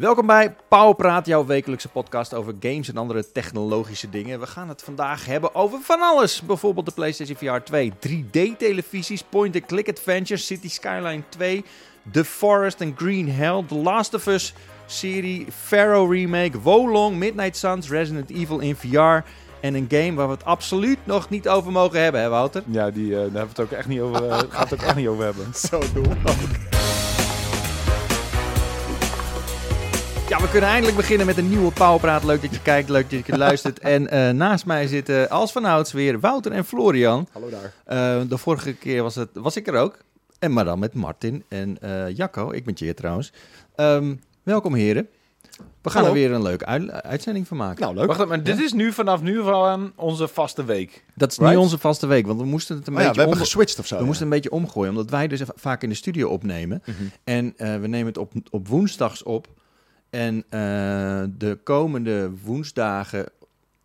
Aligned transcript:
Welkom 0.00 0.26
bij 0.26 0.54
Powerpraat, 0.68 1.26
jouw 1.26 1.46
wekelijkse 1.46 1.88
podcast 1.88 2.34
over 2.34 2.54
games 2.60 2.88
en 2.88 2.96
andere 2.96 3.32
technologische 3.32 4.10
dingen. 4.10 4.40
We 4.40 4.46
gaan 4.46 4.68
het 4.68 4.82
vandaag 4.82 5.26
hebben 5.26 5.54
over 5.54 5.78
van 5.80 6.00
alles. 6.00 6.42
Bijvoorbeeld 6.42 6.86
de 6.86 6.92
PlayStation 6.92 7.36
VR 7.36 7.64
2, 7.64 7.92
3D-televisies, 8.08 9.22
point-and-click 9.28 9.88
adventures, 9.88 10.46
City 10.46 10.68
Skyline 10.68 11.22
2, 11.28 11.64
The 12.12 12.24
Forest 12.24 12.80
and 12.80 12.92
Green 12.96 13.30
Hell, 13.30 13.64
The 13.68 13.74
Last 13.74 14.14
of 14.14 14.26
Us 14.26 14.54
serie, 14.86 15.46
Pharaoh 15.64 16.12
remake, 16.12 16.60
Wolong, 16.60 17.16
Midnight 17.16 17.56
Suns, 17.56 17.90
Resident 17.90 18.30
Evil 18.30 18.58
in 18.58 18.76
VR 18.76 19.28
en 19.60 19.74
een 19.74 19.86
game 19.88 20.14
waar 20.14 20.26
we 20.26 20.32
het 20.32 20.44
absoluut 20.44 20.98
nog 21.04 21.28
niet 21.28 21.48
over 21.48 21.72
mogen 21.72 22.02
hebben, 22.02 22.20
hè 22.20 22.28
Wouter? 22.28 22.62
Ja, 22.66 22.90
die, 22.90 23.10
eh, 23.10 23.16
daar 23.16 23.20
hebben 23.20 23.42
we 23.42 23.48
het 23.48 23.60
ook 23.60 23.72
echt 23.72 23.88
niet 23.88 24.00
over, 24.00 24.28
eh, 24.28 24.38
gaat 24.48 24.70
het 24.70 24.80
ook 24.80 24.86
echt 24.86 24.96
niet 24.96 25.08
over 25.08 25.24
hebben. 25.24 25.54
Zo 25.54 25.80
dom. 25.94 26.79
Ja, 30.30 30.40
we 30.40 30.48
kunnen 30.50 30.68
eindelijk 30.70 30.96
beginnen 30.96 31.26
met 31.26 31.36
een 31.36 31.48
nieuwe 31.48 31.72
Powerpraat. 31.72 32.24
Leuk 32.24 32.42
dat 32.42 32.50
je 32.54 32.62
kijkt, 32.62 32.88
leuk 32.88 33.10
dat 33.10 33.26
je 33.26 33.38
luistert. 33.38 33.78
En 33.94 34.08
eh, 34.10 34.30
naast 34.30 34.66
mij 34.66 34.86
zitten 34.86 35.30
als 35.30 35.52
vanouds 35.52 35.92
weer 35.92 36.20
Wouter 36.20 36.52
en 36.52 36.64
Florian. 36.64 37.28
Hallo 37.32 37.48
daar. 37.50 37.72
Eh, 37.84 38.28
de 38.28 38.38
vorige 38.38 38.72
keer 38.72 39.02
was, 39.02 39.14
het, 39.14 39.28
was 39.32 39.56
ik 39.56 39.66
er 39.66 39.74
ook. 39.74 39.98
En 40.38 40.52
maar 40.52 40.64
dan 40.64 40.78
met 40.78 40.94
Martin 40.94 41.44
en 41.48 41.78
eh, 41.80 42.16
Jacco. 42.16 42.50
Ik 42.50 42.64
ben 42.64 42.74
Tjeer 42.74 42.94
trouwens. 42.94 43.32
Ehm, 43.76 44.14
welkom 44.42 44.74
heren. 44.74 45.08
We 45.82 45.90
gaan 45.90 46.02
Hallo. 46.04 46.16
er 46.16 46.20
weer 46.22 46.32
een 46.32 46.42
leuke 46.42 46.66
ui- 46.66 46.90
uitzending 46.90 47.48
van 47.48 47.56
maken. 47.56 47.80
Nou, 47.82 47.94
leuk. 47.94 48.06
Wacht, 48.06 48.18
even, 48.18 48.28
maar 48.30 48.42
dit 48.42 48.60
is 48.60 48.72
nu 48.72 48.92
vanaf 48.92 49.22
nu 49.22 49.42
van 49.42 49.92
onze 49.96 50.28
vaste 50.28 50.64
week. 50.64 51.04
dat 51.14 51.30
is 51.30 51.36
right. 51.36 51.52
niet 51.52 51.62
onze 51.62 51.78
vaste 51.78 52.06
week, 52.06 52.26
want 52.26 52.40
we 52.40 52.46
moesten 52.46 52.76
het 52.76 52.86
een 52.86 52.92
Oh 52.94 52.98
ja, 53.00 53.04
we 53.04 53.08
beetje 53.08 53.20
hebben 53.22 53.40
om- 53.42 53.46
geswitcht 53.46 53.78
of 53.78 53.86
zo. 53.86 53.98
we 53.98 54.04
moesten 54.04 54.24
een 54.24 54.32
beetje 54.32 54.50
omgooien, 54.50 54.90
omdat 54.90 55.10
wij 55.10 55.28
dus 55.28 55.40
vaak 55.54 55.82
in 55.82 55.88
de 55.88 55.94
studio 55.94 56.28
opnemen. 56.28 56.82
Mhm. 56.86 56.96
En 57.24 57.54
eh, 57.56 57.76
we 57.80 57.86
nemen 57.86 58.06
het 58.06 58.18
op, 58.18 58.32
op 58.50 58.68
woensdags 58.68 59.22
op. 59.22 59.46
En 60.10 60.44
eh, 60.48 60.60
de 61.38 61.58
komende 61.64 62.30
woensdagen, 62.44 63.26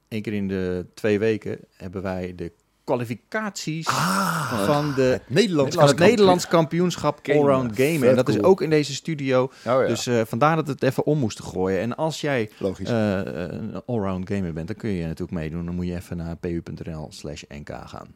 één 0.08 0.22
keer 0.22 0.34
in 0.34 0.48
de 0.48 0.86
twee 0.94 1.20
weken, 1.20 1.58
hebben 1.78 2.02
wij 2.02 2.34
de 2.36 2.52
kwalificaties 2.84 3.88
Ah, 3.88 4.66
van, 4.66 4.94
de, 4.96 5.02
het 5.02 5.30
Nederlands. 5.30 5.76
van 5.76 5.88
het 5.88 6.00
Nederlands 6.00 6.48
kampioenschap. 6.48 7.20
Allround 7.30 7.76
Gamen. 7.76 8.10
En 8.10 8.16
dat 8.16 8.30
is 8.30 8.42
ook 8.42 8.62
in 8.62 8.70
deze 8.70 8.94
studio. 8.94 9.44
Oh 9.44 9.52
ja. 9.64 9.86
Dus 9.88 10.08
eh, 10.08 10.22
vandaar 10.26 10.56
dat 10.56 10.66
we 10.66 10.72
het 10.72 10.84
even 10.84 11.06
om 11.06 11.18
moesten 11.20 11.44
gooien. 11.46 11.80
En 11.80 11.96
als 11.96 12.22
jij 12.22 12.50
Logisch. 12.58 12.90
eh, 12.90 13.20
een 13.26 13.82
allround 13.86 14.30
gamer 14.30 14.54
bent, 14.54 14.68
dan 14.68 14.76
kun 14.76 14.90
je 14.90 15.04
natuurlijk 15.04 15.32
meedoen. 15.32 15.66
Dan 15.66 15.76
moet 15.76 15.88
je 15.88 15.96
even 15.96 16.18
naar 16.18 16.36
pu.nl 16.38 17.08
slash 17.12 17.44
nk 17.48 17.70
gaan. 17.86 18.08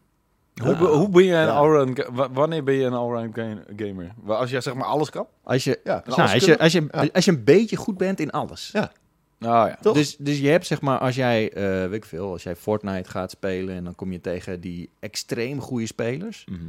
Hoe, 0.63 0.75
hoe 0.75 1.09
ben 1.09 1.23
je 1.23 1.33
een 1.33 1.49
allround... 1.49 2.05
Wanneer 2.33 2.63
ben 2.63 2.73
je 2.73 2.85
een 2.85 2.93
allround 2.93 3.35
ga- 3.35 3.63
gamer? 3.77 4.11
Als 4.25 4.49
jij 4.49 4.61
zeg 4.61 4.73
maar 4.73 4.85
alles 4.85 5.09
kan? 5.09 5.27
Als 5.43 5.63
je, 5.63 5.79
Ja, 5.83 6.03
nou, 6.05 6.21
als, 6.21 6.45
je, 6.45 6.59
als, 6.59 6.71
je, 6.71 6.87
Ja. 6.91 7.07
als 7.13 7.25
je 7.25 7.31
een 7.31 7.43
beetje 7.43 7.75
goed 7.75 7.97
bent 7.97 8.19
in 8.19 8.31
alles. 8.31 8.69
Ja. 8.73 8.91
Nou 9.37 9.67
ja. 9.69 9.91
Dus, 9.93 10.15
dus 10.17 10.39
je 10.39 10.47
hebt 10.49 10.65
zeg 10.65 10.81
maar, 10.81 10.97
als 10.99 11.15
jij, 11.15 11.51
eh, 11.53 11.63
weet 11.63 11.93
ik 11.93 12.05
veel, 12.05 12.31
als 12.31 12.43
jij 12.43 12.55
Fortnite 12.55 13.09
gaat 13.09 13.31
spelen 13.31 13.75
en 13.75 13.83
dan 13.83 13.95
kom 13.95 14.11
je 14.11 14.21
tegen 14.21 14.61
die 14.61 14.89
extreem 14.99 15.61
goede 15.61 15.85
spelers, 15.85 16.45
Mhm. 16.49 16.59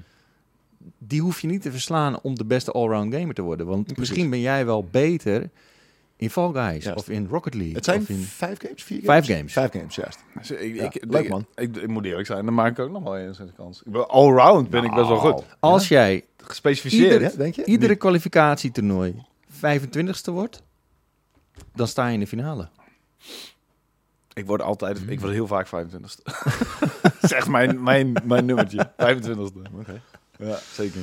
die 0.98 1.20
hoef 1.20 1.40
je 1.40 1.46
niet 1.46 1.62
te 1.62 1.70
verslaan 1.70 2.20
om 2.22 2.34
de 2.34 2.44
beste 2.44 2.70
allround 2.72 3.14
gamer 3.14 3.34
te 3.34 3.42
worden. 3.42 3.66
Want 3.66 3.82
Precies. 3.82 3.98
misschien 3.98 4.30
ben 4.30 4.40
jij 4.40 4.66
wel 4.66 4.84
beter 4.90 5.50
in 6.20 6.30
Fall 6.30 6.52
Guys 6.52 6.84
Juist. 6.84 6.98
of 6.98 7.08
in 7.08 7.26
Rocket 7.30 7.54
League. 7.54 7.74
Het 7.74 7.84
zijn 7.84 8.00
of 8.00 8.08
in... 8.08 8.18
vijf 8.22 8.58
games, 8.60 8.82
vier 8.82 9.00
Vijf 9.04 9.24
games? 9.26 9.36
games. 9.38 9.52
Vijf 9.52 9.70
games, 9.72 9.94
juist. 9.94 10.18
Dus 10.38 10.50
ik, 10.50 10.74
Ja, 10.74 10.82
ik, 10.84 11.04
leuk, 11.08 11.28
man. 11.28 11.46
Ik, 11.54 11.76
ik 11.76 11.88
moet 11.88 12.04
eerlijk 12.04 12.26
zijn, 12.26 12.44
dan 12.44 12.54
maak 12.54 12.70
ik 12.70 12.78
ook 12.78 12.90
nog 12.90 13.02
wel 13.02 13.16
eens 13.16 13.38
een 13.38 13.52
kans. 13.56 13.82
Ik 13.84 13.92
ben 13.92 14.08
allround 14.08 14.70
ben 14.70 14.84
ik 14.84 14.94
best 14.94 15.08
wel 15.08 15.16
goed. 15.16 15.44
Als 15.60 15.88
jij 15.88 16.24
Gespecificeerd. 16.36 17.12
Ieder- 17.12 17.30
Ja, 17.30 17.36
denk 17.36 17.54
je? 17.54 17.64
iedere 17.64 17.96
kwalificatietoernooi 17.96 19.24
25ste 19.56 20.32
wordt, 20.32 20.62
dan 21.74 21.88
sta 21.88 22.06
je 22.06 22.14
in 22.14 22.20
de 22.20 22.26
finale. 22.26 22.68
Ik 24.32 24.46
word 24.46 24.62
altijd, 24.62 25.00
ik 25.08 25.20
word 25.20 25.32
heel 25.32 25.46
vaak 25.46 25.66
25ste. 25.66 26.22
dat 27.02 27.12
is 27.22 27.32
echt 27.32 27.48
mijn, 27.48 27.82
mijn, 27.82 28.12
mijn 28.24 28.44
nummertje. 28.44 28.90
25ste. 29.06 29.72
Oké. 29.78 30.00
Ja, 30.38 30.58
zeker. 30.72 31.00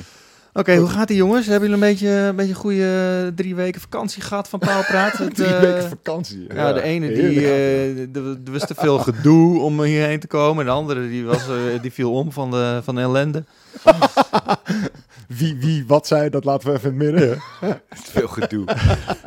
Oké, 0.58 0.76
hoe 0.76 0.88
gaat 0.88 1.08
die 1.08 1.16
jongens? 1.16 1.46
Hebben 1.46 1.68
jullie 1.68 1.84
een 1.84 1.90
beetje 1.90 2.08
een 2.08 2.36
beetje 2.36 2.54
goede 2.54 3.32
drie 3.34 3.54
weken 3.54 3.80
vakantie 3.80 4.22
gehad 4.22 4.48
van 4.48 4.58
Paalpraat? 4.58 5.18
Het, 5.18 5.34
Drie 5.34 5.54
eh, 5.54 5.60
weken 5.60 5.88
vakantie. 5.88 6.46
Ja, 6.54 6.72
de 6.72 6.82
ene 6.82 7.08
die, 7.12 7.40
eh, 7.40 7.98
er 7.98 8.38
er 8.44 8.52
was 8.52 8.66
te 8.66 8.74
veel 8.74 8.98
gedoe 8.98 9.60
om 9.60 9.82
hierheen 9.82 10.20
te 10.20 10.26
komen. 10.26 10.64
De 10.64 10.70
andere 10.70 11.08
die, 11.08 11.24
was, 11.24 11.48
eh, 11.48 11.82
die 11.82 11.92
viel 11.92 12.12
om 12.12 12.32
van 12.32 12.50
de, 12.50 12.80
van 12.82 12.94
de 12.94 13.00
ellende. 13.00 13.44
Wie, 15.28 15.56
wie, 15.56 15.84
wat 15.86 16.06
zei, 16.06 16.28
dat 16.30 16.44
laten 16.44 16.68
we 16.68 16.74
even 16.76 16.92
in 16.92 17.00
het 17.00 17.10
midden. 17.12 17.42
Veel 18.12 18.28
gedoe. 18.28 18.64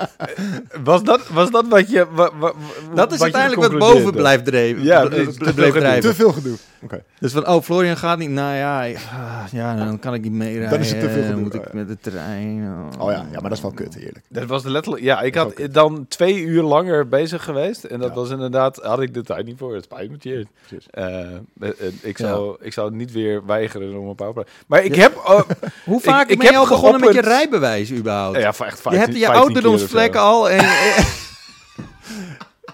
was, 0.84 1.03
dat, 1.03 1.28
was 1.28 1.51
dat 1.51 1.67
wat 1.67 1.89
je... 1.89 2.06
wa- 2.12 2.31
wa- 2.39 2.53
wa- 2.53 2.95
Dat 2.95 3.12
is 3.12 3.17
wat 3.19 3.28
je 3.31 3.34
uiteindelijk 3.38 3.72
wat 3.72 3.94
boven 3.94 4.12
blijft 4.13 4.45
dreven. 4.45 4.84
Ja, 4.84 5.01
Te 5.01 5.07
bleef 5.09 5.25
veel 5.38 5.45
gedoe. 5.45 5.72
drijven. 5.72 6.01
Te 6.09 6.16
veel 6.16 6.31
gedoe. 6.31 6.57
Oké. 6.84 7.03
Dus 7.19 7.31
van, 7.31 7.47
oh, 7.47 7.62
Florian 7.62 7.97
gaat 7.97 8.17
niet. 8.17 8.29
Nou 8.29 8.56
ja, 8.56 8.85
ah, 8.88 9.44
ja 9.51 9.75
dan 9.75 10.00
kan 10.00 10.13
ik 10.13 10.22
niet 10.22 10.31
meerijden. 10.31 10.69
Dan 10.69 10.79
is 10.79 10.91
het 10.91 11.00
te 11.00 11.09
veel 11.09 11.16
gedoe, 11.22 11.31
Dan 11.31 11.41
moet 11.41 11.53
oh 11.56 11.59
ik 11.62 11.66
ja. 11.67 11.72
met 11.73 11.88
de 11.88 11.97
trein. 12.01 12.73
Oh 13.00 13.12
ja, 13.12 13.18
ja, 13.31 13.39
maar 13.39 13.41
dat 13.50 13.51
is 13.51 13.62
wel 13.62 13.72
kut, 13.72 13.94
heerlijk. 13.95 14.22
Dat 14.29 14.45
was 14.45 14.63
de 14.63 14.69
letterlijk... 14.69 15.03
Ja, 15.03 15.22
ik 15.22 15.33
Dat 15.33 15.57
had 15.59 15.73
dan 15.73 16.06
twee 16.07 16.41
uur 16.41 16.63
langer 16.63 17.07
bezig 17.07 17.44
geweest. 17.44 17.83
En 17.83 18.00
dat 18.00 18.09
Ja. 18.09 18.16
was 18.16 18.29
inderdaad... 18.29 18.78
Had 18.83 19.01
ik 19.01 19.13
de 19.13 19.23
tijd 19.23 19.45
niet 19.45 19.57
voor. 19.57 19.73
Het 19.75 19.83
spijt 19.83 20.12
me. 20.12 20.18
Precies. 20.18 20.88
Eh, 20.91 21.22
eh, 21.59 21.69
ik, 22.01 22.18
zou, 22.18 22.57
ik 22.59 22.73
zou 22.73 22.95
niet 22.95 23.12
weer 23.12 23.45
weigeren 23.45 23.97
om 24.00 24.07
een 24.07 24.16
powerplay. 24.16 24.45
Maar 24.68 24.83
ik 24.83 24.95
heb... 24.95 25.13
Hoe 25.91 26.02
vaak 26.02 26.28
ik 26.28 26.38
ben 26.38 26.52
je 26.52 26.57
al 26.57 26.68
begonnen 26.68 27.00
met 27.02 27.13
je 27.13 27.22
rijbewijs 27.22 27.91
überhaupt? 27.91 28.38
ja, 28.38 28.53
voor 28.53 28.66
echt 28.66 28.78
je 28.78 28.81
15, 28.81 29.02
hebt 29.02 29.18
je 29.19 29.25
15 29.25 29.44
keer 29.44 29.52
of 29.52 29.56
ouderdomsvlekken 29.56 30.22
al 30.22 30.50
en, 30.50 30.66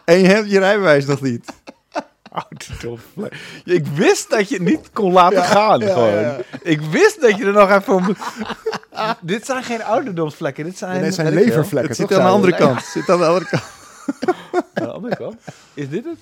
en 0.05 0.19
je 0.19 0.27
hebt 0.27 0.51
je 0.51 0.59
rijbewijs 0.59 1.05
nog 1.05 1.21
niet. 1.21 1.45
Ik 3.63 3.87
wist 3.87 4.29
dat 4.29 4.49
je 4.49 4.55
het 4.55 4.63
niet 4.63 4.89
kon 4.93 5.11
laten 5.11 5.43
gaan. 5.43 5.79
ja, 5.79 5.93
gewoon. 5.93 6.19
ja. 6.19 6.37
Ik 6.61 6.81
wist 6.81 7.21
dat 7.21 7.37
je 7.37 7.45
er 7.45 7.53
nog 7.53 7.71
even 7.71 7.93
om... 7.93 8.15
dit 9.21 9.45
zijn 9.45 9.63
geen 9.63 9.83
ouderdomsvlekken. 9.83 10.63
Dit 10.63 10.77
zijn... 10.77 11.03
Het 11.03 11.13
zijn 11.13 11.33
levervlekken. 11.33 11.87
Het 11.91 11.97
zit 11.99 12.13
aan 12.13 12.25
de 12.25 12.29
andere 12.31 12.51
je? 12.51 12.57
kant. 12.57 12.83
Zit 12.83 13.09
aan 13.09 13.19
de 13.19 13.25
andere 13.25 13.45
kant. 13.45 13.63
Aan 14.73 14.83
de 14.83 14.91
andere 14.91 15.15
kant. 15.15 15.35
Is 15.73 15.89
dit 15.89 16.05
het? 16.05 16.17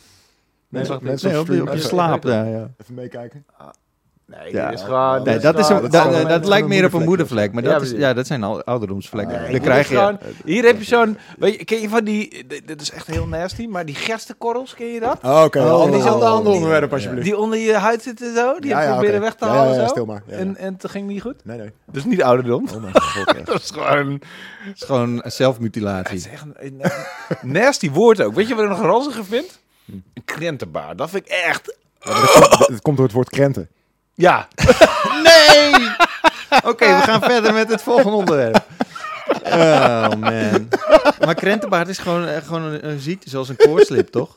Nee, 0.70 0.88
mensen 1.02 1.30
Nee, 1.32 1.40
op 1.40 1.48
je- 1.48 1.62
op 1.62 1.74
je 1.74 1.82
slaap. 1.82 2.26
Even 2.26 2.94
meekijken. 2.94 3.46
Nee, 4.28 4.52
Ja. 4.52 4.70
is 4.70 4.82
gewoon... 4.82 5.24
Nee, 5.24 5.38
dat, 5.40 5.60
is 5.60 5.66
gewoon- 5.66 5.84
een, 5.84 5.90
dat 5.92 6.04
dat, 6.12 6.22
is 6.22 6.28
dat, 6.28 6.46
lijkt 6.48 6.68
meer 6.68 6.86
op 6.86 6.94
een 6.94 7.04
moedervlek. 7.04 7.54
Maar 7.54 7.64
Ja, 7.64 7.70
dat, 7.70 7.82
is, 7.82 7.88
precies. 7.88 8.06
ja, 8.06 8.14
dat 8.14 8.28
zijn 8.28 8.44
al 8.44 8.64
ouderdomsvlekken. 8.64 9.46
Hier 9.48 9.60
krijg 9.60 9.78
heb 9.78 9.88
je... 9.90 9.96
Gewoon, 9.98 10.20
hier 10.46 10.64
heb 10.66 10.78
je 10.78 10.84
zo'n... 10.86 11.18
Weet 11.38 11.56
je, 11.56 11.64
ken 11.66 11.82
je 11.82 11.90
van 11.90 12.04
die... 12.04 12.46
Dit, 12.66 12.82
is 12.82 12.92
echt 12.92 13.08
heel 13.08 13.28
nasty, 13.28 13.68
maar 13.68 13.86
die 13.86 13.96
gerstenkorrels, 13.96 14.74
ken 14.74 14.86
je 14.88 15.00
dat? 15.00 15.18
Oh, 15.24 15.44
Oké, 15.44 15.60
Oh, 15.60 15.92
die 15.92 16.02
ander 16.04 16.54
onderwerp 16.54 16.94
alsjeblieft. 16.94 17.26
Die 17.26 17.38
onder 17.38 17.60
je 17.60 17.74
huid 17.74 18.02
zitten 18.04 18.36
zo. 18.36 18.60
Die 18.60 18.70
Ja, 18.70 18.76
heb 18.78 18.84
je 18.86 18.90
ja, 18.92 18.98
proberen 19.00 19.22
weg 19.22 19.36
te 19.36 19.46
Ja, 19.46 19.52
halen 19.52 19.74
ja, 19.74 19.76
ja, 19.76 19.82
zo. 19.82 19.88
stil 19.88 20.06
maar. 20.06 20.24
Ja, 20.28 20.34
ja. 20.34 20.40
En, 20.40 20.58
en 20.58 20.74
het 20.74 20.90
ging 20.92 21.08
niet 21.08 21.22
goed? 21.22 21.36
Nee, 21.44 21.58
nee. 21.58 21.72
Dat 21.86 21.96
is 21.96 22.06
niet 22.06 22.24
ouderdom. 22.24 22.68
Oh 22.76 22.82
mijn 22.82 23.02
god. 23.02 23.36
ja. 23.38 23.42
Dat 23.52 23.62
is 23.62 23.70
gewoon... 23.72 24.12
Het 24.14 24.76
is 24.76 24.84
gewoon 24.84 25.18
Het 25.24 25.34
zelfmutilatie. 25.34 26.16
is 26.16 26.28
echt 26.28 26.44
een, 26.54 26.82
nasty 27.42 27.92
woord 27.92 28.22
ook. 28.22 28.34
Weet 28.34 28.48
je 28.48 28.56
wat 28.56 28.64
ik 28.64 28.70
nog 28.70 28.82
ranziger 28.82 29.26
vind? 29.26 29.60
Een 29.88 30.04
krentenbaar. 30.26 30.96
Dat 30.96 31.10
vind 31.10 31.26
ik 31.26 31.32
echt... 31.32 31.76
Ja, 32.00 32.14
dat 32.50 32.68
Het 32.68 32.82
komt 32.82 32.96
door 32.98 33.06
het 33.06 33.16
woord 33.16 33.30
krenten. 33.30 33.70
Ja. 34.16 34.48
Nee! 35.24 35.74
Oké, 36.72 36.86
we 36.96 37.02
gaan 37.02 37.22
verder 37.22 37.54
met 37.54 37.70
het 37.70 37.82
volgende 37.82 38.18
onderwerp. 38.18 38.66
Oh 39.44 40.10
man. 40.10 40.68
Maar 41.26 41.36
krentenbaard 41.36 41.88
is 41.88 41.98
gewoon, 41.98 42.28
eh, 42.28 42.42
gewoon 42.44 42.62
een, 42.62 42.88
een 42.88 43.00
ziekte, 43.00 43.30
zoals 43.30 43.50
een 43.50 43.56
koortslip, 43.56 44.08
toch? 44.08 44.36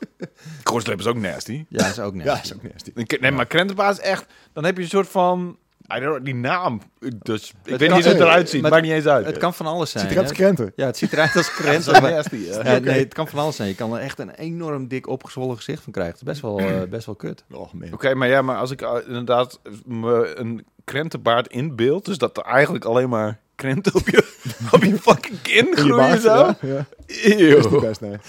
Koortslip 0.63 0.99
is 0.99 1.05
ook 1.05 1.17
nasty. 1.17 1.65
Ja, 1.69 1.87
is 1.87 1.99
ook 1.99 2.13
net. 2.13 2.25
Ja, 2.25 2.41
is 2.43 2.53
ook 2.53 2.63
nasty. 2.63 3.17
Nee, 3.19 3.31
maar 3.31 3.45
krentenbaar 3.45 3.91
is 3.91 3.99
echt... 3.99 4.25
Dan 4.53 4.63
heb 4.63 4.77
je 4.77 4.83
een 4.83 4.89
soort 4.89 5.09
van... 5.09 5.57
I 5.95 5.99
don't 5.99 6.03
know, 6.13 6.25
die 6.25 6.35
naam. 6.35 6.81
Dus, 6.99 7.49
ik 7.49 7.55
Het 7.71 7.79
weet 7.79 7.89
kan- 7.89 7.97
niet 7.97 8.05
hoe 8.05 8.13
het 8.15 8.23
eruit 8.23 8.49
ziet. 8.49 8.61
maar- 8.61 8.71
Maakt 8.71 8.83
niet 8.83 8.91
eens 8.91 9.05
uit. 9.05 9.25
Het 9.25 9.37
kan 9.37 9.53
van 9.53 9.65
alles 9.65 9.91
zijn. 9.91 10.03
Ziet 10.03 10.11
eruit 10.13 10.29
als 10.29 10.37
krenten. 10.37 10.71
Ja, 10.75 10.85
het 10.85 10.97
ziet 10.97 11.13
eruit 11.13 11.35
als 11.35 11.45
Dat 11.55 11.55
krenten. 11.55 12.01
nasty. 12.01 12.35
ja. 12.35 12.63
Ja, 12.73 12.79
nee, 12.79 12.99
het 12.99 13.13
kan 13.13 13.27
van 13.27 13.39
alles 13.39 13.55
zijn. 13.55 13.67
Je 13.67 13.75
kan 13.75 13.95
er 13.95 14.01
echt 14.01 14.19
een 14.19 14.29
enorm 14.29 14.87
dik 14.87 15.07
opgezwollen 15.07 15.55
gezicht 15.55 15.83
van 15.83 15.93
krijgen. 15.93 16.13
Het 16.19 16.21
is 16.21 16.27
best 16.27 16.41
wel, 16.41 16.59
eh, 16.59 16.89
best 16.89 17.05
wel 17.05 17.15
kut. 17.15 17.43
Oh. 17.53 17.73
Oké, 17.93 18.13
maar 18.15 18.27
ja, 18.27 18.41
maar 18.41 18.57
als 18.57 18.71
ik 18.71 18.81
uh, 18.81 18.91
inderdaad 19.07 19.59
me 19.85 20.31
een 20.35 20.65
krentenbaard 20.83 21.47
inbeeld, 21.47 22.05
dus 22.05 22.17
dat 22.17 22.37
er 22.37 22.43
eigenlijk 22.43 22.85
alleen 22.85 23.09
maar 23.09 23.39
krenten 23.55 23.95
op 23.95 24.09
je, 24.09 24.33
op 24.71 24.83
je 24.83 24.97
fucking 24.97 25.41
kin 25.41 25.67
groeien 25.77 26.21
zo. 26.21 26.29
ja, 26.35 26.57
ja. 26.61 26.85
Is 27.05 27.23
niet 27.35 27.39
Eeuw. 27.39 27.79
best, 27.79 28.01
nee. 28.01 28.15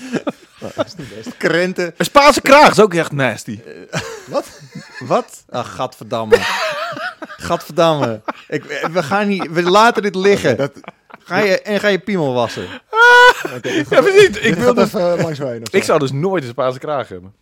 Nou, 0.61 0.73
is 0.87 0.95
niet 0.95 1.15
best. 1.17 1.37
Krenten. 1.37 1.95
Een 1.97 2.05
Spaanse 2.05 2.41
kraag 2.41 2.71
is 2.71 2.81
ook 2.81 2.95
echt 2.95 3.13
nasty. 3.13 3.61
Wat? 5.07 5.45
Ach, 5.51 5.75
gadverdamme. 5.75 6.37
Gadverdamme. 7.21 8.21
Ik, 8.49 8.65
we 8.93 9.03
gaan 9.03 9.29
niet... 9.29 9.49
We 9.51 9.63
laten 9.63 10.03
dit 10.03 10.15
liggen. 10.15 10.57
Dat, 10.57 10.73
Ga 11.25 11.39
je, 11.39 11.61
en 11.63 11.81
ga 11.81 11.89
je 11.89 11.99
piemel 11.99 12.33
wassen. 12.35 12.67
oké, 13.47 13.61
dit 13.61 13.89
Ja, 13.89 13.97
gaat- 13.97 14.05
precies. 14.05 14.39
Ik, 14.39 14.55
wil 14.55 14.75
dus, 14.75 14.85
even 14.95 15.21
langs 15.23 15.39
mij 15.39 15.61
ik 15.71 15.85
zou 15.85 15.99
dus 15.99 16.13
nooit 16.13 16.43
een 16.43 16.49
Spaanse 16.51 16.79
kraag 16.79 17.09
hebben. 17.09 17.35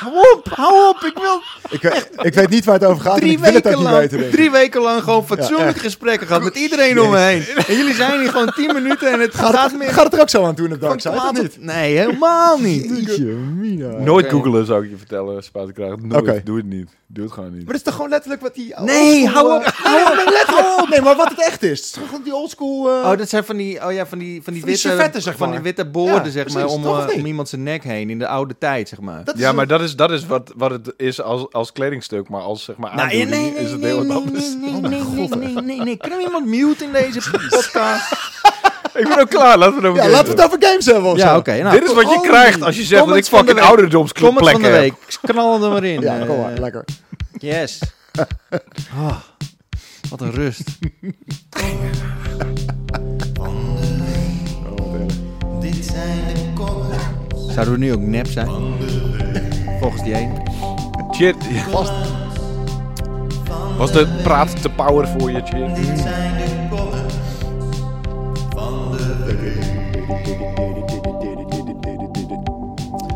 Hou 0.00 0.14
op, 0.36 0.48
hou 0.54 0.88
op. 0.88 0.96
Ik 1.04 1.18
wil 1.18 1.40
Ik, 1.70 1.82
weet- 1.82 2.08
ik 2.26 2.34
weet 2.34 2.48
niet 2.48 2.64
waar 2.64 2.74
het 2.74 2.84
over 2.84 3.02
gaat 3.02 3.14
en 3.14 3.20
drie 3.20 3.32
ik 3.32 3.38
wil 3.38 3.46
het 3.52 3.56
ook 3.56 3.62
weken, 3.64 3.78
niet 3.80 3.88
lang, 3.90 4.10
weten. 4.10 4.30
drie 4.30 4.50
weken 4.50 4.80
lang 4.82 5.02
gewoon 5.02 5.26
fatsoenlijk 5.26 5.76
Ja, 5.76 5.82
gesprekken 5.82 6.26
gehad 6.26 6.42
met 6.42 6.56
iedereen 6.56 7.00
om 7.00 7.10
me 7.10 7.18
heen. 7.18 7.42
En 7.66 7.76
jullie 7.76 7.94
zijn 7.94 8.20
hier 8.20 8.30
gewoon 8.30 8.52
tien 8.56 8.74
minuten 8.74 9.12
en 9.12 9.20
het 9.20 9.34
gaat, 9.34 9.54
Gaat, 9.54 9.70
het, 9.70 9.78
meer 9.78 9.88
gaat 9.92 10.04
het 10.04 10.14
er 10.14 10.20
ook 10.20 10.28
zo 10.28 10.44
aan 10.44 10.54
toe 10.54 10.64
in 10.68 10.72
de 10.72 10.78
van 10.78 10.88
dark 10.88 11.00
side, 11.32 11.42
niet? 11.42 11.56
Nee, 11.64 11.96
helemaal 11.96 12.58
niet. 12.58 13.18
Mina. 13.56 13.86
Nooit 13.98 14.24
Oké. 14.24 14.34
googelen 14.34 14.66
zou 14.66 14.84
ik 14.84 14.90
je 14.90 14.96
vertellen, 14.96 15.42
Spuitenkraag. 15.42 15.96
Nooit. 16.00 16.46
Doe 16.46 16.56
het 16.56 16.66
niet. 16.66 16.88
Doe 17.12 17.24
het 17.24 17.32
gewoon 17.32 17.48
niet. 17.52 17.56
Maar 17.58 17.66
dat 17.66 17.74
is 17.76 17.82
toch 17.82 17.94
gewoon 17.94 18.10
letterlijk 18.10 18.42
wat 18.42 18.54
die... 18.54 18.74
Nee, 18.84 19.26
hou 19.34 19.54
op, 19.54 19.62
eh, 19.62 19.72
hou 19.72 20.02
op. 20.10 20.14
Nee, 20.16 20.24
letterlijk. 20.34 20.68
Nee, 20.90 21.00
maar 21.00 21.16
wat 21.16 21.28
het 21.28 21.40
echt 21.46 21.62
is. 21.62 21.70
Het 21.78 21.84
is 21.86 21.90
toch 21.90 22.04
gewoon 22.04 22.22
die 22.22 22.34
oldschool... 22.34 22.88
eh 22.90 23.10
Oh, 23.10 23.18
dat 23.18 23.28
zijn 23.28 23.44
van 23.44 23.56
die, 23.56 23.84
oh 23.86 23.92
ja, 23.92 24.06
van 24.06 24.18
die, 24.18 24.42
van 24.42 24.52
die 24.52 24.62
Van 24.62 24.72
die 24.72 24.96
witte, 24.96 25.20
zeg 25.20 25.36
van 25.36 25.46
maar. 25.48 25.56
die 25.56 25.64
witte 25.64 25.84
boorden, 25.86 26.24
Ja, 26.24 26.30
zeg 26.30 26.48
maar, 26.52 26.64
om, 26.66 26.84
eh, 26.84 27.06
om 27.14 27.26
iemand 27.26 27.48
zijn 27.48 27.62
nek 27.62 27.84
heen 27.84 28.10
in 28.10 28.18
de 28.18 28.26
oude 28.26 28.54
tijd, 28.58 28.88
zeg 28.88 29.00
maar. 29.00 29.24
dat 29.24 29.34
is 29.34 29.40
Ja, 29.40 29.48
een- 29.48 29.54
maar 29.54 29.66
dat 29.66 29.80
is, 29.80 29.89
dat 29.96 30.10
is 30.10 30.26
wat, 30.26 30.52
wat 30.56 30.70
het 30.70 30.92
is 30.96 31.20
als, 31.22 31.52
als 31.52 31.72
kledingstuk. 31.72 32.28
Maar 32.28 32.40
als 32.40 32.64
zeg 32.64 32.76
maar 32.76 32.94
Nou, 32.94 33.08
nee, 33.08 33.22
aandoening 33.22 33.42
nee, 33.42 33.52
nee, 33.54 33.64
is 33.64 33.70
het 33.70 33.80
nee, 33.80 33.88
heel 33.90 33.98
wat 33.98 34.06
nee, 34.06 34.16
anders. 34.16 34.44
nee, 34.60 34.70
nee, 34.70 34.80
nee, 34.80 35.28
nee, 35.28 35.52
nee, 35.52 35.62
nee, 35.62 35.80
nee. 35.80 35.96
Kunnen 35.96 36.18
we 36.18 36.24
iemand 36.24 36.46
mute 36.46 36.84
in 36.84 36.92
deze 36.92 37.30
podcast? 37.30 38.12
Ik 38.94 39.08
ben 39.08 39.20
ook 39.20 39.30
klaar. 39.30 39.58
Laten 39.58 39.74
we 39.74 39.80
het 39.80 39.90
over 39.90 39.96
Ja, 39.96 40.02
games 40.02 40.12
laten 40.16 40.36
we 40.36 40.42
het 40.42 40.52
over 40.52 40.68
games 40.68 40.86
hebben 40.86 41.16
Ja, 41.16 41.36
oké. 41.36 41.62
nou, 41.62 41.78
Dit 41.78 41.88
is 41.88 41.94
wat 41.94 42.10
je 42.10 42.16
oh, 42.16 42.22
krijgt 42.22 42.62
als 42.62 42.76
je 42.76 42.82
zegt 42.82 43.06
dat 43.06 43.16
ik 43.16 43.24
fucking 43.24 43.60
ouderdomsplek 43.60 44.24
Comments 44.24 44.50
van 44.50 44.62
de 44.62 44.68
heb. 44.68 44.80
week. 44.80 44.94
Knallen 45.22 45.62
er 45.62 45.70
maar 45.70 45.84
in. 45.84 46.00
Ja, 46.00 46.18
eh, 46.18 46.26
kom 46.26 46.40
maar. 46.40 46.52
Lekker. 46.58 46.84
Yes. 47.32 47.78
Ah, 48.96 49.16
wat 50.10 50.20
een 50.20 50.30
rust. 50.32 50.62
Zouden 57.52 57.74
we 57.74 57.78
nu 57.78 57.92
ook 57.92 58.00
nep 58.00 58.26
zijn? 58.26 58.48
Volgens 59.80 60.02
die 60.02 60.14
een. 60.14 60.32
Shit. 61.14 61.36
Was 63.78 63.92
de 63.92 64.20
praat 64.22 64.62
te 64.62 64.70
power 64.70 65.08
voor 65.08 65.30
je, 65.30 65.42
shit? 65.46 66.59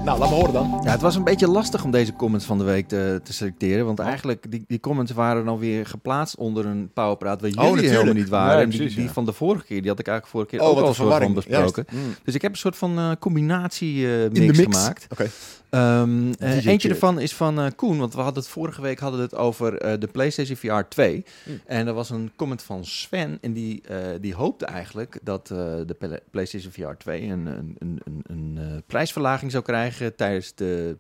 Nou, 0.04 0.18
laat 0.18 0.28
me 0.28 0.34
horen 0.34 0.52
dan. 0.52 0.80
Ja, 0.84 0.90
het 0.90 1.00
was 1.00 1.14
een 1.16 1.24
beetje 1.24 1.48
lastig 1.48 1.84
om 1.84 1.90
deze 1.90 2.12
comments 2.12 2.46
van 2.46 2.58
de 2.58 2.64
week 2.64 2.88
te, 2.88 3.20
te 3.24 3.32
selecteren. 3.32 3.84
Want 3.86 3.98
eigenlijk, 3.98 4.50
die, 4.50 4.64
die 4.66 4.80
comments 4.80 5.12
waren 5.12 5.44
dan 5.44 5.58
weer 5.58 5.86
geplaatst 5.86 6.36
onder 6.36 6.66
een 6.66 6.90
powerpraat 6.94 7.40
waar 7.40 7.50
jullie 7.50 7.64
natuurlijk. 7.64 7.92
helemaal 7.92 8.14
niet 8.14 8.28
waren. 8.28 8.54
Nee, 8.54 8.64
en 8.64 8.70
die, 8.70 8.94
die 8.94 9.04
ja. 9.04 9.12
van 9.12 9.24
de 9.24 9.32
vorige 9.32 9.64
keer, 9.64 9.80
die 9.80 9.90
had 9.90 9.98
ik 9.98 10.06
eigenlijk 10.08 10.36
vorige 10.36 10.56
keer 10.56 10.60
Oh, 10.60 10.78
ook 10.78 10.84
al 10.86 10.94
soort 10.94 11.22
van 11.22 11.34
besproken. 11.34 11.84
Mm. 11.90 12.14
Dus 12.24 12.34
ik 12.34 12.42
heb 12.42 12.50
een 12.50 12.58
soort 12.58 12.76
van 12.76 12.98
eh, 12.98 13.10
combinatie 13.18 14.06
In 14.06 14.32
de 14.32 14.40
mix, 14.40 14.58
mix. 14.58 14.76
gemaakt. 14.76 15.06
Oké. 15.10 15.30
Ehm, 15.70 16.32
eh, 16.38 16.66
eentje 16.66 16.88
ervan 16.88 17.20
is 17.20 17.34
van 17.34 17.60
eh, 17.60 17.66
Koen, 17.76 17.98
want 17.98 18.14
we 18.14 18.20
hadden 18.20 18.42
het 18.42 18.52
vorige 18.52 18.82
week 18.82 18.98
hadden 18.98 19.20
het 19.20 19.34
over 19.34 19.98
de 20.00 20.08
PlayStation 20.12 20.56
VR 20.56 20.88
2. 20.88 21.24
Hmm. 21.44 21.60
En 21.66 21.86
er 21.86 21.92
was 21.94 22.10
een 22.10 22.32
comment 22.36 22.62
van 22.62 22.84
Sven 22.84 23.38
en 23.40 23.52
die, 23.52 23.82
die 24.20 24.34
hoopte 24.34 24.64
eigenlijk 24.64 25.18
dat 25.22 25.46
de 25.46 25.96
Pla- 25.98 26.18
PlayStation 26.30 26.72
VR 26.72 26.96
2 26.98 27.22
een, 27.22 27.46
een, 27.46 27.76
een, 27.78 28.00
een, 28.04 28.24
een 28.26 28.82
prijsverlaging 28.86 29.50
zou 29.50 29.64
krijgen 29.64 29.93
tijdens 30.16 30.54
de 30.54 30.96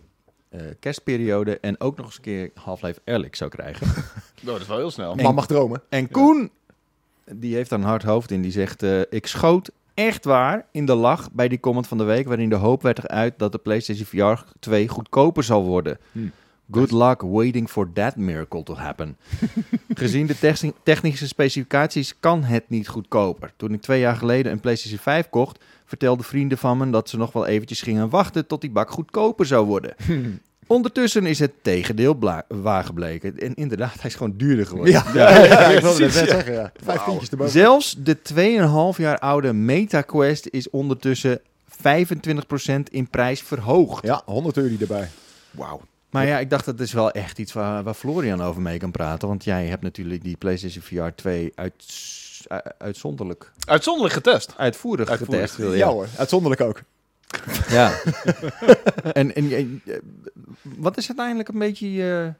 eh, 0.48 0.60
kerstperiode 0.80 1.58
en 1.60 1.80
ook 1.80 1.96
nog 1.96 2.06
eens 2.06 2.16
een 2.16 2.22
keer 2.22 2.50
Half-Life 2.54 3.00
Alyx 3.04 3.38
zou 3.38 3.50
krijgen. 3.50 3.86
Oh, 4.46 4.50
dat 4.50 4.60
is 4.60 4.66
wel 4.66 4.76
heel 4.76 4.90
snel. 4.90 5.14
Man 5.14 5.34
mag 5.34 5.46
dromen. 5.46 5.82
En 5.88 6.10
Koen, 6.10 6.50
die 7.32 7.54
heeft 7.54 7.70
daar 7.70 7.78
een 7.78 7.84
hard 7.84 8.02
hoofd 8.02 8.30
in. 8.30 8.42
Die 8.42 8.50
zegt, 8.50 8.82
eh, 8.82 9.00
ik 9.10 9.26
schoot 9.26 9.70
echt 9.94 10.24
waar 10.24 10.66
in 10.70 10.86
de 10.86 10.94
lach 10.94 11.32
bij 11.32 11.48
die 11.48 11.60
comment 11.60 11.86
van 11.86 11.98
de 11.98 12.04
week... 12.04 12.26
waarin 12.26 12.48
de 12.48 12.54
hoop 12.54 12.82
werd 12.82 12.98
eruit 12.98 13.34
dat 13.38 13.52
de 13.52 13.58
PlayStation 13.58 14.06
VR 14.06 14.42
2 14.58 14.88
goedkoper 14.88 15.42
zal 15.42 15.64
worden. 15.64 15.98
Hmm. 16.12 16.32
Good 16.70 16.90
luck 16.90 17.20
waiting 17.20 17.68
for 17.70 17.92
that 17.92 18.16
miracle 18.16 18.62
to 18.62 18.74
happen. 18.74 19.16
Gezien 19.94 20.26
de 20.26 20.38
techni- 20.38 20.72
technische 20.82 21.26
specificaties 21.26 22.14
kan 22.20 22.42
het 22.42 22.64
niet 22.68 22.88
goedkoper. 22.88 23.52
Toen 23.56 23.72
ik 23.72 23.80
twee 23.80 24.00
jaar 24.00 24.16
geleden 24.16 24.52
een 24.52 24.60
PlayStation 24.60 25.00
5 25.00 25.28
kocht... 25.28 25.64
vertelden 25.84 26.24
vrienden 26.24 26.58
van 26.58 26.78
me 26.78 26.90
dat 26.90 27.08
ze 27.08 27.16
nog 27.16 27.32
wel 27.32 27.46
eventjes 27.46 27.80
gingen 27.80 28.08
wachten... 28.08 28.46
tot 28.46 28.60
die 28.60 28.70
bak 28.70 28.90
goedkoper 28.90 29.46
zou 29.46 29.66
worden. 29.66 29.94
Ondertussen 30.66 31.26
is 31.26 31.38
het 31.38 31.52
tegendeel 31.62 32.18
waar 32.48 32.84
gebleken. 32.84 33.38
En 33.38 33.54
inderdaad, 33.54 33.94
hij 33.94 34.10
is 34.10 34.14
gewoon 34.14 34.36
duurder 34.36 34.66
geworden. 34.66 34.92
Ja, 34.92 35.04
ja, 35.14 35.28
ik 35.66 35.80
wilde 35.82 36.04
het 36.04 36.14
net 36.14 36.28
zeggen. 36.28 36.52
Ja. 36.52 36.72
Vijf 36.84 37.04
tientjes 37.04 37.30
erboven. 37.30 37.52
Zelfs 37.52 37.96
de 37.98 38.16
2,5 38.96 39.00
jaar 39.02 39.18
oude 39.18 39.52
MetaQuest 39.52 40.46
is 40.50 40.70
ondertussen 40.70 41.40
25% 41.70 41.80
in 42.90 43.08
prijs 43.08 43.40
verhoogd. 43.40 44.06
Ja, 44.06 44.22
100 44.24 44.56
euro 44.56 44.74
erbij. 44.80 45.08
Wauw. 45.50 45.80
Maar 46.10 46.26
ja, 46.26 46.38
ik 46.38 46.50
dacht 46.50 46.64
dat 46.64 46.80
is 46.80 46.92
wel 46.92 47.10
echt 47.10 47.38
iets 47.38 47.52
waar, 47.52 47.82
waar 47.82 47.94
Florian 47.94 48.42
over 48.42 48.62
mee 48.62 48.78
kan 48.78 48.90
praten. 48.90 49.28
Want 49.28 49.44
jij 49.44 49.66
hebt 49.66 49.82
natuurlijk 49.82 50.22
die 50.22 50.36
PlayStation 50.36 50.82
VR 50.82 51.14
2 51.14 51.52
uit, 51.54 51.74
uitzonderlijk, 52.78 53.52
Uitzonderlijk 53.66 54.14
getest. 54.14 54.54
uitvoerig, 54.56 55.08
Uitvoerig. 55.08 55.40
getest. 55.40 55.56
wil 55.58 55.70
je. 55.72 55.76
Ja 55.78 55.88
hoor, 55.88 56.06
uitzonderlijk 56.16 56.60
ook. 56.60 56.82
Ja. 57.68 57.92
en, 59.12 59.34
en, 59.34 59.52
en, 59.52 59.82
eh, 59.86 59.94
wat 60.62 60.96
is 60.96 61.06
uiteindelijk 61.08 61.48
een 61.48 61.58
beetje 61.58 61.92
je, 61.92 62.32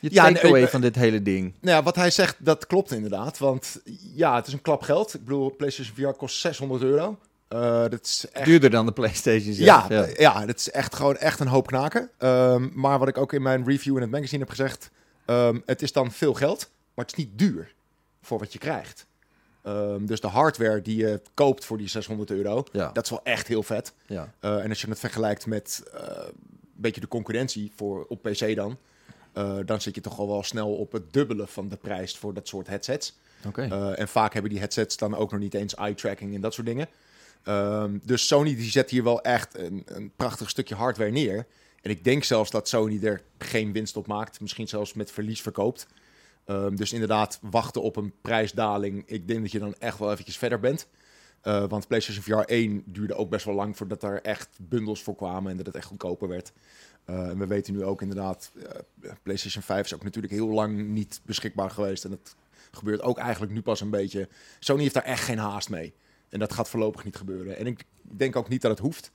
je 0.00 0.08
Ja, 0.12 0.24
nee, 0.24 0.34
takeaway 0.34 0.62
ik- 0.62 0.68
van 0.68 0.80
dit 0.80 0.94
hele 0.94 1.22
ding? 1.22 1.54
Nou 1.60 1.76
ja, 1.76 1.82
wat 1.82 1.96
hij 1.96 2.10
zegt, 2.10 2.36
dat 2.38 2.66
klopt 2.66 2.90
inderdaad. 2.92 3.38
Want 3.38 3.80
ja, 4.14 4.34
het 4.36 4.46
is 4.46 4.52
een 4.52 4.60
klap 4.62 4.82
geld. 4.82 5.14
Ik 5.14 5.24
bedoel, 5.24 5.54
PlayStation 5.56 5.96
VR 5.96 6.16
kost 6.18 6.36
600 6.40 6.82
euro. 6.82 7.18
Eh, 7.48 7.60
dat 7.82 8.00
is 8.04 8.26
echt... 8.32 8.44
Duurder 8.46 8.70
dan 8.70 8.86
de 8.86 8.92
PlayStation 8.92 9.54
zelf. 9.54 9.88
Ja, 9.88 9.96
ja. 9.96 10.06
ja, 10.16 10.46
dat 10.46 10.56
is 10.58 10.70
echt 10.70 10.94
gewoon 10.96 11.16
echt 11.16 11.40
een 11.40 11.46
hoop 11.46 11.66
knaken. 11.66 12.10
Ehm, 12.18 12.68
maar 12.72 12.98
wat 12.98 13.08
ik 13.08 13.18
ook 13.18 13.32
in 13.32 13.42
mijn 13.42 13.64
review 13.66 13.94
in 13.96 14.02
het 14.02 14.10
magazine 14.10 14.40
heb 14.40 14.50
gezegd... 14.50 14.90
ehm, 15.24 15.58
het 15.66 15.82
is 15.82 15.92
dan 15.92 16.12
veel 16.12 16.34
geld, 16.34 16.70
maar 16.94 17.04
het 17.04 17.18
is 17.18 17.24
niet 17.24 17.38
duur 17.38 17.72
voor 18.22 18.38
wat 18.38 18.52
je 18.52 18.58
krijgt. 18.58 19.06
Ehm, 19.62 20.06
dus 20.06 20.20
de 20.20 20.26
hardware 20.26 20.82
die 20.82 20.96
je 20.96 21.20
koopt 21.34 21.64
voor 21.64 21.78
die 21.78 21.88
600 21.88 22.30
euro, 22.30 22.64
Ja. 22.72 22.90
dat 22.92 23.04
is 23.04 23.10
wel 23.10 23.20
echt 23.24 23.46
heel 23.46 23.62
vet. 23.62 23.92
ja. 24.06 24.34
Eh, 24.40 24.62
en 24.62 24.68
als 24.68 24.80
je 24.80 24.88
het 24.88 24.98
vergelijkt 24.98 25.46
met 25.46 25.82
eh, 25.94 26.00
een 26.16 26.32
beetje 26.74 27.00
de 27.00 27.08
concurrentie 27.08 27.72
voor, 27.76 28.04
op 28.08 28.22
PC 28.22 28.56
dan... 28.56 28.78
eh, 29.32 29.58
dan 29.64 29.80
zit 29.80 29.94
je 29.94 30.00
toch 30.00 30.18
al 30.18 30.28
wel 30.28 30.42
snel 30.42 30.74
op 30.74 30.92
het 30.92 31.12
dubbele 31.12 31.46
van 31.46 31.68
de 31.68 31.76
prijs 31.76 32.16
voor 32.16 32.34
dat 32.34 32.48
soort 32.48 32.66
headsets. 32.66 33.16
En 33.96 34.08
vaak 34.08 34.32
hebben 34.32 34.50
die 34.50 34.60
headsets 34.60 34.96
dan 34.96 35.14
ook 35.16 35.30
nog 35.30 35.40
niet 35.40 35.54
eens 35.54 35.74
eye-tracking 35.74 36.34
en 36.34 36.40
dat 36.40 36.54
soort 36.54 36.66
dingen. 36.66 36.88
Ehm, 37.42 37.98
dus 38.04 38.26
Sony 38.26 38.54
die 38.56 38.70
zet 38.70 38.90
hier 38.90 39.04
wel 39.04 39.20
echt 39.22 39.58
een, 39.58 39.82
een 39.86 40.12
prachtig 40.16 40.50
stukje 40.50 40.74
hardware 40.74 41.10
neer. 41.10 41.46
En 41.82 41.90
ik 41.90 42.04
denk 42.04 42.24
zelfs 42.24 42.50
dat 42.50 42.68
Sony 42.68 43.04
er 43.04 43.22
geen 43.38 43.72
winst 43.72 43.96
op 43.96 44.06
maakt. 44.06 44.40
Misschien 44.40 44.68
zelfs 44.68 44.92
met 44.92 45.10
verlies 45.10 45.40
verkoopt. 45.42 45.86
Ehm, 46.44 46.74
dus 46.74 46.92
inderdaad, 46.92 47.38
wachten 47.42 47.82
op 47.82 47.96
een 47.96 48.12
prijsdaling. 48.20 49.02
Ik 49.06 49.28
denk 49.28 49.40
dat 49.40 49.52
je 49.52 49.58
dan 49.58 49.74
echt 49.78 49.98
wel 49.98 50.12
eventjes 50.12 50.38
verder 50.38 50.60
bent. 50.60 50.88
Eh, 51.42 51.64
want 51.68 51.86
PlayStation 51.86 52.24
VR 52.24 52.52
1 52.52 52.82
duurde 52.86 53.14
ook 53.14 53.30
best 53.30 53.44
wel 53.44 53.54
lang 53.54 53.76
voordat 53.76 54.02
er 54.02 54.22
echt 54.22 54.48
bundels 54.60 55.02
voor 55.02 55.14
kwamen 55.14 55.50
en 55.50 55.56
dat 55.56 55.66
het 55.66 55.74
echt 55.74 55.86
goedkoper 55.86 56.28
werd. 56.28 56.52
Eh, 57.04 57.28
en 57.28 57.38
we 57.38 57.46
weten 57.46 57.74
nu 57.74 57.84
ook 57.84 58.02
inderdaad, 58.02 58.52
eh, 59.02 59.10
PlayStation 59.22 59.62
5 59.62 59.84
is 59.84 59.94
ook 59.94 60.04
natuurlijk 60.04 60.32
heel 60.32 60.48
lang 60.48 60.88
niet 60.88 61.20
beschikbaar 61.24 61.70
geweest. 61.70 62.04
En 62.04 62.10
dat 62.10 62.36
gebeurt 62.70 63.02
ook 63.02 63.18
eigenlijk 63.18 63.52
nu 63.52 63.62
pas 63.62 63.80
een 63.80 63.90
beetje. 63.90 64.28
Sony 64.58 64.82
heeft 64.82 64.94
daar 64.94 65.02
echt 65.02 65.24
geen 65.24 65.38
haast 65.38 65.68
mee. 65.68 65.94
En 66.28 66.38
dat 66.38 66.52
gaat 66.52 66.68
voorlopig 66.68 67.04
niet 67.04 67.16
gebeuren. 67.16 67.56
En 67.56 67.66
ik 67.66 67.84
denk 68.02 68.36
ook 68.36 68.48
niet 68.48 68.62
dat 68.62 68.70
het 68.70 68.80
hoeft. 68.80 69.10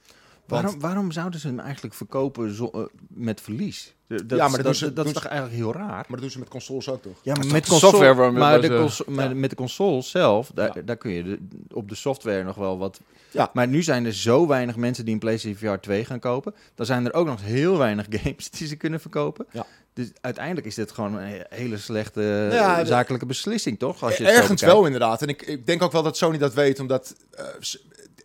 Want 0.47 0.61
Waarom, 0.63 0.79
waarom 0.81 1.11
zouden 1.11 1.39
ze 1.39 1.47
hem 1.47 1.59
eigenlijk 1.59 1.95
verkopen 1.95 2.55
zo- 2.55 2.69
eh, 2.73 2.81
met 3.07 3.41
verlies? 3.41 3.95
Dat, 4.07 4.21
Ja, 4.27 4.37
maar 4.47 4.49
dat 4.49 4.65
dat, 4.65 4.75
ze- 4.75 4.85
is 4.95 5.07
ze- 5.07 5.13
toch 5.13 5.25
eigenlijk 5.25 5.57
heel 5.61 5.73
raar? 5.73 5.87
Maar 5.89 6.05
dat 6.09 6.19
doen 6.19 6.29
ze 6.29 6.39
met 6.39 6.47
consoles 6.47 6.89
ook 6.89 7.01
toch? 7.01 7.19
Ja, 7.23 7.33
maar 7.35 7.45
met 7.45 7.67
console, 7.67 7.91
software 7.91 8.31
maar 8.31 8.61
de 8.61 8.67
cons- 8.77 9.03
met, 9.33 9.49
de 9.49 9.55
console 9.55 10.01
zelf, 10.01 10.51
daar, 10.53 10.71
Ja. 10.75 10.81
daar 10.81 10.95
kun 10.97 11.11
je 11.11 11.23
de- 11.23 11.39
op 11.73 11.89
de 11.89 11.95
software 11.95 12.43
nog 12.43 12.55
wel 12.55 12.77
wat. 12.77 12.99
Ja. 13.31 13.49
Maar 13.53 13.67
nu 13.67 13.83
zijn 13.83 14.05
er 14.05 14.13
zo 14.13 14.47
weinig 14.47 14.75
mensen 14.75 15.05
die 15.05 15.13
een 15.13 15.19
PlayStation 15.19 15.73
VR 15.73 15.79
2 15.81 16.05
gaan 16.05 16.19
kopen. 16.19 16.55
Dan 16.75 16.85
zijn 16.85 17.05
er 17.05 17.13
ook 17.13 17.25
nog 17.27 17.41
heel 17.41 17.77
weinig 17.77 18.05
games 18.21 18.49
die 18.49 18.67
ze 18.67 18.75
kunnen 18.75 18.99
verkopen. 18.99 19.45
Ja. 19.51 19.65
Dus 19.93 20.11
uiteindelijk 20.21 20.67
is 20.67 20.75
dit 20.75 20.91
gewoon 20.91 21.13
een 21.15 21.27
he- 21.27 21.41
hele 21.49 21.77
slechte 21.77 22.49
Ja, 22.51 22.79
de- 22.81 22.85
zakelijke 22.85 23.25
beslissing, 23.25 23.79
toch? 23.79 24.03
Als 24.03 24.17
je 24.17 24.27
Ergens 24.27 24.61
wel 24.61 24.85
inderdaad. 24.85 25.21
En 25.21 25.27
ik, 25.27 25.41
ik 25.41 25.65
denk 25.65 25.81
ook 25.81 25.91
wel 25.91 26.03
dat 26.03 26.17
Sony 26.17 26.37
dat 26.37 26.53
weet, 26.53 26.79
omdat 26.79 27.15
eh, 27.31 27.45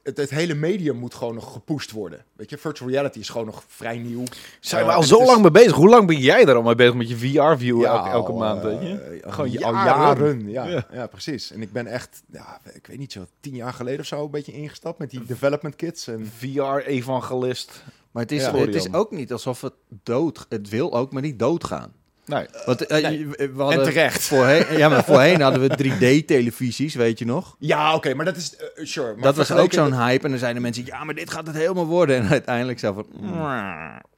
het, 0.02 0.16
het 0.16 0.30
hele 0.30 0.54
medium 0.54 0.96
moet 0.96 1.14
gewoon 1.14 1.34
nog 1.34 1.52
gepusht 1.52 1.90
worden. 1.90 2.24
Weet 2.36 2.50
je, 2.50 2.58
virtual 2.58 2.90
reality 2.90 3.18
is 3.18 3.28
gewoon 3.28 3.46
nog 3.46 3.64
vrij 3.66 3.98
nieuw. 3.98 4.24
Zijn 4.60 4.80
Eh, 4.82 4.86
we 4.88 4.94
al 4.94 5.00
en 5.00 5.06
zo 5.06 5.20
is- 5.20 5.26
lang 5.26 5.42
mee 5.42 5.50
bezig? 5.50 5.72
Hoe 5.72 5.88
lang 5.88 6.06
ben 6.06 6.16
jij 6.18 6.44
daar 6.44 6.54
al 6.56 6.62
mee 6.62 6.74
bezig 6.74 6.94
met 6.94 7.08
je 7.08 7.16
VR-view 7.16 7.80
Ja, 7.80 7.96
elke, 7.96 8.08
elke 8.08 8.30
al, 8.32 8.38
maand? 8.38 8.58
eh, 8.58 8.64
Weet 8.64 8.80
je? 8.80 9.18
Gewoon 9.28 9.50
Gewoon 9.50 9.74
al 9.74 9.84
jaren. 9.84 10.50
Ja, 10.50 10.66
Ja. 10.66 10.86
ja. 10.92 11.06
precies. 11.06 11.50
En 11.52 11.62
ik 11.62 11.72
ben 11.72 11.86
echt, 11.86 12.22
ja, 12.32 12.60
ik 12.72 12.86
weet 12.86 12.98
niet 12.98 13.12
zo, 13.12 13.24
tien 13.40 13.54
jaar 13.54 13.72
geleden 13.72 14.00
of 14.00 14.06
zo 14.06 14.24
een 14.24 14.30
beetje 14.30 14.52
ingestapt 14.52 14.98
met 14.98 15.10
die 15.10 15.24
development 15.24 15.76
kits. 15.76 16.06
En 16.06 16.26
VR-evangelist. 16.38 17.84
Maar 18.10 18.22
het 18.22 18.32
is, 18.32 18.42
Ja. 18.42 18.54
het 18.56 18.74
is 18.74 18.92
ook 18.92 19.10
niet 19.10 19.32
alsof 19.32 19.60
het 19.60 19.72
dood... 20.02 20.46
Het 20.48 20.68
wil 20.68 20.94
ook, 20.96 21.12
maar 21.12 21.22
niet 21.22 21.38
doodgaan. 21.38 21.92
Nee. 22.26 22.46
Want, 22.66 22.86
eh, 22.86 23.02
nee. 23.02 23.26
we 23.28 23.50
hadden 23.56 23.78
En 23.78 23.84
terecht. 23.92 24.22
Voorheen, 24.22 24.78
ja, 24.78 24.88
maar 24.88 25.04
voorheen 25.12 25.40
hadden 25.40 25.68
we 25.68 25.76
3D-televisies, 25.82 26.94
weet 26.94 27.18
je 27.18 27.24
nog? 27.24 27.56
Ja, 27.58 27.94
oké, 27.94 28.14
maar 28.14 28.24
dat 28.24 28.36
is, 28.36 28.56
eh, 28.56 28.84
sure. 28.84 29.12
Maar 29.14 29.22
dat 29.22 29.36
was 29.36 29.52
ook 29.52 29.72
zo'n 29.72 29.94
hype. 29.94 30.24
En 30.24 30.30
dan 30.30 30.38
zeiden 30.38 30.62
mensen, 30.62 30.86
ja, 30.86 31.04
maar 31.04 31.14
dit 31.14 31.30
gaat 31.30 31.46
het 31.46 31.56
helemaal 31.56 31.86
worden. 31.86 32.16
En 32.16 32.28
uiteindelijk 32.28 32.78
zo 32.78 32.92
van... 32.92 33.06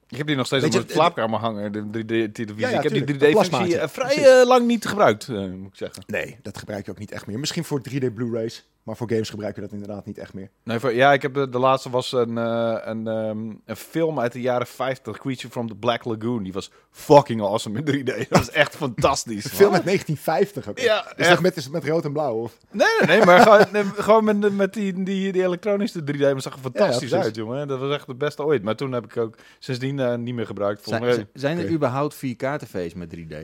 Ik 0.09 0.17
heb 0.21 0.27
die 0.27 0.37
nog 0.37 0.47
steeds 0.47 0.65
op 0.65 0.73
mijn 0.73 0.85
slaapkamer 0.89 1.39
hangen, 1.41 1.73
de 1.73 1.81
3D-televisie. 1.81 2.55
Ja, 2.57 2.69
ja, 2.69 2.77
ik 2.77 2.83
heb 2.83 2.93
die 2.93 3.05
tuurlijk, 3.05 3.09
een 3.11 3.15
3D-functie 3.15 3.31
plasmaatje. 3.31 3.79
eh, 3.79 3.89
vrij 3.89 4.07
Precies. 4.07 4.27
eh, 4.27 4.47
lang 4.47 4.67
niet 4.67 4.87
gebruikt, 4.87 5.29
eh, 5.29 5.37
moet 5.37 5.69
ik 5.69 5.77
zeggen. 5.77 6.03
Nee, 6.07 6.39
dat 6.43 6.59
gebruik 6.59 6.85
je 6.85 6.91
ook 6.91 6.99
niet 6.99 7.13
echt 7.13 7.27
meer. 7.27 7.39
Misschien 7.39 7.65
voor 7.65 7.81
3D 7.81 8.15
Blu-rays, 8.15 8.65
maar 8.85 8.97
voor 8.97 9.09
games 9.09 9.31
gebruik 9.31 9.55
je 9.55 9.61
dat 9.61 9.73
inderdaad 9.73 10.07
niet 10.07 10.19
echt 10.19 10.35
meer. 10.35 10.51
Nee, 10.63 10.79
voor, 10.79 10.93
ja, 10.93 11.13
ik 11.13 11.23
heb 11.23 11.35
de, 11.35 11.49
de 11.49 11.59
laatste 11.59 11.91
was 11.91 12.13
een, 12.13 12.39
eh, 12.39 12.77
een, 12.85 13.07
ehm, 13.09 13.39
een 13.65 13.77
film 13.77 14.21
uit 14.21 14.33
de 14.33 14.41
jaren 14.41 14.67
50, 14.67 15.19
Creature 15.19 15.49
from 15.51 15.69
the 15.69 15.75
Black 15.75 16.05
Lagoon. 16.05 16.43
Die 16.43 16.53
was 16.53 16.71
fucking 16.91 17.41
awesome 17.43 17.79
in 17.83 17.85
3D. 17.85 18.29
Dat 18.29 18.39
was 18.39 18.51
echt 18.51 18.77
fantastisch. 18.77 19.45
Een 19.51 19.51
film 19.51 19.73
uit 19.75 19.85
1950 19.85 20.69
ook. 20.69 20.79
Ja, 20.79 21.07
is 21.07 21.13
echt. 21.17 21.29
dat 21.29 21.41
met, 21.41 21.57
is 21.57 21.69
met 21.69 21.85
rood 21.85 22.05
en 22.05 22.13
blauw? 22.13 22.35
Of? 22.35 22.59
Nee, 22.71 22.87
nee, 22.99 23.17
nee, 23.17 23.27
maar 23.27 23.41
gewoon, 23.41 23.65
nee, 23.73 23.85
gewoon 23.85 24.25
met, 24.25 24.53
met 24.57 24.73
die, 24.75 25.03
die, 25.03 25.33
die 25.33 25.43
elektronische 25.43 26.01
3D. 26.01 26.19
Maar 26.21 26.41
zag 26.41 26.55
er 26.55 26.61
fantastisch 26.61 27.15
uit, 27.15 27.35
jongen. 27.35 27.69
Dat 27.69 27.79
was 27.79 27.95
echt 27.95 28.07
het 28.07 28.19
beste 28.19 28.45
ooit. 28.45 28.63
Maar 28.63 28.77
toen 28.77 28.93
heb 28.93 29.05
ik 29.05 29.17
ook 29.17 29.35
sindsdien 29.59 29.99
eh, 29.99 30.15
niet 30.15 30.35
meer 30.35 30.47
gebruikt. 30.47 30.83
Volgens 30.83 31.05
Zijn, 31.05 31.17
mij- 31.33 31.41
zijn 31.41 31.59
er 31.59 31.71
überhaupt 31.71 32.17
4K-tv's 32.17 32.95
met 32.95 33.17
3D? 33.17 33.35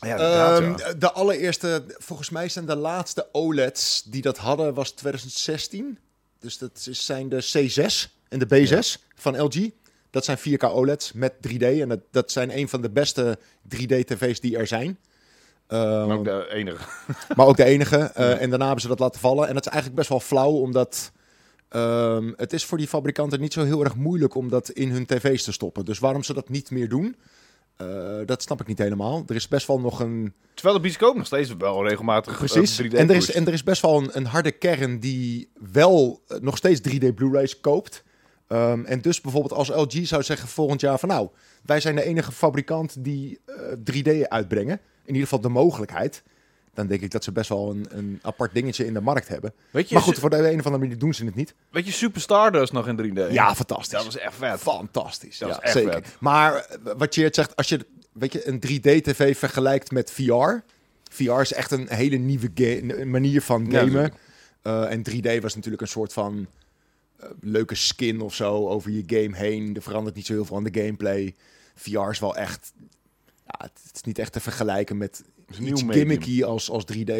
Ja, 0.00 0.16
Ehm, 0.16 0.78
ja. 0.78 0.92
De 0.92 1.12
allereerste, 1.12 1.84
volgens 1.88 2.30
mij 2.30 2.48
zijn 2.48 2.66
de 2.66 2.76
laatste 2.76 3.28
OLED's 3.32 4.02
die 4.02 4.22
dat 4.22 4.38
hadden, 4.38 4.74
was 4.74 4.90
2016. 4.90 5.98
Dus 6.38 6.58
dat 6.58 6.88
zijn 6.90 7.28
de 7.28 7.42
C6 7.42 8.08
en 8.28 8.38
de 8.38 8.46
B6 8.46 9.02
van 9.14 9.40
LG. 9.42 9.70
Dat 10.10 10.24
zijn 10.24 10.38
4K 10.38 10.62
OLED's 10.64 11.12
met 11.12 11.32
3D. 11.48 11.62
En 11.62 11.88
dat, 11.88 12.00
dat 12.10 12.32
zijn 12.32 12.58
een 12.58 12.68
van 12.68 12.80
de 12.80 12.90
beste 12.90 13.38
3D-tv's 13.76 14.40
die 14.40 14.56
er 14.56 14.66
zijn. 14.66 14.98
Ehm, 15.66 16.06
Maar 16.06 16.16
ook 16.16 16.24
de 16.24 16.46
enige. 16.52 16.84
maar 17.36 17.46
ook 17.46 17.56
de 17.56 17.64
enige. 17.64 17.96
En 18.14 18.50
daarna 18.50 18.64
hebben 18.64 18.82
ze 18.82 18.88
dat 18.88 18.98
laten 18.98 19.20
vallen. 19.20 19.48
En 19.48 19.54
dat 19.54 19.66
is 19.66 19.72
eigenlijk 19.72 20.00
best 20.00 20.08
wel 20.08 20.20
flauw, 20.20 20.52
omdat 20.52 21.12
ehm, 21.68 22.32
het 22.36 22.52
is 22.52 22.64
voor 22.64 22.78
die 22.78 22.88
fabrikanten 22.88 23.40
niet 23.40 23.52
zo 23.52 23.64
heel 23.64 23.84
erg 23.84 23.94
moeilijk 23.94 24.34
om 24.34 24.48
dat 24.48 24.68
in 24.68 24.90
hun 24.90 25.06
tv's 25.06 25.42
te 25.42 25.52
stoppen. 25.52 25.84
Dus 25.84 25.98
waarom 25.98 26.22
ze 26.22 26.34
dat 26.34 26.48
niet 26.48 26.70
meer 26.70 26.88
doen, 26.88 27.16
eh, 27.78 28.26
dat 28.26 28.42
snap 28.42 28.60
ik 28.60 28.66
niet 28.66 28.78
helemaal. 28.78 29.24
Er 29.26 29.34
is 29.34 29.48
best 29.48 29.66
wel 29.66 29.80
nog 29.80 30.00
een... 30.00 30.32
Terwijl 30.54 30.76
de 30.76 30.82
bioscoop 30.82 31.16
nog 31.16 31.26
steeds 31.26 31.56
wel 31.56 31.88
regelmatig 31.88 32.32
eh, 32.32 32.38
Precies. 32.38 32.82
3D 32.82 32.94
En 32.94 33.10
er, 33.10 33.16
is, 33.16 33.32
en 33.32 33.46
er 33.46 33.52
is 33.52 33.62
best 33.62 33.82
wel 33.82 33.98
een, 33.98 34.10
een 34.12 34.26
harde 34.26 34.52
kern 34.52 34.98
die 34.98 35.50
wel 35.72 36.22
eh, 36.28 36.38
nog 36.38 36.56
steeds 36.56 36.80
3D 36.88 37.14
Blu-rays 37.14 37.60
koopt. 37.60 38.04
Ehm, 38.48 38.84
en 38.84 39.00
dus 39.00 39.20
bijvoorbeeld 39.20 39.52
als 39.52 39.68
LG 39.68 40.06
zou 40.06 40.22
zeggen 40.22 40.48
volgend 40.48 40.80
jaar 40.80 40.98
van 40.98 41.08
nou, 41.08 41.28
wij 41.62 41.80
zijn 41.80 41.94
de 41.94 42.02
enige 42.02 42.32
fabrikant 42.32 43.04
die 43.04 43.40
eh, 43.44 43.54
3D 44.22 44.28
uitbrengen. 44.28 44.80
In 45.04 45.14
ieder 45.14 45.22
geval 45.22 45.40
de 45.40 45.48
mogelijkheid. 45.48 46.22
Dan 46.78 46.86
denk 46.86 47.00
ik 47.00 47.10
dat 47.10 47.24
ze 47.24 47.32
best 47.32 47.48
wel 47.48 47.70
een, 47.70 47.86
een 47.88 48.18
apart 48.22 48.54
dingetje 48.54 48.86
in 48.86 48.94
de 48.94 49.00
markt 49.00 49.28
hebben. 49.28 49.52
Weet 49.70 49.88
je, 49.88 49.94
Maar 49.94 50.02
goed, 50.02 50.18
voor 50.18 50.30
de 50.30 50.36
een 50.36 50.58
of 50.58 50.64
andere 50.64 50.78
manier 50.78 50.98
doen 50.98 51.14
ze 51.14 51.24
het 51.24 51.34
niet. 51.34 51.54
weet 51.70 51.86
je 51.86 51.92
Super 51.92 52.20
Stardust 52.20 52.72
nog 52.72 52.88
in 52.88 52.96
3D? 52.96 53.32
Ja, 53.32 53.54
fantastisch. 53.54 53.88
Dat 53.88 54.04
was 54.04 54.16
echt 54.16 54.34
vet. 54.34 54.58
fantastisch. 54.58 55.38
Dat 55.38 55.48
ja, 55.48 55.54
was 55.54 55.64
echt 55.64 55.72
zeker. 55.72 55.92
vet. 55.92 56.16
Maar 56.20 56.54
eh, 56.54 56.92
wat 56.96 57.14
je 57.14 57.28
zegt, 57.30 57.56
als 57.56 57.68
je 57.68 57.86
weet 58.12 58.32
je, 58.32 58.48
een 58.48 58.62
3D-tv 58.66 59.38
vergelijkt 59.38 59.90
met 59.90 60.10
VR. 60.10 60.62
VR 61.10 61.40
is 61.40 61.52
echt 61.52 61.70
een 61.70 61.88
hele 61.88 62.16
nieuwe 62.16 62.50
manier 63.04 63.42
van 63.42 63.72
gamen. 63.72 64.12
Eh, 64.62 64.90
en 64.90 65.02
3D 65.10 65.40
was 65.40 65.54
natuurlijk 65.54 65.82
een 65.82 65.88
soort 65.88 66.12
van 66.12 66.46
eh, 67.16 67.28
leuke 67.40 67.74
skin 67.74 68.20
of 68.20 68.34
zo 68.34 68.68
over 68.68 68.90
je 68.90 69.02
game 69.06 69.36
heen. 69.36 69.74
Er 69.76 69.82
verandert 69.82 70.16
niet 70.16 70.26
zo 70.26 70.32
heel 70.32 70.44
veel 70.44 70.56
aan 70.56 70.64
de 70.64 70.80
gameplay. 70.80 71.34
VR 71.74 72.10
is 72.10 72.18
wel 72.18 72.36
echt... 72.36 72.72
Ja, 73.46 73.58
het 73.64 73.94
is 73.94 74.02
niet 74.02 74.18
echt 74.18 74.32
te 74.32 74.40
vergelijken 74.40 74.96
met 74.96 75.22
iets 75.48 75.60
medium. 75.60 75.90
gimmicky 75.92 76.42
als, 76.44 76.70
als 76.70 76.84
3D. 76.84 77.12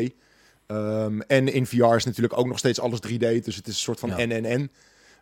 Ehm, 0.67 1.21
en 1.21 1.53
in 1.53 1.67
VR 1.67 1.95
is 1.95 2.05
natuurlijk 2.05 2.39
ook 2.39 2.47
nog 2.47 2.59
steeds 2.59 2.81
alles 2.81 2.99
3D. 3.07 3.45
Dus 3.45 3.57
het 3.57 3.67
is 3.67 3.75
een 3.75 3.81
soort 3.81 3.99
van 4.01 4.09
Ja. 4.09 4.25
NNN. 4.27 4.71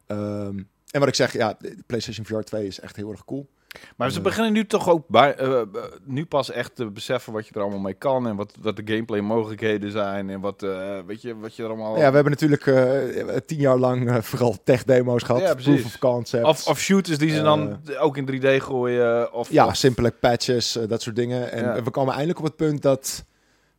Ehm, 0.07 0.59
en 0.91 1.01
wat 1.01 1.09
ik 1.09 1.15
zeg, 1.15 1.33
ja, 1.33 1.57
de 1.61 1.77
PlayStation 1.87 2.27
VR 2.27 2.41
2 2.45 2.67
is 2.67 2.81
echt 2.81 2.97
heel 2.97 3.11
erg 3.11 3.25
cool. 3.25 3.49
Maar 3.97 4.11
ze 4.11 4.19
Eh. 4.19 4.25
beginnen 4.25 4.53
nu 4.53 4.67
toch 4.67 4.89
ook 4.89 5.09
bij, 5.09 5.35
eh, 5.35 5.61
eh, 5.61 5.67
nu 6.05 6.27
pas 6.27 6.51
echt 6.51 6.75
te 6.77 6.91
beseffen 6.91 7.33
wat 7.33 7.47
je 7.47 7.55
er 7.55 7.61
allemaal 7.61 7.79
mee 7.81 7.95
kan 7.95 8.27
en 8.29 8.37
wat, 8.37 8.55
wat 8.61 8.77
de 8.77 8.83
gameplay 8.85 9.21
mogelijkheden 9.21 9.91
zijn 9.91 10.31
en 10.31 10.41
wat, 10.41 10.61
weet 11.07 11.23
je, 11.23 11.39
wat 11.39 11.57
je 11.57 11.63
er 11.63 11.69
allemaal... 11.69 11.99
Ja, 11.99 12.09
we 12.09 12.15
hebben 12.15 12.33
natuurlijk 12.41 12.63
tien 13.47 13.59
jaar 13.59 13.77
lang 13.79 14.25
vooral 14.25 14.57
tech-demo's 14.65 15.23
gehad. 15.23 15.41
Ja, 15.43 15.53
precies. 15.55 15.73
proof 15.81 15.85
of 15.95 15.99
concepts. 15.99 16.49
of, 16.49 16.67
of 16.69 16.81
shooters 16.81 17.19
die 17.19 17.31
ze 17.31 17.43
dan 17.43 17.79
ook 17.99 18.17
in 18.17 18.27
3D 18.27 18.63
gooien. 18.63 19.33
Of, 19.33 19.51
ja, 19.51 19.67
of- 19.67 19.77
simpele 19.77 20.11
patches, 20.11 20.79
dat 20.89 21.03
soort 21.03 21.17
dingen. 21.17 21.53
En 21.53 21.65
Ja. 21.65 21.83
we 21.83 21.91
komen 21.91 22.11
eindelijk 22.13 22.39
op 22.39 22.45
het 22.45 22.57
punt 22.57 22.83
dat 22.83 23.25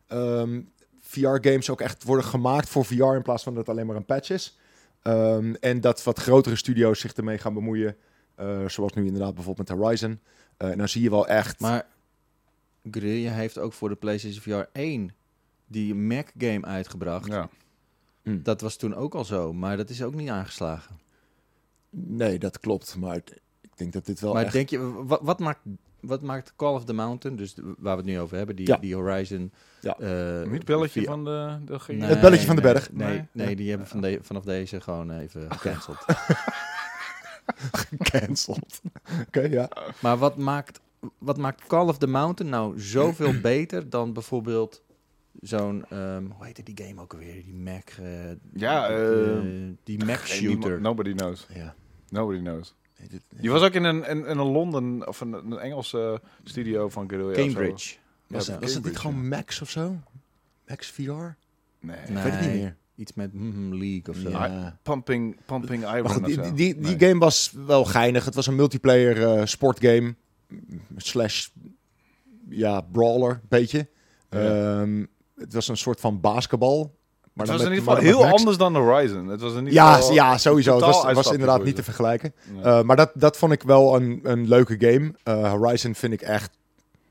ehm, 0.06 0.60
VR-games 1.00 1.70
ook 1.70 1.80
echt 1.80 2.04
worden 2.04 2.24
gemaakt 2.24 2.68
voor 2.68 2.84
VR 2.84 2.94
in 3.14 3.22
plaats 3.22 3.42
van 3.42 3.54
dat 3.54 3.66
het 3.66 3.74
alleen 3.74 3.86
maar 3.86 3.96
een 3.96 4.04
patch 4.04 4.30
is. 4.30 4.58
Ehm, 5.02 5.54
en 5.60 5.80
dat 5.80 6.02
wat 6.04 6.18
grotere 6.18 6.56
studio's 6.56 7.00
zich 7.00 7.12
ermee 7.12 7.38
gaan 7.38 7.54
bemoeien. 7.54 7.96
Eh, 8.38 8.68
zoals 8.68 8.92
nu 8.92 9.06
inderdaad 9.06 9.34
bijvoorbeeld 9.34 9.68
met 9.68 9.78
Horizon. 9.78 10.20
Eh, 10.56 10.70
en 10.70 10.78
dan 10.78 10.88
zie 10.88 11.02
je 11.02 11.10
wel 11.10 11.26
echt... 11.28 11.60
Maar 11.60 11.86
Guerrilla 12.90 13.30
heeft 13.32 13.58
ook 13.58 13.72
voor 13.72 13.88
de 13.88 13.94
PlayStation 13.94 14.42
VR 14.42 14.68
1 14.78 15.10
die 15.66 15.94
Mac-game 15.94 16.64
uitgebracht. 16.66 17.26
ja. 17.26 17.48
Hm. 18.22 18.42
Dat 18.42 18.60
was 18.60 18.76
toen 18.76 18.94
ook 18.94 19.14
al 19.14 19.24
zo, 19.24 19.52
maar 19.52 19.76
dat 19.76 19.90
is 19.90 20.02
ook 20.02 20.14
niet 20.14 20.28
aangeslagen. 20.28 20.98
Nee, 21.90 22.38
dat 22.38 22.60
klopt. 22.60 22.96
Maar 22.96 23.16
ik 23.16 23.76
denk 23.76 23.92
dat 23.92 24.06
dit 24.06 24.20
wel 24.20 24.32
maar 24.32 24.44
echt... 24.44 24.52
denk 24.52 24.68
je, 24.68 25.04
wat, 25.04 25.20
wat, 25.22 25.38
maakt, 25.38 25.60
wat 26.00 26.22
maakt 26.22 26.52
Call 26.56 26.74
of 26.74 26.84
the 26.84 26.92
Mountain, 26.92 27.36
dus 27.36 27.54
de- 27.54 27.62
waar 27.78 27.96
we 27.96 28.02
het 28.02 28.10
nu 28.10 28.20
over 28.20 28.36
hebben, 28.36 28.56
die, 28.56 28.66
Ja. 28.66 28.76
die 28.76 28.94
Horizon... 28.94 29.52
Ja. 29.80 29.98
eh, 29.98 30.42
Niet 30.42 30.52
het 30.56 30.64
belletje 30.64 31.02
van 31.04 31.24
de... 31.24 31.58
de 31.64 31.78
Nee, 31.88 32.00
Het 32.08 32.20
belletje 32.20 32.46
van 32.46 32.56
de 32.56 32.62
nee, 32.62 32.72
berg. 32.72 32.92
Nee, 32.92 33.08
nee, 33.08 33.26
Nee. 33.32 33.56
die 33.56 33.68
hebben 33.68 33.86
van 33.86 34.00
de, 34.00 34.18
vanaf 34.22 34.44
deze 34.44 34.80
gewoon 34.80 35.10
even 35.10 35.52
gecanceld. 35.52 35.98
gecanceld. 37.96 38.80
Oké, 39.26 39.40
ja. 39.40 39.68
maar 40.00 40.16
wat 40.18 40.36
maakt, 40.36 40.80
wat 41.18 41.36
maakt 41.36 41.66
Call 41.66 41.88
of 41.88 41.98
the 41.98 42.06
Mountain 42.06 42.52
nou 42.52 42.80
zoveel 42.80 43.40
beter 43.52 43.90
dan 43.90 44.12
bijvoorbeeld 44.12 44.82
zo'n, 45.40 45.84
ehm, 45.88 46.24
hoe 46.36 46.44
heette 46.44 46.62
die 46.62 46.84
game 46.86 47.00
ook 47.00 47.12
alweer? 47.12 47.44
Die 47.44 47.54
Mac, 47.54 47.88
eh, 47.88 48.30
Ja, 48.52 48.88
die, 48.88 48.96
eh, 48.96 49.36
eh, 49.36 49.74
die 49.84 50.04
Mac 50.04 50.26
shooter. 50.26 50.80
Nobody 50.80 51.14
knows. 51.14 51.46
ja. 51.54 51.74
Nobody 52.08 52.38
knows. 52.40 52.74
Die 53.36 53.50
was 53.50 53.62
ook 53.62 53.72
in 53.72 53.84
een, 53.84 54.04
in, 54.04 54.26
in 54.26 54.38
een 54.38 54.46
Londen, 54.46 55.08
of 55.08 55.20
een, 55.20 55.32
een 55.32 55.58
Engelse 55.58 56.20
studio 56.44 56.88
van 56.88 57.08
Guerrilla. 57.08 57.32
Cambridge. 57.32 57.96
Was, 58.26 58.46
Ja, 58.46 58.52
het, 58.52 58.62
was 58.62 58.74
het 58.74 58.84
niet 58.84 58.98
gewoon 58.98 59.28
Max 59.28 59.60
of 59.62 59.70
zo? 59.70 59.96
Max 60.68 60.90
VR? 60.90 61.02
Nee. 61.02 61.36
Nee. 61.80 61.96
Ik 61.96 62.08
weet 62.08 62.32
het 62.32 62.40
niet 62.40 62.60
meer. 62.60 62.76
Iets 62.98 63.12
met 63.14 63.32
mhm, 63.34 63.68
League 63.74 64.02
of 64.08 64.16
zo. 64.16 64.28
Ja. 64.30 64.78
Pumping, 64.82 65.36
pumping 65.46 65.82
Iron 65.82 66.02
Maar 66.02 66.10
goed, 66.12 66.20
of 66.20 66.26
die, 66.26 66.34
zo. 66.34 66.42
die, 66.42 66.52
die, 66.52 66.74
die 66.74 66.96
Nee. 66.96 67.08
game 67.08 67.20
was 67.20 67.52
wel 67.66 67.84
geinig. 67.84 68.24
Het 68.24 68.34
was 68.34 68.46
een 68.46 68.56
multiplayer 68.56 69.22
eh, 69.38 69.44
sportgame. 69.44 70.14
Slash, 70.96 71.48
ja, 72.48 72.80
brawler, 72.80 73.40
beetje. 73.48 73.88
Ja. 74.30 74.78
Ehm, 74.80 75.04
het 75.36 75.52
was 75.52 75.68
een 75.68 75.76
soort 75.76 76.00
van 76.00 76.20
basketbal. 76.20 76.96
Maar 77.32 77.46
het 77.46 77.56
was 77.56 77.64
in 77.64 77.70
met- 77.70 77.78
ieder 77.78 77.94
geval 77.94 78.10
heel 78.10 78.26
Max. 78.26 78.38
anders 78.38 78.56
dan 78.56 78.74
Horizon. 78.76 79.26
Het 79.28 79.40
was 79.40 79.52
in 79.52 79.58
ieder 79.58 79.72
Ja, 79.72 79.94
geval 79.94 80.12
ja, 80.12 80.38
sowieso. 80.38 80.72
Het 80.74 80.80
was, 80.84 81.12
was 81.12 81.30
inderdaad 81.32 81.64
niet 81.64 81.76
te 81.76 81.82
vergelijken. 81.82 82.32
Eh, 82.62 82.82
maar 82.82 82.96
dat, 82.96 83.10
dat 83.14 83.36
vond 83.36 83.52
ik 83.52 83.62
wel 83.62 83.96
een, 83.96 84.20
een 84.22 84.48
leuke 84.48 84.76
game. 84.78 85.14
Eh, 85.22 85.50
Horizon 85.52 85.94
vind 85.94 86.12
ik 86.12 86.20
echt 86.22 86.58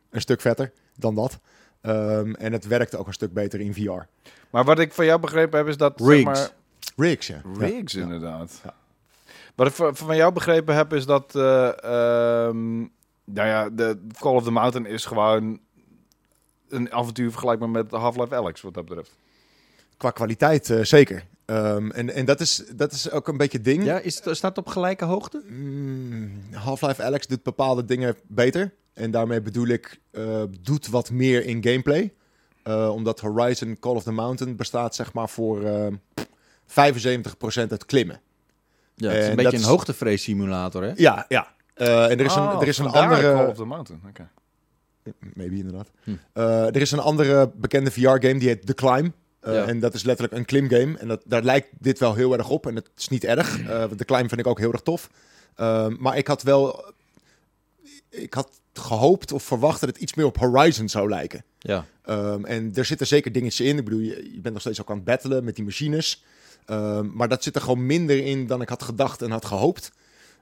een 0.09 0.21
stuk 0.21 0.41
vetter 0.41 0.71
dan 0.95 1.15
dat. 1.15 1.39
Ehm, 1.81 2.33
en 2.33 2.51
het 2.53 2.67
werkte 2.67 2.97
ook 2.97 3.07
een 3.07 3.13
stuk 3.13 3.33
beter 3.33 3.59
in 3.59 3.73
VR. 3.73 4.01
maar 4.49 4.63
wat 4.63 4.79
ik 4.79 4.93
van 4.93 5.05
jou 5.05 5.19
begrepen 5.19 5.57
heb 5.57 5.67
is 5.67 5.77
dat... 5.77 5.93
zeg 5.97 6.07
Rigs. 6.09 6.23
maar, 6.23 6.49
Riggs, 6.95 7.27
ja. 7.27 7.41
Rigs, 7.57 7.93
Ja. 7.93 8.01
inderdaad. 8.01 8.61
Ja. 8.63 8.73
Wat 9.55 9.67
ik 9.67 9.73
van 9.97 10.15
jou 10.15 10.33
begrepen 10.33 10.75
heb 10.75 10.93
is 10.93 11.05
dat... 11.05 11.35
eh, 11.35 11.67
ehm, 11.83 12.77
nou 13.23 13.47
ja, 13.47 13.69
de 13.69 13.97
Call 14.19 14.35
of 14.35 14.43
the 14.43 14.51
Mountain 14.51 14.85
is 14.91 15.05
gewoon 15.05 15.59
een 16.69 16.93
avontuur 16.93 17.29
vergelijkbaar 17.31 17.69
met 17.69 17.91
Half-Life 17.91 18.35
Alex, 18.35 18.61
wat 18.61 18.73
dat 18.73 18.85
betreft. 18.85 19.11
Qua 19.97 20.11
kwaliteit 20.11 20.69
eh, 20.69 20.83
zeker. 20.83 21.23
Ehm, 21.45 21.89
en 21.91 22.09
en 22.13 22.25
dat, 22.25 22.39
is, 22.39 22.63
dat 22.75 22.91
is 22.91 23.11
ook 23.11 23.27
een 23.27 23.37
beetje 23.37 23.57
het 23.57 23.65
ding. 23.67 23.83
Ja, 23.83 23.99
is 23.99 24.15
het, 24.23 24.37
staat 24.37 24.55
het 24.55 24.65
op 24.65 24.71
gelijke 24.71 25.05
hoogte? 25.05 25.43
Mm, 25.47 26.31
Half-Life 26.51 27.03
Alex 27.03 27.27
doet 27.27 27.43
bepaalde 27.43 27.85
dingen 27.85 28.15
beter. 28.27 28.73
En 28.97 29.11
daarmee 29.11 29.41
bedoel 29.41 29.67
ik, 29.67 29.99
eh, 30.11 30.43
doet 30.61 30.87
wat 30.87 31.11
meer 31.11 31.45
in 31.45 31.63
gameplay. 31.63 32.13
Eh, 32.63 32.89
omdat 32.93 33.19
Horizon 33.19 33.77
Call 33.79 33.95
of 33.95 34.03
the 34.03 34.11
Mountain 34.11 34.55
bestaat 34.55 34.95
zeg 34.95 35.13
maar 35.13 35.29
voor 35.29 35.63
eh 35.63 35.87
75% 36.65 37.71
uit 37.71 37.85
klimmen. 37.85 38.21
Ja, 38.95 39.09
het 39.09 39.17
is 39.17 39.23
En 39.23 39.29
een 39.29 39.35
beetje 39.35 39.51
is- 39.57 39.61
een 39.63 39.69
hoogtevreesimulator, 39.69 40.83
hè? 40.83 40.91
Ja, 40.95 41.25
ja. 41.27 41.53
Eh, 41.73 42.03
en 42.11 42.19
er 42.19 42.25
is 42.25 42.35
een, 42.35 42.41
Oh, 42.43 42.61
er 42.61 42.67
is 42.67 42.77
een 42.77 42.85
andere... 42.87 43.21
Call 43.33 43.47
of 43.47 43.55
the 43.55 43.65
Mountain, 43.65 44.01
oké. 44.09 44.29
Maybe 45.33 45.55
inderdaad. 45.55 45.91
Hm. 46.03 46.11
Eh, 46.33 46.65
er 46.65 46.75
is 46.81 46.91
een 46.91 46.99
andere 46.99 47.51
bekende 47.55 47.91
VR-game 47.91 48.37
die 48.37 48.47
heet 48.47 48.65
The 48.65 48.73
Climb. 48.73 49.13
Eh, 49.39 49.53
Ja. 49.53 49.65
En 49.65 49.79
dat 49.79 49.93
is 49.93 50.03
letterlijk 50.03 50.37
een 50.37 50.45
klimgame. 50.45 50.97
En 50.97 51.07
dat, 51.07 51.21
daar 51.25 51.43
lijkt 51.43 51.67
dit 51.79 51.99
wel 51.99 52.13
heel 52.13 52.33
erg 52.37 52.49
op. 52.49 52.67
En 52.67 52.75
het 52.75 52.89
is 52.97 53.07
niet 53.07 53.23
erg. 53.23 53.59
Eh, 53.61 53.67
want 53.79 53.97
The 53.97 54.05
Climb 54.05 54.27
vind 54.29 54.39
ik 54.41 54.47
ook 54.47 54.59
heel 54.59 54.71
erg 54.71 54.81
tof. 54.81 55.09
Ehm, 55.55 55.95
maar 55.99 56.17
ik 56.17 56.27
had 56.27 56.43
wel... 56.43 56.93
Ik 58.09 58.33
had 58.33 58.49
gehoopt 58.77 59.31
of 59.31 59.43
verwacht 59.43 59.79
dat 59.79 59.89
het 59.89 59.97
iets 59.97 60.13
meer 60.13 60.25
op 60.25 60.37
Horizon 60.37 60.89
zou 60.89 61.09
lijken. 61.09 61.43
Ja. 61.59 61.85
Ehm, 62.03 62.45
en 62.45 62.71
er 62.75 62.85
zitten 62.85 63.07
zeker 63.07 63.31
dingetjes 63.31 63.67
in. 63.67 63.77
Ik 63.77 63.83
bedoel, 63.83 63.99
je, 63.99 64.29
je 64.33 64.39
bent 64.39 64.53
nog 64.53 64.61
steeds 64.61 64.81
ook 64.81 64.89
aan 64.89 64.95
het 64.95 65.05
battelen 65.05 65.43
met 65.43 65.55
die 65.55 65.65
machines. 65.65 66.23
Ehm, 66.65 67.07
maar 67.13 67.27
dat 67.27 67.43
zit 67.43 67.55
er 67.55 67.61
gewoon 67.61 67.85
minder 67.85 68.25
in 68.25 68.47
dan 68.47 68.61
ik 68.61 68.69
had 68.69 68.83
gedacht 68.83 69.21
en 69.21 69.31
had 69.31 69.45
gehoopt. 69.45 69.91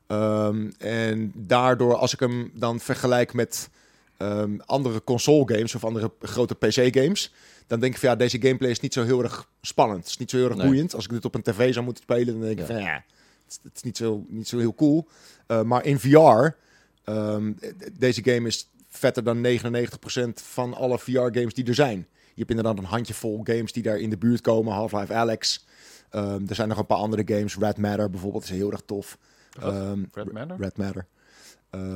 Ehm, 0.08 0.70
en 0.78 1.32
daardoor, 1.36 1.96
als 1.96 2.14
ik 2.14 2.20
hem 2.20 2.52
dan 2.54 2.80
vergelijk 2.80 3.34
met 3.34 3.70
andere 4.66 5.04
console 5.04 5.54
games 5.54 5.76
of 5.76 5.84
andere 5.84 6.12
grote 6.22 6.56
PC 6.56 6.96
games, 6.96 7.34
dan 7.68 7.80
denk 7.80 7.94
ik 7.94 8.00
van 8.00 8.10
ja, 8.10 8.16
deze 8.16 8.42
gameplay 8.42 8.70
is 8.70 8.80
niet 8.80 8.94
zo 8.94 9.04
heel 9.04 9.24
erg 9.24 9.50
spannend. 9.62 10.00
Het 10.00 10.08
is 10.10 10.18
niet 10.18 10.30
zo 10.30 10.38
heel 10.38 10.46
erg 10.48 10.56
Nee. 10.58 10.66
boeiend. 10.68 10.96
Als 10.96 11.06
ik 11.06 11.12
dit 11.12 11.26
op 11.26 11.36
een 11.36 11.42
tv 11.42 11.74
zou 11.74 11.86
moeten 11.86 12.04
spelen, 12.04 12.26
dan 12.34 12.40
denk 12.42 12.52
ik 12.60 12.60
Ja. 12.60 12.66
van 12.66 12.76
ja, 12.84 12.94
het 12.94 13.04
is, 13.50 13.60
het 13.64 13.76
is 13.76 13.82
niet, 13.84 13.98
zo, 13.98 14.26
niet 14.28 14.48
zo 14.48 14.58
heel 14.58 14.76
cool. 14.76 15.08
Eh, 15.48 15.62
maar 15.62 15.86
in 15.86 16.00
VR, 16.00 16.56
ehm, 17.06 17.54
deze 17.94 18.24
game 18.24 18.48
is 18.48 18.70
vetter 18.88 19.24
dan 19.24 19.42
99% 19.42 20.42
van 20.42 20.74
alle 20.74 21.00
VR-games 21.00 21.54
die 21.54 21.66
er 21.66 21.76
zijn. 21.76 21.98
Je 22.34 22.42
hebt 22.42 22.50
inderdaad 22.50 22.78
een 22.78 22.90
handjevol 22.90 23.42
games 23.44 23.72
die 23.72 23.84
daar 23.84 23.98
in 23.98 24.10
de 24.10 24.18
buurt 24.18 24.42
komen. 24.42 24.74
Half-Life 24.74 25.14
Alex. 25.14 25.66
Ehm, 26.10 26.44
er 26.48 26.56
zijn 26.56 26.68
nog 26.68 26.78
een 26.78 26.86
paar 26.86 26.98
andere 26.98 27.24
games. 27.26 27.58
Red 27.58 27.78
Matter 27.78 28.10
bijvoorbeeld 28.10 28.44
is 28.44 28.50
heel 28.50 28.72
erg 28.72 28.82
tof. 28.86 29.18
Ehm, 29.60 30.04
Red 30.12 30.32
Matter? 30.32 30.58
Red 30.58 30.78
Matter. 30.78 31.06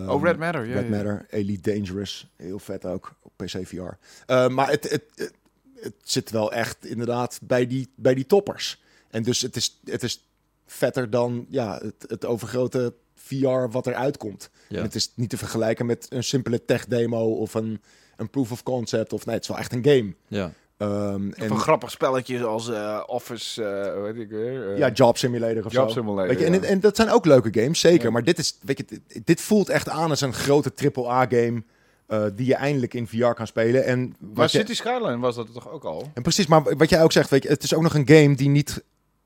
Oh, 0.07 0.23
Red 0.23 0.37
Matter. 0.37 0.67
Ja, 0.67 0.73
Red 0.73 0.83
ja. 0.83 0.89
Matter, 0.89 1.25
Elite 1.29 1.73
Dangerous. 1.73 2.31
Heel 2.35 2.59
vet 2.59 2.85
ook 2.85 3.15
op 3.21 3.31
PC 3.35 3.67
VR. 3.67 4.33
Maar 4.47 4.69
het, 4.69 4.89
het, 4.89 5.03
het, 5.15 5.33
het 5.81 5.93
zit 6.03 6.29
wel 6.29 6.51
echt 6.51 6.85
inderdaad 6.85 7.39
bij 7.43 7.67
die, 7.67 7.87
bij 7.95 8.13
die 8.13 8.25
toppers. 8.25 8.81
En 9.09 9.23
dus 9.23 9.41
het 9.41 9.55
is, 9.55 9.79
het 9.83 10.03
is 10.03 10.29
vetter 10.65 11.09
dan 11.09 11.45
ja, 11.49 11.77
het, 11.77 12.05
het 12.07 12.25
overgrote 12.25 12.93
VR 13.23 13.67
wat 13.71 13.87
eruit 13.87 14.17
komt. 14.17 14.49
Ja. 14.67 14.77
En 14.77 14.83
het 14.83 14.95
is 14.95 15.11
niet 15.15 15.29
te 15.29 15.37
vergelijken 15.37 15.85
met 15.85 16.05
een 16.09 16.23
simpele 16.23 16.65
tech 16.65 16.85
demo 16.85 17.33
of 17.33 17.53
een, 17.53 17.81
een 18.17 18.29
proof 18.29 18.51
of 18.51 18.63
concept. 18.63 19.13
Of 19.13 19.25
nee, 19.25 19.35
het 19.35 19.43
is 19.43 19.49
wel 19.49 19.57
echt 19.59 19.73
een 19.73 19.83
game. 19.83 20.13
Ja. 20.27 20.51
Ehm, 20.77 21.27
Of 21.27 21.33
en 21.35 21.51
een 21.51 21.59
grappig 21.59 21.91
spelletje 21.91 22.43
als 22.45 22.69
eh, 22.69 23.03
Office, 23.07 23.63
eh, 23.63 24.01
weet 24.01 24.15
ik 24.15 24.29
weer. 24.29 24.71
eh, 24.71 24.77
ja, 24.77 24.89
Job 24.91 25.17
Simulator 25.17 25.65
of 25.65 25.71
Job 25.71 25.87
zo. 25.87 25.93
Simulator, 25.93 26.27
Weet 26.27 26.39
je, 26.39 26.45
en, 26.45 26.53
ja. 26.53 26.61
en 26.61 26.79
dat 26.79 26.95
zijn 26.95 27.09
ook 27.09 27.25
leuke 27.25 27.61
games, 27.61 27.79
zeker. 27.79 28.05
Ja. 28.05 28.11
Maar 28.11 28.23
dit, 28.23 28.37
is, 28.37 28.57
weet 28.61 28.77
je, 28.77 28.85
dit, 29.07 29.25
dit 29.25 29.41
voelt 29.41 29.69
echt 29.69 29.89
aan 29.89 30.09
als 30.09 30.21
een 30.21 30.33
grote 30.33 30.71
AAA-game 30.93 31.63
eh 32.07 32.23
die 32.35 32.45
je 32.45 32.55
eindelijk 32.55 32.93
in 32.93 33.07
VR 33.07 33.25
kan 33.33 33.47
spelen. 33.47 33.85
En, 33.85 33.99
Maar 34.19 34.29
wat 34.33 34.51
je- 34.51 34.57
City 34.57 34.73
Skyline 34.73 35.17
was 35.19 35.35
dat 35.35 35.53
toch 35.53 35.69
ook 35.71 35.83
al? 35.83 36.11
en 36.13 36.21
precies, 36.21 36.47
maar 36.47 36.77
wat 36.77 36.89
jij 36.89 37.03
ook 37.03 37.11
zegt, 37.11 37.29
weet 37.29 37.43
je, 37.43 37.49
het 37.49 37.63
is 37.63 37.73
ook 37.73 37.81
nog 37.83 37.93
een 37.93 38.07
game 38.07 38.35
die 38.35 38.49
niet 38.49 38.83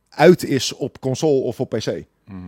uit 0.09 0.43
is 0.43 0.73
op 0.73 0.99
console 0.99 1.41
of 1.41 1.59
op 1.59 1.69
PC. 1.69 2.03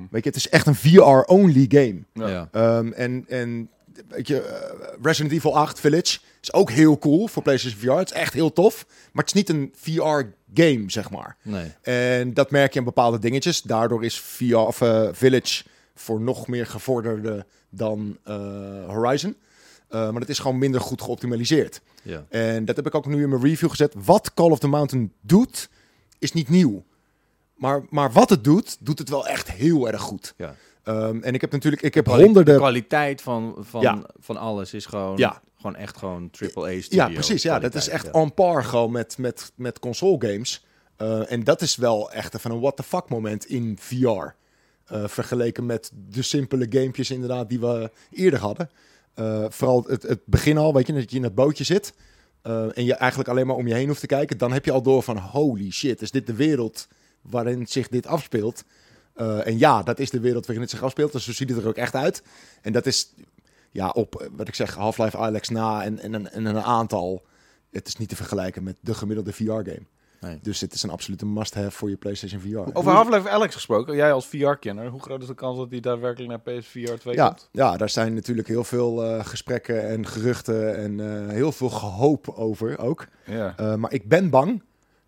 Weet 0.10 0.24
je, 0.24 0.30
het 0.30 0.38
is 0.38 0.50
echt 0.50 0.68
een 0.68 0.76
VR-only 0.76 1.66
game. 1.70 2.04
Ja. 2.14 2.50
Ehm, 2.52 2.92
en, 2.92 3.26
en 3.28 3.70
weet 4.08 4.28
je, 4.28 4.42
eh, 4.42 4.94
Resident 5.02 5.34
Evil 5.34 5.58
8 5.58 5.80
Village 5.80 6.20
is 6.42 6.54
ook 6.54 6.72
heel 6.72 7.00
cool 7.00 7.28
voor 7.28 7.44
PlayStation 7.44 7.82
VR. 7.82 7.98
Het 8.00 8.12
is 8.12 8.18
echt 8.18 8.34
heel 8.34 8.54
tof, 8.54 8.86
maar 9.12 9.26
het 9.26 9.36
is 9.36 9.42
niet 9.42 9.50
een 9.50 9.74
VR-game, 9.76 10.84
zeg 10.88 11.10
maar. 11.10 11.38
Nee. 11.42 11.72
En 11.82 12.34
dat 12.34 12.52
merk 12.52 12.74
je 12.74 12.80
aan 12.80 12.86
bepaalde 12.86 13.20
dingetjes. 13.20 13.62
Daardoor 13.62 14.04
is 14.04 14.20
VR 14.20 14.56
of 14.56 14.82
eh, 14.82 15.08
Village 15.12 15.64
voor 15.96 16.22
nog 16.22 16.48
meer 16.48 16.66
gevorderde 16.66 17.46
dan 17.70 18.18
eh, 18.24 18.36
Horizon. 18.88 19.36
Eh, 19.90 20.12
maar 20.12 20.22
het 20.22 20.30
is 20.30 20.40
gewoon 20.40 20.58
minder 20.58 20.82
goed 20.82 21.02
geoptimaliseerd. 21.02 21.82
Ja. 22.02 22.26
En 22.30 22.66
dat 22.66 22.76
heb 22.76 22.86
ik 22.86 22.96
ook 22.96 23.06
nu 23.06 23.24
in 23.24 23.30
mijn 23.30 23.42
review 23.42 23.70
gezet. 23.70 23.94
Wat 24.06 24.34
Call 24.34 24.52
of 24.52 24.60
the 24.60 24.68
Mountain 24.68 25.14
doet, 25.22 25.70
is 26.20 26.32
niet 26.32 26.50
nieuw. 26.50 26.84
Maar, 27.56 27.86
maar 27.90 28.12
wat 28.12 28.30
het 28.30 28.44
doet, 28.44 28.78
doet 28.80 29.00
het 29.00 29.10
wel 29.10 29.28
echt 29.28 29.52
heel 29.52 29.88
erg 29.88 30.02
goed. 30.02 30.34
Ja. 30.38 30.56
Ehm, 30.84 31.22
en 31.22 31.34
ik 31.34 31.42
heb 31.42 31.52
natuurlijk, 31.52 31.82
ik 31.82 31.94
heb 31.94 32.06
De 32.06 32.12
honderden. 32.12 32.58
kwaliteit 32.58 33.22
van, 33.22 33.56
van, 33.60 33.82
Ja. 33.82 34.04
van 34.20 34.38
alles 34.38 34.74
is 34.74 34.86
gewoon, 34.86 35.18
Ja. 35.18 35.42
gewoon 35.56 35.76
echt 35.76 35.98
gewoon 35.98 36.30
triple 36.30 36.68
A 36.78 36.82
Ja, 36.90 37.10
precies. 37.10 37.42
Ja, 37.44 37.60
dat 37.60 37.76
is 37.76 37.88
echt 37.90 38.12
on 38.12 38.34
par 38.34 38.64
gewoon 38.64 38.92
met, 38.92 39.18
met, 39.18 39.52
met 39.56 39.80
console 39.80 40.32
games. 40.32 40.66
Eh, 40.98 41.32
en 41.32 41.44
dat 41.44 41.62
is 41.62 41.76
wel 41.76 42.12
echt 42.12 42.36
even 42.36 42.52
een 42.52 42.60
what 42.60 42.76
the 42.78 42.84
fuck 42.84 43.10
moment 43.10 43.46
in 43.46 43.78
VR. 43.80 44.36
Eh, 44.86 45.08
vergeleken 45.08 45.66
met 45.66 45.92
de 46.10 46.22
simpele 46.22 46.66
gamepjes 46.70 47.12
inderdaad 47.12 47.50
die 47.50 47.60
we 47.60 47.92
eerder 48.12 48.40
hadden. 48.40 48.70
Eh, 49.14 49.46
vooral 49.50 49.84
het, 49.88 50.04
het 50.04 50.20
begin 50.26 50.58
al, 50.58 50.74
weet 50.74 50.88
je, 50.88 50.94
dat 50.94 51.12
je 51.12 51.18
in 51.18 51.24
het 51.24 51.36
bootje 51.36 51.64
zit. 51.64 51.94
eh, 52.42 52.78
en 52.78 52.86
je 52.86 52.94
eigenlijk 52.94 53.30
alleen 53.30 53.48
maar 53.48 53.56
om 53.56 53.68
je 53.68 53.74
heen 53.74 53.88
hoeft 53.88 54.00
te 54.00 54.06
kijken. 54.08 54.38
Dan 54.38 54.52
heb 54.52 54.66
je 54.66 54.72
al 54.72 54.82
door 54.82 55.04
van 55.04 55.18
holy 55.18 55.72
shit, 55.72 56.02
is 56.02 56.12
dit 56.12 56.28
de 56.28 56.34
wereld 56.34 56.88
waarin 57.30 57.68
zich 57.68 57.88
dit 57.88 58.08
afspeelt? 58.08 58.64
Eh, 59.14 59.48
en 59.48 59.58
ja, 59.60 59.84
dat 59.84 60.00
is 60.00 60.10
de 60.10 60.20
wereld 60.20 60.46
waarin 60.46 60.62
het 60.64 60.72
zich 60.74 60.84
afspeelt. 60.84 61.12
Dus 61.12 61.24
zo 61.26 61.32
ziet 61.34 61.50
het 61.50 61.58
er 61.58 61.68
ook 61.68 61.76
echt 61.76 61.96
uit. 61.96 62.24
En 62.62 62.72
dat 62.74 62.86
is 62.86 63.14
ja, 63.72 63.90
op, 63.90 64.16
eh, 64.22 64.28
wat 64.32 64.48
ik 64.48 64.56
zeg, 64.56 64.74
Half-Life 64.76 65.18
Alex 65.18 65.50
na 65.50 65.84
en, 65.84 66.00
en, 66.00 66.14
een- 66.14 66.30
en 66.30 66.46
een 66.46 66.62
aantal. 66.62 67.26
Het 67.72 67.88
is 67.88 67.96
niet 67.98 68.10
te 68.10 68.16
vergelijken 68.16 68.64
met 68.64 68.78
de 68.82 68.94
gemiddelde 68.94 69.34
VR-game. 69.34 69.86
Nee. 70.22 70.40
Dus 70.42 70.62
het 70.62 70.74
is 70.74 70.84
een 70.84 70.90
absolute 70.90 71.26
must-have 71.26 71.72
voor 71.72 71.90
je 71.90 71.96
PlayStation 71.96 72.42
VR. 72.42 72.58
Over 72.78 72.92
Half-Life 72.92 73.30
Alex 73.30 73.54
gesproken, 73.56 73.96
jij 73.96 74.12
als 74.14 74.28
VR-kenner, 74.28 74.88
hoe 74.90 75.02
groot 75.02 75.22
is 75.22 75.28
de 75.28 75.34
kans 75.36 75.58
dat 75.58 75.70
die 75.70 75.82
daadwerkelijk 75.82 76.30
naar 76.46 76.56
PSVR 76.60 76.94
2 76.94 77.16
Ja, 77.16 77.28
komt? 77.28 77.50
ja, 77.52 77.78
daar 77.78 77.90
zijn 77.90 78.14
natuurlijk 78.14 78.48
heel 78.48 78.64
veel 78.64 79.04
eh, 79.04 79.26
gesprekken 79.26 79.88
en 79.88 80.06
geruchten 80.08 80.78
en 80.78 81.00
eh, 81.28 81.34
heel 81.34 81.52
veel 81.52 81.70
gehoop 81.70 82.30
over 82.30 82.78
ook. 82.80 83.08
Ja. 83.26 83.54
Eh, 83.58 83.76
maar 83.76 83.94
ik 83.94 84.08
ben 84.08 84.30
bang, 84.30 84.64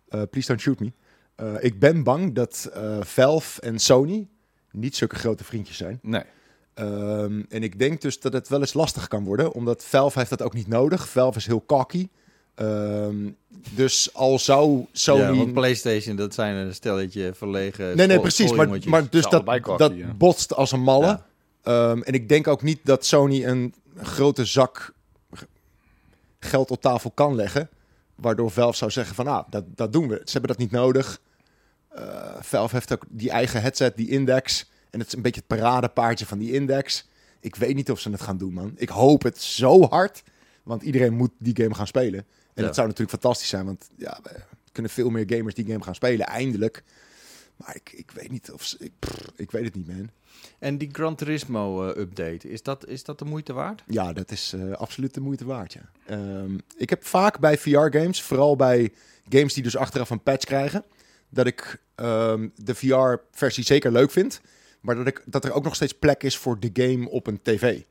eh, 0.09 0.21
please 0.29 0.47
don't 0.47 0.61
shoot 0.61 0.79
me. 0.79 0.91
Eh, 1.37 1.53
ik 1.59 1.79
ben 1.79 2.03
bang 2.03 2.35
dat 2.35 2.69
eh, 2.73 2.97
Valve 3.01 3.61
en 3.61 3.79
Sony 3.79 4.27
niet 4.71 4.95
zulke 4.95 5.15
grote 5.15 5.43
vriendjes 5.43 5.77
zijn. 5.77 5.99
Nee. 6.01 6.23
Ehm, 6.73 7.43
en 7.49 7.63
ik 7.63 7.79
denk 7.79 8.01
dus 8.01 8.19
dat 8.19 8.33
het 8.33 8.47
wel 8.47 8.59
eens 8.59 8.73
lastig 8.73 9.07
kan 9.07 9.23
worden, 9.23 9.53
omdat 9.53 9.85
Valve 9.85 10.17
heeft 10.17 10.29
dat 10.29 10.41
ook 10.41 10.53
niet 10.53 10.67
nodig. 10.67 11.09
Valve 11.09 11.37
is 11.37 11.45
heel 11.45 11.63
cocky. 11.65 12.07
Ehm, 12.55 13.29
dus 13.75 14.13
al 14.13 14.39
zou 14.39 14.85
Sony... 14.91 15.21
Ja, 15.21 15.33
want 15.33 15.53
PlayStation, 15.53 16.15
dat 16.15 16.33
zijn 16.33 16.55
een 16.55 16.73
stelletje 16.73 17.33
verlegen 17.33 17.97
nee, 17.97 18.07
nee, 18.07 18.19
precies. 18.19 18.51
Maar, 18.51 18.69
maar 18.85 19.09
dus 19.09 19.27
dat, 19.29 19.43
cocky, 19.43 19.77
dat 19.77 19.95
ja. 19.95 20.13
botst 20.13 20.53
als 20.53 20.71
een 20.71 20.81
malle. 20.81 21.05
Ja. 21.05 21.25
Ehm, 21.63 22.01
en 22.01 22.13
ik 22.13 22.29
denk 22.29 22.47
ook 22.47 22.61
niet 22.61 22.79
dat 22.83 23.05
Sony 23.05 23.45
een 23.45 23.73
grote 23.97 24.45
zak 24.45 24.93
geld 26.39 26.71
op 26.71 26.81
tafel 26.81 27.11
kan 27.11 27.35
leggen. 27.35 27.69
Waardoor 28.15 28.51
Valve 28.51 28.77
zou 28.77 28.91
zeggen 28.91 29.15
van, 29.15 29.27
ah, 29.27 29.43
dat, 29.49 29.63
dat 29.75 29.93
doen 29.93 30.07
we. 30.07 30.21
Ze 30.23 30.31
hebben 30.31 30.49
dat 30.49 30.59
niet 30.59 30.71
nodig. 30.71 31.19
Eh 31.97 32.35
Valve 32.41 32.75
heeft 32.75 32.93
ook 32.93 33.03
die 33.09 33.29
eigen 33.29 33.61
headset, 33.61 33.95
die 33.97 34.09
Index. 34.09 34.69
En 34.89 34.99
het 34.99 35.07
is 35.07 35.13
een 35.15 35.21
beetje 35.21 35.41
het 35.47 35.57
paradepaardje 35.57 36.25
van 36.25 36.37
die 36.37 36.51
Index. 36.53 37.07
Ik 37.39 37.55
weet 37.55 37.75
niet 37.75 37.91
of 37.91 37.99
ze 37.99 38.09
het 38.11 38.21
gaan 38.21 38.37
doen, 38.37 38.53
man. 38.53 38.71
Ik 38.75 38.89
hoop 38.89 39.23
het 39.23 39.41
zo 39.41 39.81
hard. 39.89 40.23
Want 40.63 40.81
iedereen 40.83 41.13
moet 41.13 41.31
die 41.37 41.55
game 41.55 41.73
gaan 41.75 41.87
spelen. 41.87 42.19
En 42.19 42.25
Ja. 42.53 42.63
dat 42.63 42.75
zou 42.75 42.87
natuurlijk 42.87 43.21
fantastisch 43.21 43.49
zijn. 43.49 43.65
Want 43.65 43.89
ja, 43.95 44.19
we 44.23 44.29
kunnen 44.71 44.91
veel 44.91 45.09
meer 45.09 45.25
gamers 45.27 45.55
die 45.55 45.65
game 45.65 45.83
gaan 45.83 45.95
spelen, 45.95 46.25
eindelijk. 46.25 46.83
Maar 47.55 47.75
ik, 47.75 47.91
ik 47.93 48.11
weet 48.11 48.31
niet 48.31 48.51
of 48.51 48.63
ze... 48.63 48.75
Ik, 48.79 48.91
pff, 48.99 49.31
ik 49.35 49.51
weet 49.51 49.63
het 49.63 49.75
niet, 49.75 49.87
man. 49.87 50.09
En 50.59 50.77
die 50.77 50.89
Gran 50.91 51.15
Turismo 51.15 51.87
eh, 51.89 52.01
update, 52.01 52.49
is 52.49 52.63
dat, 52.63 52.87
is 52.87 53.03
dat 53.03 53.19
de 53.19 53.25
moeite 53.25 53.53
waard? 53.53 53.83
Ja, 53.87 54.13
dat 54.13 54.31
is 54.31 54.53
eh, 54.53 54.71
absoluut 54.71 55.13
de 55.13 55.19
moeite 55.19 55.45
waard. 55.45 55.73
Ja. 55.73 55.89
Ehm, 56.05 56.57
ik 56.77 56.89
heb 56.89 57.05
vaak 57.05 57.39
bij 57.39 57.57
VR-games, 57.57 58.21
vooral 58.21 58.55
bij 58.55 58.93
games 59.29 59.53
die 59.53 59.63
dus 59.63 59.77
achteraf 59.77 60.09
een 60.09 60.23
patch 60.23 60.45
krijgen, 60.45 60.83
dat 61.29 61.45
ik 61.47 61.81
ehm, 61.95 62.47
de 62.55 62.75
VR-versie 62.75 63.63
zeker 63.63 63.91
leuk 63.91 64.11
vind, 64.11 64.41
maar 64.81 64.95
dat, 64.95 65.07
ik, 65.07 65.21
dat 65.25 65.45
er 65.45 65.51
ook 65.51 65.63
nog 65.63 65.75
steeds 65.75 65.93
plek 65.93 66.23
is 66.23 66.37
voor 66.37 66.59
de 66.59 66.69
game 66.73 67.09
op 67.09 67.27
een 67.27 67.39
tv. 67.41 67.81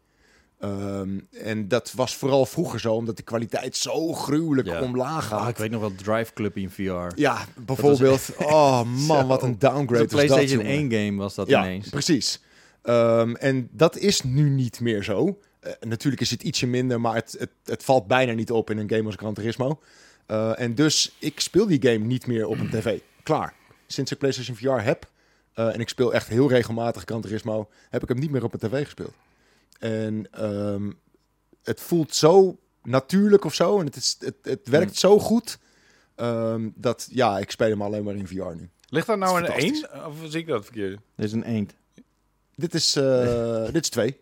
Ehm, 0.60 1.18
en 1.42 1.68
dat 1.68 1.92
was 1.92 2.16
vooral 2.16 2.46
vroeger 2.46 2.80
zo, 2.80 2.92
omdat 2.94 3.16
de 3.16 3.22
kwaliteit 3.22 3.76
zo 3.76 4.12
gruwelijk 4.12 4.68
Ja. 4.68 4.80
omlaag 4.82 5.26
gaat. 5.26 5.40
Ah, 5.40 5.48
ik 5.48 5.56
weet 5.56 5.70
nog 5.70 5.80
wel 5.80 5.94
Drive 5.94 6.32
Club 6.32 6.56
in 6.56 6.70
VR. 6.70 7.06
Ja, 7.14 7.44
bijvoorbeeld. 7.66 8.28
Oh 8.38 8.82
man, 8.82 9.20
Zo. 9.20 9.26
wat 9.26 9.42
een 9.42 9.58
downgrade. 9.58 10.06
de 10.06 10.16
was 10.16 10.26
dat, 10.26 10.36
PlayStation 10.36 10.64
jongen. 10.66 10.90
1 10.90 11.06
game 11.06 11.18
was 11.22 11.34
dat 11.34 11.48
Ja, 11.48 11.64
ineens. 11.64 11.88
precies. 11.88 12.40
Ehm, 12.82 13.34
en 13.34 13.68
dat 13.72 13.96
is 13.98 14.22
nu 14.22 14.48
niet 14.50 14.80
meer 14.80 15.02
zo. 15.02 15.38
Eh, 15.60 15.72
natuurlijk 15.80 16.22
is 16.22 16.30
het 16.30 16.42
ietsje 16.42 16.66
minder, 16.66 17.00
maar 17.00 17.14
het, 17.14 17.36
het, 17.38 17.50
het 17.64 17.84
valt 17.84 18.06
bijna 18.06 18.32
niet 18.32 18.50
op 18.50 18.70
in 18.70 18.78
een 18.78 18.90
game 18.90 19.04
als 19.06 19.14
Gran 19.16 19.34
Turismo. 19.34 19.80
Eh, 20.26 20.60
en 20.60 20.74
dus, 20.74 21.16
ik 21.18 21.40
speel 21.40 21.66
die 21.66 21.82
game 21.82 22.04
niet 22.04 22.26
meer 22.26 22.46
op 22.46 22.58
een 22.58 22.70
tv. 22.70 22.98
Klaar. 23.26 23.54
Sinds 23.86 24.12
ik 24.12 24.18
PlayStation 24.18 24.56
VR 24.56 24.84
heb, 24.84 25.10
eh, 25.54 25.74
en 25.74 25.80
ik 25.80 25.88
speel 25.88 26.14
echt 26.14 26.28
heel 26.28 26.48
regelmatig 26.48 27.02
Gran 27.04 27.20
Turismo, 27.20 27.68
heb 27.90 28.02
ik 28.02 28.08
hem 28.08 28.18
niet 28.18 28.30
meer 28.30 28.44
op 28.44 28.52
een 28.52 28.68
tv 28.68 28.84
gespeeld. 28.84 29.14
En 29.78 30.28
ehm, 30.30 30.90
het 31.62 31.80
voelt 31.80 32.14
zo 32.14 32.58
natuurlijk 32.82 33.44
of 33.44 33.54
zo, 33.54 33.78
en 33.80 33.86
het, 33.86 33.96
is, 33.96 34.16
het, 34.18 34.34
het 34.42 34.68
werkt 34.68 34.86
Hmm. 34.90 34.94
zo 35.10 35.18
goed, 35.18 35.58
ehm, 36.14 36.68
dat 36.74 37.08
ja, 37.10 37.38
ik 37.38 37.50
speel 37.50 37.68
hem 37.68 37.82
alleen 37.82 38.04
maar 38.04 38.14
in 38.14 38.26
VR 38.26 38.54
nu. 38.54 38.70
Ligt 38.88 39.06
daar 39.06 39.18
nou 39.18 39.40
Dat 39.40 39.48
een 39.48 39.56
1? 39.62 40.06
Of 40.06 40.14
zie 40.28 40.40
ik 40.40 40.46
dat 40.46 40.64
verkeerd? 40.64 40.98
Dit 41.16 41.26
is 41.26 41.32
een 41.32 41.42
eend. 41.44 41.74
Dit 42.54 42.74
is, 42.74 42.96
eh, 42.96 43.64
dit 43.64 43.82
is 43.82 43.88
twee. 43.88 44.20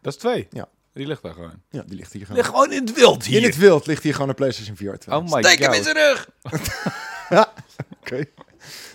Dat 0.00 0.12
is 0.12 0.18
2. 0.18 0.46
Ja. 0.50 0.68
Die 0.92 1.06
ligt 1.06 1.22
daar 1.22 1.32
gewoon. 1.32 1.62
Ja, 1.70 1.82
die 1.86 1.96
ligt 1.96 2.12
hier 2.12 2.20
gewoon. 2.26 2.36
Ligt 2.36 2.48
gewoon 2.48 2.72
in 2.72 2.80
het 2.84 2.92
wild 2.94 3.24
hier. 3.24 3.38
In 3.38 3.44
het 3.44 3.56
wild 3.56 3.86
ligt 3.86 4.02
hier 4.02 4.12
gewoon 4.12 4.28
een 4.28 4.34
PlayStation 4.34 4.76
VR 4.76 4.96
2. 4.98 5.16
Oh 5.16 5.22
my 5.30 5.42
Steek 5.42 5.58
hem 5.58 5.72
in 5.72 5.84
god. 5.84 5.84
zijn 5.84 5.96
rug! 5.96 6.28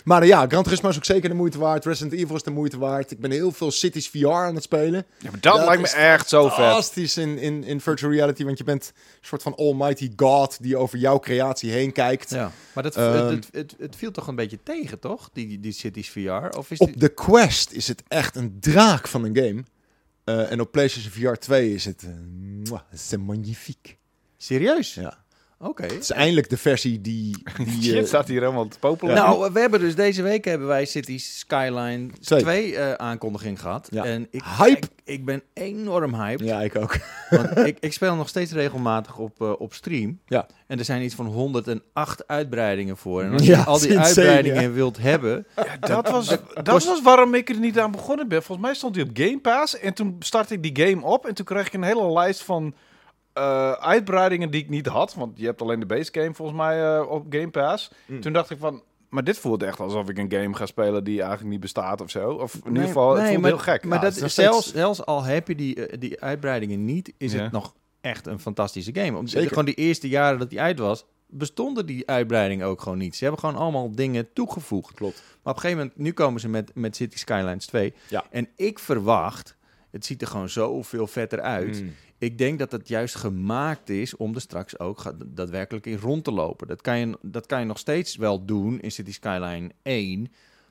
Maar 0.04 0.22
eh, 0.22 0.28
ja, 0.28 0.46
Gran 0.46 0.62
Turismo 0.62 0.88
is 0.88 0.96
ook 0.96 1.04
zeker 1.04 1.28
de 1.28 1.34
moeite 1.34 1.58
waard. 1.58 1.84
Resident 1.84 2.20
Evil 2.20 2.36
is 2.36 2.42
de 2.42 2.50
moeite 2.50 2.78
waard. 2.78 3.10
Ik 3.10 3.20
ben 3.20 3.30
heel 3.30 3.52
veel 3.52 3.70
Cities 3.70 4.08
VR 4.08 4.26
aan 4.28 4.54
het 4.54 4.62
spelen. 4.64 5.06
Ja, 5.18 5.30
maar 5.30 5.40
dat, 5.40 5.42
Dat 5.42 5.64
lijkt 5.64 5.80
me 5.82 5.86
is 5.86 5.94
echt 5.94 6.28
zo 6.28 6.42
vet. 6.48 6.54
Fantastisch 6.54 7.16
in, 7.16 7.38
in, 7.38 7.64
in 7.64 7.80
virtual 7.80 8.12
reality, 8.12 8.44
want 8.44 8.58
je 8.58 8.64
bent 8.64 8.92
een 8.94 9.18
soort 9.26 9.42
van 9.42 9.54
almighty 9.54 10.10
god 10.16 10.62
die 10.62 10.76
over 10.76 10.98
jouw 10.98 11.18
creatie 11.18 11.70
heen 11.70 11.92
kijkt. 11.92 12.30
Ja, 12.30 12.50
maar 12.74 12.82
dat, 12.82 12.96
Ehm. 12.96 13.12
het, 13.26 13.30
het, 13.30 13.48
het, 13.52 13.74
het 13.78 13.96
viel 13.96 14.10
toch 14.10 14.26
een 14.26 14.34
beetje 14.34 14.58
tegen, 14.62 14.98
toch? 14.98 15.30
Die, 15.32 15.60
die 15.60 15.72
Cities 15.72 16.10
VR? 16.10 16.56
Of 16.58 16.70
is 16.70 16.78
die... 16.78 16.88
Op 16.88 17.00
de 17.00 17.08
Quest 17.08 17.72
is 17.72 17.88
het 17.88 18.02
echt 18.08 18.36
een 18.36 18.56
draak 18.60 19.08
van 19.08 19.24
een 19.24 19.36
game. 19.36 19.64
Eh, 20.24 20.50
en 20.52 20.60
op 20.60 20.72
PlayStation 20.72 21.12
VR 21.12 21.38
2 21.38 21.74
is 21.74 21.84
het... 21.84 22.06
mwah, 22.68 22.80
c'est 22.94 23.20
magnifique. 23.22 23.94
Serieus? 24.36 24.94
Ja. 24.94 25.18
Oké. 25.62 25.82
Het 25.82 26.02
is 26.02 26.10
eindelijk 26.10 26.48
de 26.50 26.56
versie 26.56 27.00
die... 27.10 27.42
die 27.56 27.82
Shit, 27.82 27.94
eh, 27.94 28.04
staat 28.04 28.28
hier 28.28 28.40
helemaal 28.40 28.68
te 28.68 28.78
popelen. 28.78 29.14
Nou, 29.14 29.52
we 29.52 29.60
hebben 29.60 29.80
dus 29.80 29.94
deze 29.94 30.22
week 30.22 30.44
hebben 30.44 30.66
wij 30.66 30.84
Cities 30.84 31.38
Skyline 31.38 32.08
Twee. 32.20 32.40
2 32.40 32.76
eh, 32.76 32.92
aankondiging 32.92 33.60
gehad. 33.60 33.88
Ja. 33.90 34.04
En 34.04 34.26
ik, 34.30 34.42
Hype. 34.58 34.70
Ik, 34.76 34.88
ik 35.04 35.24
ben 35.24 35.42
enorm 35.54 36.14
hyped. 36.14 36.46
ja, 36.46 36.60
ik 36.62 36.76
ook. 36.76 36.96
Want 37.30 37.56
ik, 37.56 37.76
ik 37.80 37.92
speel 37.92 38.14
nog 38.14 38.28
steeds 38.28 38.52
regelmatig 38.52 39.18
op, 39.18 39.40
eh, 39.42 39.52
op 39.60 39.74
stream. 39.74 40.20
Ja. 40.26 40.46
En 40.66 40.78
er 40.78 40.84
zijn 40.84 41.02
iets 41.02 41.14
van 41.14 41.26
108 41.26 42.26
uitbreidingen 42.26 42.96
voor. 42.96 43.22
En 43.22 43.32
als 43.32 43.46
Ja, 43.46 43.58
je 43.58 43.64
al 43.64 43.78
die 43.78 43.88
insane, 43.88 44.04
uitbreidingen 44.06 44.62
ja. 44.62 44.70
wilt 44.70 44.98
hebben... 44.98 45.46
Ja, 45.56 45.76
dat 45.86 46.10
was, 46.10 46.26
dat 46.26 46.68
kost- 46.68 46.86
was 46.86 47.02
waarom 47.02 47.34
ik 47.34 47.48
er 47.48 47.58
niet 47.58 47.78
aan 47.78 47.90
begonnen 47.90 48.28
ben. 48.28 48.42
Volgens 48.42 48.66
mij 48.66 48.76
stond 48.76 48.94
hij 48.94 49.04
op 49.04 49.10
Game 49.12 49.38
Pass. 49.40 49.78
En 49.78 49.94
toen 49.94 50.16
startte 50.18 50.54
ik 50.54 50.62
die 50.74 50.86
game 50.86 51.04
op. 51.06 51.26
En 51.26 51.34
toen 51.34 51.44
kreeg 51.44 51.66
ik 51.66 51.72
een 51.72 51.82
hele 51.82 52.12
lijst 52.12 52.42
van 52.42 52.74
eh, 53.32 53.72
uitbreidingen 53.72 54.50
die 54.50 54.62
ik 54.62 54.68
niet 54.68 54.86
had. 54.86 55.14
Want 55.14 55.38
je 55.38 55.44
hebt 55.46 55.62
alleen 55.62 55.80
de 55.80 55.86
base 55.86 56.08
game 56.12 56.34
volgens 56.34 56.58
mij 56.58 56.96
eh, 56.96 57.10
op 57.10 57.26
Game 57.30 57.48
Pass. 57.50 57.90
Mm. 58.06 58.20
Toen 58.20 58.32
dacht 58.32 58.50
ik 58.50 58.58
van... 58.58 58.82
Maar 59.08 59.24
dit 59.24 59.38
voelt 59.38 59.62
echt 59.62 59.80
alsof 59.80 60.08
ik 60.08 60.18
een 60.18 60.32
game 60.32 60.54
ga 60.54 60.66
spelen 60.66 61.04
die 61.04 61.20
eigenlijk 61.20 61.50
niet 61.50 61.60
bestaat 61.60 62.00
of 62.00 62.10
zo. 62.10 62.30
Of 62.32 62.54
in 62.54 62.60
Nee, 62.64 62.72
ieder 62.72 62.86
geval, 62.86 63.14
het 63.16 63.26
voelt 63.28 63.40
maar- 63.40 63.50
heel 63.50 63.58
gek. 63.58 63.84
Maar 63.84 63.98
Ja, 63.98 64.04
dat 64.04 64.16
is 64.16 64.34
zelfs, 64.34 64.60
steeds- 64.60 64.76
zelfs 64.78 65.04
al 65.06 65.22
heb 65.22 65.48
je 65.48 65.54
die, 65.54 65.86
eh, 65.86 65.98
die 65.98 66.20
uitbreidingen 66.20 66.84
niet, 66.84 67.12
is 67.18 67.32
Ja. 67.32 67.42
het 67.42 67.52
nog 67.52 67.74
echt 68.00 68.26
een 68.26 68.40
fantastische 68.40 68.94
game. 68.94 69.18
Om, 69.18 69.26
Zeker. 69.26 69.48
Gewoon 69.48 69.64
die 69.64 69.74
eerste 69.74 70.08
jaren 70.08 70.38
dat 70.38 70.50
die 70.50 70.60
uit 70.60 70.78
was, 70.78 71.04
bestonden 71.26 71.86
die 71.86 72.06
uitbreidingen 72.08 72.66
ook 72.66 72.80
gewoon 72.82 72.98
niet. 72.98 73.16
Ze 73.16 73.22
hebben 73.24 73.40
gewoon 73.40 73.56
allemaal 73.60 73.90
dingen 73.94 74.32
toegevoegd. 74.32 74.94
Klopt. 74.94 75.14
Maar 75.42 75.52
op 75.52 75.54
een 75.54 75.60
gegeven 75.60 75.78
moment, 75.78 75.98
nu 75.98 76.12
komen 76.12 76.40
ze 76.40 76.48
met, 76.48 76.70
met 76.74 76.96
City 76.96 77.18
Skylines 77.18 77.66
2. 77.66 77.94
Ja. 78.08 78.24
En 78.30 78.48
ik 78.56 78.78
verwacht, 78.78 79.56
het 79.90 80.04
ziet 80.06 80.20
er 80.22 80.28
gewoon 80.28 80.48
zoveel 80.48 81.06
vetter 81.06 81.40
uit. 81.40 81.82
Mm. 81.82 81.94
Ik 82.20 82.38
denk 82.38 82.58
dat 82.58 82.72
het 82.72 82.88
juist 82.88 83.14
gemaakt 83.14 83.88
is 83.88 84.16
om 84.16 84.34
er 84.34 84.40
straks 84.40 84.78
ook 84.78 85.14
daadwerkelijk 85.26 85.86
in 85.86 85.96
rond 85.98 86.24
te 86.24 86.30
lopen. 86.32 86.66
Dat 86.66 86.80
kan, 86.80 86.98
je, 86.98 87.18
dat 87.22 87.46
kan 87.46 87.60
je 87.60 87.66
nog 87.66 87.78
steeds 87.78 88.16
wel 88.16 88.44
doen 88.44 88.80
in 88.80 88.90
City 88.92 89.12
Skyline 89.12 89.70
1. 89.82 90.20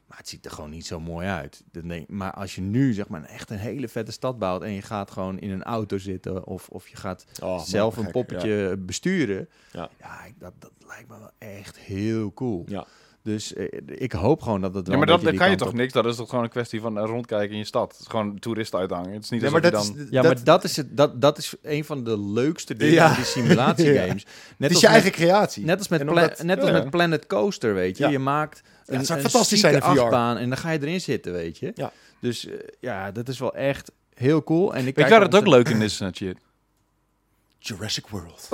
Maar 0.07 0.17
het 0.17 0.29
ziet 0.29 0.45
er 0.45 0.51
gewoon 0.51 0.69
niet 0.69 0.85
zo 0.85 0.99
mooi 0.99 1.27
uit. 1.27 1.63
Maar 2.07 2.33
als 2.33 2.55
je 2.55 2.61
nu 2.61 2.93
zeg 2.93 3.07
maar 3.07 3.23
echt 3.23 3.49
een 3.49 3.57
hele 3.57 3.87
vette 3.87 4.11
stad 4.11 4.39
bouwt... 4.39 4.61
en 4.61 4.71
je 4.71 4.81
gaat 4.81 5.11
gewoon 5.11 5.39
in 5.39 5.49
een 5.49 5.63
auto 5.63 5.97
zitten... 5.97 6.45
of, 6.45 6.69
of 6.69 6.87
je 6.87 6.95
gaat 6.95 7.25
Oh, 7.43 7.59
zelf 7.63 7.97
een 7.97 8.03
gek, 8.03 8.11
poppetje 8.11 8.77
besturen... 8.77 9.49
Ja. 9.71 9.89
ja, 9.99 10.23
ik- 10.25 10.39
dat, 10.39 10.53
dat 10.59 10.71
lijkt 10.87 11.09
me 11.09 11.19
wel 11.19 11.31
echt 11.37 11.77
heel 11.79 12.33
cool. 12.33 12.63
Ja. 12.67 12.85
Dus 13.29 13.53
eh, 13.53 13.65
ik 13.85 14.11
hoop 14.11 14.41
gewoon 14.41 14.61
dat 14.61 14.73
het 14.73 14.87
wel 14.87 14.97
Ja, 14.99 15.05
maar 15.05 15.19
dat, 15.21 15.35
kan 15.35 15.49
je 15.49 15.55
toch 15.55 15.67
op- 15.67 15.73
niks? 15.73 15.93
Dat 15.93 16.05
is 16.05 16.15
toch 16.15 16.29
gewoon 16.29 16.43
een 16.43 16.49
kwestie 16.49 16.81
van 16.81 16.97
eh, 16.97 17.05
rondkijken 17.05 17.51
in 17.51 17.57
je 17.57 17.63
stad. 17.65 17.91
Het 17.91 17.99
is 18.01 18.07
gewoon 18.07 18.39
toeristen 18.39 18.79
uithangen. 18.79 19.11
Het 19.13 19.23
is 19.23 19.29
niet 19.29 19.41
Ja, 19.41 19.49
maar 19.49 19.63
je 19.65 19.71
dat 19.71 19.85
dan... 19.85 19.97
is, 19.97 20.05
Ja, 20.09 20.21
dat, 20.21 20.33
maar 20.33 20.43
dat 20.43 20.63
is, 20.63 20.75
het, 20.77 20.97
dat, 20.97 21.21
dat 21.21 21.37
is 21.37 21.53
een 21.61 21.85
van 21.85 22.03
de 22.03 22.19
leukste 22.19 22.75
dingen 22.75 22.93
Ja. 22.93 23.07
van 23.07 23.15
die 23.15 23.25
simulatiegames. 23.25 24.23
Net 24.57 24.69
het 24.69 24.69
is 24.69 24.75
als 24.75 24.79
je 24.81 24.87
met- 24.87 24.95
eigen 24.95 25.11
creatie. 25.11 25.65
Net 25.65 25.77
als 25.77 25.87
met, 25.87 26.01
omdat- 26.01 26.43
net 26.43 26.59
als 26.59 26.69
ja. 26.69 26.73
met 26.77 26.89
Planet 26.89 27.27
Coaster, 27.27 27.73
weet 27.73 27.97
je. 27.97 28.03
Ja. 28.03 28.09
Je 28.09 28.19
maakt 28.19 28.61
een, 28.85 29.05
zou 29.05 29.19
een 29.19 29.29
fantastisch 29.29 29.59
zijn 29.59 29.73
in 29.73 29.81
VR. 29.81 29.85
achtbaan 29.87 30.37
en 30.37 30.49
dan 30.49 30.57
ga 30.57 30.69
je 30.71 30.81
erin 30.81 31.01
zitten, 31.01 31.31
weet 31.31 31.57
je. 31.57 31.71
Ja. 31.75 31.91
Dus 32.19 32.45
eh, 32.47 32.53
ja, 32.79 33.11
dat 33.11 33.27
is 33.27 33.39
wel 33.39 33.55
echt 33.55 33.91
heel 34.13 34.43
cool. 34.43 34.75
En 34.75 34.87
ik 34.87 34.95
Weet 34.95 35.09
waar 35.09 35.21
het 35.21 35.35
ook 35.35 35.47
leuk 35.47 35.69
in 35.69 35.81
is, 35.81 36.01
uh, 36.01 36.07
shit? 36.13 36.37
Jurassic 37.59 38.07
World. 38.07 38.49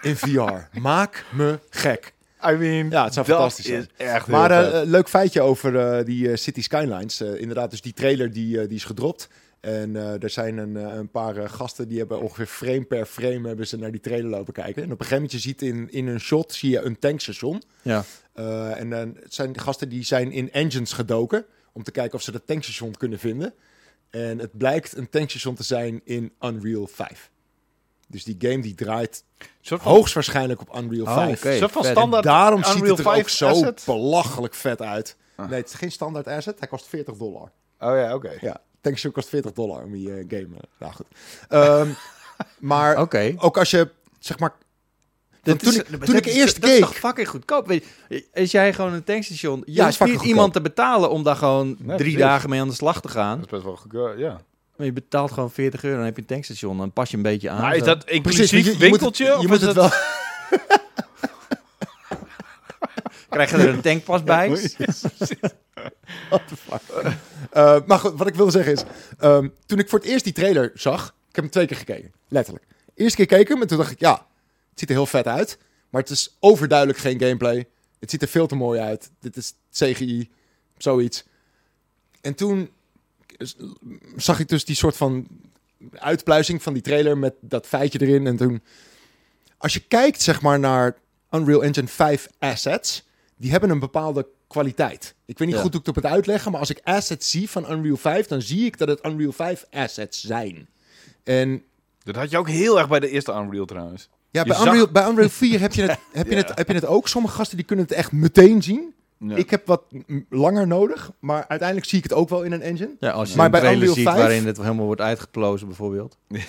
in 0.00 0.16
VR. 0.16 0.78
Maak 0.80 1.24
me 1.32 1.58
gek. 1.70 2.12
I 2.48 2.52
mean, 2.56 2.90
Ja, 2.90 3.04
het 3.04 3.14
zou 3.14 3.26
fantastisch 3.26 3.64
zijn. 3.66 3.80
is 3.80 4.06
echt 4.06 4.26
Maar 4.26 4.50
heel 4.52 4.72
eh, 4.80 4.86
leuk 4.88 5.08
feitje 5.08 5.40
over 5.40 5.78
eh, 5.78 6.04
die 6.04 6.30
eh, 6.30 6.36
City 6.36 6.62
Skylines. 6.62 7.20
Eh, 7.20 7.40
inderdaad, 7.40 7.70
dus 7.70 7.80
die 7.80 7.92
trailer 7.92 8.32
die, 8.32 8.66
die 8.66 8.76
is 8.76 8.84
gedropt. 8.84 9.28
En 9.60 9.96
eh, 9.96 10.22
er 10.22 10.30
zijn 10.30 10.58
een, 10.58 10.74
een 10.74 11.10
paar 11.10 11.48
gasten 11.48 11.88
die 11.88 11.98
hebben 11.98 12.20
ongeveer 12.20 12.46
frame 12.46 12.84
per 12.84 13.06
frame 13.06 13.48
hebben 13.48 13.66
ze 13.66 13.76
naar 13.78 13.90
die 13.90 14.00
trailer 14.00 14.30
lopen 14.30 14.52
kijken. 14.52 14.82
En 14.82 14.92
op 14.92 15.00
een 15.00 15.06
gegeven 15.06 15.14
moment 15.14 15.32
je 15.32 15.38
ziet 15.48 15.62
in, 15.62 15.88
in 15.90 16.06
een 16.06 16.20
shot 16.20 16.52
zie 16.52 16.70
je 16.70 16.80
een 16.80 16.98
tankstation. 16.98 17.62
Ja. 17.82 18.04
Eh, 18.32 18.80
en 18.80 18.90
dan 18.90 19.16
het 19.22 19.34
zijn 19.34 19.58
gasten 19.60 19.88
die 19.88 20.04
zijn 20.04 20.32
in 20.32 20.52
engines 20.52 20.92
gedoken 20.92 21.44
om 21.72 21.82
te 21.82 21.90
kijken 21.90 22.14
of 22.14 22.22
ze 22.22 22.32
dat 22.32 22.46
tankstation 22.46 22.94
kunnen 22.96 23.18
vinden. 23.18 23.54
En 24.10 24.38
het 24.38 24.58
blijkt 24.58 24.96
een 24.96 25.08
tankstation 25.10 25.54
te 25.54 25.62
zijn 25.62 26.00
in 26.04 26.32
Unreal 26.40 26.86
5. 26.86 27.30
Dus 28.12 28.24
die 28.24 28.36
game 28.38 28.62
die 28.62 28.74
draait 28.74 29.24
van, 29.62 29.78
hoogstwaarschijnlijk 29.82 30.60
op 30.60 30.76
Unreal 30.82 31.06
Oh, 31.06 31.14
5. 31.14 31.38
oké. 31.38 31.50
een 31.50 31.58
soort 31.58 31.72
van 31.72 31.84
standaard 31.84 32.24
Daarom 32.24 32.64
ziet 32.64 32.74
Unreal 32.74 32.96
het 32.96 32.98
er 33.06 33.06
ook 33.06 33.14
5 33.14 33.28
zo 33.28 33.48
asset. 33.48 33.82
belachelijk 33.86 34.54
vet 34.54 34.82
uit. 34.82 35.16
Ah. 35.36 35.48
Nee, 35.48 35.58
het 35.60 35.68
is 35.68 35.74
geen 35.74 35.92
standaard 35.92 36.26
asset. 36.26 36.58
Hij 36.58 36.68
kost 36.68 36.86
40 36.86 37.14
dollar. 37.16 37.50
Oh 37.78 37.96
ja, 37.96 38.14
oké. 38.14 38.30
Ja, 38.40 38.60
tankstation 38.80 39.12
kost 39.12 39.28
40 39.28 39.52
dollar 39.52 39.82
om 39.84 39.92
die 39.92 40.08
eh, 40.08 40.24
game. 40.28 40.46
eh, 40.56 40.62
nou 40.78 40.92
goed. 40.92 41.06
Ehm, 41.48 41.88
maar 42.58 42.96
ook 43.38 43.58
als 43.58 43.70
je, 43.70 43.90
zeg 44.18 44.38
maar... 44.38 44.52
Dat 45.42 45.58
toen 45.58 45.68
is- 45.72 45.78
ik- 45.78 45.90
dat 45.90 46.04
toen 46.04 46.16
ik 46.16 46.26
is- 46.26 46.34
eerst 46.34 46.60
dat 46.60 46.70
is 46.70 46.76
keek- 46.76 46.84
toch 46.86 46.94
fucking 46.96 47.28
goedkoop. 47.28 47.66
Weet 47.66 47.84
je, 48.08 48.26
als 48.34 48.50
jij 48.50 48.72
gewoon 48.72 48.92
een 48.92 49.04
tankstation... 49.04 49.62
Je 49.66 49.72
Ja, 49.72 49.88
is 49.88 49.98
hoeft 49.98 50.10
niet 50.12 50.22
iemand 50.22 50.52
te 50.52 50.60
betalen 50.60 51.10
om 51.10 51.22
daar 51.22 51.36
gewoon 51.36 51.66
Nee, 51.66 51.76
drie 51.78 51.96
precies. 51.96 52.18
dagen 52.18 52.50
mee 52.50 52.60
aan 52.60 52.68
de 52.68 52.74
slag 52.74 53.00
te 53.00 53.08
gaan. 53.08 53.36
Dat 53.36 53.44
is 53.46 53.50
best 53.50 53.62
wel 53.64 53.76
goed. 53.76 53.94
eh, 53.94 54.18
Ja. 54.18 54.40
Maar 54.76 54.86
je 54.86 54.92
betaalt 54.92 55.32
gewoon 55.32 55.50
40 55.50 55.84
euro, 55.84 55.96
dan 55.96 56.04
heb 56.04 56.14
je 56.16 56.20
een 56.22 56.26
tankstation. 56.28 56.78
Dan 56.78 56.92
pas 56.92 57.10
je 57.10 57.16
een 57.16 57.22
beetje 57.22 57.50
aan. 57.50 57.60
Maar 57.60 57.76
is 57.76 57.82
dat 57.82 58.04
inclusief 58.10 58.50
je- 58.50 58.56
je 58.56 58.62
moet 58.64 58.72
het- 58.72 58.80
winkeltje? 58.80 59.24
Je, 59.24 59.38
of 59.38 59.46
moet 59.46 59.60
het 59.60 59.72
wel... 59.74 59.90
Krijg 63.28 63.50
je 63.50 63.56
er 63.56 63.68
een 63.68 63.80
tankpas 63.80 64.22
bij? 64.22 64.48
Eh, 67.50 67.76
maar 67.86 67.98
goed, 67.98 68.12
wat 68.18 68.26
ik 68.26 68.34
wilde 68.34 68.50
zeggen 68.50 68.72
is... 68.72 68.84
ehm, 69.18 69.48
toen 69.66 69.78
ik 69.78 69.88
voor 69.88 69.98
het 69.98 70.08
eerst 70.08 70.24
die 70.24 70.32
trailer 70.32 70.70
zag... 70.74 71.06
Ik 71.28 71.34
heb 71.34 71.44
hem 71.44 71.50
twee 71.52 71.66
keer 71.66 71.76
gekeken, 71.76 72.12
letterlijk. 72.28 72.64
Eerste 72.94 73.16
keer 73.16 73.26
keek 73.26 73.40
ik 73.40 73.48
hem 73.48 73.60
en 73.62 73.66
toen 73.68 73.78
dacht 73.78 73.90
ik... 73.90 74.00
Ja, 74.00 74.12
het 74.70 74.78
ziet 74.80 74.88
er 74.88 74.94
heel 74.94 75.06
vet 75.06 75.26
uit. 75.26 75.58
Maar 75.90 76.00
het 76.00 76.10
is 76.10 76.36
overduidelijk 76.40 76.98
geen 76.98 77.20
gameplay. 77.20 77.66
Het 78.00 78.10
ziet 78.10 78.22
er 78.22 78.28
veel 78.28 78.46
te 78.46 78.54
mooi 78.54 78.80
uit. 78.80 79.10
Dit 79.20 79.36
is 79.36 79.54
CGI, 79.72 80.30
zoiets. 80.78 81.24
En 82.20 82.34
toen 82.34 82.70
zag 84.16 84.40
ik 84.40 84.48
dus 84.48 84.64
die 84.64 84.76
soort 84.76 84.96
van 84.96 85.26
uitpluizing 85.94 86.62
van 86.62 86.72
die 86.72 86.82
trailer 86.82 87.18
met 87.18 87.34
dat 87.40 87.66
feitje 87.66 88.00
erin. 88.00 88.26
En 88.26 88.36
toen, 88.36 88.62
als 89.58 89.72
je 89.74 89.80
kijkt 89.80 90.22
zeg 90.22 90.40
maar 90.42 90.58
naar 90.58 90.96
Unreal 91.30 91.62
Engine 91.64 91.86
5 91.88 92.28
assets, 92.38 93.04
die 93.36 93.50
hebben 93.50 93.70
een 93.70 93.78
bepaalde 93.78 94.26
kwaliteit. 94.46 95.14
Ik 95.24 95.38
weet 95.38 95.48
niet 95.48 95.56
Ja. 95.56 95.62
goed 95.62 95.72
hoe 95.72 95.80
ik 95.80 95.86
het 95.86 95.96
op 95.96 96.02
het 96.02 96.12
uitleggen, 96.12 96.50
maar 96.50 96.60
als 96.60 96.70
ik 96.70 96.80
assets 96.84 97.30
zie 97.30 97.50
van 97.50 97.72
Unreal 97.72 97.96
5, 97.96 98.26
dan 98.26 98.42
zie 98.42 98.64
ik 98.64 98.78
dat 98.78 98.88
het 98.88 99.04
Unreal 99.06 99.32
5 99.32 99.64
assets 99.70 100.20
zijn. 100.20 100.68
En 101.24 101.62
Dat 102.02 102.14
had 102.16 102.30
je 102.30 102.38
ook 102.38 102.48
heel 102.48 102.78
erg 102.78 102.88
bij 102.88 103.00
de 103.00 103.08
eerste 103.08 103.32
Unreal 103.32 103.64
trouwens. 103.64 104.08
ja, 104.30 104.40
Je 104.40 104.46
bij 104.48 104.56
zag- 104.56 104.66
Unreal, 104.66 104.88
bij 104.90 105.08
Unreal 105.08 105.28
4 105.28 105.60
heb 105.60 105.72
je, 105.72 105.82
het, 105.82 105.98
heb, 106.12 106.28
je 106.28 106.36
het, 106.36 106.52
heb 106.54 106.68
je 106.68 106.74
het 106.74 106.86
ook. 106.86 107.08
Sommige 107.08 107.34
gasten 107.34 107.56
die 107.56 107.66
kunnen 107.66 107.84
het 107.84 107.94
echt 107.94 108.12
meteen 108.12 108.62
zien. 108.62 108.94
Ja. 109.28 109.36
Ik 109.36 109.50
heb 109.50 109.66
wat 109.66 109.82
langer 110.28 110.66
nodig, 110.66 111.12
maar 111.18 111.44
uiteindelijk 111.48 111.88
zie 111.88 111.98
ik 111.98 112.04
het 112.04 112.12
ook 112.12 112.28
wel 112.28 112.42
in 112.42 112.52
een 112.52 112.62
engine. 112.62 112.96
Ja, 113.00 113.10
als 113.10 113.30
je 113.30 113.36
Maar 113.36 113.44
een 113.44 113.50
bij 113.50 113.74
Unreal 113.74 113.94
ziet 113.94 114.04
5 114.04 114.16
waarin 114.16 114.46
het 114.46 114.56
helemaal 114.56 114.86
wordt 114.86 115.00
uitgeplozen 115.00 115.66
bijvoorbeeld. 115.66 116.18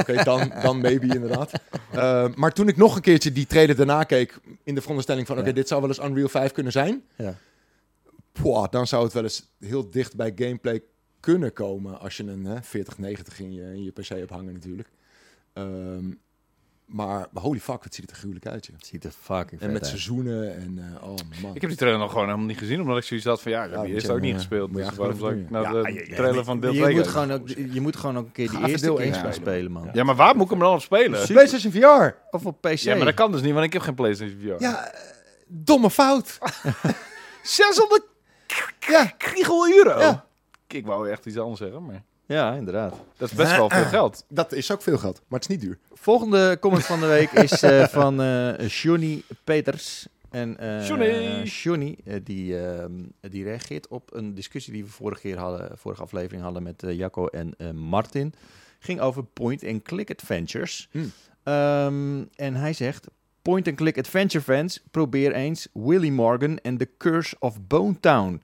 Oké, 0.00 0.24
dan, 0.24 0.52
dan 0.62 0.80
maybe 0.80 1.06
inderdaad. 1.06 1.52
Eh, 1.92 2.26
maar 2.34 2.52
toen 2.52 2.68
ik 2.68 2.76
nog 2.76 2.96
een 2.96 3.02
keertje 3.02 3.32
die 3.32 3.46
trailer 3.46 3.76
daarna 3.76 4.04
keek... 4.04 4.40
in 4.64 4.74
de 4.74 4.80
veronderstelling 4.80 5.26
van... 5.26 5.38
oké, 5.38 5.46
Ja. 5.46 5.52
dit 5.54 5.68
zou 5.68 5.80
wel 5.80 5.90
eens 5.90 6.04
Unreal 6.04 6.28
5 6.28 6.52
kunnen 6.52 6.72
zijn... 6.72 7.02
Ja. 7.16 7.34
Pwah, 8.32 8.70
dan 8.70 8.86
zou 8.86 9.04
het 9.04 9.12
wel 9.12 9.22
eens 9.22 9.50
heel 9.60 9.90
dicht 9.90 10.16
bij 10.16 10.32
gameplay 10.34 10.82
kunnen 11.20 11.52
komen... 11.52 12.00
als 12.00 12.16
je 12.16 12.22
een 12.22 12.44
hè, 12.44 12.62
4090 12.62 13.40
in 13.40 13.52
je, 13.52 13.62
in 13.62 13.82
je 13.82 13.90
PC 13.90 14.08
hebt 14.08 14.30
hangen 14.30 14.52
natuurlijk. 14.52 14.88
Ehm, 15.52 16.10
maar 16.84 17.26
holy 17.32 17.58
fuck, 17.60 17.82
wat 17.84 17.94
ziet 17.94 18.00
het 18.04 18.10
er 18.10 18.16
gruwelijk 18.16 18.46
uit, 18.46 18.66
joh. 18.66 18.76
Het 18.76 18.86
ziet 18.86 19.04
er 19.04 19.10
fucking 19.20 19.60
En 19.60 19.66
met 19.72 19.76
uit. 19.80 19.86
seizoenen 19.86 20.54
en... 20.56 20.78
eh, 21.00 21.02
oh 21.08 21.16
man. 21.42 21.54
Ik 21.54 21.60
heb 21.60 21.70
die 21.70 21.78
trailer 21.78 21.98
nog 22.00 22.10
gewoon 22.10 22.26
helemaal 22.26 22.46
niet 22.46 22.58
gezien, 22.58 22.80
omdat 22.80 22.96
ik 22.96 23.02
zoiets 23.02 23.26
had 23.26 23.42
van 23.42 23.52
ja, 23.52 23.58
ik 23.64 23.70
heb 23.70 23.78
Ja, 23.78 23.86
die 23.86 24.00
je- 24.02 24.12
ook 24.12 24.20
niet 24.20 24.30
ja, 24.30 24.36
gespeeld. 24.36 24.70
je 24.70 24.76
Dus 24.76 24.94
waarom 24.94 25.18
zou 25.18 25.40
ik 25.40 25.50
nou 25.50 25.68
de 25.68 25.72
ja. 25.72 25.88
Ja, 25.88 26.04
ja, 26.06 26.14
trailer 26.14 26.38
ja, 26.38 26.44
van 26.44 26.60
deel 26.60 26.72
je 26.72 26.80
2 26.80 26.94
moet, 26.94 27.06
gewoon 27.06 27.32
ook, 27.32 27.48
je 27.48 27.80
moet 27.80 27.96
gewoon 27.96 28.18
ook 28.18 28.24
een 28.26 28.32
keer 28.32 28.50
die 28.50 28.58
eerste 28.68 28.86
deel 28.86 28.94
keer 28.94 29.04
één 29.04 29.14
gaan 29.14 29.32
spelen. 29.32 29.52
spelen, 29.54 29.72
man. 29.72 29.88
Ja, 29.92 30.04
maar 30.04 30.14
waar 30.16 30.34
moet 30.36 30.44
ik 30.44 30.50
hem 30.50 30.58
dan 30.58 30.72
op 30.74 30.80
spelen? 30.80 31.18
Super. 31.20 31.34
PlayStation 31.34 31.72
VR! 31.72 32.14
Of 32.30 32.46
op 32.46 32.60
PC. 32.60 32.74
Ja, 32.76 32.96
maar 32.96 33.04
dat 33.04 33.14
kan 33.14 33.32
dus 33.32 33.40
niet, 33.42 33.52
want 33.52 33.64
ik 33.64 33.72
heb 33.72 33.82
geen 33.82 33.94
PlayStation 33.94 34.40
VR. 34.40 34.62
Ja, 34.62 34.86
eh, 34.92 35.00
domme 35.46 35.90
fout. 35.90 36.38
600 37.42 38.02
ja, 38.80 39.04
kriegel 39.18 39.68
euro. 39.68 40.20
Ik 40.68 40.86
wou 40.86 41.10
echt 41.10 41.26
iets 41.26 41.38
anders 41.38 41.58
zeggen, 41.60 41.84
maar 41.86 42.02
Ja, 42.26 42.54
inderdaad. 42.54 42.94
dat 43.16 43.30
is 43.30 43.36
best 43.36 43.56
wel 43.56 43.70
veel 43.70 43.84
geld. 43.84 44.24
dat 44.28 44.52
is 44.52 44.72
ook 44.72 44.82
veel 44.82 44.98
geld, 44.98 45.22
maar 45.28 45.40
het 45.40 45.50
is 45.50 45.56
niet 45.56 45.64
duur. 45.64 45.78
Volgende 45.92 46.56
comment 46.60 46.84
van 46.84 47.00
de 47.00 47.06
week 47.06 47.30
is 47.30 47.62
eh, 47.62 47.86
van 47.98 48.22
eh 48.22 48.68
Johnny 48.68 49.22
Peters. 49.44 50.06
En 50.34 50.58
eh 50.58 50.86
Johnny! 50.86 51.42
Johnny, 51.42 51.96
eh, 52.04 52.20
die, 52.24 52.58
ehm, 52.58 52.92
die 53.20 53.44
reageert 53.44 53.88
op 53.88 54.14
een 54.14 54.34
discussie 54.34 54.72
die 54.72 54.84
we 54.84 54.90
vorige, 54.90 55.20
keer 55.20 55.38
hadden, 55.38 55.78
vorige 55.78 56.02
aflevering 56.02 56.42
hadden 56.42 56.62
met 56.62 56.82
eh, 56.82 56.96
Jacco 56.96 57.26
en 57.26 57.54
eh, 57.58 57.70
Martin. 57.70 58.34
Ging 58.78 59.00
over 59.00 59.24
point-and-click 59.24 60.10
adventures. 60.10 60.88
Hmm. 60.90 61.12
Ehm, 61.42 62.24
en 62.36 62.54
hij 62.54 62.72
zegt, 62.72 63.06
point-and-click 63.42 63.98
adventure 63.98 64.44
fans, 64.44 64.82
probeer 64.90 65.32
eens 65.32 65.68
Willy 65.72 66.08
Morgan 66.08 66.58
en 66.58 66.76
The 66.76 66.88
Curse 66.98 67.36
of 67.38 67.60
Bone 67.66 68.00
Town. 68.00 68.42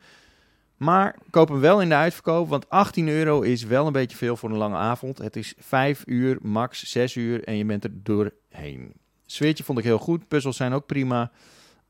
Maar 0.81 1.17
koop 1.31 1.49
hem 1.49 1.61
wel 1.61 1.81
in 1.81 1.89
de 1.89 1.95
uitverkoop, 1.95 2.49
want 2.49 2.69
18 2.69 3.09
euro 3.09 3.41
is 3.41 3.65
wel 3.65 3.87
een 3.87 3.93
beetje 3.93 4.17
veel 4.17 4.37
voor 4.37 4.51
een 4.51 4.57
lange 4.57 4.77
avond. 4.77 5.19
Het 5.19 5.37
is 5.37 5.55
5 5.59 6.03
uur, 6.07 6.39
max 6.43 6.91
6 6.91 7.15
uur 7.15 7.45
en 7.45 7.57
je 7.57 7.65
bent 7.65 7.85
er 7.85 7.91
doorheen. 8.03 8.93
Sfeertje 9.27 9.65
vond 9.65 9.79
ik 9.79 9.85
heel 9.85 9.99
goed, 9.99 10.29
puzzels 10.29 10.57
zijn 10.57 10.73
ook 10.73 10.87
prima. 10.87 11.31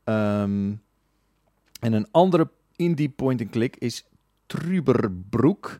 Ehm, 0.03 0.71
en 1.79 1.93
een 1.93 2.07
andere 2.11 2.49
indie 2.75 3.09
point-and-click 3.09 3.75
is 3.75 4.05
Truberbroek. 4.45 5.79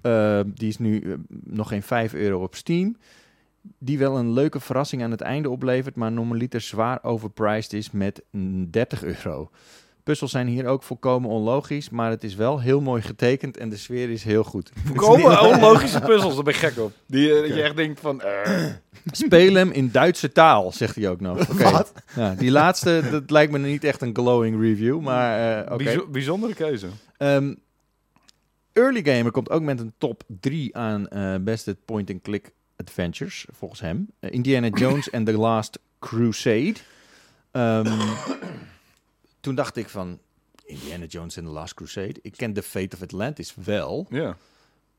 Eh, 0.00 0.40
die 0.46 0.68
is 0.68 0.78
nu 0.78 1.00
eh, 1.00 1.14
nog 1.28 1.68
geen 1.68 1.82
5 1.82 2.14
euro 2.14 2.42
op 2.42 2.54
Steam. 2.54 2.96
Die 3.78 3.98
wel 3.98 4.18
een 4.18 4.32
leuke 4.32 4.60
verrassing 4.60 5.02
aan 5.02 5.10
het 5.10 5.20
einde 5.20 5.50
oplevert, 5.50 5.96
maar 5.96 6.12
normaliter 6.12 6.60
zwaar 6.60 7.02
overpriced 7.02 7.72
is 7.72 7.90
met 7.90 8.22
mm, 8.30 8.70
30 8.70 9.04
euro. 9.04 9.50
Puzzels 10.08 10.30
zijn 10.30 10.46
hier 10.46 10.66
ook 10.66 10.82
volkomen 10.82 11.30
onlogisch, 11.30 11.90
maar 11.90 12.10
het 12.10 12.24
is 12.24 12.34
wel 12.34 12.60
heel 12.60 12.80
mooi 12.80 13.02
getekend 13.02 13.56
en 13.56 13.68
de 13.68 13.76
sfeer 13.76 14.10
is 14.10 14.24
heel 14.24 14.44
goed. 14.44 14.70
Volkomen 14.84 15.40
onlogische 15.40 16.00
puzzels, 16.00 16.34
daar 16.34 16.44
ben 16.44 16.52
ik 16.54 16.58
gek 16.60 16.78
op. 16.78 16.92
Die, 17.06 17.34
eh, 17.34 17.40
dat 17.40 17.56
je 17.56 17.62
echt 17.62 17.76
denkt 17.76 18.00
van... 18.00 18.20
eh, 18.20 18.64
Speel 19.10 19.54
hem 19.54 19.70
in 19.70 19.90
Duitse 19.90 20.32
taal, 20.32 20.72
zegt 20.72 20.94
hij 20.94 21.08
ook 21.08 21.20
nog. 21.20 21.50
Oké. 21.50 21.70
Wat? 21.70 21.92
Ja, 22.16 22.34
die 22.34 22.50
laatste, 22.50 23.02
dat 23.10 23.30
lijkt 23.30 23.52
me 23.52 23.58
niet 23.58 23.84
echt 23.84 24.02
een 24.02 24.14
glowing 24.14 24.60
review, 24.60 25.00
maar 25.00 25.66
eh, 25.66 26.02
bijzondere 26.10 26.54
keuze. 26.54 26.86
Ehm, 27.16 27.54
Early 28.72 29.02
Gamer 29.04 29.30
komt 29.32 29.50
ook 29.50 29.62
met 29.62 29.80
een 29.80 29.92
top 29.98 30.22
3 30.40 30.76
aan 30.76 31.08
eh, 31.08 31.34
beste 31.40 31.76
point-and-click 31.84 32.52
adventures, 32.76 33.46
volgens 33.50 33.80
hem. 33.80 34.08
Indiana 34.20 34.68
Jones 34.68 35.12
and 35.12 35.26
the 35.26 35.32
Last 35.38 35.78
Crusade. 35.98 36.74
Ehm, 37.50 37.98
toen 39.48 39.56
dacht 39.56 39.76
ik 39.76 39.88
van, 39.88 40.18
Indiana 40.66 41.04
Jones 41.04 41.38
and 41.38 41.46
the 41.46 41.52
Last 41.52 41.74
Crusade. 41.74 42.14
Ik 42.22 42.32
ken 42.36 42.52
The 42.52 42.62
Fate 42.62 42.96
of 42.96 43.02
Atlantis 43.02 43.54
wel, 43.64 44.06
Ja. 44.10 44.36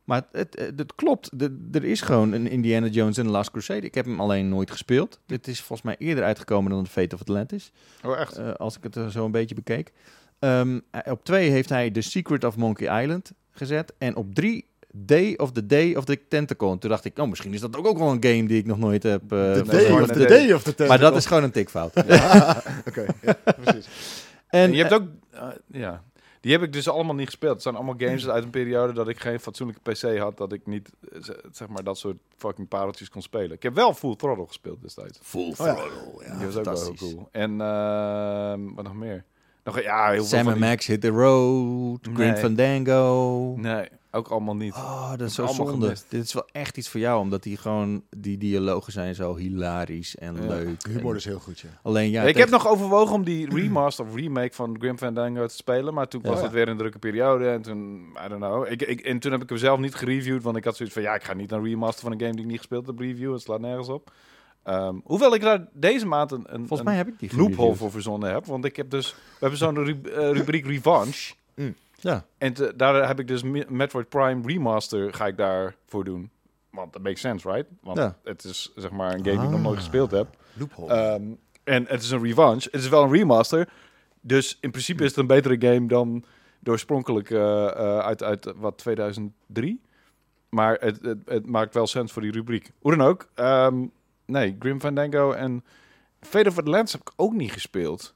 maar 0.04 0.24
het, 0.32 0.56
het, 0.60 0.80
het 0.80 0.96
klopt. 0.96 1.40
De- 1.40 1.68
er 1.72 1.84
is 1.84 2.02
gewoon 2.02 2.32
een 2.32 2.48
Indiana 2.48 2.88
Jones 2.88 3.18
and 3.18 3.28
the 3.28 3.34
Last 3.34 3.52
Crusade. 3.52 3.82
Ik 3.82 3.96
heb 3.96 4.06
hem 4.06 4.20
alleen 4.20 4.50
nooit 4.50 4.72
gespeeld. 4.72 5.20
Dit 5.26 5.48
is 5.48 5.58
volgens 5.60 5.82
mij 5.82 5.96
eerder 6.08 6.24
uitgekomen 6.24 6.72
dan 6.72 6.84
The 6.84 6.90
Fate 6.90 7.16
of 7.16 7.22
Atlantis. 7.22 7.72
Oh, 8.04 8.20
echt? 8.20 8.38
Eh, 8.38 8.54
als 8.54 8.78
ik 8.78 8.84
het 8.84 8.96
er 8.96 9.12
zo 9.12 9.26
een 9.26 9.32
beetje 9.32 9.56
bekeek. 9.56 9.92
Ehm, 10.40 10.80
eh, 10.92 11.12
op 11.12 11.24
twee 11.24 11.50
heeft 11.50 11.70
hij 11.70 11.92
The 11.92 12.02
Secret 12.02 12.44
of 12.44 12.56
Monkey 12.56 13.02
Island 13.04 13.32
gezet. 13.52 13.94
En 13.98 14.16
op 14.16 14.34
drie 14.36 14.68
Day 14.94 15.34
of 15.38 15.52
the 15.52 15.66
Day 15.66 15.96
of 15.96 16.06
the 16.06 16.20
Tentacle. 16.30 16.72
En 16.72 16.80
toen 16.80 16.90
dacht 16.90 17.06
ik, 17.06 17.18
oh, 17.20 17.30
misschien 17.30 17.54
is 17.54 17.60
dat 17.60 17.76
ook 17.78 17.98
wel 17.98 18.12
een 18.12 18.24
game 18.24 18.48
die 18.48 18.58
ik 18.58 18.66
nog 18.66 18.78
nooit 18.78 19.04
heb. 19.04 19.32
eh, 19.32 19.56
van 19.56 19.66
day 19.66 19.92
of 20.02 20.08
the 20.08 20.26
day 20.26 20.52
of 20.54 20.64
the 20.64 20.76
tentacle. 20.76 20.88
Maar 20.88 21.00
dat 21.00 21.16
is 21.16 21.26
gewoon 21.26 21.44
een 21.44 21.52
tikfout. 21.52 21.96
Oké, 22.90 23.06
ja, 23.22 23.38
precies. 23.62 23.88
En 24.50 24.60
En 24.64 24.74
je 24.74 24.82
hebt 24.82 24.94
ook... 24.94 25.08
eh, 25.32 25.48
ja. 25.68 26.04
Die 26.42 26.52
heb 26.52 26.62
ik 26.62 26.74
dus 26.74 26.90
allemaal 26.90 27.16
niet 27.16 27.26
gespeeld. 27.26 27.54
Het 27.54 27.62
zijn 27.62 27.76
allemaal 27.76 27.96
games 27.98 28.30
uit 28.30 28.44
een 28.44 28.50
periode 28.50 28.94
dat 28.94 29.08
ik 29.08 29.20
geen 29.20 29.40
fatsoenlijke 29.40 29.92
PC 29.92 30.18
had. 30.18 30.38
Dat 30.38 30.54
ik 30.54 30.66
niet, 30.66 30.90
eh, 31.12 31.20
zeg 31.52 31.68
maar, 31.68 31.84
dat 31.84 31.98
soort 31.98 32.18
fucking 32.38 32.68
pareltjes 32.68 33.10
kon 33.10 33.22
spelen. 33.22 33.52
Ik 33.52 33.64
heb 33.64 33.74
wel 33.76 33.94
Full 33.94 34.16
Throttle 34.16 34.48
gespeeld 34.48 34.82
destijds. 34.82 35.20
Full 35.22 35.48
ja. 35.58 35.74
Throttle. 35.74 36.26
Ja, 36.26 36.38
Die 36.38 36.46
was 36.46 36.56
ook 36.56 36.66
wel 36.66 36.82
heel 36.84 36.94
cool. 36.96 37.30
En 37.32 37.62
ehm, 37.62 38.74
wat 38.74 38.84
nog 38.84 38.94
meer? 38.94 39.26
Nog, 39.76 39.82
ja, 39.84 40.10
heel 40.12 40.24
Sam 40.24 40.44
veel 40.44 40.52
en 40.52 40.60
Max 40.60 40.86
Hit 40.88 41.02
the 41.02 41.08
Road. 41.08 42.08
Grim. 42.14 42.36
Fandango. 42.36 43.54
Nee, 43.58 43.88
ook 44.12 44.28
allemaal 44.28 44.56
niet. 44.56 44.74
Oh, 44.74 45.10
dat 45.10 45.22
is 45.28 45.34
zo 45.34 45.48
zonde. 45.48 45.72
gemist. 45.72 46.06
Dit 46.10 46.24
is 46.24 46.34
wel 46.34 46.48
echt 46.52 46.78
iets 46.78 46.90
voor 46.90 47.00
jou, 47.00 47.20
omdat 47.20 47.44
die 47.44 47.58
gewoon 47.58 48.04
die 48.18 48.38
dialogen 48.38 48.92
zijn 48.92 49.16
zo 49.16 49.36
hilarisch 49.36 50.16
en 50.16 50.36
Ja. 50.36 50.48
leuk. 50.48 50.84
De 50.84 50.90
humor 50.90 51.12
En 51.12 51.16
is 51.18 51.26
heel 51.26 51.40
goed, 51.40 51.60
ja. 51.60 51.70
Alleen 51.84 52.10
ja, 52.10 52.20
ik 52.22 52.26
tegen- 52.28 52.42
heb 52.42 52.50
nog 52.50 52.68
overwogen 52.68 53.16
om 53.16 53.24
die 53.24 53.50
remaster 53.56 54.06
of 54.06 54.16
remake 54.16 54.54
van 54.54 54.76
Grim 54.80 54.98
Fandango 54.98 55.46
te 55.48 55.56
spelen, 55.56 55.94
maar 55.94 56.08
toen 56.08 56.22
Ja. 56.24 56.30
was 56.30 56.42
het 56.42 56.52
weer 56.52 56.68
een 56.68 56.78
drukke 56.78 57.00
periode 57.00 57.48
en 57.50 57.62
toen, 57.62 58.00
I 58.26 58.28
don't 58.30 58.42
know. 58.42 58.72
Ik, 58.72 58.82
ik, 58.82 59.00
en 59.02 59.20
toen 59.20 59.32
heb 59.32 59.42
ik 59.42 59.50
hem 59.50 59.58
zelf 59.58 59.80
niet 59.80 59.96
gereviewd, 59.96 60.44
want 60.44 60.58
ik 60.58 60.64
had 60.64 60.76
zoiets 60.76 60.96
van, 60.96 61.04
ja, 61.04 61.16
ik 61.16 61.24
ga 61.24 61.34
niet 61.34 61.52
een 61.52 61.64
remaster 61.64 62.04
van 62.04 62.12
een 62.12 62.20
game 62.20 62.32
die 62.32 62.42
ik 62.42 62.48
niet 62.50 62.58
gespeeld 62.58 62.88
heb 62.88 63.00
reviewen, 63.00 63.34
het 63.34 63.44
slaat 63.44 63.60
nergens 63.62 63.90
op. 63.90 64.12
Ehm, 64.70 64.96
hoewel 65.04 65.34
ik 65.34 65.42
daar 65.42 65.68
deze 65.74 66.06
maand 66.06 66.32
een, 66.32 66.44
een, 66.48 66.58
Volgens 66.58 66.80
een 66.80 66.86
mij 66.86 66.96
heb 66.96 67.08
ik 67.08 67.20
die 67.20 67.30
loophole 67.30 67.54
gereviewd. 67.56 67.78
voor 67.78 67.92
verzonnen 67.92 68.32
heb, 68.32 68.46
want 68.46 68.66
ik 68.66 68.76
heb 68.76 68.90
dus, 68.90 69.12
we 69.14 69.18
hebben 69.40 69.58
zo'n 69.60 69.84
ru- 69.84 70.02
eh, 70.02 70.32
rubriek 70.32 70.66
Revanche. 70.66 71.34
Ja. 72.02 72.26
En 72.38 72.54
te- 72.54 72.74
daar 72.76 73.08
heb 73.08 73.20
ik 73.20 73.28
dus 73.28 73.44
Me- 73.44 73.66
Metroid 73.70 74.10
Prime 74.10 74.42
Remaster 74.48 75.14
ga 75.14 75.28
ik 75.28 75.38
daarvoor 75.38 76.04
doen. 76.04 76.30
Want 76.70 76.94
dat 76.94 77.02
makes 77.02 77.22
sense, 77.22 77.52
right? 77.52 77.70
Want 77.82 77.98
Ja. 77.98 78.18
het 78.24 78.44
is 78.44 78.72
zeg 78.76 78.92
maar 78.92 79.08
een 79.14 79.26
game 79.26 79.38
die 79.38 79.46
ik 79.46 79.50
nog 79.50 79.54
Ah. 79.54 79.62
nooit 79.62 79.78
gespeeld 79.78 80.12
heb. 80.12 80.28
Loophole. 80.54 80.94
Ehm, 80.94 81.24
en 81.64 81.86
het 81.88 82.02
is 82.04 82.10
een 82.12 82.24
revanche. 82.24 82.68
Het 82.72 82.82
is 82.82 82.90
wel 82.90 83.04
een 83.04 83.12
remaster. 83.12 83.70
Dus 84.22 84.58
in 84.62 84.72
principe 84.72 85.04
is 85.04 85.10
het 85.10 85.18
een 85.20 85.28
betere 85.28 85.74
game 85.74 85.88
dan 85.88 86.24
de 86.60 86.72
oorspronkelijk 86.72 87.30
eh, 87.30 87.68
eh, 87.68 87.98
uit, 88.00 88.24
uit 88.24 88.54
wat 88.56 88.78
2003. 88.78 89.82
Maar 90.50 90.78
het, 90.80 91.00
het, 91.02 91.18
het 91.26 91.46
maakt 91.46 91.74
wel 91.74 91.88
sens 91.88 92.12
voor 92.12 92.22
die 92.22 92.32
rubriek. 92.32 92.72
Hoe 92.82 92.96
dan 92.96 93.08
ook. 93.08 93.28
ehm, 93.36 93.86
nee, 94.30 94.56
Grim 94.60 94.80
Fandango 94.80 95.32
en 95.32 95.64
Fate 96.20 96.50
of 96.50 96.58
Atlantis 96.58 96.92
heb 96.92 97.02
ik 97.02 97.12
ook 97.16 97.34
niet 97.34 97.52
gespeeld. 97.52 98.16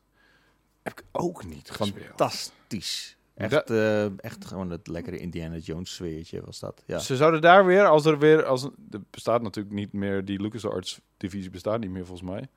Heb 0.83 0.99
ik 0.99 1.05
ook 1.11 1.45
niet 1.45 1.71
gespeeld. 1.71 2.05
Fantastisch. 2.05 3.17
Echt, 3.35 3.51
Dat- 3.51 3.69
eh, 3.69 4.05
echt 4.19 4.45
gewoon 4.45 4.69
het 4.69 4.87
lekkere 4.87 5.17
Indiana 5.17 5.57
Jones 5.57 5.93
sfeertje 5.93 6.41
was 6.45 6.59
dat. 6.59 6.83
Ja. 6.85 6.99
Ze 6.99 7.15
zouden 7.15 7.41
daar 7.41 7.65
weer, 7.65 7.85
als 7.85 8.05
er 8.05 8.19
weer, 8.19 8.45
als 8.45 8.63
er 8.63 8.71
bestaat 9.09 9.41
natuurlijk 9.41 9.75
niet 9.75 9.93
meer, 9.93 10.25
die 10.25 10.41
LucasArts 10.41 11.01
divisie 11.17 11.49
bestaat 11.49 11.79
niet 11.79 11.89
meer 11.89 12.05
volgens 12.05 12.29
mij. 12.29 12.47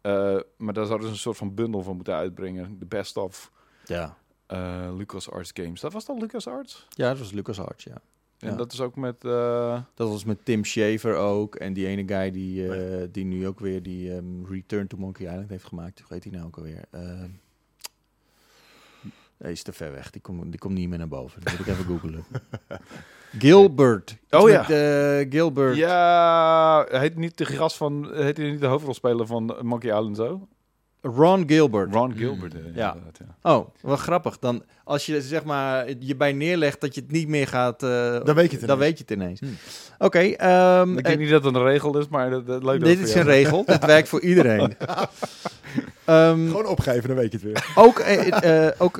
Eh, 0.00 0.40
maar 0.56 0.72
daar 0.74 0.86
zouden 0.86 1.06
ze 1.08 1.12
een 1.12 1.18
soort 1.20 1.36
van 1.36 1.54
bundel 1.54 1.82
van 1.82 1.96
moeten 1.96 2.14
uitbrengen. 2.14 2.78
De 2.78 2.86
best 2.86 3.16
of 3.16 3.50
Ja. 3.84 4.16
eh 4.46 4.88
LucasArts 4.96 5.50
games. 5.54 5.80
Dat 5.80 5.92
was 5.92 6.04
dan 6.04 6.18
LucasArts? 6.18 6.86
ja, 6.88 7.08
dat 7.08 7.18
was 7.18 7.32
LucasArts, 7.32 7.84
ja. 7.84 8.00
En 8.44 8.50
Ja. 8.50 8.56
dat 8.56 8.72
is 8.72 8.80
ook 8.80 8.96
met... 8.96 9.24
eh, 9.24 9.80
Dat 9.94 10.08
was 10.08 10.24
met 10.24 10.44
Tim 10.44 10.64
Schafer 10.64 11.14
ook. 11.16 11.54
En 11.54 11.72
die 11.72 11.86
ene 11.86 12.02
guy 12.06 12.30
die, 12.30 12.68
eh, 12.74 13.08
die 13.12 13.24
nu 13.24 13.46
ook 13.46 13.60
weer 13.60 13.82
die 13.82 14.12
ehm, 14.14 14.44
Return 14.48 14.86
to 14.86 14.96
Monkey 14.96 15.26
Island 15.26 15.48
heeft 15.50 15.64
gemaakt. 15.64 15.98
Hoe 16.00 16.12
heet 16.12 16.24
hij 16.24 16.32
nou 16.32 16.46
ook 16.46 16.56
alweer? 16.56 16.84
Ehm 16.90 17.30
hij 19.38 19.52
is 19.52 19.62
te 19.62 19.72
ver 19.72 19.92
weg. 19.92 20.10
Die 20.10 20.20
komt 20.20 20.50
die 20.50 20.58
komt 20.60 20.74
niet 20.74 20.88
meer 20.88 20.98
naar 20.98 21.08
boven. 21.08 21.40
Dat 21.42 21.52
moet 21.52 21.66
ik 21.66 21.72
even 21.72 21.84
googlen. 21.84 22.24
Gilbert. 23.38 24.16
Oh 24.30 24.48
ja. 24.48 24.60
met, 24.60 24.70
eh, 24.70 25.30
Gilbert. 25.32 25.76
ja, 25.76 26.86
heet 26.90 27.16
niet 27.16 27.38
de 27.38 27.44
gast 27.44 27.76
van... 27.76 28.10
Heet 28.14 28.36
hij 28.36 28.50
niet 28.50 28.60
de 28.60 28.66
hoofdrolspeler 28.66 29.26
van 29.26 29.56
Monkey 29.62 29.90
Island 29.98 30.16
zo? 30.16 30.48
Ron 31.06 31.44
Gilbert. 31.46 31.94
Ron 31.94 32.12
Gilbert. 32.16 32.54
eh, 32.54 32.60
Ja. 32.74 32.96
Oh, 33.42 33.66
wat 33.80 33.98
grappig. 33.98 34.38
Dan 34.38 34.62
als 34.84 35.06
je 35.06 35.22
zeg 35.22 35.44
maar 35.44 35.86
je 35.98 36.16
bij 36.16 36.32
neerlegt 36.32 36.80
dat 36.80 36.94
je 36.94 37.00
het 37.00 37.10
niet 37.10 37.28
meer 37.28 37.46
gaat, 37.46 37.82
eh, 37.82 38.24
Dan 38.24 38.34
weet 38.34 38.50
je 38.50 38.56
het 38.56 38.66
dan 38.66 38.76
ineens. 38.76 38.78
weet 38.78 38.98
je 38.98 39.04
het 39.06 39.10
ineens. 39.22 39.40
Hmm. 39.40 39.56
Oké, 39.98 40.18
ehm, 40.18 40.90
Ik 40.92 40.98
eh, 40.98 41.04
denk 41.04 41.18
niet 41.18 41.30
dat 41.30 41.44
het 41.44 41.54
een 41.54 41.62
regel 41.62 41.98
is, 41.98 42.08
maar 42.08 42.30
dat, 42.30 42.46
dat 42.46 42.62
leuk 42.64 42.84
dit 42.84 42.98
is 42.98 43.14
een 43.14 43.22
regel. 43.24 43.62
Het 43.66 43.84
werkt 43.86 44.08
voor 44.08 44.20
iedereen. 44.20 44.74
Ehm, 46.04 46.46
Gewoon 46.46 46.66
opgeven, 46.66 47.08
dan 47.08 47.16
weet 47.16 47.32
je 47.32 47.38
het 47.38 47.46
weer. 47.46 47.72
ook 47.84 47.98
eh, 47.98 48.66
eh, 48.66 48.72
ook 48.78 48.96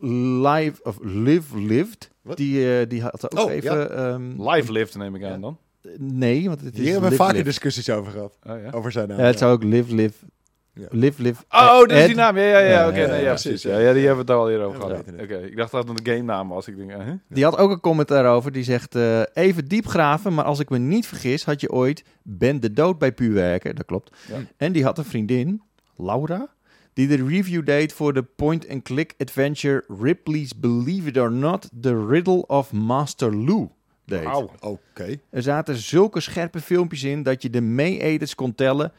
live 0.00 0.74
of 0.82 0.96
live 1.02 1.58
lived. 1.58 2.10
Die, 2.34 2.78
eh, 2.80 2.88
die 2.88 3.02
had 3.02 3.32
ook 3.38 3.44
Oh, 3.44 3.52
even. 3.52 3.78
ja. 3.78 3.86
ehm, 3.86 4.48
Live 4.50 4.72
lift 4.72 4.96
neem 4.96 5.14
ik 5.14 5.22
aan 5.24 5.30
Ja. 5.30 5.36
dan. 5.38 5.58
nee, 5.98 6.48
want 6.48 6.60
het 6.60 6.74
is 6.74 6.80
Hier 6.80 6.92
hebben 6.92 7.10
we 7.10 7.16
vaker 7.16 7.32
lived. 7.34 7.46
discussies 7.48 7.90
over 7.90 8.12
gehad. 8.12 8.38
Oh, 8.46 8.62
ja. 8.62 8.70
Over 8.70 8.92
zijn 8.92 9.08
naam. 9.08 9.18
Ja, 9.18 9.24
het 9.24 9.38
zou 9.38 9.52
ook 9.52 9.62
live 9.62 9.94
live. 9.94 10.14
Ja. 10.78 10.86
Live 10.90 11.22
live. 11.22 11.42
Oh, 11.50 11.78
dat 11.78 11.90
is 11.90 12.06
die 12.06 12.14
naam. 12.14 12.36
Ja, 12.36 12.44
ja, 12.44 12.58
ja. 12.58 12.88
Oké, 12.88 13.00
ja, 13.00 13.06
nee, 13.06 13.22
ja, 13.22 13.28
precies, 13.28 13.62
ja. 13.62 13.76
Die 13.76 14.06
hebben 14.06 14.26
we 14.26 14.32
het 14.32 14.40
al 14.40 14.50
eerder 14.50 14.66
over 14.66 14.80
gehad. 14.80 15.04
Oké, 15.20 15.36
ik 15.36 15.56
dacht 15.56 15.70
dat 15.70 15.88
het 15.88 15.98
een 15.98 16.12
game 16.12 16.24
naam 16.24 16.48
was. 16.48 16.68
Ik 16.68 16.76
denk, 16.76 16.90
eh, 16.90 17.04
huh? 17.04 17.12
Die 17.28 17.44
had 17.44 17.56
ook 17.56 17.70
een 17.70 17.80
comment 17.80 18.08
daarover. 18.08 18.52
Die 18.52 18.62
zegt: 18.62 18.94
eh, 18.94 19.20
Even 19.32 19.64
diep 19.64 19.86
graven, 19.86 20.34
maar 20.34 20.44
als 20.44 20.58
ik 20.58 20.68
me 20.68 20.78
niet 20.78 21.06
vergis, 21.06 21.44
had 21.44 21.60
je 21.60 21.70
ooit 21.70 22.04
Ben 22.22 22.60
de 22.60 22.72
Dood 22.72 22.98
bij 22.98 23.12
Puur 23.12 23.32
werken. 23.32 23.76
Dat 23.76 23.86
klopt. 23.86 24.16
En 24.56 24.72
die 24.72 24.84
had 24.84 24.98
een 24.98 25.04
vriendin, 25.04 25.62
Laura, 25.96 26.48
die 26.92 27.08
de 27.08 27.26
review 27.26 27.64
deed 27.66 27.92
voor 27.92 28.12
de 28.12 28.22
point-and-click 28.22 29.14
adventure 29.18 29.84
Ripley's 30.00 30.58
Believe 30.58 31.08
It 31.08 31.18
or 31.18 31.32
Not: 31.32 31.68
The 31.80 32.06
Riddle 32.06 32.46
of 32.46 32.72
Master 32.72 33.36
Lou. 33.36 33.68
Deed. 34.04 34.24
Wauw. 34.24 34.50
Oké. 34.60 35.16
Er 35.30 35.42
zaten 35.42 35.76
zulke 35.76 36.20
scherpe 36.20 36.60
filmpjes 36.60 37.02
in 37.02 37.22
dat 37.22 37.42
je 37.42 37.50
de 37.50 37.60
mee-edits 37.60 38.34
kon 38.34 38.54
tellen. 38.54 38.92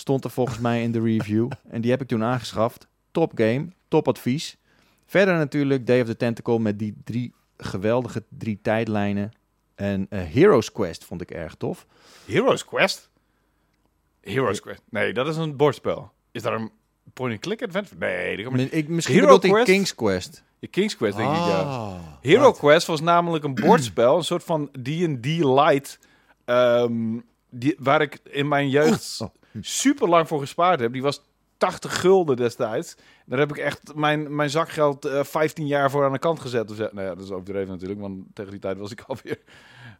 Stond 0.00 0.24
er 0.24 0.30
volgens 0.30 0.58
mij 0.58 0.82
in 0.82 0.92
de 0.92 1.00
review. 1.00 1.50
En 1.70 1.80
die 1.80 1.90
heb 1.90 2.00
ik 2.00 2.08
toen 2.08 2.24
aangeschaft. 2.24 2.86
Top 3.10 3.32
game, 3.34 3.68
top 3.88 4.08
advies. 4.08 4.56
Verder 5.06 5.36
natuurlijk 5.36 5.86
Day 5.86 6.00
of 6.00 6.06
the 6.06 6.16
Tentacle 6.16 6.58
met 6.58 6.78
die 6.78 6.94
drie 7.04 7.34
geweldige 7.56 8.24
drie 8.28 8.58
tijdlijnen. 8.62 9.32
En 9.74 10.06
eh, 10.10 10.20
Heroes 10.32 10.72
Quest 10.72 11.04
vond 11.04 11.20
ik 11.20 11.30
erg 11.30 11.54
tof. 11.54 11.86
Heroes 12.26 12.64
Quest? 12.64 13.10
Heroes 14.20 14.60
Quest? 14.60 14.82
Nee, 14.90 15.12
dat 15.12 15.28
is 15.28 15.36
een 15.36 15.56
bordspel. 15.56 16.12
Is 16.30 16.42
daar 16.42 16.54
een 16.54 16.70
point-and-click 17.12 17.62
adventure? 17.62 17.98
Nee, 17.98 18.36
dat 18.36 18.46
kan. 18.46 18.58
Ik, 18.58 18.88
misschien 18.88 19.14
Hero 19.14 19.34
bedoelt 19.34 19.52
Quest? 19.52 19.70
King's 19.70 19.94
Quest. 19.94 20.44
Je 20.58 20.66
King's 20.66 20.96
Quest, 20.96 21.16
denk 21.16 21.30
ik, 21.30 21.36
ja. 21.36 21.60
Ah, 21.60 21.94
Hero 22.20 22.42
wat? 22.42 22.58
Quest 22.58 22.86
was 22.86 23.00
namelijk 23.00 23.44
een 23.44 23.54
bordspel, 23.54 24.16
een 24.16 24.24
soort 24.24 24.44
van 24.44 24.70
D&D 24.82 25.26
light, 25.26 25.98
ehm, 26.44 27.18
die, 27.50 27.76
waar 27.78 28.00
ik 28.00 28.18
in 28.24 28.48
mijn 28.48 28.68
jeugd 28.68 29.20
oh. 29.20 29.28
Super 29.60 30.08
lang 30.08 30.28
voor 30.28 30.40
gespaard 30.40 30.80
heb. 30.80 30.92
Die 30.92 31.02
was 31.02 31.22
80 31.56 32.00
gulden 32.00 32.36
destijds. 32.36 32.96
Daar 33.26 33.38
heb 33.38 33.50
ik 33.50 33.56
echt 33.56 33.94
mijn, 33.94 34.34
mijn 34.34 34.50
zakgeld 34.50 35.04
eh 35.04 35.24
15 35.24 35.66
jaar 35.66 35.90
voor 35.90 36.04
aan 36.04 36.12
de 36.12 36.18
kant 36.18 36.40
gezet. 36.40 36.70
of 36.70 36.76
zo. 36.76 36.88
Nou 36.92 37.06
ja, 37.06 37.14
dat 37.14 37.24
is 37.24 37.30
overdreven 37.30 37.68
natuurlijk, 37.70 38.00
want 38.00 38.24
tegen 38.34 38.50
die 38.50 38.60
tijd 38.60 38.78
was 38.78 38.90
ik 38.90 39.00
alweer 39.06 39.38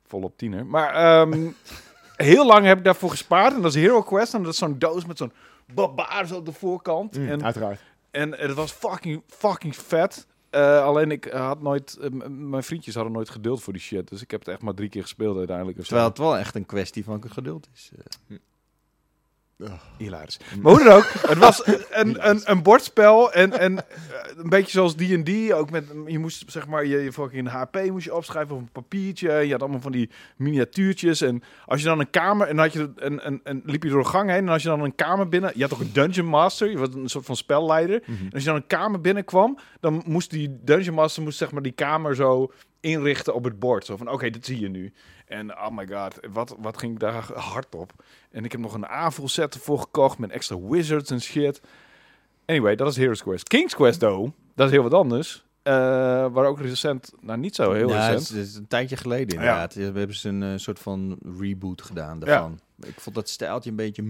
volop 0.06 0.36
tiener. 0.36 0.66
Maar 0.66 0.94
ehm, 0.94 1.48
heel 2.16 2.46
lang 2.46 2.64
heb 2.66 2.78
ik 2.78 2.84
daarvoor 2.84 3.10
gespaard. 3.10 3.54
En 3.54 3.62
dat 3.62 3.74
is 3.74 3.82
Hero 3.82 4.02
Quest. 4.02 4.34
En 4.34 4.42
dat 4.42 4.52
is 4.52 4.58
zo'n 4.58 4.78
doos 4.78 5.04
met 5.06 5.18
zo'n 5.18 5.32
barbaars 5.74 6.32
op 6.32 6.44
de 6.46 6.52
voorkant. 6.52 7.16
Mm, 7.18 7.28
en 7.28 7.44
uiteraard. 7.44 7.80
en 8.10 8.32
het 8.38 8.54
was 8.54 8.72
fucking, 8.72 9.22
fucking 9.26 9.76
vet. 9.76 10.26
Eh, 10.50 10.84
alleen 10.84 11.10
ik 11.10 11.24
had 11.24 11.62
nooit, 11.62 11.96
eh, 12.00 12.10
mijn 12.28 12.62
vriendjes 12.62 12.94
hadden 12.94 13.12
nooit 13.12 13.30
geduld 13.30 13.62
voor 13.62 13.72
die 13.72 13.82
shit. 13.82 14.08
Dus 14.08 14.22
ik 14.22 14.30
heb 14.30 14.40
het 14.40 14.48
echt 14.48 14.62
maar 14.62 14.74
drie 14.74 14.88
keer 14.88 15.02
gespeeld 15.02 15.36
uiteindelijk. 15.36 15.78
Terwijl 15.82 16.08
het 16.08 16.18
wel 16.18 16.36
echt 16.36 16.54
een 16.54 16.66
kwestie 16.66 17.04
van 17.04 17.24
geduld 17.28 17.68
is. 17.74 17.90
eh. 18.28 18.36
Hilarisch. 19.96 20.40
Maar 20.60 20.72
hoe 20.72 20.84
dan 20.84 20.92
ook, 20.92 21.06
het 21.26 21.38
was 21.38 21.66
een, 21.66 22.28
een, 22.28 22.40
een 22.44 22.62
bordspel 22.62 23.32
en, 23.32 23.58
en 23.58 23.78
eh, 23.78 23.84
een 24.36 24.48
beetje 24.48 24.70
zoals 24.70 24.94
D&D. 24.94 25.52
Ook 25.52 25.70
met, 25.70 25.84
je 26.06 26.18
moest 26.18 26.44
zeg 26.46 26.66
maar 26.66 26.86
je, 26.86 26.98
je 26.98 27.12
fucking 27.12 27.48
HP 27.48 27.90
moest 27.90 28.04
je 28.04 28.14
opschrijven 28.14 28.54
op 28.54 28.60
een 28.60 28.72
papiertje. 28.72 29.32
Je 29.32 29.52
had 29.52 29.60
allemaal 29.60 29.80
van 29.80 29.92
die 29.92 30.10
miniatuurtjes. 30.36 31.20
En 31.20 31.42
als 31.66 31.80
je 31.80 31.86
dan 31.86 32.00
een 32.00 32.10
kamer, 32.10 32.46
en 32.46 32.58
had 32.58 32.72
je 32.72 32.90
een, 32.96 33.26
een, 33.26 33.40
een, 33.44 33.62
liep 33.64 33.82
je 33.82 33.88
door 33.88 33.98
een 33.98 34.06
gang 34.06 34.30
heen. 34.30 34.46
En 34.46 34.48
als 34.48 34.62
je 34.62 34.68
dan 34.68 34.80
een 34.80 34.94
kamer 34.94 35.28
binnen, 35.28 35.52
je 35.54 35.62
had 35.62 35.74
ook 35.74 35.80
een 35.80 35.92
dungeon 35.92 36.26
master. 36.26 36.70
Je 36.70 36.78
was 36.78 36.94
een 36.94 37.08
soort 37.08 37.24
van 37.24 37.36
spelleider. 37.36 38.02
Mhm. 38.06 38.24
En 38.24 38.32
als 38.32 38.42
je 38.42 38.48
dan 38.48 38.58
een 38.58 38.66
kamer 38.66 39.00
binnenkwam, 39.00 39.58
dan 39.80 40.02
moest 40.06 40.30
die 40.30 40.58
dungeon 40.64 40.94
master 40.94 41.22
moest 41.22 41.38
zeg 41.38 41.52
maar 41.52 41.62
die 41.62 41.72
kamer 41.72 42.14
zo 42.14 42.52
inrichten 42.80 43.34
op 43.34 43.44
het 43.44 43.58
bord. 43.58 43.84
Zo 43.84 43.96
van, 43.96 44.10
oké, 44.10 44.30
dit 44.30 44.46
zie 44.46 44.60
je 44.60 44.68
nu. 44.68 44.92
En 45.26 45.58
oh 45.58 45.70
my 45.70 45.86
god, 45.86 46.18
wat, 46.32 46.56
wat 46.58 46.78
ging 46.78 46.92
ik 46.92 46.98
daar 46.98 47.32
hard 47.34 47.74
op. 47.74 47.92
En 48.30 48.44
ik 48.44 48.52
heb 48.52 48.60
nog 48.60 48.74
een 48.74 48.86
aanvoelset 48.86 49.54
ervoor 49.54 49.78
gekocht 49.78 50.18
met 50.18 50.30
extra 50.30 50.60
wizards 50.60 51.10
en 51.10 51.20
shit. 51.20 51.60
Anyway, 52.46 52.76
dat 52.76 52.88
is 52.88 52.96
Heroes 52.96 53.22
Quest. 53.22 53.48
King's 53.48 53.74
Quest, 53.74 54.00
though, 54.00 54.32
dat 54.54 54.66
is 54.66 54.72
heel 54.72 54.82
wat 54.82 54.94
anders. 54.94 55.44
Eh 55.62 55.72
waar 56.32 56.44
ook 56.44 56.60
recent, 56.60 57.12
nou 57.20 57.38
niet 57.38 57.54
zo 57.54 57.72
heel 57.72 57.88
ja, 57.88 58.08
recent. 58.08 58.28
het 58.28 58.46
is 58.46 58.54
een 58.54 58.68
tijdje 58.68 58.96
geleden 58.96 59.34
inderdaad. 59.34 59.74
We 59.74 59.82
hebben 59.82 60.16
ze 60.16 60.28
een 60.28 60.42
eh, 60.42 60.52
soort 60.56 60.78
van 60.78 61.18
reboot 61.38 61.82
gedaan 61.82 62.18
daarvan. 62.18 62.60
Ik 62.82 63.00
vond 63.00 63.14
dat 63.14 63.28
stijltje 63.28 63.70
een 63.70 63.76
beetje... 63.76 64.04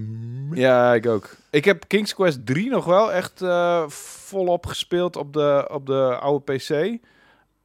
Ja, 0.50 0.94
ik 0.94 1.06
ook. 1.06 1.36
Ik 1.50 1.64
heb 1.64 1.84
King's 1.86 2.14
Quest 2.14 2.46
3 2.46 2.70
nog 2.70 2.84
wel 2.84 3.12
echt 3.12 3.42
eh, 3.42 3.88
volop 3.88 4.66
gespeeld 4.66 5.16
op 5.16 5.32
de, 5.32 5.68
op 5.70 5.86
de 5.86 6.18
oude 6.20 6.54
PC. 6.54 6.98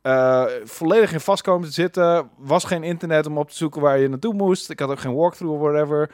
Eh, 0.06 0.46
volledig 0.64 1.14
in 1.14 1.20
vast 1.20 1.42
komen 1.42 1.68
te 1.68 1.74
zitten. 1.74 2.30
Was 2.38 2.64
geen 2.64 2.84
internet 2.84 3.26
om 3.26 3.38
op 3.38 3.50
te 3.50 3.56
zoeken 3.56 3.82
waar 3.82 4.00
je 4.00 4.08
naartoe 4.10 4.34
moest. 4.34 4.70
Ik 4.70 4.80
had 4.80 4.90
ook 4.90 5.00
geen 5.00 5.16
walkthrough 5.16 5.54
of 5.56 5.60
whatever. 5.62 6.12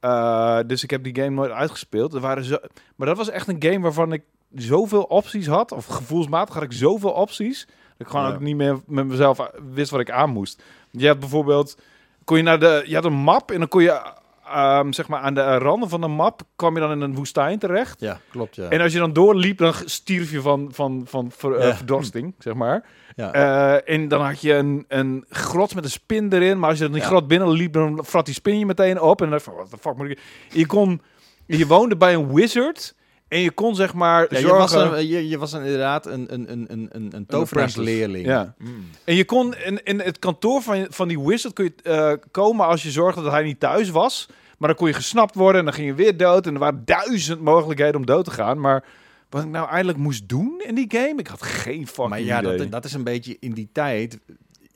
Eh, 0.00 0.58
dus 0.66 0.82
ik 0.82 0.90
heb 0.90 1.04
die 1.04 1.14
game 1.14 1.30
nooit 1.30 1.50
uitgespeeld. 1.50 2.14
Er 2.14 2.20
waren 2.20 2.44
zo... 2.44 2.56
Maar 2.96 3.06
dat 3.08 3.16
was 3.16 3.30
echt 3.30 3.48
een 3.48 3.62
game 3.62 3.80
waarvan 3.80 4.12
ik 4.12 4.22
zoveel 4.54 5.02
opties 5.02 5.46
had. 5.46 5.72
Of 5.72 5.86
gevoelsmatig 5.86 6.54
had 6.54 6.62
ik 6.62 6.72
zoveel 6.72 7.10
opties. 7.12 7.66
Dat 7.66 7.74
ik 7.98 8.06
gewoon 8.06 8.26
Ja. 8.28 8.34
ook 8.34 8.40
niet 8.40 8.56
meer 8.56 8.80
met 8.86 9.06
mezelf 9.06 9.50
wist 9.72 9.90
wat 9.90 10.00
ik 10.00 10.10
aan 10.10 10.30
moest. 10.30 10.62
Je 10.90 11.06
had 11.06 11.18
bijvoorbeeld... 11.20 11.76
Kon 12.24 12.36
je, 12.36 12.42
naar 12.42 12.60
de, 12.60 12.82
je 12.86 12.94
had 12.94 13.04
een 13.04 13.12
map 13.12 13.50
en 13.50 13.58
dan 13.58 13.68
kon 13.68 13.82
je... 13.82 14.00
ehm, 14.46 14.92
zeg 14.92 15.08
maar 15.08 15.20
aan 15.20 15.34
de 15.34 15.58
randen 15.58 15.88
van 15.88 16.00
de 16.00 16.06
map 16.06 16.42
kwam 16.56 16.74
je 16.74 16.80
dan 16.80 16.90
in 16.90 17.00
een 17.00 17.14
woestijn 17.14 17.58
terecht. 17.58 18.00
Ja, 18.00 18.20
klopt 18.30 18.56
ja. 18.56 18.68
En 18.68 18.80
als 18.80 18.92
je 18.92 18.98
dan 18.98 19.12
doorliep, 19.12 19.58
dan 19.58 19.72
stierf 19.84 20.30
je 20.30 20.40
van, 20.40 20.68
van, 20.72 21.02
van 21.06 21.30
ver- 21.36 21.56
eh, 21.56 21.76
verdorsting, 21.76 22.34
zeg 22.38 22.54
maar. 22.54 22.84
ja. 23.16 23.32
Eh, 23.32 23.94
en 23.94 24.08
dan 24.08 24.20
had 24.24 24.40
je 24.40 24.54
een, 24.54 24.84
een 24.88 25.24
grot 25.28 25.74
met 25.74 25.84
een 25.84 25.90
spin 25.90 26.32
erin. 26.32 26.58
Maar 26.58 26.68
als 26.68 26.78
je 26.78 26.84
dan 26.84 26.92
die 26.92 27.02
Ja. 27.02 27.08
grot 27.08 27.28
binnenliep, 27.28 27.72
dan 27.72 28.04
frat 28.04 28.24
die 28.24 28.34
spin 28.34 28.58
je 28.58 28.66
meteen 28.66 29.00
op. 29.00 29.20
En 29.22 29.28
dan 29.30 29.38
dacht 29.38 29.46
ik 29.46 29.52
van, 29.52 29.62
wat 29.62 29.70
de 29.70 29.76
fuck 29.80 29.96
moet 29.96 30.10
ik... 30.10 30.20
Je 30.50 30.66
kon... 30.66 31.02
Je 31.46 31.66
woonde 31.66 31.96
bij 31.96 32.14
een 32.14 32.34
wizard. 32.34 32.94
En 33.34 33.40
je 33.40 33.50
kon 33.50 33.74
zeg 33.74 33.94
maar 33.94 34.26
Ja, 34.34 34.38
je, 34.38 34.46
was 34.46 34.72
een, 34.72 35.06
je, 35.06 35.28
je 35.28 35.38
was 35.38 35.52
een, 35.52 35.62
inderdaad 35.62 36.06
een, 36.06 36.32
een, 36.32 36.52
een, 36.52 36.66
een, 36.68 36.88
een, 36.92 37.08
een 37.16 37.26
toveraarsleerling. 37.26 38.26
Ja. 38.26 38.54
Mm. 38.58 38.88
En 39.04 39.14
je 39.14 39.24
kon 39.24 39.54
in, 39.54 39.84
in 39.84 40.00
het 40.00 40.18
kantoor 40.18 40.62
van, 40.62 40.86
van 40.90 41.08
die 41.08 41.20
wizard 41.20 41.54
kun 41.54 41.64
je 41.64 41.90
eh, 41.90 42.12
komen 42.30 42.66
als 42.66 42.82
je 42.82 42.90
zorgde 42.90 43.22
dat 43.22 43.32
hij 43.32 43.42
niet 43.42 43.60
thuis 43.60 43.90
was. 43.90 44.28
Maar 44.58 44.68
dan 44.68 44.78
kon 44.78 44.88
je 44.88 44.94
gesnapt 44.94 45.34
worden 45.34 45.58
en 45.58 45.64
dan 45.64 45.74
ging 45.74 45.86
je 45.86 45.94
weer 45.94 46.16
dood. 46.16 46.46
En 46.46 46.52
er 46.54 46.60
waren 46.60 46.82
duizend 46.84 47.40
mogelijkheden 47.40 47.96
om 47.96 48.06
dood 48.06 48.24
te 48.24 48.30
gaan. 48.30 48.60
Maar 48.60 48.84
wat 49.30 49.42
ik 49.42 49.48
nou 49.48 49.68
eindelijk 49.68 49.98
moest 49.98 50.28
doen 50.28 50.62
in 50.66 50.74
die 50.74 50.86
game, 50.88 51.14
ik 51.16 51.26
had 51.26 51.42
geen 51.42 51.86
fucking 51.86 52.08
Maar 52.08 52.20
ja, 52.20 52.40
idee. 52.40 52.56
dat, 52.56 52.70
dat 52.70 52.84
is 52.84 52.92
een 52.92 53.04
beetje 53.04 53.36
in 53.40 53.52
die 53.52 53.68
tijd... 53.72 54.18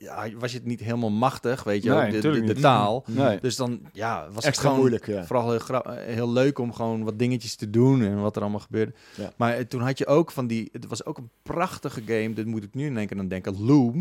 Ja, 0.01 0.29
was 0.37 0.51
je 0.51 0.57
het 0.57 0.67
niet 0.67 0.79
helemaal 0.79 1.09
machtig, 1.09 1.63
weet 1.63 1.83
je, 1.83 1.89
Nee, 1.89 2.21
de, 2.21 2.41
de, 2.41 2.53
taal. 2.53 3.03
Nee. 3.07 3.39
Dus 3.39 3.55
dan 3.55 3.79
ja, 3.93 4.25
was 4.25 4.35
het 4.35 4.45
Extra 4.45 4.63
gewoon 4.63 4.79
moeilijk, 4.79 5.05
ja. 5.07 5.25
vooral 5.25 5.49
heel, 5.49 5.59
gra- 5.59 5.95
heel 5.95 6.31
leuk 6.31 6.59
om 6.59 6.73
gewoon 6.73 7.03
wat 7.03 7.19
dingetjes 7.19 7.55
te 7.55 7.69
doen 7.69 8.01
en 8.01 8.21
wat 8.21 8.35
er 8.35 8.41
allemaal 8.41 8.59
gebeurde. 8.59 8.93
Ja. 9.15 9.33
Maar 9.37 9.53
eh, 9.53 9.65
toen 9.65 9.81
had 9.81 9.97
je 9.97 10.07
ook 10.07 10.31
van 10.31 10.47
die, 10.47 10.69
het 10.71 10.87
was 10.87 11.05
ook 11.05 11.17
een 11.17 11.29
prachtige 11.43 12.01
game, 12.05 12.33
dit 12.33 12.45
moet 12.45 12.63
ik 12.63 12.73
nu 12.73 12.85
in 12.85 12.97
één 12.97 13.07
keer 13.07 13.19
aan 13.19 13.27
denken, 13.27 13.65
Loom. 13.65 13.99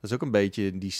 Dat 0.00 0.10
is 0.10 0.12
ook 0.12 0.22
een 0.22 0.30
beetje 0.30 0.78
die 0.78 0.94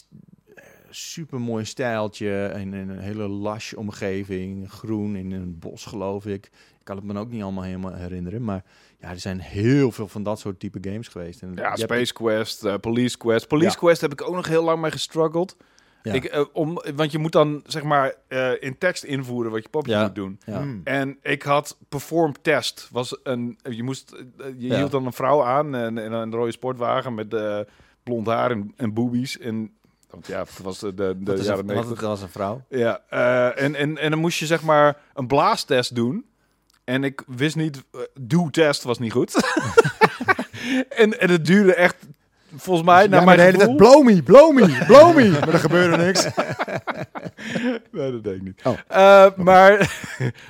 super 0.91 1.41
mooi 1.41 1.65
stijltje 1.65 2.47
en, 2.47 2.75
en 2.75 2.89
een 2.89 2.99
hele 2.99 3.31
lush 3.31 3.73
omgeving, 3.73 4.71
groen 4.71 5.17
in 5.17 5.33
een 5.33 5.59
bos 5.59 5.85
geloof 5.85 6.27
ik. 6.27 6.51
Ik 6.85 6.91
kan 6.95 6.97
het 7.05 7.13
me 7.15 7.19
ook 7.21 7.31
niet 7.31 7.43
allemaal 7.43 7.65
helemaal 7.65 7.93
herinneren, 7.95 8.45
maar 8.45 8.65
ja, 9.01 9.09
er 9.11 9.19
zijn 9.21 9.41
heel 9.41 9.91
veel 9.91 10.09
van 10.09 10.23
dat 10.23 10.39
soort 10.39 10.61
type 10.61 10.79
games 10.91 11.09
geweest. 11.09 11.43
En 11.43 11.49
Ja, 11.49 11.55
je 11.63 11.63
hebt- 11.69 11.79
Space 11.81 12.13
Quest, 12.13 12.65
eh, 12.65 12.75
Police 12.81 13.19
Quest. 13.19 13.49
Police 13.49 13.71
Ja. 13.71 13.77
Quest 13.77 14.01
heb 14.01 14.13
ik 14.13 14.23
ook 14.29 14.35
nog 14.35 14.49
heel 14.49 14.65
lang 14.65 14.81
mee 14.81 14.91
gestruggeld. 14.91 15.57
Ja. 16.03 16.13
Ik, 16.13 16.25
eh, 16.25 16.45
om, 16.53 16.79
want 16.97 17.13
je 17.13 17.19
moet 17.19 17.33
dan 17.33 17.63
zeg 17.67 17.83
maar 17.83 18.15
eh, 18.29 18.51
in 18.61 18.79
tekst 18.79 19.05
invoeren 19.05 19.51
wat 19.53 19.63
je 19.63 19.69
popje 19.69 19.93
Ja. 19.93 20.03
moet 20.03 20.15
doen. 20.15 20.39
ja. 20.47 20.61
Mm. 20.61 20.81
En 20.85 21.19
ik 21.23 21.43
had 21.43 21.77
Perform 21.89 22.35
Test. 22.43 22.89
Was 22.93 23.19
een, 23.23 23.59
je 23.71 23.83
moest, 23.83 24.15
je 24.59 24.67
Ja. 24.69 24.77
hield 24.77 24.91
dan 24.91 25.07
een 25.07 25.13
vrouw 25.13 25.43
aan 25.45 25.75
en, 25.75 25.99
en 25.99 26.13
een 26.13 26.33
rode 26.33 26.53
sportwagen 26.53 27.15
met 27.15 27.35
eh, 27.35 27.59
blond 28.03 28.27
haar 28.27 28.51
en, 28.51 28.73
en 28.77 28.93
boobies. 28.93 29.39
En, 29.39 29.73
want 30.11 30.27
ja, 30.27 30.39
het 30.41 30.59
was 30.63 30.79
de, 30.79 30.95
de, 30.95 31.05
jaren 31.05 31.37
een, 31.37 31.57
wat 31.57 31.65
90. 31.67 31.91
het 31.91 32.01
was 32.01 32.23
een 32.23 32.29
vrouw. 32.29 32.63
Ja, 32.69 33.01
eh, 33.09 33.63
en, 33.65 33.75
en, 33.75 33.99
en 33.99 34.11
dan 34.11 34.19
moest 34.21 34.39
je 34.39 34.47
zeg 34.47 34.63
maar 34.63 34.97
een 35.15 35.27
blaastest 35.27 35.95
doen. 35.95 36.25
En 36.85 37.05
ik 37.05 37.23
wist 37.27 37.57
niet, 37.57 37.77
uh, 37.93 38.01
do-test 38.21 38.83
was 38.83 38.99
niet 38.99 39.13
goed. 39.13 39.35
en, 40.89 41.21
en 41.21 41.31
het 41.31 41.47
duurde 41.47 41.75
echt, 41.75 41.97
volgens 42.57 42.87
mij, 42.87 43.03
Ja, 43.03 43.09
naar 43.09 43.25
maar 43.25 43.37
mijn 43.37 43.39
de 43.39 43.45
hele 43.45 43.67
tijd, 43.67 43.77
blow 43.77 44.05
me, 44.05 44.23
blow 44.23 44.53
me, 44.55 44.79
blow 44.87 45.17
me. 45.17 45.29
maar 45.29 45.49
er 45.49 45.59
gebeurde 45.59 45.97
niks. 45.97 46.27
Nee, 47.93 48.13
dat 48.13 48.25
deed 48.25 48.35
ik 48.37 48.43
niet. 48.43 48.61
Oh. 48.65 48.79
Eh, 48.89 49.27
maar 49.37 49.99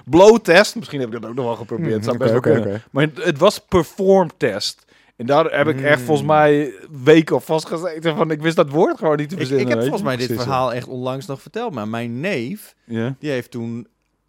blow-test, 0.05 0.77
misschien 0.77 1.01
heb 1.01 1.15
ik 1.15 1.21
dat 1.21 1.31
ook 1.31 1.37
nog 1.37 1.45
wel 1.45 1.57
geprobeerd. 1.57 1.93
Het 1.93 2.05
zou 2.05 2.17
best 2.17 2.31
wel 2.31 2.39
oké. 2.39 2.83
Maar 2.91 3.05
het, 3.05 3.25
het 3.25 3.39
was 3.39 3.59
perform-test. 3.59 4.85
En 5.17 5.27
daar 5.27 5.45
heb 5.45 5.69
ik 5.69 5.81
echt 5.81 6.03
volgens 6.03 6.27
mij 6.27 6.73
weken 7.05 7.37
op 7.37 7.45
vastgezeten. 7.45 8.17
Van, 8.17 8.31
ik 8.31 8.43
wist 8.43 8.57
dat 8.57 8.71
woord 8.71 8.99
gewoon 8.99 9.17
niet 9.17 9.29
te 9.29 9.37
verzinnen. 9.37 9.67
ik 9.67 9.73
heb 9.73 9.81
volgens 9.81 10.03
mij 10.03 10.17
dit 10.17 10.33
verhaal 10.33 10.73
echt 10.73 10.87
onlangs 10.87 11.27
nog 11.27 11.43
verteld, 11.43 11.75
maar 11.75 11.89
mijn 11.89 12.21
neef, 12.21 12.75
die 13.19 13.31
heeft 13.31 13.51
toen 13.51 13.87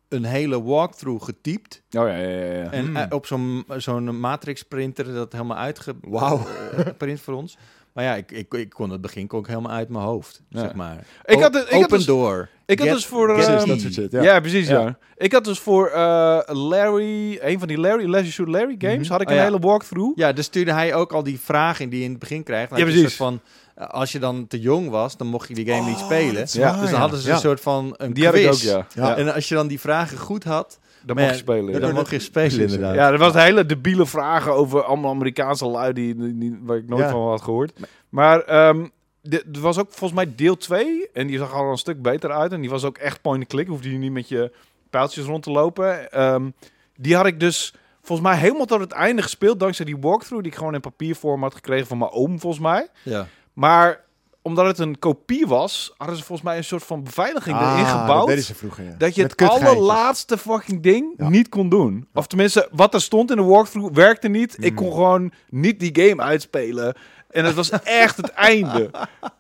een 0.10 0.24
hele 0.24 0.63
walkthrough 0.63 1.26
getypt. 1.26 1.82
Oh 1.91 2.08
ja, 2.08 2.15
ja, 2.15 2.28
ja. 2.30 2.54
ja. 2.54 2.72
En 2.72 2.86
Hmm. 2.86 2.96
eh, 2.96 3.06
op 3.10 3.26
zo'n 3.26 3.65
zo'n 3.78 4.20
matrix 4.20 4.63
printer 4.63 5.13
dat 5.13 5.32
helemaal 5.32 5.58
Wauw. 6.02 6.41
uitgeprint 6.72 7.22
voor 7.22 7.34
ons. 7.34 7.58
Maar 7.94 8.04
ja, 8.04 8.15
ik, 8.15 8.32
ik, 8.32 8.54
ik 8.54 8.70
kon 8.70 8.89
het 8.89 9.02
begin 9.02 9.28
kon 9.28 9.39
ik 9.39 9.48
helemaal 9.48 9.72
uit 9.72 9.89
mijn 9.89 10.04
hoofd, 10.04 10.41
Ja. 10.50 10.60
zeg 10.60 10.74
maar. 10.74 11.06
Ik 11.26 11.39
had 11.41 11.54
het- 11.54 11.63
ik 11.65 11.70
had 11.74 11.84
open 11.84 11.98
dus- 11.98 12.06
door. 12.06 12.50
Ik 12.65 12.78
had 12.80 12.88
Get- 12.88 12.96
dus 12.98 13.06
voor... 13.06 13.28
get 13.28 13.46
Precies, 13.46 13.65
dat 13.65 13.80
soort 13.80 13.94
shit. 13.94 14.12
ja. 14.12 14.22
Ja. 14.22 14.39
precies, 14.39 14.68
ja. 14.68 14.80
Ja. 14.82 14.98
Ik 15.18 15.32
had 15.32 15.44
dus 15.44 15.60
voor 15.60 15.88
eh, 15.88 16.39
Larry, 16.46 17.38
een 17.41 17.60
van 17.60 17.68
die 17.68 17.78
Larry, 17.80 18.10
Leisure 18.10 18.34
Suit 18.34 18.50
Larry 18.50 18.76
games, 18.78 18.98
Mhm. 19.04 19.12
had 19.12 19.22
ik 19.22 19.28
Oh, 19.28 19.34
een 19.34 19.39
ja. 19.39 19.46
hele 19.46 19.60
walkthrough. 19.60 20.12
Ja, 20.18 20.34
dus 20.34 20.46
stuurde 20.46 20.74
hij 20.74 20.94
ook 20.96 21.13
al 21.13 21.24
die 21.24 21.39
vragen 21.39 21.84
in 21.84 21.89
die 21.89 22.00
je 22.00 22.06
in 22.06 22.12
het 22.12 22.20
begin 22.20 22.44
krijgt. 22.44 22.70
Ja, 22.70 22.78
je 22.78 22.84
een 22.84 22.89
precies. 22.89 23.15
soort 23.15 23.30
van, 23.30 23.39
eh, 23.64 23.64
als 23.76 24.12
je 24.12 24.20
dan 24.20 24.48
te 24.48 24.60
jong 24.60 24.90
was, 24.90 25.18
dan 25.18 25.28
mocht 25.28 25.48
je 25.48 25.54
die 25.54 25.68
game 25.68 25.88
niet 25.90 25.98
Oh, 25.98 26.04
spelen. 26.06 26.46
Ja, 26.52 26.72
waar, 26.72 26.82
Dus 26.82 26.90
dan 26.90 27.00
hadden 27.00 27.20
ze 27.20 27.28
Ja. 27.28 27.34
een 27.34 27.40
soort 27.40 27.62
van 27.62 27.94
een 27.98 28.14
Die 28.14 28.26
had 28.26 28.34
ik 28.36 28.46
ook, 28.46 28.52
quiz. 28.52 28.64
ja. 28.94 29.18
En 29.18 29.34
als 29.34 29.50
je 29.50 29.56
dan 29.56 29.68
die 29.68 29.80
vragen 29.80 30.18
goed 30.18 30.44
had, 30.44 30.80
Dan 31.06 31.16
mocht 31.16 31.30
je 31.30 31.36
spelen. 31.36 31.74
ja. 31.74 31.80
dan 31.80 31.94
mocht 31.94 32.10
je 32.10 32.20
spelen 32.20 32.60
inderdaad. 32.62 32.96
Ja, 32.96 33.12
er 33.12 33.18
was 33.18 33.34
hele 33.34 33.66
debiele 33.66 34.06
vragen 34.06 34.54
over 34.54 34.84
allemaal 34.84 35.12
Amerikaanse 35.12 35.66
lui 35.68 35.94
die, 35.94 36.16
die, 36.16 36.38
die- 36.38 36.60
waar 36.62 36.78
ik 36.78 36.88
nooit 36.88 37.04
Ja. 37.04 37.10
van 37.10 37.28
had 37.28 37.42
gehoord. 37.42 37.74
Maar 38.10 38.40
ehm, 38.42 38.88
de- 39.22 39.46
er 39.54 39.60
was 39.62 39.78
ook 39.80 39.88
volgens 39.90 40.14
mij 40.14 40.36
deel 40.36 40.58
2 40.58 41.10
en 41.14 41.28
die 41.28 41.38
zag 41.38 41.54
al 41.54 41.72
een 41.72 41.78
stuk 41.78 42.02
beter 42.02 42.32
uit. 42.32 42.52
En 42.52 42.62
die 42.62 42.70
was 42.70 42.84
ook 42.84 42.98
echt 42.98 43.22
point-and-click, 43.22 43.68
hoefde 43.68 43.92
je 43.92 43.98
niet 43.98 44.12
met 44.12 44.30
je 44.30 44.52
pijltjes 44.90 45.26
rond 45.26 45.44
te 45.44 45.52
lopen. 45.52 46.12
Ehm, 46.12 46.50
die 46.96 47.15
had 47.15 47.26
ik 47.26 47.40
dus 47.40 47.73
volgens 48.02 48.28
mij 48.28 48.38
helemaal 48.38 48.65
tot 48.65 48.80
het 48.80 48.92
einde 48.92 49.21
gespeeld 49.21 49.60
dankzij 49.60 49.86
die 49.86 49.98
walkthrough 49.98 50.44
die 50.44 50.52
ik 50.52 50.58
gewoon 50.58 50.73
in 50.73 50.82
papiervorm 50.82 51.42
had 51.42 51.56
gekregen 51.56 51.88
van 51.88 51.98
mijn 51.98 52.12
oom 52.12 52.40
volgens 52.40 52.62
mij. 52.63 52.88
Ja. 53.04 53.28
Maar 53.56 54.03
omdat 54.41 54.65
het 54.65 54.79
een 54.79 54.99
kopie 54.99 55.47
was, 55.47 55.93
hadden 55.97 56.17
ze 56.17 56.23
volgens 56.23 56.47
mij 56.47 56.58
een 56.58 56.63
soort 56.63 56.83
van 56.83 57.03
beveiliging 57.03 57.56
erin 57.58 57.67
Ah, 57.85 57.91
gebouwd. 58.01 58.17
Dat 58.19 58.27
deden 58.27 58.43
ze 58.43 58.56
vroeger, 58.56 58.83
ja. 58.83 58.95
Dat 58.97 59.15
je 59.15 59.21
Met 59.21 59.39
het 59.39 59.49
allerlaatste 59.49 60.37
fucking 60.37 60.81
ding 60.83 61.13
Ja. 61.17 61.29
niet 61.29 61.49
kon 61.49 61.69
doen. 61.69 62.08
Of 62.13 62.27
tenminste, 62.27 62.67
wat 62.71 62.93
er 62.93 63.01
stond 63.01 63.29
in 63.31 63.37
de 63.37 63.43
walkthrough 63.43 63.93
werkte 63.93 64.27
niet. 64.27 64.56
Ik 64.60 64.69
Mm. 64.71 64.75
kon 64.77 64.91
gewoon 64.91 65.31
niet 65.49 65.79
die 65.79 66.08
game 66.10 66.21
uitspelen. 66.21 66.95
En 67.29 67.45
het 67.45 67.56
was 67.56 67.69
echt 67.83 68.17
het 68.17 68.29
einde. 68.29 68.89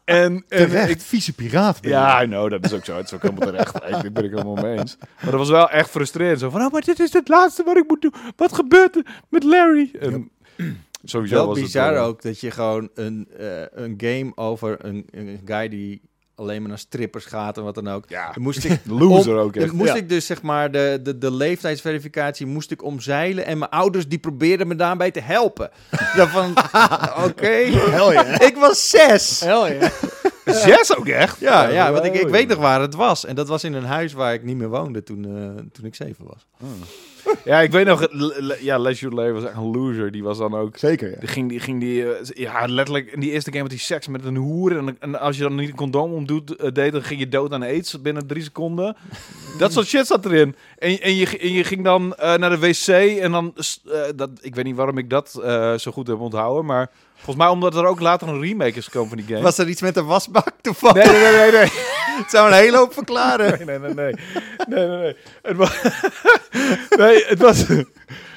En, 0.05 0.33
en 0.33 0.43
Terecht, 0.47 0.89
ik, 0.89 1.01
vieze 1.01 1.33
piraat. 1.33 1.77
ja, 1.81 2.23
know, 2.25 2.49
dat 2.49 2.65
is 2.65 2.73
ook 2.73 2.85
zo. 2.85 2.95
Het 2.97 3.05
is 3.05 3.13
ook 3.13 3.21
helemaal 3.21 3.47
terecht. 3.47 3.75
Ik 3.75 4.01
dit 4.01 4.13
ben 4.13 4.23
ik 4.23 4.29
helemaal 4.31 4.55
mee 4.63 4.77
eens. 4.77 4.97
Maar 4.99 5.31
dat 5.31 5.39
was 5.39 5.49
wel 5.49 5.69
echt 5.69 5.89
frustrerend. 5.89 6.39
Zo 6.39 6.49
van, 6.49 6.61
oh, 6.65 6.71
maar 6.71 6.81
dit 6.81 6.99
is 6.99 7.13
het 7.13 7.27
laatste 7.27 7.63
wat 7.63 7.77
ik 7.77 7.83
moet 7.87 8.01
doen. 8.01 8.13
Wat 8.35 8.53
gebeurt 8.53 8.95
er 8.95 9.05
met 9.29 9.43
Larry? 9.43 9.91
En 9.99 10.29
sowieso 11.05 11.35
Wel 11.35 11.47
was 11.47 11.59
bizar 11.59 11.87
het... 11.87 11.95
eh, 11.97 12.03
ook 12.05 12.21
dat 12.21 12.39
je 12.39 12.51
gewoon 12.51 12.89
een, 12.93 13.27
eh, 13.39 13.47
een 13.71 13.93
game 13.97 14.31
over 14.35 14.85
een, 14.85 15.05
een 15.11 15.41
guy 15.45 15.69
die 15.69 16.01
alleen 16.35 16.59
maar 16.59 16.69
naar 16.69 16.77
strippers 16.79 17.25
gaat 17.25 17.57
en 17.57 17.63
wat 17.63 17.75
dan 17.75 17.87
ook. 17.87 18.03
Ja, 18.07 18.31
Dan 18.33 18.43
moest 18.43 18.63
ik, 18.65 18.79
loser 18.85 19.33
om- 19.33 19.39
ook 19.39 19.55
echt. 19.55 19.67
dan 19.67 19.75
moest 19.75 19.89
Ja. 19.89 19.95
ik 19.95 20.09
dus 20.09 20.25
zeg 20.25 20.41
maar 20.41 20.71
de, 20.71 20.99
de, 21.03 21.17
de 21.17 21.31
leeftijdsverificatie 21.31 22.45
moest 22.45 22.71
ik 22.71 22.83
omzeilen 22.83 23.45
en 23.45 23.57
mijn 23.57 23.71
ouders 23.71 24.07
die 24.07 24.19
probeerden 24.19 24.67
me 24.67 24.75
daarbij 24.75 25.11
te 25.11 25.19
helpen. 25.19 25.69
Dan 26.17 26.27
van, 26.27 26.49
oké, 27.25 27.47
yeah. 27.49 28.41
ik 28.41 28.55
was 28.59 28.89
zes. 28.89 29.39
Hell 29.39 29.77
yeah. 29.77 29.91
Zes 30.45 30.95
ook 30.97 31.07
echt? 31.07 31.39
Ja, 31.39 31.67
ja, 31.67 31.91
want 31.91 32.05
ik, 32.05 32.13
ik 32.13 32.27
weet 32.27 32.47
nog 32.47 32.57
waar 32.57 32.81
het 32.81 32.93
was. 32.95 33.25
En 33.25 33.35
dat 33.35 33.47
was 33.47 33.63
in 33.63 33.73
een 33.73 33.83
huis 33.85 34.13
waar 34.13 34.33
ik 34.33 34.43
niet 34.43 34.57
meer 34.57 34.69
woonde 34.69 35.03
toen, 35.03 35.25
eh, 35.25 35.63
toen 35.71 35.85
ik 35.85 35.95
zeven 35.95 36.25
was. 36.25 36.47
Ja, 37.45 37.61
ik 37.61 37.71
weet 37.71 37.85
nog, 37.85 38.07
le- 38.11 38.33
le- 38.37 38.57
ja, 38.59 38.77
Les 38.77 39.01
was 39.01 39.43
echt 39.43 39.55
een 39.55 39.71
loser. 39.71 40.11
Die 40.11 40.23
was 40.23 40.37
dan 40.37 40.55
ook... 40.55 40.77
Zeker, 40.77 41.09
ja. 41.09 41.19
Die 41.19 41.27
ging 41.27 41.49
die, 41.49 41.59
ging 41.59 41.79
die 41.79 42.13
eh, 42.13 42.25
ja, 42.33 42.65
letterlijk 42.67 43.11
in 43.11 43.19
die 43.19 43.31
eerste 43.31 43.49
game 43.51 43.63
had 43.63 43.71
hij 43.71 43.79
seks 43.79 44.07
met 44.07 44.25
een 44.25 44.35
hoer. 44.35 44.77
En, 44.77 44.95
en 44.99 45.19
als 45.19 45.37
je 45.37 45.43
dan 45.43 45.55
niet 45.55 45.69
een 45.69 45.75
condoom 45.75 46.13
om 46.13 46.25
doet, 46.25 46.55
eh, 46.55 46.71
deed, 46.71 46.91
dan 46.91 47.03
ging 47.03 47.19
je 47.19 47.29
dood 47.29 47.53
aan 47.53 47.63
aids 47.63 48.01
binnen 48.01 48.27
drie 48.27 48.43
seconden. 48.43 48.95
dat 49.59 49.73
soort 49.73 49.87
shit 49.87 50.07
zat 50.07 50.25
erin. 50.25 50.55
En, 50.77 51.01
en, 51.01 51.15
je, 51.15 51.37
en 51.37 51.51
je 51.51 51.63
ging 51.63 51.83
dan 51.83 52.15
eh, 52.15 52.35
naar 52.35 52.49
de 52.49 52.59
wc 52.59 52.87
en 53.21 53.31
dan, 53.31 53.53
dat, 54.15 54.29
ik 54.41 54.55
weet 54.55 54.65
niet 54.65 54.75
waarom 54.75 54.97
ik 54.97 55.09
dat 55.09 55.31
zo 55.77 55.91
goed 55.91 56.07
heb 56.07 56.19
onthouden, 56.19 56.65
maar 56.65 56.91
volgens 57.15 57.35
mij 57.35 57.47
omdat 57.47 57.75
er 57.75 57.85
ook 57.85 57.99
later 57.99 58.27
een 58.27 58.41
remake 58.41 58.77
is 58.77 58.85
gekomen 58.85 59.09
van 59.09 59.17
die 59.17 59.27
game. 59.27 59.41
Was 59.41 59.57
er 59.57 59.67
iets 59.67 59.81
met 59.81 59.93
de 59.93 60.03
wasbak 60.03 60.51
toevallig? 60.61 60.95
Nee, 60.95 61.21
nee, 61.21 61.31
nee, 61.31 61.41
nee, 61.41 61.51
nee. 61.51 61.71
Het 62.17 62.29
zou 62.29 62.47
een 62.47 62.57
hele 62.57 62.77
hoop 62.77 62.93
verklaren. 62.93 63.65
Nee, 63.65 63.79
nee, 63.79 63.93
nee, 63.93 63.93
nee. 63.93 64.15
Nee, 64.67 64.87
nee, 64.87 64.97
nee. 64.97 65.15
Het 65.41 65.57
was... 65.57 65.81
nee, 66.97 67.25
het 67.25 67.39
was... 67.39 67.65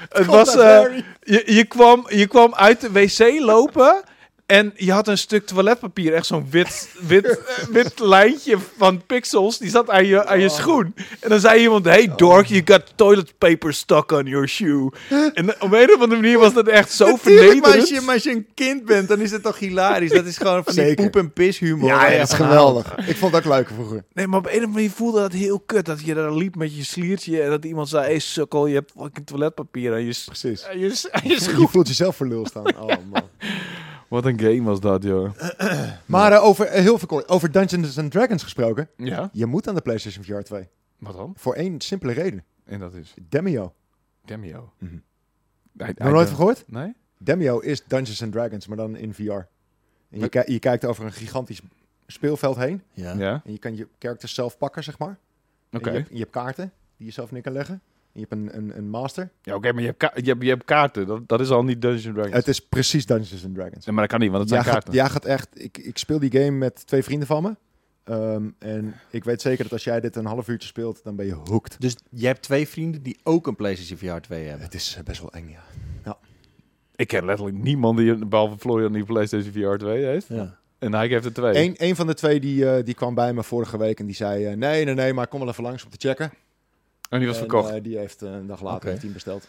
Het 0.08 0.26
was... 0.26 0.56
eh, 0.56 0.82
je, 1.20 1.42
je, 1.46 1.64
kwam, 1.64 2.06
je 2.08 2.26
kwam 2.26 2.54
uit 2.54 2.80
de 2.80 2.92
wc 2.92 3.40
lopen... 3.40 4.02
En 4.48 4.72
je 4.76 4.92
had 4.92 5.08
een 5.08 5.18
stuk 5.18 5.46
toiletpapier, 5.46 6.14
echt 6.14 6.26
zo'n 6.26 6.46
wit, 6.50 6.88
wit, 7.06 7.26
eh, 7.38 7.64
wit 7.70 7.98
lijntje 7.98 8.56
van 8.76 9.02
pixels, 9.06 9.58
die 9.58 9.70
zat 9.70 9.90
aan 9.90 10.06
je, 10.06 10.26
aan 10.26 10.40
je 10.40 10.48
schoen. 10.48 10.94
En 11.20 11.28
dan 11.28 11.40
zei 11.40 11.60
iemand, 11.60 11.84
hey 11.84 12.12
dork, 12.16 12.46
you 12.46 12.62
got 12.64 12.82
toilet 12.96 13.38
paper 13.38 13.72
stuck 13.74 14.12
on 14.12 14.24
your 14.26 14.48
shoe. 14.48 14.92
En 15.34 15.62
op 15.62 15.72
een 15.72 15.88
of 15.94 16.00
andere 16.00 16.20
manier 16.20 16.38
was 16.38 16.52
dat 16.54 16.66
echt 16.68 16.92
zo 16.92 17.04
Tuurlijk, 17.04 17.24
maar 17.44 17.44
als 17.44 17.62
vernederend. 17.62 17.88
je, 17.88 18.00
maar 18.00 18.14
als 18.14 18.22
je 18.24 18.30
een 18.30 18.46
kind 18.54 18.84
bent, 18.84 19.08
dan 19.08 19.20
is 19.20 19.30
het 19.30 19.42
toch 19.42 19.58
hilarisch. 19.58 20.10
Dat 20.12 20.24
is 20.26 20.36
gewoon 20.36 20.64
van 20.64 20.74
die 20.74 20.94
poep- 20.94 21.16
en 21.16 21.32
pishumor. 21.32 21.88
Ja, 21.88 22.10
ja, 22.10 22.18
dat 22.18 22.28
is 22.28 22.34
geweldig. 22.34 22.94
Ik 23.06 23.16
vond 23.16 23.34
ook 23.34 23.44
leuk 23.44 23.68
vroeger. 23.74 24.04
Nee, 24.12 24.26
maar 24.26 24.38
op 24.38 24.44
een 24.44 24.50
of 24.50 24.56
andere 24.56 24.72
manier 24.72 24.90
voelde 24.90 25.20
dat 25.20 25.32
heel 25.32 25.60
kut. 25.66 25.84
Dat 25.86 26.00
je 26.04 26.14
daar 26.14 26.32
liep 26.32 26.56
met 26.56 26.76
je 26.76 26.84
sliertje 26.84 27.42
en 27.42 27.50
dat 27.50 27.64
iemand 27.64 27.88
zei, 27.88 28.04
hey 28.04 28.18
sukkel, 28.18 28.66
je 28.66 28.74
hebt 28.74 28.92
fucking 29.00 29.26
toiletpapier 29.26 29.92
aan 29.92 30.04
je, 30.04 30.20
Precies. 30.24 30.64
aan 30.66 30.78
je, 30.78 30.94
s- 30.94 31.08
aan 31.10 31.28
je 31.28 31.40
schoen. 31.40 31.60
Je 31.60 31.68
voelt 31.68 31.88
jezelf 31.88 32.16
voor 32.16 32.26
lul 32.26 32.46
staan. 32.46 32.76
Oh, 32.80 32.86
man. 33.12 33.22
Wat 34.08 34.24
een 34.24 34.40
game 34.40 34.62
was 34.62 34.80
dat, 34.80 35.02
joh. 35.02 35.30
Maar 36.06 36.32
eh, 36.32 36.44
over, 36.44 36.66
eh, 36.66 36.82
heel 36.82 36.98
veel 36.98 37.08
kort, 37.08 37.28
over 37.28 37.52
Dungeons 37.52 37.98
and 37.98 38.10
Dragons 38.10 38.42
gesproken. 38.42 38.88
Ja? 38.96 39.30
Je 39.32 39.46
moet 39.46 39.68
aan 39.68 39.74
de 39.74 39.80
PlayStation 39.80 40.24
VR 40.24 40.40
2. 40.42 40.68
Wat 40.98 41.16
dan? 41.16 41.32
Voor 41.36 41.54
één 41.54 41.80
simpele 41.80 42.12
reden. 42.12 42.44
En 42.64 42.78
dat 42.78 42.94
is 42.94 43.14
Demio. 43.28 43.74
Demio. 44.24 44.72
Mhm. 44.78 44.92
Nee, 45.72 45.94
Nog 45.96 46.12
nooit 46.12 46.26
van 46.28 46.36
gehoord? 46.36 46.64
Nee? 46.66 46.94
Demio 47.18 47.58
is 47.58 47.84
Dungeons 47.84 48.22
and 48.22 48.32
Dragons, 48.32 48.66
maar 48.66 48.76
dan 48.76 48.96
in 48.96 49.14
VR. 49.14 49.22
En 49.22 49.46
je, 50.10 50.42
je 50.46 50.58
kijkt 50.58 50.84
over 50.84 51.04
een 51.04 51.12
gigantisch 51.12 51.60
speelveld 52.06 52.56
heen. 52.56 52.82
Ja. 52.92 53.12
Ja? 53.14 53.42
En 53.44 53.52
je 53.52 53.58
kan 53.58 53.76
je 53.76 53.88
characters 53.98 54.34
zelf 54.34 54.58
pakken, 54.58 54.84
zeg 54.84 54.98
maar. 54.98 55.18
En 55.70 55.78
Oké. 55.78 55.90
Je, 55.90 55.96
hebt- 55.96 56.10
je 56.12 56.18
hebt 56.18 56.30
kaarten 56.30 56.72
die 56.96 57.06
je 57.06 57.12
zelf 57.12 57.30
neer 57.30 57.42
kan 57.42 57.52
leggen. 57.52 57.80
Je 58.18 58.26
hebt 58.28 58.32
een, 58.32 58.56
een, 58.56 58.76
een 58.78 58.88
master. 58.90 59.30
Ja, 59.42 59.54
oké, 59.54 59.72
maar 59.72 59.80
je 59.80 59.86
hebt, 59.86 59.98
ka- 59.98 60.12
je, 60.14 60.22
hebt, 60.30 60.42
je 60.42 60.48
hebt 60.48 60.64
kaarten. 60.64 61.06
Dat, 61.06 61.28
dat 61.28 61.40
is 61.40 61.50
al 61.50 61.64
niet 61.64 61.80
Dungeons 61.82 62.06
and 62.06 62.14
Dragons. 62.14 62.34
Het 62.36 62.48
is 62.48 62.60
precies 62.60 63.06
Dungeons 63.06 63.44
and 63.44 63.54
Dragons. 63.54 63.84
Nee, 63.86 63.94
maar 63.94 64.08
dat 64.08 64.10
kan 64.12 64.20
niet, 64.20 64.30
want 64.30 64.42
het 64.42 64.52
Jij 64.52 64.62
zijn 64.62 64.74
gaat, 64.74 64.84
kaarten. 64.84 65.02
jij 65.02 65.10
gaat 65.10 65.24
echt... 65.24 65.48
Ik, 65.64 65.78
ik 65.78 65.98
speel 65.98 66.18
die 66.18 66.30
game 66.32 66.50
met 66.50 66.86
twee 66.86 67.02
vrienden 67.02 67.26
van 67.26 67.42
me. 67.42 67.56
Ehm, 68.04 68.48
en 68.58 68.94
ik 69.10 69.24
weet 69.24 69.40
zeker 69.42 69.62
dat 69.62 69.72
als 69.72 69.84
jij 69.84 70.00
dit 70.00 70.16
een 70.16 70.26
half 70.26 70.48
uurtje 70.48 70.68
speelt, 70.68 71.00
dan 71.04 71.16
ben 71.16 71.26
je 71.26 71.34
hooked. 71.34 71.76
Dus 71.80 71.96
je 72.10 72.26
hebt 72.26 72.42
twee 72.42 72.68
vrienden 72.68 73.02
die 73.02 73.18
ook 73.22 73.46
een 73.46 73.56
PlayStation 73.56 73.98
VR 74.16 74.20
2 74.20 74.44
hebben. 74.46 74.64
Het 74.64 74.74
is 74.74 74.94
eh, 74.98 75.04
best 75.04 75.20
wel 75.20 75.32
eng, 75.32 75.48
ja. 75.48 76.16
Ik 76.96 77.06
ken 77.08 77.24
letterlijk 77.24 77.56
niemand 77.58 77.98
die, 77.98 78.26
behalve 78.26 78.58
Florian, 78.58 78.92
die 78.92 79.04
PlayStation 79.04 79.52
VR 79.52 79.76
2 79.76 80.04
heeft. 80.04 80.26
Ja. 80.28 80.58
En 80.78 80.94
hij 80.94 81.06
heeft 81.08 81.24
er 81.24 81.32
twee. 81.32 81.56
Eén 81.64 81.74
een 81.76 81.96
van 81.96 82.06
de 82.06 82.14
twee 82.14 82.40
die, 82.40 82.70
eh, 82.70 82.84
die 82.84 82.94
kwam 82.94 83.14
bij 83.14 83.32
me 83.32 83.42
vorige 83.42 83.78
week 83.78 84.00
en 84.00 84.06
die 84.06 84.14
zei... 84.14 84.44
eh, 84.46 84.56
nee, 84.56 84.84
nee, 84.84 84.94
nee, 84.94 85.12
maar 85.14 85.26
kom 85.28 85.40
wel 85.40 85.48
even 85.48 85.62
langs 85.62 85.84
om 85.84 85.90
te 85.90 86.08
checken. 86.08 86.30
En 87.08 87.18
die 87.18 87.28
was 87.28 87.36
En, 87.38 87.42
verkocht. 87.42 87.70
eh, 87.74 87.82
die 87.82 87.98
heeft 87.98 88.22
eh, 88.22 88.30
een 88.32 88.46
dag 88.46 88.62
later 88.62 88.88
hij 88.90 88.98
hem 89.00 89.12
besteld. 89.12 89.48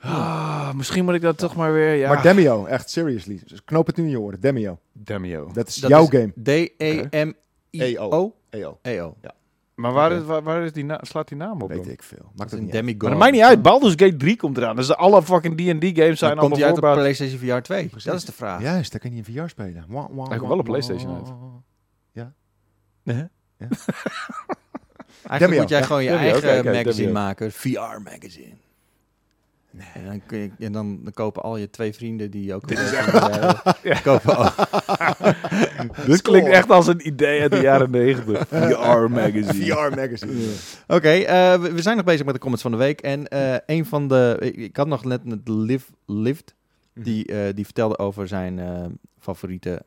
ah, 0.00 0.72
misschien 0.72 1.04
moet 1.04 1.14
ik 1.14 1.20
dat 1.22 1.38
toch 1.38 1.56
maar 1.56 1.72
weer... 1.72 1.94
Ja. 1.94 2.12
Maar 2.12 2.22
Demio, 2.22 2.64
echt 2.66 2.90
seriously. 2.90 3.40
Dus 3.46 3.64
knoop 3.64 3.86
het 3.86 3.96
nu 3.96 4.04
in 4.04 4.10
je 4.10 4.20
oren. 4.20 4.40
Demio. 4.40 4.78
Demio. 4.92 5.50
Dat 5.52 5.68
is 5.68 5.74
Dat 5.76 5.90
jouw 5.90 6.02
is 6.02 6.08
game. 6.08 6.32
D-E-M-I-O. 6.42 8.34
EO. 8.50 8.78
EO. 8.82 9.16
Maar 9.74 9.92
waar, 9.92 10.12
is, 10.12 10.22
waar, 10.22 10.42
waar 10.42 10.62
is 10.64 10.72
die 10.72 10.84
na- 10.84 10.98
slaat 11.02 11.28
die 11.28 11.36
naam 11.36 11.62
op? 11.62 11.68
Weet 11.68 11.82
dan? 11.84 11.92
ik 11.92 12.02
veel. 12.02 12.18
Dat 12.18 12.26
Maakt 12.36 12.44
is 12.44 12.50
het 12.50 12.52
een 12.52 12.58
niet 12.66 12.74
uit. 12.74 12.80
demigod. 12.84 13.00
Maar 13.02 13.10
dat 13.10 13.18
maakt 13.18 13.32
niet 13.32 13.42
uit. 13.42 13.62
Baldur's 13.62 13.92
Gate 13.96 14.16
3 14.16 14.36
komt 14.36 14.56
eraan. 14.56 14.76
Dus 14.76 14.94
alle 14.94 15.22
fucking 15.22 15.54
D&D 15.56 15.62
games 15.62 15.78
zijn 16.18 16.30
komt 16.30 16.40
allemaal 16.40 16.58
hij 16.58 16.66
uit 16.66 16.76
op. 16.76 16.80
PlayStation 16.92 17.38
VR 17.38 17.60
2. 17.62 17.86
Precies. 17.88 18.04
Dat 18.04 18.14
is 18.14 18.24
de 18.24 18.32
vraag. 18.32 18.62
Juist, 18.62 18.90
daar 18.90 19.00
kan 19.00 19.10
je 19.10 19.16
in 19.16 19.24
VR 19.24 19.48
spelen. 19.48 19.84
Wah, 19.88 20.06
wah, 20.10 20.28
Hij 20.28 20.36
komt 20.36 20.48
wel 20.48 20.58
op. 20.58 20.64
PlayStation 20.64 21.14
uit. 21.14 21.32
Eigenlijk 25.28 25.60
moet 25.60 25.70
jij 25.70 25.82
gewoon 25.82 26.04
je 26.04 26.10
eigen 26.10 26.64
magazine 26.64 27.12
maken. 27.12 27.52
VR 27.52 28.00
magazine. 28.02 28.54
En, 29.94 30.04
dan, 30.04 30.22
kun 30.26 30.38
je, 30.38 30.50
en 30.58 30.72
dan, 30.72 31.00
dan 31.02 31.12
kopen 31.12 31.42
al 31.42 31.56
je 31.56 31.70
twee 31.70 31.92
vrienden 31.92 32.30
die 32.30 32.54
ook... 32.54 32.68
Dit 32.68 32.78
is 32.78 32.92
echt... 32.92 34.02
kopen 34.02 34.36
ook. 34.36 34.54
Dit 36.06 36.22
klinkt 36.22 36.48
echt 36.48 36.70
als 36.70 36.86
een 36.86 37.06
idee 37.06 37.40
uit 37.40 37.50
de 37.50 37.60
jaren 37.60 37.90
90. 37.90 38.48
VR 38.48 39.10
magazine. 39.10 39.74
VR 39.74 39.94
magazine. 39.96 40.52
Oké, 40.86 41.08
eh, 41.08 41.60
we, 41.60 41.72
we 41.72 41.82
zijn 41.82 41.96
nog 41.96 42.04
bezig 42.04 42.24
met 42.24 42.34
de 42.34 42.40
comments 42.40 42.62
van 42.62 42.72
de 42.72 42.78
week. 42.78 43.00
En 43.00 43.28
eh, 43.28 43.56
een 43.66 43.86
van 43.86 44.08
de... 44.08 44.36
Ik, 44.54 44.76
had 44.76 44.86
nog 44.86 45.04
net 45.04 45.24
met 45.24 45.48
Liv, 45.48 45.84
Lived. 46.06 46.54
Die, 46.94 47.26
eh, 47.26 47.54
die 47.54 47.64
vertelde 47.64 47.98
over 47.98 48.28
zijn 48.28 48.60
favoriete 49.18 49.82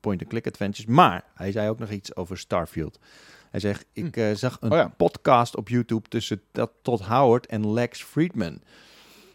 point-and-click 0.00 0.46
adventures. 0.46 0.90
Maar 0.90 1.24
hij 1.34 1.52
zei 1.52 1.68
ook 1.68 1.78
nog 1.78 1.90
iets 1.90 2.16
over 2.16 2.38
Starfield. 2.38 2.98
Hij 3.50 3.60
zegt, 3.60 3.84
ik 3.92 4.16
eh, 4.16 4.34
zag 4.34 4.56
een 4.60 4.70
Oh 4.70 4.76
ja. 4.76 4.92
podcast 4.96 5.56
op 5.56 5.68
YouTube 5.68 6.08
tussen 6.08 6.40
Tot- 6.52 6.72
Todd 6.82 7.02
Howard 7.04 7.46
en 7.46 7.72
Lex 7.72 8.02
Friedman. 8.02 8.60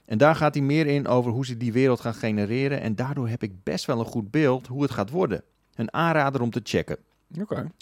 En 0.05 0.17
daar 0.17 0.35
gaat 0.35 0.53
hij 0.53 0.63
meer 0.63 0.87
in 0.87 1.07
over 1.07 1.31
hoe 1.31 1.45
ze 1.45 1.57
die 1.57 1.73
wereld 1.73 1.99
gaan 1.99 2.13
genereren. 2.13 2.81
En 2.81 2.95
daardoor 2.95 3.27
heb 3.27 3.43
ik 3.43 3.63
best 3.63 3.85
wel 3.85 3.99
een 3.99 4.05
goed 4.05 4.31
beeld 4.31 4.67
hoe 4.67 4.81
het 4.81 4.91
gaat 4.91 5.09
worden. 5.09 5.43
Een 5.75 5.93
aanrader 5.93 6.41
om 6.41 6.49
te 6.49 6.59
checken. 6.63 6.97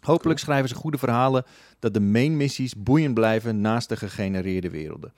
Hopelijk 0.05 0.39
schrijven 0.39 0.69
ze 0.69 0.75
goede 0.75 0.97
verhalen 0.97 1.43
dat 1.79 1.93
de 1.93 1.99
main 1.99 2.37
missies 2.37 2.75
boeiend 2.75 3.13
blijven 3.13 3.61
naast 3.61 3.89
de 3.89 3.95
gegenereerde 3.95 4.69
werelden. 4.69 5.13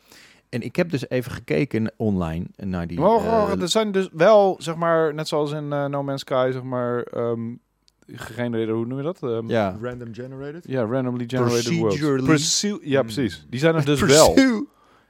En 0.50 0.62
ik 0.62 0.76
heb 0.76 0.90
dus 0.90 1.10
even 1.10 1.32
gekeken 1.32 1.92
online 1.98 2.46
naar 2.56 2.88
die... 2.88 2.98
Eh, 2.98 3.04
wacht, 3.04 3.62
er 3.62 3.70
zijn 3.70 3.92
dus 3.92 4.10
wel, 4.12 4.56
zeg 4.60 4.76
maar, 4.76 5.14
net 5.14 5.28
zoals 5.28 5.52
in 5.52 5.74
eh, 5.74 5.86
No 5.86 6.04
Man's 6.04 6.22
Sky, 6.22 6.50
zeg 6.54 6.64
maar, 6.64 7.02
ehm 7.04 7.42
gegenereerde, 8.08 8.72
hoe 8.72 8.86
noem 8.86 8.98
je 8.98 9.04
dat? 9.04 9.24
Ehm, 9.24 9.50
ja, 9.50 9.78
Random 9.82 10.14
generated. 10.14 10.64
Ja, 10.68 10.82
randomly 10.84 11.24
generated 11.28 11.78
worlds. 11.78 12.24
Pursue- 12.26 12.80
ja, 12.82 13.00
Hmm. 13.00 13.14
precies. 13.14 13.46
Die 13.50 13.60
zijn 13.60 13.76
er 13.76 13.86
dus 13.86 14.02
wel. 14.02 14.38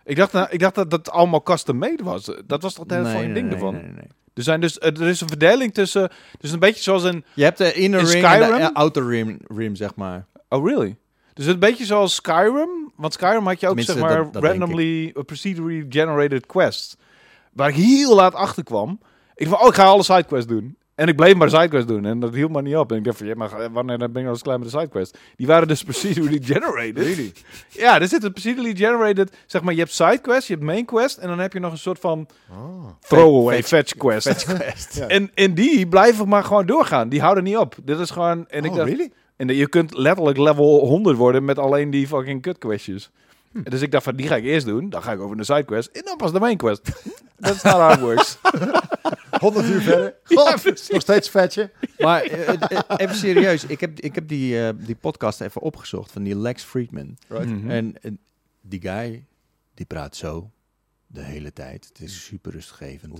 Ik 0.06 0.16
dacht, 0.16 0.32
nou, 0.32 0.48
ik 0.50 0.60
dacht 0.60 0.76
dat 0.76 0.90
dat 0.90 1.10
allemaal 1.10 1.44
custom 1.44 1.78
made 1.78 2.04
was. 2.04 2.32
Dat 2.46 2.62
was 2.62 2.74
toch 2.74 2.84
het 2.88 2.94
hele 2.94 3.14
Nee, 3.24 3.34
ding 3.34 3.46
nee, 3.46 3.54
ervan? 3.54 3.74
nee, 3.74 3.84
nee, 3.84 3.92
nee. 3.92 4.08
Er, 4.34 4.44
zijn 4.44 4.62
dus, 4.62 4.80
er 4.80 5.02
is 5.02 5.22
een 5.22 5.28
verdeling 5.28 5.74
tussen... 5.74 6.10
Dus 6.40 6.52
een 6.52 6.60
beetje 6.60 6.82
zoals 6.84 7.04
een... 7.04 7.24
Je 7.34 7.44
hebt 7.44 7.58
de 7.58 7.74
inner 7.74 8.00
In 8.00 8.06
ring 8.06 8.26
en 8.26 8.40
de 8.40 8.46
eh, 8.56 8.70
outer 8.74 9.08
rim, 9.08 9.38
rim, 9.56 9.76
zeg 9.76 9.96
maar. 9.96 10.26
Oh, 10.50 10.68
really? 10.68 10.96
Dus 11.34 11.46
een 11.46 11.60
beetje 11.60 11.86
zoals 11.86 12.16
Skyrim. 12.16 12.92
Want 12.96 13.14
Skyrim 13.14 13.46
had 13.48 13.60
je 13.60 13.68
ook, 13.68 13.76
Tenminste, 13.78 13.92
zeg 13.94 14.02
maar, 14.02 14.16
dat- 14.24 14.34
dat 14.34 14.42
denk 14.42 14.56
randomly 14.60 15.04
uh, 15.06 15.24
procedurally 15.26 15.86
generated 15.90 16.46
quests. 16.46 16.98
Waar 17.54 17.70
ik 17.70 17.76
heel 17.76 18.16
laat 18.16 18.34
achter 18.34 18.64
kwam. 18.64 19.00
Ik 19.36 19.46
dacht 19.46 19.58
van, 19.58 19.62
oh, 19.68 19.68
ik 19.68 19.74
ga 19.80 19.84
alle 19.86 20.04
sidequests 20.04 20.48
doen. 20.48 20.78
En 20.96 21.08
ik 21.08 21.16
bleef 21.16 21.36
maar 21.36 21.50
sidequest 21.50 21.88
doen 21.88 22.06
en 22.06 22.20
dat 22.20 22.34
hield 22.34 22.52
maar 22.52 22.62
niet 22.62 22.76
op. 22.76 22.92
En 22.92 22.98
ik 22.98 23.04
dacht 23.04 23.18
van, 23.18 23.28
ja, 23.28 23.34
maar 23.36 23.72
wanneer 23.72 23.98
ben 23.98 24.08
ik 24.08 24.14
nou 24.14 24.28
eens 24.28 24.42
klaar 24.42 24.60
met 24.60 24.72
de 24.72 24.78
sidequest? 24.78 25.18
Die 25.36 25.48
waren 25.48 25.68
dus 25.68 25.84
procedurally 25.90 26.40
generated. 26.44 27.44
Ja, 27.70 28.02
er 28.02 28.08
zit 28.08 28.24
een 28.24 28.32
procedurally 28.32 28.76
generated, 28.76 29.38
zeg 29.46 29.62
maar, 29.62 29.74
je 29.74 29.80
hebt 29.80 29.94
sidequest, 29.94 30.48
je 30.48 30.54
hebt 30.54 30.66
main 30.66 30.86
quest 30.86 31.18
en 31.18 31.28
dan 31.28 31.40
heb 31.40 31.54
je 31.54 31.60
nog 31.60 31.72
een 31.72 31.78
soort 31.78 32.00
van 32.00 32.28
Oh. 32.52 32.86
throwaway 33.00 33.64
fetch 33.64 33.96
quest. 33.98 34.48
Ja. 34.94 35.08
En, 35.08 35.32
en 35.34 35.54
die 35.54 35.88
blijven 35.88 36.28
maar 36.28 36.44
gewoon 36.44 36.66
doorgaan. 36.66 37.10
Die 37.10 37.22
houden 37.22 37.44
niet 37.44 37.58
op. 37.58 37.76
Dit 37.84 38.00
is 38.00 38.10
gewoon... 38.10 38.48
En 38.48 38.64
ik 38.64 38.72
oh, 38.72 38.78
dacht, 38.78 38.90
really? 38.90 39.12
en 39.36 39.48
je 39.48 39.70
kunt 39.70 39.98
letterlijk 39.98 40.38
level 40.38 40.86
100 40.86 41.18
worden 41.18 41.46
met 41.46 41.60
alleen 41.60 41.90
die 41.90 42.08
fucking 42.08 42.42
kut 42.42 42.58
questjes. 42.58 43.12
Dus 43.54 43.82
ik 43.82 43.92
dacht 43.92 44.04
van, 44.04 44.16
die 44.16 44.28
ga 44.28 44.36
ik 44.36 44.44
eerst 44.44 44.66
doen. 44.66 44.90
Dan 44.90 45.04
ga 45.04 45.12
ik 45.12 45.20
over 45.20 45.38
de 45.38 45.44
side 45.44 45.64
quest. 45.64 45.90
En 45.90 46.02
dan 46.06 46.18
pas 46.18 46.32
de 46.32 46.40
main 46.40 46.58
quest. 46.58 46.86
Dat 47.38 47.56
is 47.56 47.62
not 47.62 47.74
how 47.74 47.92
it 47.92 48.00
works. 48.00 48.38
100 49.40 49.66
uur 49.66 49.82
verder. 49.82 50.16
God, 50.24 50.90
nog 50.90 51.02
steeds 51.02 51.30
vetje. 51.30 51.72
Maar 51.98 52.22
eh, 52.24 52.50
eh, 52.50 52.80
even 52.98 53.16
serieus, 53.16 53.66
ik 53.66 53.80
heb, 53.80 54.00
ik 54.00 54.16
heb 54.16 54.28
die, 54.28 54.68
eh, 54.68 54.74
die 54.78 54.96
podcast 54.96 55.42
even 55.42 55.62
opgezocht 55.62 56.12
van 56.12 56.24
die 56.24 56.36
Lex 56.38 56.64
Friedman. 56.64 57.18
Right. 57.28 57.50
Mhm. 57.50 57.70
En 57.70 58.02
eh, 58.02 58.12
die 58.62 58.82
guy, 58.82 59.26
die 59.74 59.86
praat 59.86 60.16
zo 60.16 60.52
de 61.08 61.22
hele 61.22 61.54
tijd. 61.54 61.86
Het 61.88 62.00
is 62.00 62.24
super 62.26 62.52
rustgevend. 62.52 63.20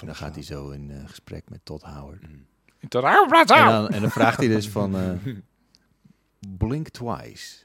En 0.00 0.06
dan 0.06 0.14
gaat 0.16 0.34
hij 0.34 0.44
zo 0.44 0.70
in 0.70 0.90
eh, 0.90 0.96
gesprek 1.06 1.44
met 1.48 1.60
Todd 1.62 1.82
Howard. 1.82 2.22
En 2.22 3.66
dan, 3.72 3.88
en 3.88 4.00
dan 4.00 4.10
vraagt 4.10 4.38
hij 4.38 4.48
dus 4.48 4.68
van... 4.68 4.96
eh, 4.96 5.34
blink 6.58 6.88
twice 6.88 7.63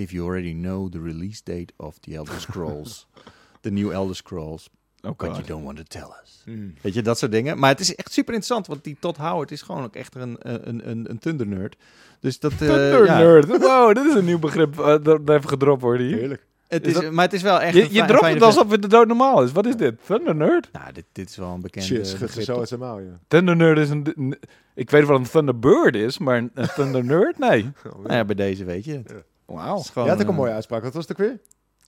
if 0.00 0.10
you 0.10 0.26
already 0.26 0.52
know 0.52 0.90
the 0.90 1.00
release 1.00 1.40
date 1.44 1.72
of 1.76 1.98
the 2.00 2.14
Elder 2.16 2.40
Scrolls. 2.40 3.06
the 3.60 3.70
new 3.70 3.92
Elder 3.92 4.14
Scrolls. 4.14 4.68
Oh, 5.02 5.16
But 5.16 5.36
you 5.36 5.42
don't 5.46 5.64
want 5.64 5.76
to 5.76 5.82
tell 5.88 6.08
us. 6.22 6.42
Mm. 6.46 6.74
Weet 6.80 6.94
je, 6.94 7.02
dat 7.02 7.18
soort 7.18 7.32
dingen. 7.32 7.58
Maar 7.58 7.70
het 7.70 7.80
is 7.80 7.94
echt 7.94 8.12
super 8.12 8.34
interessant, 8.34 8.66
want 8.66 8.84
die 8.84 8.96
Todd 9.00 9.16
Howard 9.16 9.50
is 9.50 9.62
gewoon 9.62 9.84
ook 9.84 9.94
echt 9.94 10.14
een, 10.14 10.36
een, 10.40 10.88
een, 10.90 11.10
een 11.10 11.18
Thunder 11.18 11.46
nerd. 11.46 11.76
Dus 12.20 12.38
dat... 12.38 12.52
eh, 12.52 12.58
Thunder 12.58 13.04
ja, 13.04 13.18
nerd. 13.18 13.46
Wow, 13.46 13.94
dit 13.94 14.04
is 14.04 14.14
een 14.14 14.24
nieuw 14.24 14.38
begrip 14.38 14.78
uh, 14.78 14.86
dat 15.02 15.28
even 15.28 15.48
gedropt 15.48 15.82
wordt 15.82 16.00
hier. 16.00 16.16
Heerlijk. 16.16 16.46
Het 16.68 16.86
Is 16.86 16.94
is, 16.94 17.00
dat- 17.00 17.12
maar 17.12 17.24
het 17.24 17.32
is 17.34 17.42
wel 17.42 17.60
echt 17.60 17.74
Je, 17.74 17.92
je 17.92 18.04
dropt 18.04 18.26
het 18.26 18.42
alsof 18.42 18.70
het 18.70 18.82
de 18.82 18.88
dood 18.88 19.06
normaal 19.06 19.42
is. 19.42 19.52
Wat 19.52 19.66
is 19.66 19.76
dit? 19.76 19.94
Thunder 20.06 20.34
nerd? 20.36 20.68
Nou, 20.72 20.92
dit, 20.92 21.04
dit 21.12 21.28
is 21.28 21.36
wel 21.36 21.52
een 21.54 21.60
bekende 21.60 21.86
Shit, 21.88 22.06
zo 22.06 22.44
toch? 22.44 22.58
uit 22.58 22.68
zijn 22.68 22.80
mouw, 22.80 23.00
ja. 23.00 23.18
Thunder 23.28 23.56
nerd 23.56 23.78
is 23.78 23.90
een... 23.90 24.36
Ik 24.74 24.90
weet 24.90 25.04
wat 25.04 25.18
een 25.18 25.28
Thunderbird 25.28 25.94
is, 25.94 26.18
maar 26.18 26.36
een, 26.38 26.50
een 26.54 26.68
Thunder 26.74 27.04
nerd? 27.04 27.38
Nee. 27.38 27.70
Nou 28.02 28.12
ja, 28.14 28.24
bij 28.24 28.34
deze 28.34 28.64
weet 28.64 28.84
je 28.84 28.92
het. 28.92 29.14
Wauw. 29.50 29.82
Ja, 29.94 30.02
had 30.02 30.12
ook 30.12 30.18
een 30.20 30.26
eh, 30.26 30.34
mooie 30.34 30.52
uitspraak. 30.52 30.82
Wat 30.82 30.94
was 30.94 31.08
het 31.08 31.12
ook 31.12 31.26
weer? 31.26 31.40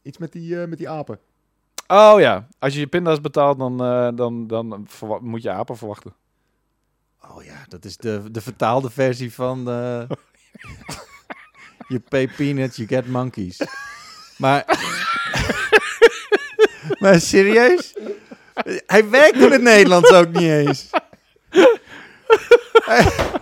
Iets 0.03 0.19
met 0.19 0.33
die, 0.33 0.61
eh, 0.61 0.69
met 0.69 0.79
die 0.79 0.89
apen. 0.89 1.19
Oh 1.87 2.21
ja, 2.21 2.49
als 2.59 2.75
je 2.75 2.81
je 2.81 2.87
pinda's 2.87 3.21
betaalt, 3.21 3.59
dan, 3.59 3.83
eh, 3.83 4.09
dan, 4.15 4.47
dan 4.47 4.87
moet 5.21 5.43
je 5.43 5.51
apen 5.51 5.77
verwachten. 5.77 6.15
Oh 7.31 7.45
ja, 7.45 7.65
dat 7.69 7.85
is 7.85 7.97
de, 7.97 8.23
de 8.31 8.41
vertaalde 8.41 8.91
versie 8.91 9.33
van... 9.33 9.71
eh 9.71 10.03
you 11.89 12.01
pay 12.09 12.29
peanuts, 12.29 12.77
you 12.77 12.89
get 12.89 13.07
monkeys. 13.07 13.61
Maar... 14.39 14.65
maar 17.01 17.21
serieus? 17.21 17.95
Hij 18.87 19.11
werkt 19.11 19.37
in 19.37 19.53
het 19.53 19.63
Nederlands 19.63 20.13
ook 20.13 20.33
niet 20.33 20.51
eens. 20.51 20.91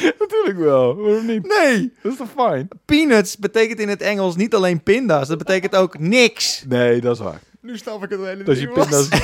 Natuurlijk 0.18 0.58
wel, 0.58 0.96
waarom 0.96 1.26
niet? 1.26 1.46
Nee, 1.46 1.92
Dat 2.02 2.12
is 2.12 2.18
toch 2.18 2.30
fijn? 2.36 2.68
peanuts 2.84 3.36
betekent 3.38 3.80
in 3.80 3.88
het 3.88 4.00
Engels 4.02 4.36
niet 4.36 4.54
alleen 4.54 4.82
pinda's. 4.82 5.28
Dat 5.28 5.38
betekent 5.38 5.76
ook 5.76 5.98
niks. 5.98 6.64
Nee, 6.68 7.00
dat 7.00 7.14
is 7.16 7.22
waar. 7.22 7.40
Nu 7.60 7.76
snap 7.76 8.04
ik 8.04 8.10
het 8.10 8.20
hele 8.20 8.42
Dat 8.44 8.54
is 8.54 8.60
je 8.60 8.68
pinda's... 8.68 9.08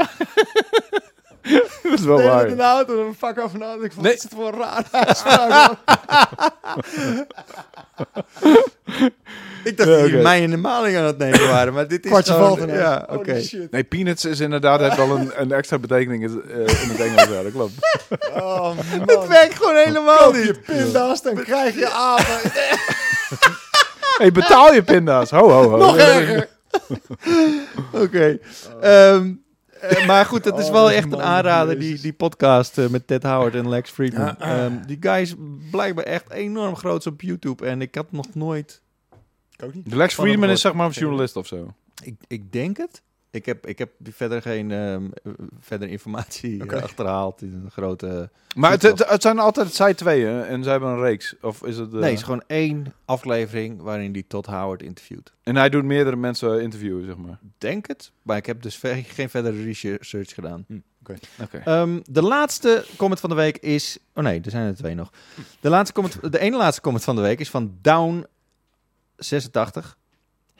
dat 1.82 1.92
is 1.98 2.00
wel 2.04 2.22
waar. 2.22 2.46
in 2.46 2.56
de 2.56 2.62
auto, 2.62 2.96
dan 2.96 3.14
fuck 3.18 3.38
af 3.38 3.54
en 3.54 3.64
aan. 3.64 3.84
Ik 3.84 3.92
vond 3.92 4.04
Nee. 4.06 4.12
het 4.14 4.26
voor 4.34 4.46
een 4.52 4.58
raar 4.58 4.84
uitspraak. 4.90 5.72
Ik 9.64 9.76
dacht 9.76 9.88
dat 9.88 9.98
jullie 9.98 10.14
oké. 10.14 10.22
mij 10.22 10.42
in 10.42 10.50
de 10.50 10.56
maling 10.56 10.96
aan 10.96 11.04
het 11.04 11.18
nemen 11.18 11.48
waren, 11.48 11.72
maar 11.72 11.88
dit 11.88 12.04
is 12.04 12.10
Kwartje 12.10 12.32
gewoon... 12.32 12.68
Ja, 12.68 13.06
oké. 13.10 13.42
shit. 13.42 13.70
Nee, 13.70 13.84
peanuts 13.84 14.24
is 14.24 14.40
inderdaad 14.40 14.80
heeft 14.80 14.96
wel 14.96 15.16
een, 15.16 15.30
een 15.34 15.52
extra 15.52 15.78
betekening 15.78 16.22
in, 16.22 16.42
eh, 16.50 16.82
in 16.82 16.88
het 16.88 17.00
Engels. 17.00 17.28
Ja, 17.28 17.42
dat 17.42 17.52
klopt. 17.52 17.72
Oh 18.34 18.72
Het 18.78 19.06
man. 19.16 19.28
werkt 19.28 19.54
gewoon 19.56 19.76
helemaal 19.76 20.16
Koop 20.16 20.34
niet. 20.34 20.44
je 20.44 20.58
pinda's, 20.66 21.22
dan 21.22 21.34
krijg 21.34 21.74
je 21.74 21.90
apen. 21.90 22.50
hey, 24.18 24.32
betaal 24.32 24.72
je 24.74 24.82
pinda's. 24.82 25.30
Ho, 25.30 25.50
ho, 25.50 25.68
ho. 25.70 25.76
Nog 25.76 25.96
erger. 25.96 26.48
Oké. 27.92 28.38
Ehm, 28.80 29.32
eh, 29.80 30.06
maar 30.06 30.24
goed, 30.24 30.44
het 30.44 30.58
is 30.58 30.66
Oh, 30.66 30.72
wel 30.72 30.90
echt 30.90 31.12
een 31.12 31.22
aanrader, 31.22 31.78
die, 31.78 31.88
Jezus. 31.88 32.02
die 32.02 32.12
podcast 32.12 32.78
eh, 32.78 32.88
met 32.88 33.06
Ted 33.06 33.22
Howard 33.22 33.54
en 33.54 33.68
Lex 33.68 33.90
Friedman. 33.90 34.34
Ja. 34.38 34.38
Ehm, 34.38 34.72
die 34.86 34.96
guy 35.00 35.20
is 35.20 35.34
blijkbaar 35.70 36.04
echt 36.04 36.30
enorm 36.30 36.76
groot 36.76 37.06
op 37.06 37.20
YouTube. 37.20 37.66
En 37.66 37.80
ik 37.82 37.94
had 37.94 38.12
nog 38.12 38.34
nooit... 38.34 38.82
Ik 39.56 39.64
ook 39.64 39.74
niet. 39.74 39.90
De 39.90 39.96
Lex 39.96 40.14
Friedman 40.14 40.48
is 40.48 40.60
zeg 40.60 40.72
maar 40.72 40.86
een 40.86 40.92
journalist 40.92 41.36
of 41.36 41.46
zo. 41.46 41.74
Ik, 42.02 42.14
ik 42.26 42.52
denk 42.52 42.76
het. 42.76 43.02
Ik 43.32 43.46
heb, 43.46 43.66
ik 43.66 43.78
heb 43.78 43.90
verder 44.02 44.42
geen 44.42 44.70
eh, 44.70 44.96
verder 45.60 45.88
informatie 45.88 46.64
eh, 46.66 46.82
achterhaald. 46.82 47.42
in 47.42 47.60
een 47.64 47.70
grote... 47.70 48.30
Maar 48.56 48.70
het, 48.70 48.82
het, 48.82 49.08
het 49.08 49.22
zijn 49.22 49.38
altijd 49.38 49.74
zij 49.74 49.94
tweeën 49.94 50.42
en 50.42 50.62
zij 50.62 50.72
hebben 50.72 50.90
een 50.90 51.00
reeks. 51.00 51.34
Of 51.40 51.62
is 51.64 51.76
het... 51.76 51.92
eh, 51.92 51.98
Nee, 52.00 52.08
het 52.10 52.18
is 52.18 52.24
gewoon 52.24 52.42
één 52.46 52.94
aflevering 53.04 53.80
waarin 53.82 54.12
die 54.12 54.26
Todd 54.26 54.46
Howard 54.46 54.82
interviewt. 54.82 55.32
En 55.42 55.56
hij 55.56 55.68
doet 55.68 55.84
meerdere 55.84 56.16
mensen 56.16 56.62
interviewen, 56.62 57.04
zeg 57.04 57.16
maar. 57.16 57.38
Denk 57.58 57.86
het. 57.86 58.12
Maar 58.22 58.36
ik 58.36 58.46
heb 58.46 58.62
dus 58.62 58.76
ver- 58.76 59.04
geen 59.04 59.30
verdere 59.30 59.62
research 59.62 60.34
gedaan. 60.34 60.66
Oké. 61.42 61.58
Ehm, 61.64 62.00
de 62.04 62.22
laatste 62.22 62.84
comment 62.96 63.20
van 63.20 63.30
de 63.30 63.36
week 63.36 63.58
is... 63.58 63.98
Oh 64.14 64.24
nee, 64.24 64.40
er 64.44 64.50
zijn 64.50 64.66
er 64.66 64.76
twee 64.76 64.94
nog. 64.94 65.10
De, 65.60 65.68
laatste 65.68 65.92
comment, 65.94 66.32
de 66.32 66.38
ene 66.38 66.56
laatste 66.56 66.80
comment 66.82 67.04
van 67.04 67.16
de 67.16 67.22
week 67.22 67.40
is 67.40 67.50
van 67.50 67.72
Down86. 67.78 69.98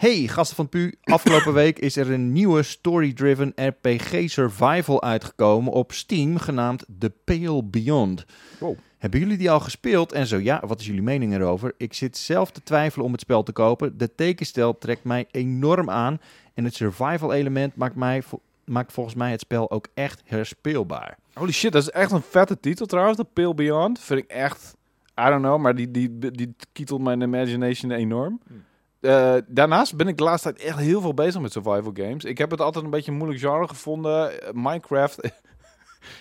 Hey, 0.01 0.26
gasten 0.26 0.57
van 0.57 0.68
PU. 0.68 0.92
Afgelopen 1.03 1.53
week 1.53 1.78
is 1.78 1.96
er 1.96 2.11
een 2.11 2.32
nieuwe 2.32 2.62
story-driven 2.62 3.53
RPG 3.57 4.30
survival 4.30 5.03
uitgekomen 5.03 5.72
op 5.72 5.92
Steam, 5.92 6.36
genaamd 6.36 6.84
The 6.98 7.12
Pale 7.24 7.64
Beyond. 7.64 8.24
Wow. 8.59 8.76
Hebben 8.98 9.20
jullie 9.20 9.36
die 9.36 9.51
al 9.51 9.61
gespeeld? 9.61 10.12
En 10.12 10.26
zo 10.26 10.38
ja, 10.38 10.62
wat 10.66 10.80
is 10.80 10.86
jullie 10.86 11.03
mening 11.03 11.34
erover? 11.34 11.74
Ik 11.76 11.94
zit 11.94 12.16
zelf 12.16 12.51
te 12.51 12.62
twijfelen 12.62 13.07
om 13.07 13.12
het 13.12 13.20
spel 13.20 13.42
te 13.42 13.53
kopen. 13.53 13.98
De 13.98 14.14
tekenstijl 14.14 14.78
trekt 14.78 15.05
mij 15.05 15.26
enorm 15.30 15.90
aan. 15.90 16.20
En 16.55 16.64
het 16.64 16.74
survival 16.74 17.32
element 17.32 17.76
maakt, 17.76 17.96
mij, 17.96 18.22
vo- 18.22 18.42
maakt 18.64 18.92
volgens 18.92 19.14
mij 19.14 19.30
het 19.30 19.40
spel 19.40 19.70
ook 19.70 19.86
echt 19.94 20.22
herspeelbaar. 20.24 21.18
Holy 21.32 21.53
shit, 21.53 21.72
dat 21.72 21.82
is 21.82 21.90
echt 21.90 22.11
een 22.12 22.22
vette 22.22 22.61
titel 22.61 22.86
trouwens. 22.86 23.16
The 23.16 23.24
Pale 23.24 23.55
Beyond. 23.55 24.01
Vind 24.01 24.20
ik 24.20 24.30
echt... 24.30 24.76
I 25.20 25.24
don't 25.28 25.42
know, 25.42 25.61
maar 25.61 25.74
die, 25.74 25.90
die, 25.90 26.18
die 26.30 26.55
kietelt 26.72 27.01
mijn 27.01 27.20
imagination 27.20 27.90
enorm. 27.90 28.40
Hmm. 28.46 28.68
Eh, 29.01 29.34
daarnaast 29.46 29.96
ben 29.96 30.09
ik 30.09 30.16
de 30.16 30.24
laatste 30.24 30.53
tijd 30.53 30.68
echt 30.68 30.78
heel 30.78 31.01
veel 31.01 31.14
bezig 31.14 31.40
met 31.40 31.53
survival 31.53 31.92
games. 31.94 32.24
Ik 32.24 32.38
heb 32.38 32.51
het 32.51 32.61
altijd 32.61 32.84
een 32.84 32.90
beetje 32.90 33.11
een 33.11 33.16
moeilijk 33.16 33.40
genre 33.40 33.68
gevonden. 33.68 34.42
Eh, 34.42 34.53
Minecraft... 34.53 35.18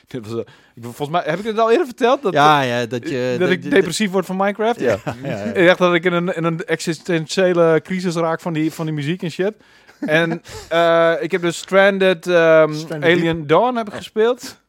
Dit 0.07 0.27
was, 0.27 0.43
ik, 0.75 0.83
volgens 0.83 1.09
mij 1.09 1.21
heb 1.25 1.39
ik 1.39 1.45
het 1.45 1.59
al 1.59 1.71
eerder 1.71 1.85
verteld. 1.85 2.21
Dat, 2.21 2.33
ja, 2.33 2.61
ja, 2.61 2.85
dat 2.85 3.09
je... 3.09 3.35
dat 3.39 3.49
ik 3.49 3.69
depressief 3.69 4.11
word 4.11 4.25
van 4.25 4.37
Minecraft. 4.37 4.79
Ja. 4.79 4.97
Ja, 5.05 5.15
ja, 5.23 5.29
ja. 5.29 5.53
Echt 5.53 5.77
dat 5.77 5.93
ik 5.93 6.03
in 6.03 6.13
een, 6.13 6.35
in 6.35 6.43
een 6.43 6.65
existentiële 6.65 7.79
crisis 7.83 8.15
raak 8.15 8.41
van 8.41 8.53
die, 8.53 8.73
van 8.73 8.85
die 8.85 8.95
muziek 8.95 9.23
en 9.23 9.31
shit. 9.31 9.53
En 9.99 10.31
eh, 10.69 11.13
ik 11.19 11.31
heb 11.31 11.41
dus 11.41 11.57
Stranded, 11.57 12.23
Stranded 12.23 13.03
Alien 13.03 13.47
Dawn 13.47 13.75
heb 13.75 13.87
ik 13.87 13.93
gespeeld. 13.93 14.61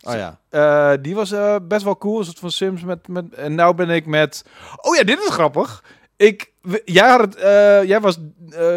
Oh 0.00 0.14
ja. 0.14 0.96
Die 0.96 1.14
was 1.14 1.34
best 1.62 1.84
wel 1.84 1.98
cool, 1.98 2.18
een 2.18 2.24
soort 2.24 2.38
van 2.38 2.50
Sims 2.50 2.82
met, 2.82 3.08
met... 3.08 3.34
En 3.34 3.54
nou 3.54 3.74
ben 3.74 3.90
ik 3.90 4.06
met... 4.06 4.44
Oh 4.76 4.96
ja, 4.96 5.04
dit 5.04 5.18
is 5.18 5.28
grappig. 5.28 5.82
Ik, 6.26 6.52
jij, 6.84 7.08
had 7.08 7.20
het, 7.20 7.34
eh, 7.36 7.84
jij 7.84 8.00
was 8.00 8.18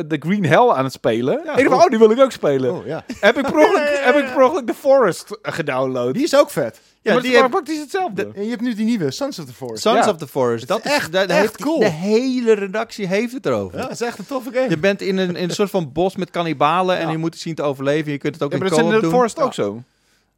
de 0.08 0.16
Green 0.20 0.46
Hell 0.46 0.70
aan 0.70 0.84
het 0.84 0.94
spelen. 0.94 1.42
Ja, 1.46 1.56
ik 1.56 1.70
dacht, 1.70 1.84
oh, 1.84 1.90
die 1.90 2.00
wil 2.00 2.12
ik 2.12 2.20
ook 2.20 2.32
spelen. 2.32 2.74
Oh 2.74 2.86
ja. 2.86 3.04
Heb 3.20 3.38
ik 3.38 3.44
per 3.44 3.58
ongeluk, 3.58 4.00
heb 4.06 4.16
ik 4.16 4.26
per 4.34 4.44
ongeluk 4.44 4.68
The 4.68 4.74
Forest 4.74 5.32
eh, 5.42 5.54
gedownload. 5.54 6.14
Die 6.14 6.24
is 6.24 6.36
ook 6.36 6.50
vet. 6.50 6.80
ja, 7.02 7.14
maar 7.14 7.22
die 7.22 7.36
heb- 7.36 7.50
praktisch 7.50 7.80
hetzelfde. 7.80 8.30
En 8.36 8.44
je 8.44 8.50
hebt 8.50 8.62
nu 8.62 8.74
die 8.74 8.86
nieuwe, 8.86 9.12
Sons 9.12 9.40
of 9.40 9.46
the 9.46 9.54
Forest. 9.54 9.82
Sons 9.82 10.06
Ja. 10.06 10.12
of 10.12 10.18
the 10.18 10.28
Forest. 10.28 10.68
Dat, 10.68 10.78
Dat 10.84 10.86
is 10.86 10.92
is 10.92 10.98
echt- 10.98 11.12
daar 11.12 11.28
echt 11.30 11.40
heeft- 11.40 11.62
cool. 11.62 11.80
De 11.80 11.90
hele 11.90 12.54
redactie 12.54 13.08
heeft 13.08 13.34
het 13.34 13.46
erover. 13.46 13.78
Ja, 13.78 13.84
dat 13.84 13.92
is 13.92 14.02
echt 14.02 14.18
een 14.20 14.26
toffe 14.26 14.50
game. 14.54 14.70
Je 14.70 14.78
bent 14.78 15.02
in 15.02 15.18
een, 15.18 15.36
in 15.36 15.44
een 15.50 15.56
soort 15.56 15.70
van 15.70 15.92
bos 15.92 16.16
met 16.16 16.30
kannibalen 16.30 16.98
en 16.98 17.10
je 17.12 17.18
moet 17.18 17.34
het 17.34 17.42
zien 17.42 17.56
te 17.56 17.62
overleven. 17.64 18.12
Je 18.12 18.18
kunt 18.18 18.34
het 18.34 18.44
ook 18.44 18.52
Ja, 18.52 18.58
maar 18.58 18.68
in 18.68 18.74
dat 18.74 18.80
is 18.82 18.86
in 18.86 18.92
co-op 18.92 19.04
The 19.04 19.10
doen. 19.10 19.18
Forest 19.20 19.38
Ja. 19.38 19.44
ook 19.44 19.54
zo. 19.54 19.84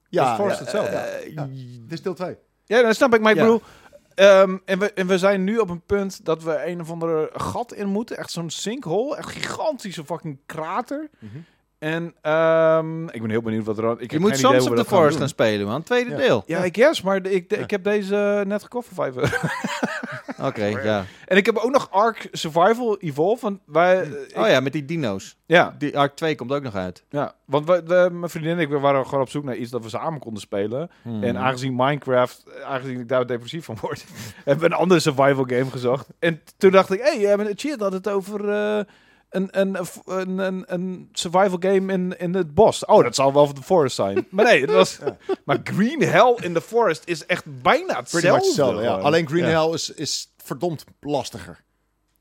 ja, 0.09 0.29
The 0.35 0.41
Forest 0.41 0.57
ja, 0.57 0.63
hetzelfde. 0.63 1.31
Ja. 1.35 1.47
Dit 1.83 1.91
is 1.97 2.01
deel 2.01 2.13
2. 2.13 2.35
Ja, 2.65 2.81
dat 2.81 2.95
snap 2.95 3.13
ik. 3.15 3.21
Maar 3.21 3.31
ik 3.31 3.37
Ja. 3.37 3.43
bedoel... 3.43 3.61
ehm, 4.17 4.57
en, 4.65 4.79
we, 4.79 4.93
en 4.93 5.07
we 5.07 5.17
zijn 5.17 5.43
nu 5.43 5.57
op 5.57 5.69
een 5.69 5.81
punt 5.85 6.25
dat 6.25 6.43
we 6.43 6.65
een 6.65 6.81
of 6.81 6.91
andere 6.91 7.29
gat 7.33 7.73
in 7.73 7.87
moeten. 7.87 8.17
Echt 8.17 8.31
zo'n 8.31 8.49
sinkhole. 8.49 9.15
Echt 9.17 9.29
gigantische 9.29 10.05
fucking 10.05 10.37
krater. 10.45 11.09
En 11.79 12.13
ehm, 12.21 13.07
ik 13.07 13.21
ben 13.21 13.29
heel 13.29 13.41
benieuwd 13.41 13.65
wat 13.65 13.77
er 13.77 13.85
aan... 13.87 13.91
Ik 13.99 13.99
je 13.99 14.07
heb 14.17 14.19
moet 14.19 14.33
the 14.35 14.41
dat 14.75 14.87
gaan 14.87 14.97
Forest 14.97 15.17
gaan 15.17 15.27
spelen, 15.27 15.67
man. 15.67 15.83
Tweede 15.83 16.09
Ja. 16.09 16.15
deel. 16.17 16.43
Ja, 16.45 16.63
ik 16.63 16.75
guess, 16.75 17.01
maar 17.01 17.21
de- 17.21 17.31
ik, 17.31 17.49
de- 17.49 17.55
Ja. 17.55 17.61
ik 17.61 17.69
heb 17.71 17.83
deze 17.83 18.43
net 18.47 18.63
gekocht 18.63 18.87
voor 18.87 18.95
5 19.11 19.15
euro. 19.15 19.27
Oké, 20.47 20.65
ja. 20.65 21.05
En 21.25 21.37
ik 21.37 21.45
heb 21.45 21.57
ook 21.57 21.71
nog 21.71 21.91
Ark 21.91 22.27
Survival 22.31 22.97
Evolve. 22.99 23.41
Want 23.43 23.59
wij, 23.65 24.01
eh, 24.01 24.41
Oh 24.41 24.47
ja, 24.49 24.59
met 24.59 24.73
die 24.73 24.85
dino's. 24.85 25.37
ja, 25.45 25.75
Die 25.77 25.97
Ark 25.97 26.15
2 26.15 26.35
komt 26.35 26.51
ook 26.51 26.63
nog 26.63 26.75
uit. 26.75 27.03
ja, 27.09 27.33
want 27.45 27.65
we- 27.67 28.09
mijn 28.11 28.29
vriendin 28.29 28.51
en 28.51 28.59
ik 28.59 28.69
we 28.69 28.79
waren 28.79 29.05
gewoon 29.05 29.21
op 29.23 29.29
zoek 29.29 29.43
naar 29.43 29.55
iets 29.55 29.71
dat 29.71 29.83
we 29.83 29.89
samen 29.89 30.19
konden 30.19 30.41
spelen. 30.41 30.89
Hmm. 31.01 31.23
En 31.23 31.37
aangezien 31.37 31.75
Minecraft, 31.75 32.43
aangezien 32.65 32.99
ik 32.99 33.07
daar 33.09 33.27
depressief 33.27 33.65
van 33.65 33.77
word, 33.81 34.05
hebben 34.45 34.67
we 34.69 34.73
een 34.73 34.79
andere 34.79 34.99
survival 34.99 35.45
game 35.47 35.71
gezocht. 35.71 36.07
En 36.19 36.41
toen 36.57 36.71
dacht 36.71 36.91
ik, 36.91 36.99
hé, 37.01 37.25
hey, 37.27 37.53
Cheat 37.55 37.79
had 37.79 37.93
het 37.93 38.09
over 38.09 38.49
eh, 38.49 38.83
een, 39.29 39.59
een, 39.59 39.77
een, 40.05 40.37
een, 40.37 40.63
een 40.67 41.09
survival 41.11 41.57
game 41.59 41.93
in, 41.93 42.19
in 42.19 42.33
het 42.33 42.53
bos. 42.53 42.85
Oh, 42.85 43.03
dat 43.03 43.15
zal 43.15 43.33
wel 43.33 43.45
van 43.45 43.55
The 43.55 43.61
Forest 43.63 43.95
zijn. 43.95 44.27
Maar 44.31 44.45
nee, 44.45 44.61
het 44.61 44.71
was... 44.71 44.97
Maar 45.45 45.59
Green 45.63 46.01
Hell 46.01 46.35
in 46.41 46.53
the 46.53 46.61
Forest 46.61 47.01
is 47.05 47.25
echt 47.25 47.61
bijna 47.61 47.95
hetzelfde. 47.97 48.31
much 48.31 48.45
hetzelfde, 48.45 48.81
ja. 48.81 48.97
Alleen 48.97 49.27
Green 49.27 49.45
Ja. 49.45 49.63
Hell 49.65 49.73
is, 49.73 49.89
is 49.89 50.33
verdomd 50.37 50.83
lastiger 50.99 51.63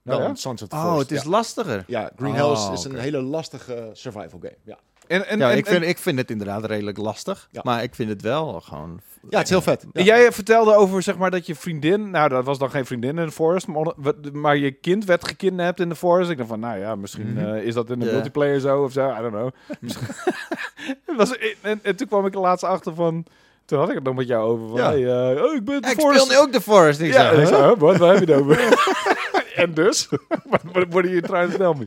dan 0.03 0.17
Oh, 0.21 0.23
ja? 0.23 0.35
Sons 0.35 0.63
of 0.63 0.69
the 0.69 0.77
Oh, 0.77 0.83
Forest. 0.83 1.09
het 1.09 1.19
is 1.19 1.25
ja. 1.25 1.31
lastiger. 1.31 1.85
Ja, 1.87 2.11
Green 2.17 2.31
Oh, 2.33 2.37
Hell 2.37 2.73
is, 2.73 2.79
is 2.79 2.85
een 2.85 2.99
hele 2.99 3.23
lastige 3.23 3.91
survival 3.93 4.39
game. 4.43 4.57
Ja, 4.65 4.79
En, 5.09 5.27
en, 5.29 5.39
Ja, 5.39 5.51
en- 5.51 5.57
ik, 5.57 5.67
vind, 5.67 5.85
ik 5.85 5.99
vind 5.99 6.19
het 6.19 6.31
inderdaad 6.31 6.65
redelijk 6.65 6.99
lastig. 6.99 7.49
Ja. 7.51 7.61
Maar 7.65 7.83
ik 7.83 7.95
vind 7.95 8.09
het 8.09 8.23
wel 8.23 8.61
gewoon... 8.61 9.01
ja 9.29 9.37
het 9.39 9.45
is 9.45 9.51
heel 9.51 9.63
vet. 9.63 9.87
Jij 9.93 10.33
vertelde 10.33 10.75
over 10.75 11.03
zeg 11.03 11.17
maar 11.19 11.31
dat 11.31 11.47
je 11.47 11.55
vriendin, 11.55 12.11
nou 12.11 12.29
dat 12.29 12.45
was 12.45 12.59
dan 12.59 12.71
geen 12.71 12.87
vriendin 12.87 13.19
in 13.19 13.27
de 13.27 13.33
forest, 13.33 13.67
maar, 13.67 13.93
maar 14.33 14.57
je 14.57 14.71
kind 14.71 15.05
werd 15.05 15.29
gekidnapt 15.29 15.81
in 15.81 15.89
de 15.89 15.95
forest. 15.95 16.31
Ik 16.31 16.37
dacht 16.37 16.49
van, 16.49 16.61
nou 16.61 16.79
ja, 16.79 16.95
misschien 16.95 17.33
Mhm. 17.33 17.45
eh, 17.55 17.63
is 17.63 17.75
dat 17.75 17.91
in 17.91 17.99
de 17.99 18.05
multiplayer 18.13 18.61
zo 18.61 18.83
of 18.83 18.93
zo, 18.93 19.11
I 19.11 19.21
don't 19.21 19.33
know. 19.35 19.51
Misschien- 19.81 20.07
Het 21.07 21.17
was, 21.17 21.39
en, 21.63 21.81
en 21.83 21.97
toen 21.97 22.07
kwam 22.09 22.27
ik 22.27 22.35
laatst 22.35 22.65
achter 22.65 22.95
van, 22.95 23.25
toen 23.65 23.79
had 23.79 23.89
ik 23.89 23.95
het 23.95 24.05
nog 24.05 24.15
met 24.15 24.27
jou 24.27 24.51
over 24.51 24.69
van, 24.69 24.77
Ja. 24.77 24.91
hey, 24.91 25.35
eh, 25.37 25.45
oh, 25.45 25.55
ik 25.55 25.65
ben 25.65 25.75
in 25.75 25.81
de 25.81 25.89
Ik 25.91 26.01
forest. 26.01 26.21
speel 26.25 26.35
nu 26.37 26.41
ook 26.47 26.53
de 26.53 26.61
Forest. 26.61 27.01
Ik 27.01 27.13
ja, 27.13 27.31
ik 27.31 27.47
zei, 27.47 27.63
huh, 27.63 27.79
wat, 27.79 27.97
waar 27.97 28.15
heb 28.15 28.27
je 28.27 28.33
het 28.33 28.41
over? 28.43 28.59
en 29.57 29.75
dus? 29.75 30.09
Wat 30.51 30.61
what, 30.73 30.87
what 30.89 31.05
are 31.05 31.09
you 31.09 31.21
trying 31.21 31.51
to 31.53 31.57
tell 31.57 31.75
me? 31.79 31.87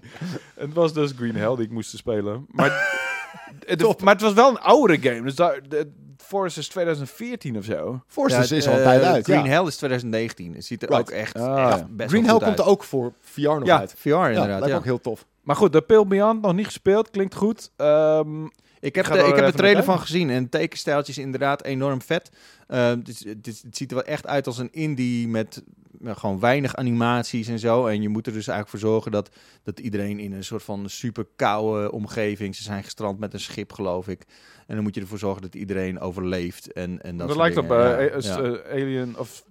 Het 0.56 0.74
was 0.74 0.94
dus 0.94 1.12
Green 1.16 1.36
Hell 1.36 1.56
die 1.56 1.66
ik 1.66 1.72
moest 1.72 1.98
spelen. 1.98 2.46
Maar, 2.52 2.72
het, 3.66 4.02
maar 4.02 4.14
het 4.14 4.24
was 4.24 4.34
wel 4.34 4.50
een 4.50 4.60
oudere 4.60 5.00
game, 5.10 5.22
dus 5.22 5.36
daar, 5.36 5.60
de, 5.70 5.92
Forest 6.18 6.58
is 6.58 6.68
2014 6.68 7.58
of 7.58 7.64
zo. 7.64 8.02
Forces 8.08 8.50
Ja, 8.50 8.56
is 8.56 8.68
al 8.68 8.74
een 8.74 8.80
eh, 8.80 8.86
tijd 8.86 9.04
uit. 9.04 9.24
Green 9.26 9.44
ja. 9.44 9.50
Hell 9.52 9.66
is 9.68 9.76
2019. 9.78 10.54
Het 10.54 10.66
ziet 10.66 10.84
er 10.84 10.90
Right. 10.90 11.02
ook 11.02 11.10
echt, 11.10 11.36
Ah, 11.36 11.68
echt 11.72 11.80
ja. 11.80 11.88
best 11.90 12.10
Green 12.10 12.26
Hell 12.26 12.38
komt 12.38 12.60
er 12.60 12.66
ook 12.66 12.84
voor 12.84 13.14
VR 13.22 13.42
nog 13.42 13.66
Ja, 13.66 13.80
uit. 13.80 13.94
VR 13.98 14.08
Ja, 14.10 14.28
inderdaad. 14.28 14.50
lijkt 14.50 14.68
Ja. 14.68 14.76
ook 14.76 14.84
heel 14.84 15.02
tof. 15.02 15.26
Maar 15.42 15.56
goed, 15.56 15.72
de 15.74 15.82
Pale 15.82 16.06
Beyond 16.06 16.42
nog 16.42 16.54
niet 16.54 16.66
gespeeld, 16.66 17.10
klinkt 17.10 17.36
goed. 17.36 17.72
Ehm, 17.76 18.46
Ik 18.80 18.96
heb, 18.96 19.06
de, 19.06 19.12
er 19.18 19.28
ik 19.28 19.36
heb 19.36 19.46
de 19.46 19.58
trailer 19.58 19.84
van 19.84 20.00
gezien 20.00 20.30
en 20.30 20.42
het 20.42 20.52
tekenstijltje 20.52 21.12
is 21.12 21.18
inderdaad 21.18 21.64
enorm 21.64 22.02
vet. 22.02 22.32
Eh, 22.68 22.88
het, 22.90 23.08
is- 23.08 23.24
het, 23.64 23.78
ziet 23.78 23.90
er 23.90 23.96
wel 23.98 24.06
echt 24.06 24.28
uit 24.28 24.48
als 24.48 24.58
een 24.58 24.72
indie 24.72 25.28
met 25.28 25.64
nou, 26.00 26.18
gewoon 26.18 26.40
weinig 26.40 26.76
animaties 26.76 27.48
en 27.48 27.60
zo. 27.60 27.86
En 27.88 28.02
je 28.02 28.10
moet 28.10 28.28
er 28.28 28.34
dus 28.34 28.48
eigenlijk 28.48 28.70
voor 28.70 28.90
zorgen 28.92 29.12
dat, 29.12 29.30
dat 29.64 29.80
iedereen 29.80 30.20
in 30.20 30.34
een 30.34 30.44
soort 30.44 30.64
van 30.64 30.90
super 30.90 31.26
koude 31.36 31.92
omgeving... 31.92 32.56
Ze 32.56 32.64
zijn 32.64 32.84
gestrand 32.84 33.20
met 33.20 33.34
een 33.34 33.40
schip, 33.40 33.74
geloof 33.74 34.08
ik. 34.08 34.26
En 34.68 34.76
dan 34.76 34.84
moet 34.84 34.96
je 34.96 35.02
ervoor 35.02 35.18
zorgen 35.18 35.42
dat 35.42 35.56
iedereen 35.56 36.00
overleeft. 36.00 36.72
En, 36.74 37.02
en 37.02 37.18
dat 37.18 37.36
lijkt 37.36 37.58
op 37.58 37.68
dingen. 37.68 37.98
eh, 38.12 38.22
Ja, 38.22 38.40
eh, 38.40 38.52
ja. 38.52 38.60
eh, 38.64 38.72
Alien 38.82 39.18
of 39.18 39.44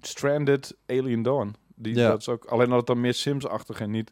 Stranded 0.00 0.76
Alien 0.86 1.22
Dawn. 1.22 1.54
Die, 1.74 1.94
Ja. 1.96 2.08
Dat 2.08 2.20
is 2.20 2.28
ook, 2.28 2.44
alleen 2.44 2.68
dat 2.68 2.76
het 2.76 2.86
dan 2.86 3.00
meer 3.00 3.14
Sims-achtig 3.14 3.80
en 3.80 3.90
niet 3.90 4.10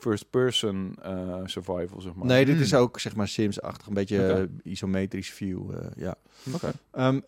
first-person 0.00 0.94
eh, 1.02 1.36
survival, 1.44 2.00
zeg 2.00 2.14
maar. 2.14 2.26
Nee, 2.26 2.44
dit 2.44 2.54
Hmm. 2.54 2.64
is 2.64 2.74
ook 2.74 3.00
zeg 3.00 3.16
maar 3.16 3.28
Sims-achtig. 3.28 3.86
Een 3.86 3.94
beetje 3.94 4.26
eh, 4.32 4.72
isometrisch 4.72 5.30
view, 5.30 5.70
eh, 5.74 5.86
ja. 5.96 6.14
Oké. 6.54 6.72
Ehm, 6.90 7.20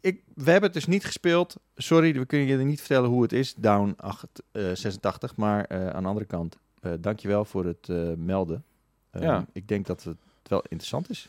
ik, 0.00 0.22
we 0.34 0.50
hebben 0.50 0.62
het 0.62 0.72
dus 0.72 0.86
niet 0.86 1.04
gespeeld. 1.04 1.56
Sorry, 1.76 2.12
we 2.12 2.26
kunnen 2.26 2.46
je 2.46 2.56
niet 2.56 2.78
vertellen 2.80 3.10
hoe 3.10 3.22
het 3.22 3.32
is. 3.32 3.54
Down 3.54 3.94
8, 3.96 4.26
eh, 4.52 4.62
86. 4.74 5.36
Maar 5.36 5.64
eh, 5.64 5.86
aan 5.86 6.02
de 6.02 6.08
andere 6.08 6.26
kant, 6.26 6.56
eh 6.80 6.92
dankjewel 7.00 7.44
voor 7.44 7.64
het 7.64 7.88
eh, 7.88 8.12
melden. 8.16 8.64
Ehm, 9.10 9.24
Ja. 9.24 9.46
Ik 9.52 9.68
denk 9.68 9.86
dat 9.86 10.02
het 10.04 10.16
wel 10.42 10.60
interessant 10.62 11.10
is. 11.10 11.28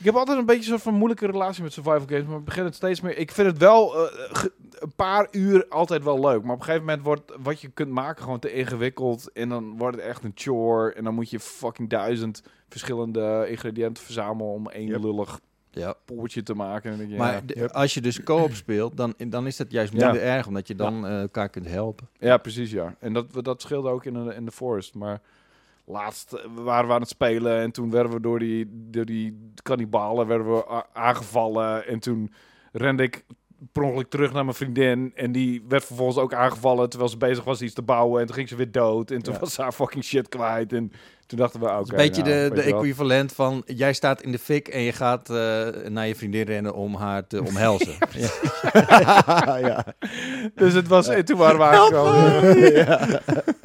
Ik 0.00 0.06
heb 0.06 0.14
altijd 0.14 0.38
een 0.38 0.46
beetje 0.46 0.60
een 0.62 0.68
soort 0.68 0.82
van 0.82 0.94
moeilijke 0.94 1.26
relatie 1.26 1.62
met 1.62 1.72
survival 1.72 2.06
games, 2.06 2.24
maar 2.26 2.38
ik 2.38 2.44
begin 2.44 2.64
het 2.64 2.74
steeds 2.74 3.00
meer. 3.00 3.16
Ik 3.18 3.30
vind 3.30 3.46
het 3.48 3.58
wel 3.58 3.94
eh, 4.08 4.12
ge- 4.36 4.52
een 4.78 4.92
paar 4.96 5.28
uur 5.30 5.66
altijd 5.68 6.04
wel 6.04 6.20
leuk, 6.20 6.42
maar 6.42 6.52
op 6.54 6.58
een 6.58 6.64
gegeven 6.64 6.86
moment 6.86 7.04
wordt 7.04 7.32
wat 7.42 7.60
je 7.60 7.68
kunt 7.68 7.90
maken 7.90 8.22
gewoon 8.22 8.38
te 8.38 8.52
ingewikkeld 8.52 9.32
en 9.32 9.48
dan 9.48 9.76
wordt 9.78 9.96
het 9.96 10.04
echt 10.06 10.24
een 10.24 10.32
chore 10.34 10.92
en 10.92 11.04
dan 11.04 11.14
moet 11.14 11.30
je 11.30 11.40
fucking 11.40 11.88
duizend 11.90 12.42
verschillende 12.68 13.46
ingrediënten 13.48 14.04
verzamelen 14.04 14.52
om 14.52 14.68
één 14.70 14.86
Yep. 14.86 15.02
lullig 15.02 15.40
Ja. 15.70 15.94
poortje 16.04 16.42
te 16.42 16.54
maken. 16.54 16.84
En 16.84 16.90
dan 16.90 16.98
denk 16.98 17.10
je, 17.10 17.16
maar 17.18 17.32
ja, 17.32 17.40
de- 17.46 17.54
yep. 17.58 17.70
als 17.70 17.94
je 17.94 18.00
dus 18.00 18.22
co-op 18.22 18.52
speelt, 18.54 18.96
dan, 18.96 19.14
dan 19.28 19.46
is 19.46 19.56
dat 19.56 19.70
juist 19.70 19.92
Ja. 19.92 20.04
minder 20.04 20.22
erg. 20.22 20.46
Omdat 20.46 20.68
je 20.68 20.74
dan 20.74 21.06
eh, 21.06 21.20
elkaar 21.20 21.48
kunt 21.48 21.66
helpen. 21.66 22.08
Ja, 22.18 22.36
precies, 22.36 22.70
ja. 22.70 22.94
En 22.98 23.12
dat, 23.12 23.26
dat 23.44 23.62
scheelde 23.62 23.88
ook 23.88 24.04
in 24.04 24.12
de, 24.24 24.34
in 24.34 24.44
de 24.44 24.50
forest. 24.52 24.94
Maar 24.94 25.20
laatst 25.90 26.32
eh, 26.32 26.44
waren 26.54 26.88
we 26.88 26.94
aan 26.94 27.00
het 27.00 27.08
spelen 27.08 27.60
en 27.60 27.70
toen 27.70 27.90
werden 27.90 28.12
we 28.12 28.20
door 28.20 28.38
die, 28.38 28.66
door 28.70 29.04
die 29.04 29.50
kannibalen 29.62 30.26
werden 30.26 30.54
we 30.54 30.84
aangevallen. 30.92 31.86
En 31.86 32.00
toen 32.00 32.32
rende 32.72 33.02
ik 33.02 33.24
per 33.72 33.82
ongeluk 33.82 34.08
terug 34.10 34.32
naar 34.32 34.44
mijn 34.44 34.56
vriendin 34.56 35.12
en 35.14 35.32
die 35.32 35.64
werd 35.68 35.84
vervolgens 35.84 36.18
ook 36.18 36.34
aangevallen 36.34 36.88
terwijl 36.88 37.10
ze 37.10 37.16
bezig 37.16 37.44
was 37.44 37.62
iets 37.62 37.74
te 37.74 37.82
bouwen. 37.82 38.20
En 38.20 38.26
toen 38.26 38.34
ging 38.36 38.48
ze 38.48 38.56
weer 38.56 38.72
dood 38.72 39.10
en 39.10 39.22
toen 39.22 39.34
Ja. 39.34 39.40
was 39.40 39.54
ze 39.54 39.62
haar 39.62 39.72
fucking 39.72 40.04
shit 40.04 40.28
kwijt. 40.28 40.72
En 40.72 40.92
toen 41.30 41.38
dachten 41.38 41.60
we, 41.60 41.66
oké. 41.66 41.80
Is 41.82 41.88
een 41.88 41.96
beetje 41.96 42.22
nou, 42.22 42.48
de, 42.48 42.54
de 42.54 42.62
equivalent 42.62 43.32
van... 43.32 43.62
Jij 43.66 43.92
staat 43.92 44.22
in 44.22 44.32
de 44.32 44.38
fik 44.38 44.68
en 44.68 44.80
je 44.80 44.92
gaat 44.92 45.30
eh, 45.30 45.66
naar 45.88 46.06
je 46.06 46.14
vriendin 46.14 46.42
rennen 46.44 46.74
om 46.74 46.94
haar 46.94 47.26
te 47.26 47.42
omhelzen. 47.44 47.92
ja. 48.72 49.56
ja. 49.68 49.84
Dus 50.54 50.72
het 50.74 50.88
was, 50.88 51.08
en 51.08 51.24
toen 51.24 51.38
waren 51.38 51.58
we 51.58 51.64
eigenlijk 51.64 52.02
wel... 52.02 52.56
ja. 52.56 52.98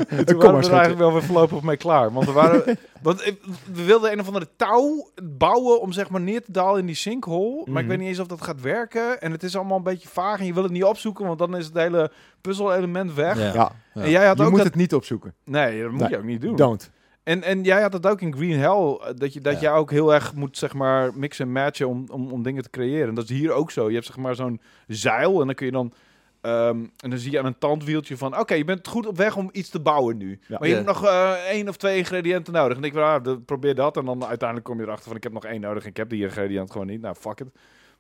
En 0.07 0.25
toen 0.25 0.37
Kom 0.37 0.51
waren 0.51 0.61
we 0.61 0.69
eigenlijk 0.69 0.97
wel 0.97 1.13
weer 1.13 1.23
voorlopig 1.23 1.61
mee 1.61 1.77
klaar. 1.77 2.13
Want 2.13 2.25
we, 2.25 2.31
waren, 2.31 2.77
want 3.01 3.21
eh, 3.21 3.33
we 3.73 3.83
wilden 3.83 4.11
een 4.11 4.19
of 4.19 4.27
andere 4.27 4.47
touw 4.55 5.09
bouwen 5.23 5.81
om 5.81 5.91
zeg 5.91 6.09
maar 6.09 6.21
neer 6.21 6.43
te 6.43 6.51
dalen 6.51 6.79
in 6.79 6.85
die 6.85 6.95
sinkhole. 6.95 7.55
Maar 7.55 7.65
ik 7.65 7.73
Mhm. 7.73 7.87
weet 7.87 7.97
niet 7.97 8.07
eens 8.07 8.19
of 8.19 8.27
dat 8.27 8.41
gaat 8.41 8.61
werken. 8.61 9.21
En 9.21 9.31
het 9.31 9.43
is 9.43 9.55
allemaal 9.55 9.77
een 9.77 9.83
beetje 9.83 10.07
vaag 10.09 10.39
en 10.39 10.45
je 10.45 10.53
wil 10.53 10.63
het 10.63 10.71
niet 10.71 10.83
opzoeken, 10.83 11.25
want 11.25 11.39
dan 11.39 11.57
is 11.57 11.65
het 11.65 11.75
hele 11.77 12.11
puzzel-element 12.41 13.13
weg. 13.13 13.37
Ja. 13.37 13.53
Ja. 13.53 13.71
En 13.93 14.09
jij 14.09 14.25
had 14.27 14.37
Je 14.37 14.43
ook 14.43 14.49
moet 14.49 14.57
dat... 14.57 14.67
het 14.67 14.75
niet 14.75 14.93
opzoeken. 14.93 15.33
Nee, 15.43 15.81
dat 15.81 15.91
moet 15.91 15.99
Nee, 15.99 16.09
je 16.09 16.17
ook 16.17 16.23
niet 16.23 16.41
doen. 16.41 16.55
Don't. 16.55 16.91
En, 17.25 17.43
en 17.43 17.63
jij 17.63 17.81
had 17.81 17.91
dat 17.91 18.07
ook 18.07 18.21
in 18.21 18.35
Green 18.35 18.59
Hell, 18.59 18.97
eh, 19.01 19.07
dat 19.15 19.33
je, 19.33 19.41
dat 19.41 19.61
Ja. 19.61 19.71
je 19.71 19.77
ook 19.79 19.91
heel 19.91 20.13
erg 20.13 20.33
moet 20.33 20.57
zeg 20.57 20.73
maar 20.73 21.11
mixen 21.17 21.45
en 21.45 21.51
matchen 21.51 21.87
om, 21.87 22.05
om, 22.11 22.31
om 22.31 22.43
dingen 22.43 22.63
te 22.63 22.69
creëren. 22.69 23.07
En 23.09 23.15
dat 23.15 23.23
is 23.29 23.37
hier 23.37 23.51
ook 23.51 23.71
zo. 23.71 23.87
Je 23.87 23.93
hebt 23.93 24.05
zeg 24.05 24.17
maar 24.17 24.35
zo'n 24.35 24.61
zeil 24.87 25.39
en 25.39 25.45
dan 25.45 25.55
kun 25.55 25.65
je 25.65 25.71
dan... 25.71 25.93
ehm, 26.41 26.77
en 26.97 27.09
dan 27.09 27.17
zie 27.19 27.31
je 27.31 27.39
aan 27.39 27.45
een 27.45 27.57
tandwieltje 27.57 28.17
van... 28.17 28.39
Oké, 28.39 28.53
je 28.53 28.63
bent 28.63 28.87
goed 28.87 29.07
op 29.07 29.17
weg 29.17 29.35
om 29.37 29.49
iets 29.51 29.69
te 29.69 29.79
bouwen 29.79 30.17
nu. 30.17 30.39
Ja. 30.47 30.57
Maar 30.59 30.67
je 30.67 30.73
hebt 30.73 30.85
nog 30.87 31.05
eh, 31.05 31.31
één 31.31 31.67
of 31.69 31.77
twee 31.77 31.97
ingrediënten 31.97 32.53
nodig. 32.53 32.77
En 32.77 32.83
ik 32.83 32.95
ah, 32.95 33.35
probeer 33.45 33.75
dat. 33.75 33.97
En 33.97 34.05
dan 34.05 34.25
uiteindelijk 34.25 34.69
kom 34.69 34.77
je 34.79 34.83
erachter 34.85 35.07
van... 35.07 35.15
Ik 35.15 35.23
heb 35.23 35.33
nog 35.33 35.45
één 35.45 35.61
nodig 35.61 35.83
en 35.83 35.89
ik 35.89 35.97
heb 35.97 36.09
die 36.09 36.23
ingrediënt 36.23 36.71
gewoon 36.71 36.87
niet. 36.87 37.01
Nou, 37.01 37.15
fuck 37.15 37.39
it. 37.39 37.47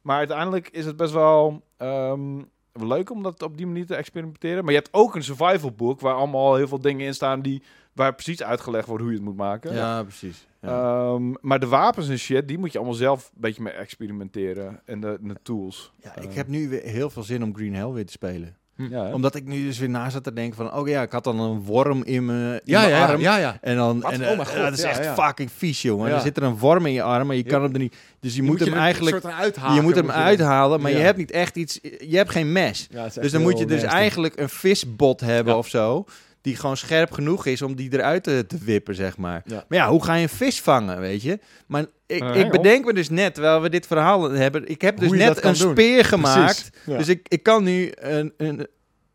Maar 0.01 0.17
uiteindelijk 0.17 0.69
is 0.69 0.85
het 0.85 0.95
best 0.97 1.13
wel... 1.13 1.61
ehm, 1.77 2.39
Leuk 2.79 3.09
om 3.11 3.23
dat 3.23 3.43
op 3.43 3.57
die 3.57 3.67
manier 3.67 3.85
te 3.85 3.95
experimenteren. 3.95 4.63
Maar 4.63 4.73
je 4.73 4.79
hebt 4.79 4.93
ook 4.93 5.15
een 5.15 5.23
survival 5.23 5.71
book 5.71 5.99
waar 5.99 6.13
allemaal 6.13 6.55
heel 6.55 6.67
veel 6.67 6.81
dingen 6.81 7.05
in 7.05 7.13
staan 7.13 7.41
die 7.41 7.63
waar 7.95 8.13
precies 8.13 8.43
uitgelegd 8.43 8.87
wordt 8.87 9.01
hoe 9.03 9.11
je 9.11 9.17
het 9.17 9.25
moet 9.27 9.35
maken. 9.37 9.73
Ja, 9.73 10.03
precies. 10.03 10.47
Ja. 10.61 10.69
Ehm, 10.69 11.33
maar 11.41 11.59
de 11.59 11.67
wapens 11.67 12.09
en 12.09 12.19
shit, 12.19 12.47
die 12.47 12.57
moet 12.57 12.71
je 12.71 12.77
allemaal 12.77 12.95
zelf 12.95 13.31
een 13.35 13.41
beetje 13.41 13.61
mee 13.61 13.73
experimenteren. 13.73 14.79
En 14.85 14.99
de, 14.99 15.17
de 15.21 15.35
tools. 15.43 15.91
Ja, 16.03 16.15
ik 16.15 16.29
Eh, 16.29 16.35
heb 16.35 16.47
nu 16.47 16.69
weer 16.69 16.81
heel 16.83 17.09
veel 17.09 17.23
zin 17.23 17.43
om 17.43 17.55
Green 17.55 17.75
Hell 17.75 17.89
weer 17.89 18.05
te 18.05 18.11
spelen. 18.11 18.55
Ja, 18.77 19.05
hè? 19.05 19.13
Omdat 19.13 19.35
ik 19.35 19.45
nu 19.45 19.65
dus 19.65 19.79
weer 19.79 19.89
na 19.89 20.09
zat 20.09 20.23
te 20.23 20.33
denken 20.33 20.55
van... 20.55 20.73
Oh 20.73 20.87
ja, 20.87 21.01
ik 21.01 21.11
had 21.11 21.23
dan 21.23 21.39
een 21.39 21.61
worm 21.63 22.03
in 22.03 22.25
mijn, 22.25 22.53
in 22.53 22.59
Ja, 22.63 22.79
mijn 22.81 22.91
ja, 22.93 23.05
arm. 23.07 23.19
ja, 23.21 23.37
ja. 23.37 23.57
En 23.61 23.75
dan... 23.75 23.99
Wat? 24.01 24.11
En, 24.11 24.21
Oh 24.21 24.27
eh, 24.29 24.35
mijn 24.35 24.47
god, 24.47 24.55
ja, 24.57 24.63
dat 24.63 24.73
is 24.77 24.81
ja, 24.83 24.89
echt 24.89 25.03
ja. 25.03 25.13
fucking 25.13 25.51
vies, 25.51 25.81
jongen. 25.81 26.09
Ja. 26.09 26.15
Er 26.15 26.21
zit 26.21 26.37
er 26.37 26.43
een 26.43 26.57
worm 26.57 26.85
in 26.85 26.93
je 26.93 27.01
arm, 27.03 27.27
maar 27.27 27.35
je 27.35 27.43
Ja. 27.43 27.49
kan 27.49 27.63
hem 27.63 27.73
er 27.73 27.79
niet... 27.79 27.95
Dus 28.19 28.35
je, 28.35 28.43
moet 28.43 28.59
hem 28.59 28.73
eigenlijk... 28.73 29.15
Een 29.15 29.21
soort 29.21 29.33
uithaken, 29.33 29.75
Je 29.75 29.81
moet 29.81 29.95
hem 29.95 30.11
uithalen, 30.11 30.81
maar 30.81 30.91
je 30.91 30.97
Ja. 30.97 31.03
hebt 31.03 31.17
niet 31.17 31.31
echt 31.31 31.55
iets... 31.55 31.79
Je 31.81 32.17
hebt 32.17 32.29
geen 32.29 32.51
mes. 32.51 32.87
Ja, 32.91 33.07
Dus 33.21 33.31
dan 33.31 33.41
moet 33.41 33.57
je 33.59 33.65
dus 33.65 33.81
nasty. 33.81 33.95
eigenlijk 33.97 34.39
een 34.39 34.49
visbot 34.49 35.19
hebben 35.19 35.53
Ja. 35.53 35.59
of 35.59 35.67
zo... 35.67 36.05
Die 36.45 36.55
gewoon 36.55 36.77
scherp 36.77 37.11
genoeg 37.11 37.45
is 37.45 37.61
om 37.61 37.75
die 37.75 37.93
eruit 37.93 38.23
te, 38.23 38.45
te 38.47 38.57
wippen, 38.57 38.95
zeg 38.95 39.17
maar. 39.17 39.41
Ja. 39.45 39.65
Maar 39.67 39.77
ja, 39.77 39.89
hoe 39.89 40.03
ga 40.03 40.13
je 40.13 40.21
een 40.21 40.29
vis 40.29 40.61
vangen, 40.61 40.99
weet 40.99 41.21
je? 41.21 41.39
Maar 41.67 41.85
ik, 42.05 42.21
Eh, 42.21 42.39
ik 42.39 42.51
bedenk 42.51 42.85
me 42.85 42.93
dus 42.93 43.09
net, 43.09 43.33
terwijl 43.33 43.61
we 43.61 43.69
dit 43.69 43.87
verhaal 43.87 44.31
hebben... 44.31 44.67
Ik 44.67 44.81
heb 44.81 44.97
dus 44.99 45.11
net 45.11 45.43
een 45.43 45.53
doen. 45.53 45.71
speer 45.71 46.05
gemaakt. 46.05 46.69
Ja. 46.85 46.97
Dus 46.97 47.07
ik, 47.07 47.25
ik 47.27 47.43
kan 47.43 47.63
nu 47.63 47.91
een, 47.95 48.33
een, 48.37 48.67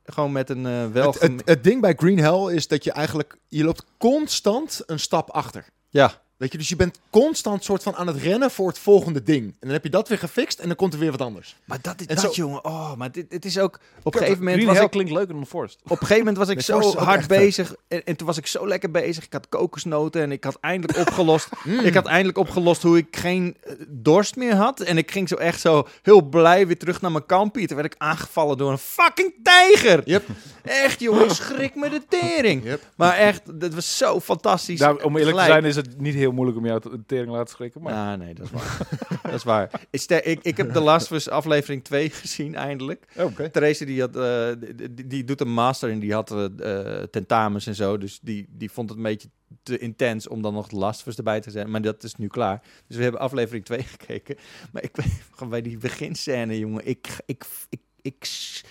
gewoon 0.04 0.32
met 0.32 0.50
een 0.50 0.66
eh 0.66 0.86
wel... 0.92 1.12
het, 1.12 1.20
het, 1.20 1.42
het 1.44 1.64
ding 1.64 1.80
bij 1.80 1.94
Green 1.96 2.18
Hell 2.18 2.54
is 2.54 2.68
dat 2.68 2.84
je 2.84 2.92
eigenlijk... 2.92 3.36
Je 3.48 3.64
loopt 3.64 3.84
constant 3.98 4.82
een 4.86 5.00
stap 5.00 5.30
achter. 5.30 5.64
ja, 5.88 6.12
Weet 6.40 6.52
je, 6.52 6.58
dus 6.58 6.68
je 6.68 6.76
bent 6.76 7.00
constant 7.10 7.64
soort 7.64 7.82
van 7.82 7.94
aan 7.96 8.06
het 8.06 8.16
rennen 8.16 8.50
voor 8.50 8.68
het 8.68 8.78
volgende 8.78 9.22
ding. 9.22 9.44
En 9.46 9.56
dan 9.60 9.70
heb 9.70 9.84
je 9.84 9.90
dat 9.90 10.08
weer 10.08 10.18
gefixt 10.18 10.58
en 10.58 10.66
dan 10.66 10.76
komt 10.76 10.92
er 10.92 10.98
weer 10.98 11.10
wat 11.10 11.20
anders. 11.20 11.56
maar 11.64 11.78
dat 11.82 12.00
is 12.00 12.06
En 12.06 12.14
dat, 12.14 12.24
zo- 12.24 12.42
jongen. 12.42 12.64
Oh, 12.64 12.94
maar 12.94 13.12
dit, 13.12 13.26
het 13.28 13.44
is 13.44 13.58
ook... 13.58 13.80
Op 14.02 14.14
een 14.14 14.20
gegeven 14.20 14.38
moment 14.38 14.54
Green 14.56 14.66
was 14.68 14.76
Hell 14.76 14.84
ik... 14.84 14.90
klinkt 14.90 15.12
leuker 15.12 15.34
dan 15.34 15.46
Forest. 15.46 15.78
Op 15.84 15.90
een 15.90 15.96
gegeven 15.96 16.18
moment 16.18 16.36
was 16.36 16.48
ik 16.48 16.54
Nee, 16.54 16.64
zo 16.64 16.80
Forst 16.80 16.96
hard 16.96 17.18
echt 17.18 17.26
vet. 17.26 17.38
bezig. 17.38 17.74
En, 17.88 18.04
en 18.04 18.16
toen 18.16 18.26
was 18.26 18.36
ik 18.36 18.46
zo 18.46 18.68
lekker 18.68 18.90
bezig. 18.90 19.24
Ik 19.24 19.32
had 19.32 19.48
kokosnoten 19.48 20.22
en 20.22 20.32
ik 20.32 20.44
had 20.44 20.58
eindelijk 20.60 20.98
opgelost. 21.06 21.48
Mm. 21.64 21.78
Ik 21.80 21.94
had 21.94 22.06
eindelijk 22.06 22.38
opgelost 22.38 22.82
hoe 22.82 22.96
ik 22.98 23.16
geen 23.16 23.56
eh, 23.62 23.72
dorst 23.88 24.36
meer 24.36 24.54
had. 24.54 24.80
En 24.80 24.98
ik 24.98 25.10
ging 25.10 25.28
zo 25.28 25.34
echt 25.34 25.60
zo 25.60 25.88
heel 26.02 26.22
blij 26.22 26.66
weer 26.66 26.78
terug 26.78 27.00
naar 27.00 27.12
mijn 27.12 27.26
kampie. 27.26 27.66
Toen 27.66 27.76
werd 27.76 27.92
ik 27.94 28.00
aangevallen 28.00 28.56
door 28.58 28.70
een 28.70 28.78
fucking 28.78 29.34
tijger. 29.42 30.02
Yep. 30.04 30.24
Echt, 30.62 31.00
jongen, 31.00 31.24
ik 31.24 31.30
schrik 31.30 31.74
me 31.74 31.88
de 31.90 32.02
tering. 32.08 32.64
Yep. 32.64 32.82
Maar 32.96 33.16
echt, 33.16 33.60
dat 33.60 33.74
was 33.74 33.96
zo 33.96 34.20
fantastisch. 34.20 34.80
Nou, 34.80 35.02
om 35.02 35.16
eerlijk 35.16 35.36
te 35.38 35.44
zijn 35.44 35.64
is 35.64 35.76
het 35.76 36.00
niet 36.00 36.14
heel 36.14 36.29
moeilijk 36.32 36.58
om 36.58 36.66
jou 36.66 36.80
de 36.80 37.02
tering 37.06 37.30
laten 37.30 37.54
schrikken. 37.54 37.82
Maar 37.82 38.12
Ah, 38.12 38.18
nee, 38.18 38.34
dat 38.34 38.44
is 38.46 38.50
waar. 38.52 38.88
dat 39.22 39.32
is 39.34 39.44
waar. 39.44 39.80
Ik, 39.90 40.38
ik, 40.42 40.56
heb 40.56 40.72
The 40.72 40.80
Last 40.80 41.10
of 41.10 41.16
Us 41.16 41.28
aflevering 41.28 41.84
2 41.84 42.10
gezien, 42.20 42.54
eindelijk. 42.54 43.06
Oké. 43.18 43.50
Therese 43.50 43.84
die, 43.84 44.00
had, 44.00 44.16
eh, 44.16 44.48
die, 44.90 45.06
die- 45.06 45.24
doet 45.24 45.40
een 45.40 45.52
master 45.52 45.90
en 45.90 45.98
die 45.98 46.12
had 46.12 46.30
eh, 46.30 47.02
tentamens 47.10 47.66
en 47.66 47.74
zo. 47.74 47.98
Dus 47.98 48.18
die, 48.22 48.46
die 48.50 48.70
vond 48.70 48.88
het 48.88 48.98
een 48.98 49.04
beetje 49.04 49.28
te 49.62 49.78
intens 49.78 50.28
om 50.28 50.42
dan 50.42 50.54
nog 50.54 50.68
The 50.68 50.76
Last 50.76 51.00
of 51.00 51.06
Us 51.06 51.16
erbij 51.16 51.40
te 51.40 51.50
zijn. 51.50 51.70
Maar 51.70 51.82
dat 51.82 52.02
is 52.02 52.14
nu 52.14 52.26
klaar. 52.26 52.62
Dus 52.86 52.96
we 52.96 53.02
hebben 53.02 53.20
aflevering 53.20 53.64
2 53.64 53.82
gekeken. 53.98 54.36
Maar 54.72 54.82
ik 54.82 54.92
ben 54.92 55.04
gewoon 55.30 55.48
bij 55.48 55.62
die 55.62 55.78
beginscène, 55.78 56.58
jongen. 56.58 56.86
Ik, 56.86 57.08
ik, 57.26 57.44
ik, 57.68 57.80
ik, 58.02 58.24
ik 58.24 58.62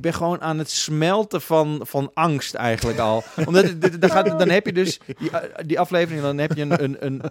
ben 0.00 0.14
gewoon 0.14 0.40
aan 0.40 0.58
het 0.58 0.70
smelten 0.70 1.40
van, 1.40 1.80
van 1.84 2.10
angst 2.14 2.54
eigenlijk 2.54 2.98
al. 2.98 3.24
Omdat 3.46 3.64
het- 3.64 4.00
dan, 4.00 4.10
gaat, 4.10 4.38
dan 4.38 4.48
heb 4.50 4.66
je 4.66 4.72
dus 4.72 5.00
die, 5.18 5.30
eh, 5.30 5.64
die 5.66 5.80
aflevering, 5.80 6.22
dan 6.22 6.38
heb 6.38 6.52
je 6.56 6.62
een, 6.62 6.82
een, 6.84 6.96
een, 7.06 7.22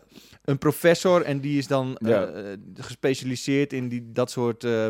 een 0.43 0.57
professor 0.57 1.21
en 1.21 1.39
die 1.39 1.57
is 1.57 1.67
dan 1.67 1.97
eh, 1.97 2.53
gespecialiseerd 2.75 3.73
in 3.73 3.89
die, 3.89 4.11
dat 4.11 4.31
soort 4.31 4.63
eh, 4.63 4.87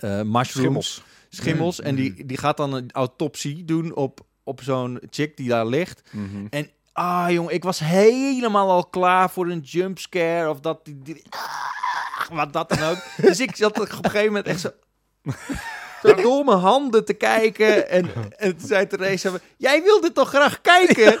mushrooms 0.00 0.48
schimmels. 0.50 1.02
schimmels. 1.28 1.80
En 1.80 1.94
die, 1.94 2.26
die 2.26 2.36
gaat 2.38 2.56
dan 2.56 2.72
een 2.72 2.90
autopsie 2.92 3.64
doen 3.64 3.94
op, 3.94 4.20
op 4.44 4.62
zo'n 4.62 5.00
chick 5.10 5.36
die 5.36 5.48
daar 5.48 5.66
ligt. 5.66 6.02
Mhm. 6.10 6.62
Ah, 6.92 7.26
jongen, 7.30 7.54
ik 7.54 7.62
was 7.62 7.78
helemaal 7.78 8.70
al 8.70 8.84
klaar 8.86 9.30
voor 9.30 9.48
een 9.48 9.60
jumpscare 9.60 10.48
of 10.50 10.60
dat. 10.60 10.84
Die, 10.84 10.98
die, 11.02 11.22
ah, 11.30 12.36
wat 12.36 12.52
dat 12.52 12.68
dan 12.68 12.82
ook. 12.82 13.02
dus 13.16 13.40
ik 13.40 13.56
zat 13.56 13.80
op 13.80 13.88
een 13.88 14.04
gegeven 14.04 14.26
moment 14.26 14.46
echt 14.46 14.60
zo. 14.60 14.70
Zo 16.02 16.14
door 16.14 16.44
mijn 16.44 16.58
handen 16.58 17.04
te 17.04 17.12
kijken. 17.14 17.88
En, 17.90 18.10
en 18.36 18.56
toen 18.56 18.68
zei 18.68 18.86
Theresa: 18.86 19.30
Jij 19.56 19.82
wilde 19.82 20.12
toch 20.12 20.28
graag 20.28 20.60
kijken? 20.60 21.18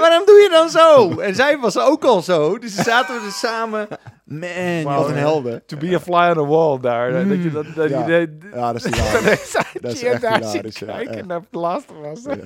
Waarom 0.00 0.22
doe 0.26 0.34
je 0.36 0.48
dan 0.50 0.70
zo? 0.70 1.18
En 1.20 1.34
zij 1.34 1.58
was 1.58 1.78
ook 1.78 2.04
al 2.04 2.22
zo. 2.22 2.58
Dus 2.58 2.74
zaten 2.74 3.14
we 3.20 3.26
er 3.26 3.32
samen. 3.32 3.88
Man, 4.24 4.82
Wat 4.82 5.08
een 5.08 5.16
helden. 5.16 5.62
To 5.66 5.76
be 5.76 5.94
a 5.94 6.00
fly 6.00 6.28
on 6.28 6.34
the 6.34 6.46
wall 6.46 6.80
daar. 6.80 7.12
dat 7.28 7.42
je 7.42 7.50
dat, 7.50 7.66
dat 7.74 7.88
Ja. 7.88 8.06
je 8.06 8.38
Ja, 8.54 8.72
dat 8.72 8.84
is 8.84 8.90
hilarisch. 8.94 9.52
dat 9.52 9.64
Dat 9.80 9.92
is 9.92 10.00
je 10.00 10.08
echt 10.08 10.20
daar 10.22 10.38
hilarisch, 10.38 10.78
ja, 10.78 10.86
kijken 10.86 11.16
ja. 11.16 11.24
naar 11.24 11.40
het 11.40 11.60
laatste 11.60 11.92
was. 12.02 12.20
Ja. 12.22 12.36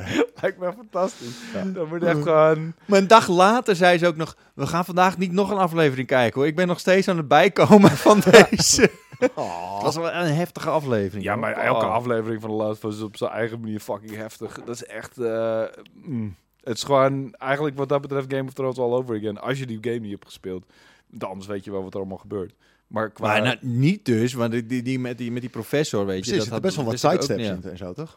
Lijkt 0.40 0.58
me 0.58 0.72
fantastisch. 0.76 1.36
Ja. 1.54 1.62
Dat 1.64 1.88
moet 1.88 2.02
echt 2.02 2.22
gewoon... 2.22 2.72
Maar 2.84 2.98
een 2.98 3.06
dag 3.06 3.28
later 3.28 3.76
zei 3.76 3.98
ze 3.98 4.06
ook 4.06 4.16
nog: 4.16 4.36
We 4.54 4.66
gaan 4.66 4.84
vandaag 4.84 5.18
niet 5.18 5.32
nog 5.32 5.50
een 5.50 5.58
aflevering 5.58 6.06
kijken 6.06 6.34
hoor. 6.40 6.48
Ik 6.48 6.56
ben 6.56 6.66
nog 6.66 6.78
steeds 6.80 7.08
aan 7.08 7.16
het 7.16 7.28
bijkomen 7.28 7.90
van 7.90 8.22
deze. 8.50 8.90
Oh. 9.34 9.82
was 9.82 9.96
wel 9.96 10.12
een 10.12 10.34
heftige 10.34 10.70
aflevering. 10.70 11.24
Ja, 11.24 11.32
hoor. 11.32 11.40
maar 11.40 11.52
elke 11.52 11.84
Oh. 11.84 11.92
aflevering 11.92 12.40
van 12.40 12.50
de 12.50 12.56
Last 12.56 12.84
of 12.84 12.90
Us 12.90 12.96
is 12.96 13.02
op 13.02 13.16
zijn 13.16 13.30
eigen 13.30 13.60
manier 13.60 13.80
fucking 13.80 14.16
heftig. 14.16 14.60
Dat 14.64 14.74
is 14.74 14.84
echt... 14.84 15.18
eh, 15.18 15.62
mm. 15.94 16.36
Het 16.60 16.76
is 16.76 16.82
gewoon 16.82 17.34
eigenlijk 17.34 17.76
wat 17.76 17.88
dat 17.88 18.00
betreft 18.00 18.32
Game 18.32 18.48
of 18.48 18.52
Thrones 18.52 18.78
all 18.78 18.92
over 18.92 19.16
again. 19.16 19.38
Als 19.38 19.58
je 19.58 19.66
die 19.66 19.78
game 19.80 19.98
niet 19.98 20.10
hebt 20.10 20.24
gespeeld. 20.24 20.64
Dan 21.08 21.28
anders 21.28 21.48
weet 21.48 21.64
je 21.64 21.70
wel 21.70 21.82
wat 21.82 21.92
er 21.92 21.98
allemaal 22.00 22.18
gebeurt. 22.18 22.54
Maar 22.86 23.10
qua... 23.10 23.26
Maar 23.26 23.42
nou, 23.42 23.56
niet 23.60 24.04
dus, 24.04 24.32
want 24.32 24.52
die, 24.68 24.82
die, 24.82 24.98
met, 24.98 25.18
die, 25.18 25.32
met 25.32 25.40
die 25.40 25.50
professor, 25.50 26.06
weet 26.06 26.24
je. 26.24 26.30
Precies, 26.30 26.48
dat 26.48 26.54
er 26.56 26.62
best 26.62 26.76
wel 26.76 26.84
wat 26.84 26.98
sidesteps 26.98 27.42
in 27.42 27.62
en 27.62 27.76
zo, 27.76 27.92
toch? 27.92 28.16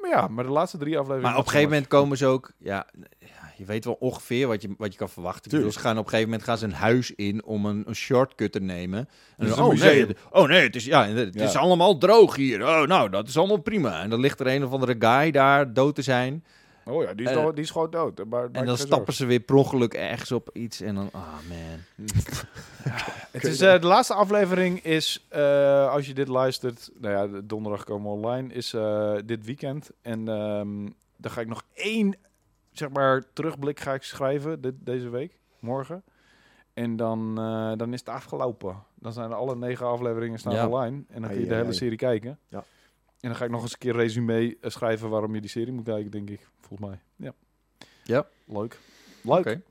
maar 0.00 0.10
ja, 0.10 0.28
maar 0.28 0.44
de 0.44 0.50
laatste 0.50 0.78
drie 0.78 0.98
afleveringen... 0.98 1.30
Maar 1.30 1.38
op 1.38 1.44
een 1.44 1.50
gegeven 1.50 1.70
moment 1.70 1.88
komen 1.88 2.16
ze 2.16 2.26
ook... 2.26 2.52
Ja, 2.58 2.86
je 3.56 3.64
weet 3.64 3.84
wel 3.84 3.96
ongeveer 4.00 4.46
wat 4.48 4.62
je, 4.62 4.74
wat 4.78 4.92
je 4.92 4.98
kan 4.98 5.08
verwachten. 5.08 5.50
Tuurlijk. 5.50 5.72
ze 5.72 5.78
gaan 5.78 5.98
op 5.98 6.04
een 6.04 6.10
gegeven 6.10 6.30
moment 6.30 6.48
gaan 6.48 6.58
ze 6.58 6.64
een 6.64 6.72
huis 6.72 7.10
in 7.14 7.44
om 7.44 7.66
een, 7.66 7.82
een 7.86 7.94
shortcut 7.94 8.52
te 8.52 8.60
nemen. 8.60 8.98
En 9.36 9.46
Dus 9.46 9.54
dan, 9.56 9.64
oh, 9.70 9.74
nee, 9.80 10.06
oh 10.30 10.48
nee, 10.48 10.62
het 10.62 10.76
is, 10.76 10.84
ja, 10.84 11.06
het 11.06 11.34
Ja. 11.34 11.44
is 11.44 11.56
allemaal 11.56 11.98
droog 11.98 12.36
hier. 12.36 12.62
Oh, 12.62 12.86
nou, 12.86 13.10
dat 13.10 13.28
is 13.28 13.36
allemaal 13.38 13.56
prima. 13.60 14.02
En 14.02 14.10
dan 14.10 14.20
ligt 14.20 14.40
er 14.40 14.46
een 14.46 14.64
of 14.64 14.72
andere 14.72 14.96
guy 14.98 15.30
daar 15.30 15.72
dood 15.72 15.94
te 15.94 16.02
zijn. 16.02 16.44
Oh 16.88 17.02
ja, 17.02 17.14
die 17.14 17.26
is, 17.28 17.36
Eh, 17.36 17.48
die 17.54 17.62
is 17.64 17.70
gewoon 17.70 17.90
dood. 17.90 18.24
Maar, 18.28 18.48
En 18.52 18.66
dan 18.66 18.78
stappen 18.78 19.14
ze 19.14 19.26
weer 19.26 19.40
per 19.40 19.54
ongeluk 19.54 19.94
ergens 19.94 20.32
op 20.32 20.50
iets. 20.52 20.80
En 20.80 20.94
dan, 20.94 21.08
ah 21.12 21.22
man. 21.48 22.06
Het 23.32 23.44
is, 23.44 23.60
eh, 23.60 23.80
de 23.80 23.86
laatste 23.86 24.14
aflevering 24.14 24.84
is, 24.84 25.26
eh, 25.28 25.90
als 25.92 26.06
je 26.06 26.14
dit 26.14 26.28
luistert, 26.28 26.90
nou 27.00 27.14
ja, 27.14 27.26
de- 27.26 27.46
donderdag 27.46 27.84
komen 27.84 28.10
we 28.10 28.16
online, 28.16 28.54
is 28.54 28.74
dit 29.26 29.44
weekend. 29.44 29.90
En 30.02 30.28
ehm, 30.28 30.88
dan 31.16 31.30
ga 31.30 31.40
ik 31.40 31.48
nog 31.48 31.62
één, 31.74 32.16
zeg 32.78 32.88
maar, 32.90 33.22
terugblik 33.32 33.80
ga 33.80 33.94
ik 33.94 34.02
schrijven 34.02 34.60
dit, 34.60 34.74
deze 34.78 35.08
week, 35.08 35.38
morgen. 35.60 36.02
En 36.74 36.96
dan, 36.96 37.38
eh, 37.38 37.72
dan 37.76 37.92
is 37.92 37.98
het 38.00 38.08
afgelopen. 38.08 38.76
Dan 38.94 39.12
zijn 39.12 39.32
alle 39.32 39.56
negen 39.56 39.86
afleveringen 39.86 40.38
staan 40.38 40.52
Ja. 40.54 40.66
online. 40.68 41.04
En 41.08 41.20
dan 41.22 41.30
kun 41.30 41.30
je 41.30 41.36
Ai, 41.36 41.44
de 41.44 41.48
ai, 41.48 41.54
hele 41.54 41.64
ai. 41.66 41.74
serie 41.74 41.96
kijken. 41.98 42.38
Ja. 42.48 42.58
En 43.20 43.28
dan 43.28 43.36
ga 43.36 43.44
ik 43.44 43.50
nog 43.50 43.62
eens 43.62 43.72
een 43.72 43.78
keer 43.78 43.94
resume 43.96 44.56
eh, 44.60 44.70
schrijven 44.70 45.08
waarom 45.08 45.34
je 45.34 45.40
die 45.40 45.50
serie 45.50 45.72
moet 45.72 45.84
kijken, 45.84 46.10
denk 46.10 46.30
ik. 46.30 46.48
Volgens 46.60 46.88
mij. 46.88 46.98
Ja. 47.16 47.32
Ja. 48.02 48.26
Leuk. 48.44 48.78
Leuk. 49.22 49.38
Oké. 49.38 49.62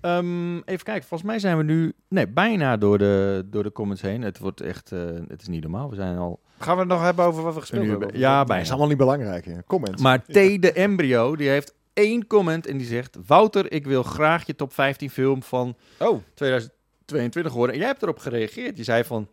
Ehm, 0.00 0.56
even 0.56 0.84
kijken, 0.84 1.08
volgens 1.08 1.22
mij 1.30 1.38
zijn 1.38 1.56
we 1.56 1.62
nu 1.62 1.92
nee, 2.08 2.28
bijna 2.28 2.76
door 2.76 2.98
de, 2.98 3.42
door 3.46 3.62
de 3.62 3.72
comments 3.72 4.02
heen. 4.02 4.22
Het 4.22 4.38
wordt 4.38 4.60
echt, 4.60 4.92
eh, 4.92 5.00
het 5.28 5.40
is 5.40 5.48
niet 5.48 5.62
normaal. 5.62 5.88
We 5.90 5.94
zijn 5.96 6.16
al 6.18 6.40
Gaan 6.58 6.74
we 6.74 6.80
het 6.80 6.88
nog 6.90 7.02
hebben 7.02 7.24
over 7.24 7.42
wat 7.42 7.54
we 7.54 7.60
gespeeld 7.60 7.84
Een 7.84 7.90
hebben? 7.90 8.18
ja, 8.18 8.44
bijna. 8.44 8.62
is 8.62 8.68
allemaal 8.70 8.88
niet 8.88 8.96
belangrijk. 8.96 9.44
hè. 9.44 9.62
Comment. 9.66 10.00
Maar 10.00 10.22
T 10.24 10.32
de 10.32 10.72
Embryo, 10.74 11.36
die 11.36 11.48
heeft 11.48 11.74
één 11.94 12.26
comment 12.26 12.66
en 12.66 12.76
die 12.76 12.86
zegt... 12.86 13.16
Wouter, 13.26 13.72
ik 13.72 13.86
wil 13.86 14.02
graag 14.02 14.46
je 14.46 14.54
top 14.54 14.72
15 14.72 15.10
film 15.10 15.42
van 15.42 15.76
Oh, 15.98 16.22
2022 16.34 17.52
horen. 17.52 17.72
En 17.72 17.78
jij 17.78 17.88
hebt 17.88 18.02
erop 18.02 18.18
gereageerd. 18.18 18.76
Je 18.76 18.84
zei 18.84 19.04
van... 19.04 19.28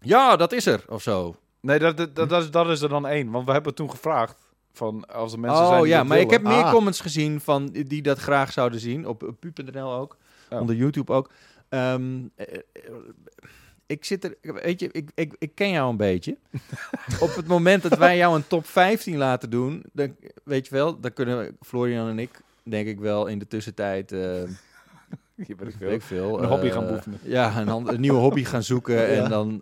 Ja, 0.00 0.36
dat 0.36 0.52
is 0.52 0.66
er, 0.66 0.84
of 0.88 1.02
zo. 1.02 1.36
Nee, 1.60 1.78
dat, 1.78 1.96
dat, 1.96 2.14
dat, 2.14 2.42
is, 2.42 2.50
dat 2.50 2.68
is 2.68 2.80
er 2.80 2.88
dan 2.88 3.06
één. 3.06 3.30
Want 3.30 3.46
we 3.46 3.52
hebben 3.52 3.74
toen 3.74 3.90
gevraagd 3.90 4.48
van 4.72 5.06
als 5.06 5.32
er 5.32 5.40
mensen 5.40 5.62
oh 5.62 5.68
zijn 5.68 5.82
die 5.82 5.90
ja, 5.90 6.04
maar 6.04 6.18
ik 6.18 6.30
heb 6.30 6.42
meer 6.42 6.62
Ah. 6.62 6.72
comments 6.72 7.00
gezien 7.00 7.40
van 7.40 7.66
die 7.66 8.02
dat 8.02 8.18
graag 8.18 8.52
zouden 8.52 8.80
zien. 8.80 9.06
Op, 9.06 9.22
op 9.22 9.40
pu.nl 9.40 9.92
ook. 9.92 10.16
Oh. 10.50 10.60
Onder 10.60 10.76
YouTube 10.76 11.12
ook. 11.12 11.30
Ehm, 11.68 12.20
eh, 12.34 12.54
eh, 12.54 12.82
ik 13.88 14.04
zit 14.04 14.24
er... 14.24 14.34
Weet 14.62 14.80
je, 14.80 14.88
ik, 14.92 15.10
ik, 15.14 15.34
ik 15.38 15.54
ken 15.54 15.70
jou 15.70 15.90
een 15.90 15.96
beetje. 15.96 16.36
op 17.20 17.34
het 17.36 17.46
moment 17.46 17.82
dat 17.82 17.98
wij 17.98 18.16
jou 18.16 18.36
een 18.36 18.46
top 18.46 18.66
15 18.66 19.16
laten 19.16 19.50
doen... 19.50 19.82
Dan, 19.92 20.16
weet 20.44 20.66
je 20.68 20.74
wel, 20.74 21.00
dan 21.00 21.12
kunnen 21.12 21.56
Florian 21.60 22.08
en 22.08 22.18
ik... 22.18 22.30
Denk 22.62 22.86
ik 22.88 23.00
wel 23.00 23.26
in 23.26 23.38
de 23.38 23.46
tussentijd... 23.46 24.10
ben 25.56 25.68
ik 25.68 25.74
veel. 25.78 25.90
ik 25.90 26.02
veel. 26.02 26.42
Een 26.42 26.48
hobby 26.48 26.66
eh, 26.66 26.72
gaan 26.72 26.86
beoefenen. 26.86 27.18
Ja, 27.22 27.56
een, 27.56 27.68
een 27.88 28.00
nieuwe 28.00 28.18
hobby 28.18 28.44
gaan 28.44 28.62
zoeken 28.62 28.94
Ja. 29.00 29.06
en 29.24 29.30
dan 29.30 29.60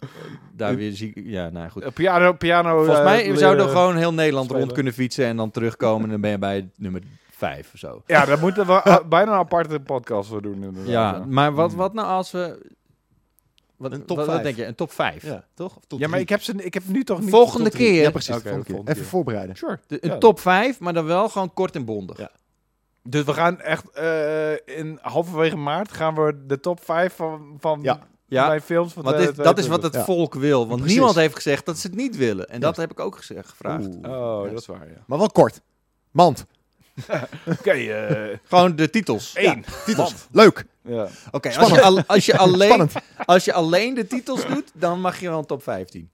daar 0.53 0.77
weer 0.77 0.93
zie 0.93 1.31
Ja, 1.31 1.49
nou 1.49 1.69
goed. 1.71 1.83
Eh, 1.83 1.93
Piano, 1.93 2.33
piano. 2.33 2.77
Volgens 2.85 3.05
mij 3.05 3.23
leren- 3.23 3.39
zouden 3.39 3.65
we 3.67 3.71
gewoon 3.73 3.97
heel 3.97 4.13
Nederland 4.13 4.45
spelen. 4.45 4.63
rond 4.63 4.75
kunnen 4.75 4.93
fietsen 4.93 5.25
en 5.27 5.37
dan 5.37 5.51
terugkomen 5.51 6.05
en 6.05 6.11
dan 6.11 6.21
ben 6.21 6.31
je 6.31 6.39
bij 6.39 6.69
nummer 6.77 7.03
5 7.31 7.71
of 7.75 7.79
zo. 7.79 8.03
Ja, 8.07 8.25
daar 8.25 8.39
moeten 8.39 8.67
we 8.67 9.03
bijna 9.09 9.33
een 9.33 9.39
aparte 9.39 9.81
podcast 9.81 10.29
voor 10.29 10.43
doen. 10.43 10.55
Inderdaad. 10.63 10.87
Ja, 10.87 11.25
maar 11.29 11.53
wat, 11.53 11.69
Hmm. 11.71 11.79
wat 11.79 11.93
nou 11.95 12.09
als 12.09 12.31
we... 12.31 12.75
Wat, 13.77 13.93
Een 13.93 14.05
top 14.05 14.17
wat, 14.17 14.43
denk 14.43 14.57
je? 14.57 14.65
Een 14.67 14.75
top 14.75 14.93
5? 14.93 15.23
ja, 15.23 15.45
toch? 15.55 15.77
Of 15.77 15.99
Ja, 15.99 16.09
maar 16.09 16.21
ik 16.21 16.29
heb, 16.29 16.43
ze, 16.43 16.53
ik 16.53 16.75
heb 16.75 16.83
nu 16.87 17.05
toch 17.05 17.21
niet... 17.21 17.31
Volgende 17.31 17.71
keer. 17.71 18.03
Ja, 18.03 18.11
precies. 18.11 18.35
Oké, 18.35 18.43
de 18.43 18.49
volgende 18.49 18.65
keer. 18.67 18.75
volgende 18.75 18.91
Even 18.91 19.03
keer. 19.03 19.11
voorbereiden. 19.11 19.57
Sure. 19.57 19.79
De- 19.87 20.05
een 20.05 20.11
Ja. 20.11 20.19
top 20.19 20.41
5, 20.41 20.81
maar 20.81 20.93
dan 20.93 21.05
wel 21.05 21.29
gewoon 21.29 21.55
kort 21.55 21.75
en 21.75 21.85
bondig. 21.85 22.19
Ja. 22.19 22.31
Dus 23.03 23.25
we 23.25 23.33
gaan 23.33 23.61
echt 23.61 23.91
eh, 23.91 24.53
in 24.79 24.99
halverwege 25.03 25.57
maart 25.57 25.93
gaan 25.93 26.15
we 26.15 26.45
de 26.47 26.61
top 26.61 26.85
5 26.85 27.15
van, 27.15 27.57
van 27.61 27.79
Ja. 27.83 28.01
Ja, 28.29 28.47
mijn 28.49 28.61
films 28.61 28.93
van 28.93 29.03
Want 29.03 29.17
dit, 29.17 29.37
dat 29.37 29.59
is 29.59 29.67
wat 29.67 29.83
het 29.83 29.95
Ja. 29.95 30.05
volk 30.05 30.35
wil. 30.35 30.59
Want 30.67 30.77
Precies. 30.81 30.93
niemand 30.97 31.17
heeft 31.17 31.35
gezegd 31.35 31.67
dat 31.67 31.79
ze 31.79 31.87
het 31.87 31.97
niet 31.97 32.17
willen. 32.17 32.47
En 32.49 32.55
Ja. 32.55 32.61
dat 32.61 32.77
heb 32.77 32.91
ik 32.91 33.01
ook 33.01 33.17
gezegd, 33.17 33.49
gevraagd. 33.49 33.87
Oeh. 33.87 33.97
Oh, 34.11 34.45
Ja. 34.45 34.51
dat 34.51 34.61
is 34.61 34.67
waar, 34.67 34.89
ja. 34.89 35.03
Maar 35.07 35.19
wel 35.19 35.31
kort. 35.31 35.61
Mand. 36.11 36.47
Oké, 37.59 37.71
eh 37.71 38.39
Gewoon 38.49 38.77
de 38.77 38.91
titels. 38.91 39.35
één. 39.35 39.65
Titels. 39.85 40.15
Leuk. 40.33 40.65
Ja. 40.83 41.09
Oké, 41.31 41.49
als, 41.59 41.69
je 41.71 41.81
al- 41.83 42.03
als, 42.07 42.27
je 42.27 42.37
alleen- 42.39 42.65
Spannend. 42.67 42.93
als 43.27 43.45
je 43.45 43.53
alleen 43.53 43.95
de 43.95 44.07
titels 44.07 44.47
doet, 44.47 44.71
dan 44.75 45.01
mag 45.01 45.21
je 45.21 45.29
wel 45.29 45.39
een 45.39 45.47
top 45.47 45.63
15. 45.63 46.11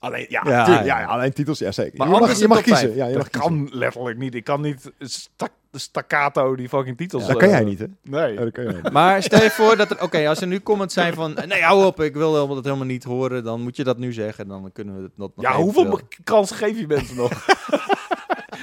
Alleen, 0.00 0.26
ja, 0.28 0.42
Ja, 0.44 0.64
tuurlijk. 0.64 0.86
ja. 0.86 0.96
ja, 0.96 1.00
ja, 1.00 1.06
alleen 1.06 1.32
titels, 1.32 1.58
ja 1.58 1.72
zeker. 1.72 1.98
Maar 1.98 2.06
je 2.08 2.12
mag, 2.20 2.36
je 2.36 2.42
een 2.42 2.48
mag 2.48 2.56
top 2.58 2.66
kiezen. 2.66 2.84
vijf. 2.86 2.94
Ja, 2.96 3.06
je 3.06 3.14
mag 3.16 3.22
Dat 3.22 3.32
kiezen. 3.42 3.66
kan 3.68 3.78
letterlijk 3.78 4.18
niet. 4.18 4.34
Ik 4.34 4.44
kan 4.44 4.60
niet 4.60 4.90
sta- 4.98 5.48
staccato 5.72 6.56
die 6.56 6.68
fucking 6.68 6.96
titels... 6.96 7.22
Dat 7.22 7.30
eh, 7.30 7.36
kan 7.36 7.48
jij 7.48 7.64
niet, 7.64 7.78
hè? 7.78 7.86
Nee. 8.02 8.32
Ja, 8.32 8.40
dat 8.44 8.52
kan 8.52 8.64
jij 8.64 8.72
niet. 8.72 8.92
Maar 8.92 9.22
stel 9.22 9.42
je 9.42 9.50
voor 9.50 9.76
dat 9.76 9.90
er... 9.90 10.02
Oké, 10.02 10.28
als 10.28 10.40
er 10.40 10.46
nu 10.46 10.60
comments 10.62 10.94
zijn 10.94 11.14
van... 11.14 11.38
Nee, 11.46 11.62
hou 11.62 11.84
op, 11.86 12.00
ik 12.00 12.14
wil 12.14 12.34
helemaal- 12.34 12.54
dat 12.54 12.64
helemaal 12.64 12.86
niet 12.86 13.04
horen. 13.04 13.44
Dan 13.44 13.60
moet 13.60 13.76
je 13.76 13.84
dat 13.84 13.98
nu 13.98 14.12
zeggen. 14.12 14.48
Dan 14.48 14.70
kunnen 14.72 14.96
we 14.96 15.02
het 15.02 15.16
nog 15.16 15.30
nog 15.36 15.44
Ja, 15.44 15.50
even 15.50 15.62
hoeveel 15.62 15.84
wel- 15.86 16.00
kansen 16.24 16.56
geef 16.56 16.78
je 16.78 16.86
mensen 16.86 17.16
nog? 17.16 17.30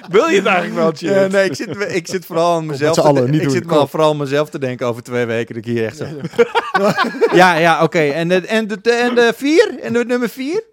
Wil 0.09 0.27
je 0.27 0.35
het 0.35 0.45
eigenlijk 0.45 0.75
wel? 0.75 1.11
Ja, 1.11 1.27
nee, 1.27 1.45
ik 1.45 1.55
zit, 1.55 1.95
ik 1.95 2.07
zit 2.07 2.25
vooral 2.25 2.55
aan 2.55 2.65
mezelf. 2.65 2.97
allen, 2.97 3.33
ik 3.33 3.41
doen. 3.41 3.51
zit 3.51 3.65
maar 3.65 3.87
vooral 3.87 4.11
aan 4.11 4.17
mezelf 4.17 4.49
te 4.49 4.59
denken 4.59 4.87
over 4.87 5.03
twee 5.03 5.25
weken. 5.25 5.55
Dat 5.55 5.65
ik 5.65 5.71
hier 5.71 5.85
echt 5.85 5.97
zo... 5.97 6.05
Ja, 7.33 7.55
ja, 7.55 7.83
oké. 7.83 7.99
En, 7.99 8.27
de, 8.27 8.47
en, 8.47 8.67
de, 8.67 8.91
en 8.91 9.15
de 9.15 9.33
vier? 9.35 9.79
En 9.79 9.93
de 9.93 10.05
nummer 10.05 10.29
vier? 10.29 10.63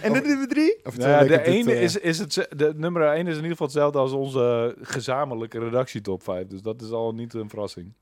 En 0.00 0.12
de 0.12 0.20
nummer 0.20 0.48
drie? 0.48 0.76
Nou 0.82 1.10
ja, 1.10 1.18
twee 1.18 1.28
de 1.28 1.36
dit, 1.36 1.46
ene 1.46 1.80
is, 1.80 1.96
is 1.96 2.18
het, 2.18 2.48
de 2.56 2.72
nummer 2.76 3.02
1 3.02 3.14
is 3.14 3.20
in 3.20 3.34
ieder 3.34 3.50
geval 3.50 3.66
hetzelfde 3.66 3.98
als 3.98 4.12
onze 4.12 4.76
gezamenlijke 4.80 5.58
redactietop 5.58 6.22
5. 6.22 6.46
Dus 6.46 6.62
dat 6.62 6.82
is 6.82 6.90
al 6.90 7.12
niet 7.12 7.34
een 7.34 7.48
verrassing. 7.48 7.92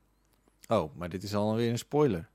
Oh, 0.69 0.97
maar 0.97 1.09
dit 1.09 1.23
is 1.23 1.35
alweer 1.35 1.71
een 1.71 1.79
spoiler. 1.79 2.29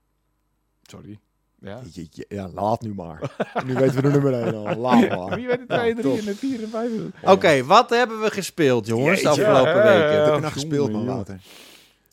Sorry. 0.81 1.19
Ja. 1.61 1.79
Je- 1.91 2.07
je- 2.11 2.25
ja, 2.29 2.47
laat 2.53 2.81
nu 2.81 2.93
maar. 2.93 3.19
nu 3.65 3.73
weten 3.73 3.95
we 3.95 4.01
de 4.01 4.09
nummer 4.09 4.33
1 4.33 4.55
al. 4.55 4.75
Laat 4.75 5.09
maar. 5.09 5.35
Wie 5.35 5.47
weet 5.47 5.57
de 5.67 5.73
Ja, 5.73 5.77
2, 5.79 5.93
3 5.95 6.03
top. 6.03 6.17
en 6.19 6.25
de 6.25 6.35
4 6.35 6.63
en 6.63 6.69
5. 6.69 6.91
Oké, 7.23 7.63
wat 7.65 7.89
hebben 7.89 8.21
we 8.21 8.31
gespeeld, 8.31 8.87
jongens, 8.87 9.21
de 9.21 9.29
afgelopen 9.29 9.75
Ja, 9.75 9.83
ja, 9.83 9.91
ja. 9.93 9.97
weken? 10.07 10.17
Wat 10.17 10.25
heb 10.25 10.35
je 10.35 10.41
nou 10.41 10.53
gespeeld, 10.53 10.91
man, 10.91 11.05
Wouter? 11.05 11.39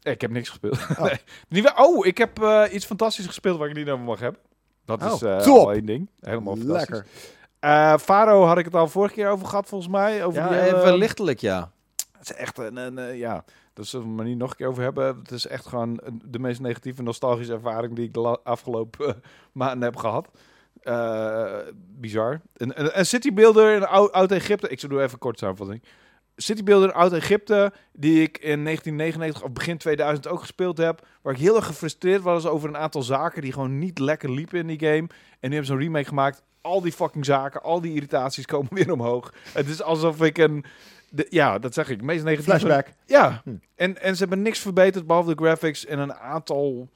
Ik 0.02 0.20
heb 0.20 0.30
niks 0.30 0.48
gespeeld. 0.48 0.78
Nee. 1.02 1.20
Niet 1.48 1.62
waar- 1.64 1.84
oh, 1.86 2.06
ik 2.06 2.18
heb 2.18 2.42
eh, 2.42 2.62
iets 2.70 2.84
fantastisch 2.86 3.26
gespeeld 3.26 3.58
waar 3.58 3.68
ik 3.68 3.74
niet 3.76 3.88
over 3.88 4.04
mag 4.04 4.20
hebben. 4.20 4.40
Dat 4.84 5.02
Oh, 5.02 5.12
is 5.14 5.22
eh 5.22 5.36
top. 5.38 5.56
al 5.58 5.72
één 5.72 5.86
ding. 5.86 6.08
Helemaal 6.20 6.56
fantastisch. 6.56 6.88
Lekker. 6.88 7.06
Eh, 7.60 7.96
Faro 7.98 8.44
had 8.44 8.58
ik 8.58 8.64
het 8.64 8.74
al 8.74 8.88
vorige 8.88 9.14
keer 9.14 9.28
over 9.28 9.46
gehad, 9.46 9.68
volgens 9.68 9.90
mij. 9.90 10.24
Over 10.24 10.40
Ja, 10.42 10.48
die 10.48 10.56
hele- 10.58 10.76
even 10.78 10.96
lichtelijk, 10.96 11.40
ja. 11.40 11.70
Het 12.18 12.30
is 12.30 12.36
echt 12.36 12.58
een, 12.58 12.76
een 12.76 12.98
eh, 12.98 13.18
ja, 13.18 13.44
daar 13.74 13.84
zullen 13.84 14.06
we 14.06 14.12
het 14.12 14.20
maar 14.20 14.30
niet 14.30 14.38
nog 14.38 14.50
een 14.50 14.56
keer 14.56 14.66
over 14.66 14.82
hebben. 14.82 15.06
Het 15.18 15.30
is 15.30 15.46
echt 15.46 15.66
gewoon 15.66 16.00
de 16.24 16.38
meest 16.38 16.60
negatieve 16.60 17.02
nostalgische 17.02 17.52
ervaring 17.52 17.94
die 17.94 18.04
ik 18.04 18.14
de 18.14 18.38
afgelopen 18.42 19.06
eh, 19.08 19.14
maanden 19.52 19.82
heb 19.82 19.96
gehad. 19.96 20.30
Eh, 20.82 21.58
bizar. 21.76 22.40
Een, 22.56 22.80
een, 22.80 22.98
een 22.98 23.06
citybuilder 23.06 23.74
in 23.74 23.84
Ou- 23.84 24.10
Oud-Egypte. 24.10 24.68
Ik 24.68 24.80
zal 24.80 24.88
doen 24.88 24.98
even 24.98 25.12
een 25.12 25.18
korte 25.18 25.38
samenvatting. 25.38 25.82
Citybuilder 26.36 26.88
in 26.88 26.94
Oud-Egypte, 26.94 27.72
die 27.92 28.22
ik 28.22 28.38
in 28.38 28.64
1999 28.64 29.42
of 29.42 29.52
begin 29.52 29.78
2000 29.78 30.28
ook 30.28 30.40
gespeeld 30.40 30.78
heb. 30.78 31.06
Waar 31.22 31.32
ik 31.32 31.38
heel 31.40 31.56
erg 31.56 31.66
gefrustreerd 31.66 32.22
was 32.22 32.46
over 32.46 32.68
een 32.68 32.76
aantal 32.76 33.02
zaken 33.02 33.42
die 33.42 33.52
gewoon 33.52 33.78
niet 33.78 33.98
lekker 33.98 34.30
liepen 34.30 34.58
in 34.58 34.66
die 34.66 34.78
game. 34.78 35.08
En 35.40 35.50
nu 35.50 35.56
hebben 35.56 35.64
ze 35.66 35.72
een 35.72 35.78
remake 35.78 36.08
gemaakt. 36.08 36.42
Al 36.60 36.80
die 36.80 36.92
fucking 36.92 37.24
zaken, 37.24 37.62
al 37.62 37.80
die 37.80 37.94
irritaties 37.94 38.46
komen 38.54 38.74
weer 38.74 38.92
omhoog. 38.92 39.32
Het 39.52 39.68
is 39.68 39.82
alsof 39.82 40.22
ik 40.22 40.38
een... 40.38 40.64
De, 41.14 41.26
ja, 41.30 41.58
dat 41.58 41.74
zeg 41.74 41.88
ik. 41.88 42.02
Meest 42.02 42.24
negatieve... 42.24 42.58
Flashback. 42.58 42.86
Ja, 43.06 43.40
Hm. 43.44 43.50
en, 43.74 44.00
en 44.02 44.12
ze 44.14 44.18
hebben 44.20 44.42
niks 44.42 44.58
verbeterd 44.58 45.06
behalve 45.06 45.34
de 45.34 45.42
graphics 45.44 45.86
en 45.86 45.98
een 45.98 46.14
aantal... 46.14 46.88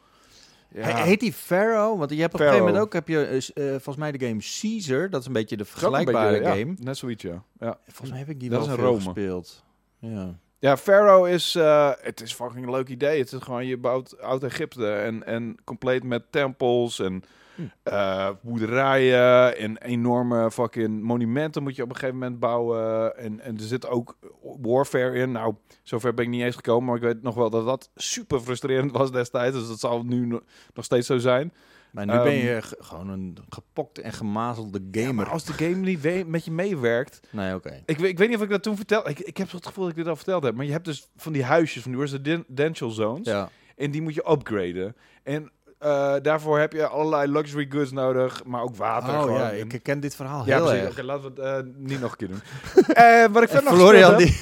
Ja. 0.75 0.81
He- 0.83 1.03
Heet 1.03 1.21
die 1.21 1.33
Pharaoh? 1.33 1.99
Want 1.99 2.11
je 2.11 2.21
hebt 2.21 2.35
op 2.35 2.41
een 2.41 2.47
gegeven 2.47 2.66
moment 2.66 2.85
ook, 2.85 2.93
heb 2.93 3.09
je 3.09 3.25
eh, 3.25 3.37
eh, 3.66 3.71
volgens 3.73 3.97
mij 3.97 4.12
de 4.12 4.27
game 4.27 4.41
Caesar. 4.61 5.11
Dat 5.11 5.21
is 5.21 5.27
een 5.27 5.33
beetje 5.33 5.57
de 5.57 5.64
vergelijkbare 5.64 6.31
beetje, 6.39 6.45
ja, 6.49 6.55
game. 6.57 6.75
net 6.79 6.97
zoiets, 6.97 7.23
ja. 7.23 7.43
ja. 7.61 7.79
Volgens 7.87 8.11
mij 8.11 8.19
heb 8.19 8.29
ik 8.29 8.41
die 8.41 8.51
Dat 8.51 8.59
wel 8.59 8.66
is 8.69 8.73
een 8.75 8.79
veel 8.81 8.93
Rome. 8.93 9.01
gespeeld. 9.05 9.64
Ja. 9.99 10.35
Ja, 10.59 10.77
Pharaoh 10.77 11.29
is... 11.29 11.55
eh, 11.55 11.91
het 12.01 12.21
is 12.21 12.33
fucking 12.35 12.64
een 12.64 12.71
leuk 12.71 12.89
idee. 12.89 13.19
Het 13.19 13.33
is 13.33 13.43
gewoon, 13.43 13.66
je 13.66 13.77
bouwt 13.77 14.21
Oud-Egypte 14.21 14.93
en, 14.93 15.27
en 15.27 15.57
compleet 15.64 16.03
met 16.05 16.23
tempels 16.33 16.99
en 17.01 17.23
Hm. 17.59 17.62
eh, 17.82 18.28
boerderijen 18.42 19.56
en 19.59 19.78
enorme 19.78 20.50
fucking 20.50 21.02
monumenten 21.02 21.62
moet 21.62 21.76
je 21.76 21.82
op 21.82 21.88
een 21.88 21.94
gegeven 21.96 22.18
moment 22.18 22.38
bouwen. 22.40 23.16
En, 23.16 23.40
en 23.40 23.54
er 23.56 23.62
zit 23.62 23.86
ook 23.88 24.16
warfare 24.61 25.14
in. 25.14 25.32
Nou, 25.32 25.54
zover 25.82 26.14
ben 26.14 26.24
ik 26.24 26.30
niet 26.30 26.42
eens 26.42 26.54
gekomen, 26.56 26.84
maar 26.84 26.96
ik 26.96 27.02
weet 27.02 27.22
nog 27.22 27.34
wel 27.34 27.50
dat 27.50 27.64
dat 27.64 27.90
super 27.94 28.40
frustrerend 28.40 28.92
was 28.92 29.12
destijds. 29.12 29.56
Dus 29.59 29.68
dat 29.68 29.78
zal 29.80 30.02
nu 30.04 30.26
no- 30.26 30.42
nog 30.74 30.84
steeds 30.84 31.06
zo 31.06 31.18
zijn. 31.18 31.52
Maar 31.90 32.06
nu 32.06 32.12
ben 32.12 32.22
Ehm, 32.22 32.46
je 32.46 32.62
ge- 32.62 32.76
gewoon 32.80 33.09
een 33.09 33.36
gepokte 33.48 34.02
en 34.02 34.12
gemazelde 34.12 34.80
gamer. 34.90 35.14
maar 35.14 35.28
als 35.28 35.44
de 35.44 35.52
game 35.52 35.74
niet 35.74 36.26
met 36.26 36.44
je 36.44 36.50
meewerkt, 36.50 37.20
Nee, 37.30 37.54
oké. 37.54 37.82
Ik, 37.86 37.98
weet- 37.98 38.11
ik 38.11 38.18
weet 38.18 38.28
niet 38.28 38.36
of 38.36 38.42
ik 38.42 38.50
dat 38.50 38.62
toen 38.62 38.76
vertelde. 38.76 39.11
Ik, 39.11 39.18
ik 39.18 39.36
heb 39.36 39.48
zo 39.48 39.56
het 39.56 39.66
gevoel 39.66 39.84
dat 39.84 39.92
ik 39.92 39.98
dit 39.98 40.09
al 40.09 40.16
verteld 40.16 40.42
heb. 40.42 40.54
Maar 40.54 40.64
je 40.64 40.72
hebt 40.72 40.84
dus 40.84 41.09
van 41.16 41.32
die 41.32 41.44
huisjes, 41.44 41.82
van 41.82 41.92
die 41.92 42.00
residential 42.00 42.90
zones. 42.90 43.26
Ja. 43.26 43.48
En 43.76 43.90
die 43.90 44.02
moet 44.02 44.14
je 44.14 44.30
upgraden. 44.30 44.96
En 45.22 45.50
eh, 45.79 46.14
daarvoor 46.22 46.59
heb 46.59 46.72
je 46.72 46.87
allerlei 46.87 47.33
luxury 47.33 47.66
goods 47.70 47.91
nodig. 47.93 48.45
Maar 48.45 48.62
ook 48.62 48.76
water. 48.76 49.14
Oh 49.14 49.22
gewoon. 49.22 49.39
ja, 49.41 49.51
ik 49.51 49.81
ken 49.83 50.01
dit 50.01 50.14
verhaal 50.14 50.47
ja, 50.47 50.57
heel 50.57 50.64
precies. 50.64 50.83
erg. 50.83 50.91
Oké, 50.93 51.03
laten 51.03 51.35
we 51.35 51.43
het 51.43 51.64
eh, 51.66 51.72
niet 51.76 52.01
nog 52.01 52.11
een 52.11 52.16
keer 52.16 52.29
doen. 52.29 52.41
Eh, 52.89 53.24
wat 53.31 53.43
ik 53.43 53.49
verder 53.49 53.70
nog 53.70 53.81
Florian, 53.81 54.16
die... 54.22 54.39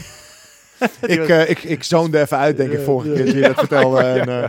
Ik, 1.00 1.28
eh, 1.28 1.50
ik, 1.50 1.62
ik 1.62 1.82
zoonde 1.82 2.20
even 2.20 2.36
uit, 2.38 2.56
denk 2.56 2.72
ik, 2.72 2.80
vorige 2.80 3.12
keer 3.12 3.24
toen 3.24 3.34
je 3.34 3.40
dat 3.40 3.58
vertelde. 3.58 4.00
En, 4.02 4.20
eh. 4.20 4.48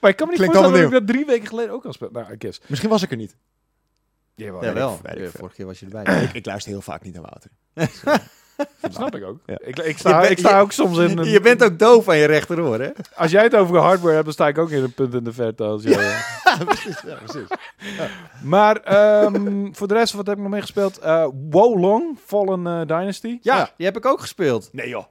Maar 0.00 0.10
ik 0.10 0.16
kan 0.16 0.26
me 0.28 0.32
niet 0.32 0.44
voorstellen 0.44 0.72
dat 0.72 0.80
ik 0.82 0.90
dat 0.90 1.06
drie 1.06 1.26
weken 1.26 1.46
geleden 1.48 1.72
ook 1.72 1.84
al 1.84 1.92
speelde. 1.92 2.20
Nou, 2.20 2.32
I 2.32 2.36
guess. 2.38 2.60
misschien 2.66 2.90
was 2.90 3.02
ik 3.02 3.10
er 3.10 3.16
niet. 3.16 3.36
Jawel, 4.34 4.64
Ja, 4.64 4.72
wel. 4.72 4.98
ik- 5.14 5.30
vorige 5.30 5.54
keer 5.56 5.66
was 5.66 5.80
je 5.80 5.86
erbij. 5.86 6.22
ik, 6.22 6.32
ik 6.32 6.46
luister 6.46 6.72
heel 6.72 6.80
vaak 6.82 7.02
niet 7.02 7.14
naar 7.14 7.22
Wouter. 7.22 7.50
Dat 8.80 8.94
snap 8.94 9.14
ik 9.16 9.24
ook. 9.24 9.38
Ja. 9.46 9.58
Ik, 9.60 9.78
ik 9.78 9.98
sta, 9.98 10.22
ik 10.22 10.38
sta 10.38 10.56
je- 10.56 10.62
ook 10.62 10.72
soms 10.72 10.98
in... 10.98 11.18
een- 11.18 11.28
Je 11.30 11.40
bent 11.40 11.64
ook 11.64 11.78
doof 11.78 12.08
aan 12.08 12.16
je 12.16 12.24
rechteroor, 12.24 12.80
hè? 12.80 12.88
Als 13.14 13.30
jij 13.30 13.42
het 13.42 13.54
over 13.56 13.78
hardware 13.78 14.12
hebt, 14.12 14.24
dan 14.24 14.32
sta 14.32 14.48
ik 14.48 14.58
ook 14.58 14.70
in 14.70 14.82
een 14.82 14.92
punt 14.92 15.14
in 15.14 15.24
de 15.24 15.32
verte. 15.32 15.62
Als 15.64 15.82
jij, 15.82 15.92
Ja, 16.44 16.64
precies. 16.64 17.00
Ja, 17.06 17.14
precies. 17.24 17.48
Maar 18.42 18.76
ehm, 18.76 19.68
voor 19.72 19.88
de 19.88 19.94
rest, 19.94 20.12
wat 20.12 20.26
heb 20.26 20.36
ik 20.36 20.42
nog 20.42 20.50
meegespeeld? 20.52 20.98
Eh 20.98 21.26
Wolong, 21.50 22.18
Fallen 22.26 22.66
eh, 22.66 22.80
Dynasty. 22.86 23.38
Ja. 23.42 23.70
die 23.76 23.86
heb 23.86 23.96
ik 23.96 24.06
ook 24.06 24.20
gespeeld. 24.20 24.68
Nee 24.72 24.88
joh. 24.88 25.04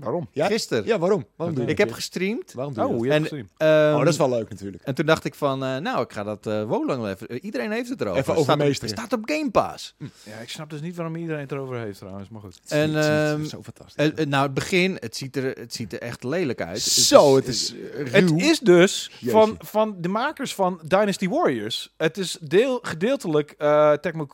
Waarom? 0.00 0.28
Ja? 0.32 0.46
Gisteren. 0.46 0.84
Ja, 0.86 0.98
waarom? 0.98 1.26
Waarom 1.36 1.54
doe 1.56 1.64
je 1.64 1.70
Ik 1.70 1.78
heb 1.78 1.92
gestreamd. 1.92 2.52
Waarom 2.52 2.74
doe 2.74 2.82
je 2.84 2.88
Oh, 2.90 2.96
dat? 2.96 3.04
je 3.06 3.12
hebt 3.12 3.30
En-. 3.32 3.66
Ehm, 3.68 3.92
Oh, 3.94 3.98
dat 3.98 4.08
is 4.12 4.16
wel 4.16 4.28
leuk 4.28 4.48
natuurlijk. 4.50 4.82
En 4.82 4.94
toen 4.94 5.06
dacht 5.06 5.24
ik 5.24 5.34
van, 5.34 5.64
eh, 5.64 5.76
nou, 5.76 6.02
ik 6.02 6.12
ga 6.12 6.22
dat 6.22 6.46
eh 6.46 6.62
Wolang 6.64 7.00
wel 7.02 7.08
even... 7.10 7.44
iedereen 7.44 7.70
heeft 7.70 7.88
het 7.88 8.00
erover. 8.00 8.18
Even 8.20 8.32
Het 8.32 8.42
staat 8.42 8.54
op- 8.54 8.60
overmeesteren. 8.60 8.94
Het 8.94 9.04
staat 9.06 9.18
op 9.18 9.28
Game 9.30 9.50
Pass. 9.50 9.94
Ja, 10.22 10.36
ik 10.42 10.48
snap 10.48 10.70
dus 10.70 10.80
niet 10.80 10.96
waarom 10.96 11.16
iedereen 11.16 11.40
het 11.40 11.52
erover 11.52 11.78
heeft 11.78 11.98
trouwens, 11.98 12.28
maar 12.28 12.40
goed. 12.40 12.60
En, 12.68 12.78
Het 12.94 13.04
is- 13.04 13.10
het 13.10 13.24
is 13.28 13.30
ehm, 13.32 13.44
zo 13.44 13.62
fantastisch. 13.62 14.12
Eh, 14.14 14.26
nou, 14.26 14.42
het 14.44 14.54
begin, 14.54 14.96
het 15.00 15.16
ziet, 15.16 15.36
er, 15.36 15.44
het 15.58 15.74
ziet 15.74 15.92
er 15.92 16.00
echt 16.00 16.24
lelijk 16.24 16.60
uit. 16.60 16.80
Zo, 16.80 17.36
het 17.36 17.46
is 17.48 17.74
Het 17.94 18.28
ruw. 18.28 18.36
is 18.38 18.58
dus 18.58 19.10
Jeetje. 19.12 19.30
van, 19.30 19.54
van 19.58 19.96
de 20.00 20.08
makers 20.08 20.54
van 20.54 20.80
Dynasty 20.86 21.28
Warriors. 21.28 21.92
Het 21.96 22.18
is 22.18 22.38
deel, 22.40 22.78
gedeeltelijk 22.82 23.54
eh 23.58 23.92
Tecmo 23.92 24.26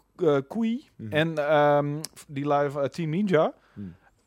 Koei 0.49 0.89
Mhm. 0.97 1.13
en 1.13 1.39
ehm, 1.39 1.95
die 2.29 2.49
live 2.53 2.89
Team 2.91 3.11
Ninja. 3.11 3.53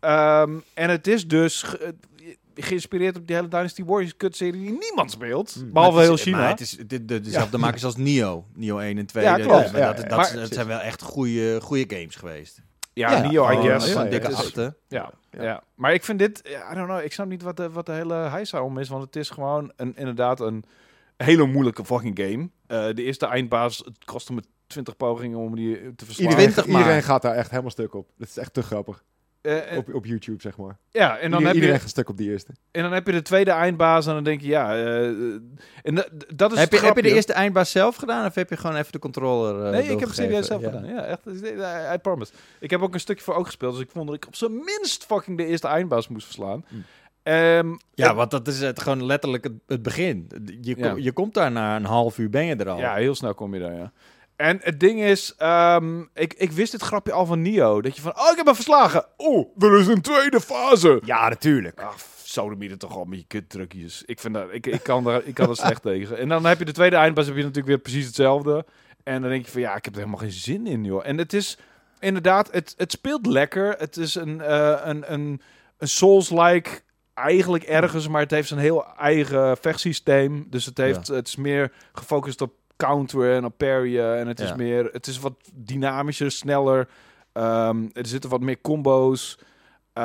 Ehm, 0.06 0.58
en 0.74 0.90
het 0.90 1.08
is 1.08 1.28
dus 1.28 1.62
ge- 1.64 1.78
eh, 1.78 2.34
geïnspireerd 2.56 3.18
op 3.18 3.28
die 3.28 3.36
hele 3.36 3.48
Dynasty 3.48 3.84
Warriors 3.84 4.18
kutserie 4.18 4.62
die 4.62 4.78
niemand 4.80 5.12
speelt. 5.12 5.56
Mhm. 5.56 5.72
Behalve 5.72 6.00
heel 6.00 6.18
China. 6.18 6.38
Maar 6.38 6.50
het 6.50 6.60
is 6.60 6.78
de, 6.88 7.06
de, 7.06 7.22
dezelfde 7.22 7.58
makers 7.58 7.84
als 7.86 7.96
Nio. 7.96 8.46
Nio 8.54 8.78
1 8.80 8.98
en 8.98 9.06
2. 9.06 9.24
Ja, 9.24 9.38
Dat- 9.38 9.48
klopt. 9.48 9.64
Dat, 9.64 9.72
Ja, 9.72 9.88
dat, 9.94 10.02
ja, 10.02 10.08
dat, 10.08 10.18
maar- 10.18 10.34
dat 10.36 10.54
zijn 10.54 10.68
wel 10.68 10.80
echt 10.80 11.02
goede, 11.02 11.60
goede 11.62 11.96
games 11.96 12.16
geweest. 12.16 12.62
ja, 12.94 13.12
Ja, 13.12 13.28
Nio, 13.30 13.50
I 13.52 13.56
guess. 13.68 13.94
ja, 13.94 14.04
ja, 14.04 14.10
dikke 14.10 14.28
is- 14.28 14.34
achten. 14.34 14.76
Ja, 14.88 15.12
ja. 15.32 15.44
Ja. 15.44 15.64
maar 15.76 15.94
ik 15.94 16.04
vind 16.04 16.20
dit, 16.20 16.40
ja, 16.44 16.72
I 16.72 16.76
don't 16.76 16.88
know, 16.88 17.04
ik 17.04 17.14
snap 17.14 17.28
niet 17.28 17.42
wat 17.42 17.58
de, 17.58 17.70
wat 17.70 17.86
de 17.86 17.92
hele 17.92 18.14
heisa 18.14 18.62
om 18.64 18.78
is, 18.78 18.90
want 18.90 19.04
het 19.04 19.16
is 19.16 19.30
gewoon 19.30 19.72
een, 19.76 19.94
inderdaad 19.96 20.40
een 20.40 20.64
hele 21.18 21.46
moeilijke 21.46 21.86
fucking 21.86 22.20
game. 22.20 22.50
Eh, 22.68 22.96
de 22.96 23.04
eerste 23.04 23.26
eindbaas, 23.26 23.78
het 23.78 24.06
kostte 24.06 24.34
me 24.34 24.42
20 24.68 24.98
pogingen 24.98 25.38
om 25.38 25.56
die 25.56 25.96
te 25.96 26.06
verslaan. 26.06 26.26
Iedereen- 26.30 26.52
20 26.52 26.68
maar. 26.74 26.82
Iedereen 26.82 27.04
gaat 27.04 27.22
daar 27.22 27.36
echt 27.36 27.50
helemaal 27.50 27.72
stuk 27.72 27.94
op. 27.94 28.10
Dat 28.18 28.28
is 28.28 28.38
echt 28.38 28.54
te 28.54 28.62
grappig. 28.64 29.04
Eh, 29.46 29.72
en- 29.72 29.78
Op, 29.78 29.94
op 29.94 30.06
YouTube, 30.06 30.42
zeg 30.42 30.58
maar. 30.58 30.78
ja, 30.90 31.18
en 31.18 31.32
dan, 31.32 31.40
Ieder- 31.40 31.46
heb 31.46 31.54
iedereen 31.54 31.74
je, 31.76 31.80
gaat 31.82 31.90
stuk 31.90 32.10
op 32.10 32.18
die 32.18 32.30
eerste. 32.32 32.52
en 32.72 32.82
dan 32.82 32.92
heb 32.92 33.06
je 33.06 33.12
de 33.12 33.22
tweede 33.22 33.52
eindbaas 33.52 34.08
en 34.08 34.14
dan 34.14 34.24
denk 34.24 34.42
je, 34.42 34.48
ja, 34.48 34.76
eh, 34.76 35.06
en 35.84 35.96
dat, 35.96 36.10
dat 36.36 36.52
is 36.52 36.60
Heb 36.60 36.70
je, 36.72 36.78
het 36.78 36.86
heb 36.86 36.96
je 36.96 37.02
de 37.02 37.14
eerste 37.14 37.34
eindbaas 37.34 37.72
zelf 37.72 37.96
gedaan? 37.96 38.26
Of 38.26 38.36
heb 38.36 38.50
je 38.50 38.58
gewoon 38.58 38.76
even 38.76 38.92
de 38.92 39.00
controller 39.00 39.66
eh, 39.66 39.72
Nee, 39.72 39.84
ik 39.84 40.00
heb 40.00 40.08
het 40.08 40.18
serieus 40.18 40.48
zelf 40.48 40.62
Ja. 40.62 40.70
gedaan. 40.72 40.86
Ja, 40.86 41.04
echt. 41.04 41.26
I 41.26 41.94
I 41.94 41.98
promise. 42.02 42.32
Ik 42.60 42.70
heb 42.70 42.82
ook 42.82 42.94
een 42.94 43.00
stukje 43.00 43.24
voor 43.24 43.34
ook 43.36 43.46
gespeeld, 43.46 43.74
dus 43.74 43.82
ik 43.84 43.92
vond 43.92 44.08
dat 44.08 44.16
ik 44.16 44.28
op 44.28 44.36
zijn 44.36 44.52
minst 44.56 45.06
fucking 45.06 45.38
de 45.38 45.46
eerste 45.46 45.68
eindbaas 45.68 46.08
moest 46.08 46.26
verslaan. 46.26 46.66
Mm. 46.70 46.84
Ehm, 47.24 47.76
Ja, 47.94 48.10
en- 48.10 48.16
want 48.16 48.32
dat 48.32 48.48
is 48.48 48.62
het, 48.62 48.82
gewoon 48.82 49.06
letterlijk 49.06 49.44
het, 49.44 49.54
het 49.68 49.82
begin. 49.82 50.30
Je, 50.62 50.76
Ja. 50.78 50.94
je 50.98 51.12
komt 51.12 51.34
daar 51.34 51.52
na 51.52 51.76
een 51.76 51.86
half 51.86 52.18
uur, 52.18 52.30
ben 52.30 52.46
je 52.46 52.56
er 52.56 52.70
al. 52.70 52.78
Ja, 52.78 52.96
heel 52.96 53.16
snel 53.16 53.34
kom 53.34 53.54
je 53.54 53.60
daar, 53.60 53.76
ja. 53.76 53.92
En 54.36 54.60
het 54.62 54.80
ding 54.80 55.02
is, 55.02 55.34
ehm, 55.38 56.02
ik, 56.14 56.34
ik 56.34 56.52
wist 56.52 56.72
dit 56.72 56.82
grapje 56.82 57.12
al 57.12 57.26
van 57.26 57.42
Nio. 57.42 57.82
Dat 57.82 57.96
je 57.96 58.02
van, 58.02 58.20
oh, 58.20 58.30
ik 58.32 58.38
heb 58.38 58.46
hem 58.46 58.56
verslagen. 58.56 59.06
Oh, 59.18 59.64
er 59.64 59.80
is 59.80 59.88
een 59.88 60.02
tweede 60.02 60.42
fase. 60.42 61.02
Ja, 61.06 61.30
natuurlijk. 61.30 61.82
Ah, 61.82 61.94
sodemieten 62.24 62.78
toch 62.78 62.96
al 62.96 63.06
met 63.06 63.20
je 63.20 63.26
kutdrukjes. 63.28 64.04
Ik, 64.06 64.20
vind 64.20 64.34
dat, 64.34 64.48
ik, 64.52 64.66
ik, 64.66 64.84
kan 64.84 65.04
daar, 65.04 65.24
ik 65.24 65.34
kan 65.34 65.50
er 65.50 65.56
slecht 65.56 65.82
tegen. 65.92 66.18
En 66.18 66.30
dan 66.30 66.46
heb 66.46 66.60
je 66.60 66.66
de 66.66 66.72
tweede 66.72 66.96
eindpas, 66.96 67.26
heb 67.26 67.36
je 67.36 67.42
natuurlijk 67.42 67.68
weer 67.68 67.78
precies 67.78 68.06
hetzelfde. 68.06 68.66
En 69.04 69.22
dan 69.22 69.30
denk 69.30 69.46
je 69.46 69.52
van, 69.52 69.62
ja, 69.62 69.76
ik 69.76 69.86
heb 69.86 69.94
er 69.94 70.00
helemaal 70.00 70.20
geen 70.20 70.32
zin 70.32 70.68
in, 70.68 70.84
joh. 70.84 71.08
En 71.08 71.18
het 71.18 71.34
is, 71.34 71.58
inderdaad, 72.00 72.52
het, 72.52 72.74
het 72.78 72.92
speelt 72.92 73.26
lekker. 73.26 73.76
Het 73.78 73.98
is 73.98 74.16
een, 74.16 74.42
eh, 74.42 74.80
een, 74.84 75.14
een, 75.14 75.42
een 75.78 75.88
Souls-like 75.88 76.70
eigenlijk 77.14 77.64
ergens, 77.64 78.08
maar 78.08 78.22
het 78.22 78.32
heeft 78.32 78.48
zijn 78.48 78.60
heel 78.60 78.86
eigen 78.98 79.58
vechtsysteem. 79.58 80.48
Dus 80.50 80.66
het, 80.66 80.78
heeft, 80.78 81.08
het 81.08 81.28
is 81.28 81.36
meer 81.36 81.72
gefocust 81.94 82.42
op 82.42 82.54
counteren 82.78 83.36
en 83.36 83.46
op 83.46 83.58
parryen. 83.58 84.18
En 84.18 84.28
het 84.28 84.40
is 84.40 84.50
Ja. 84.50 84.56
meer, 84.56 84.90
het 84.92 85.08
is 85.08 85.20
wat 85.20 85.34
dynamischer, 85.54 86.32
sneller. 86.32 86.88
Ehm, 87.34 87.88
er 87.94 88.06
zitten 88.06 88.30
wat 88.30 88.42
meer 88.42 88.62
combo's. 88.62 89.40
Eh, 89.94 90.04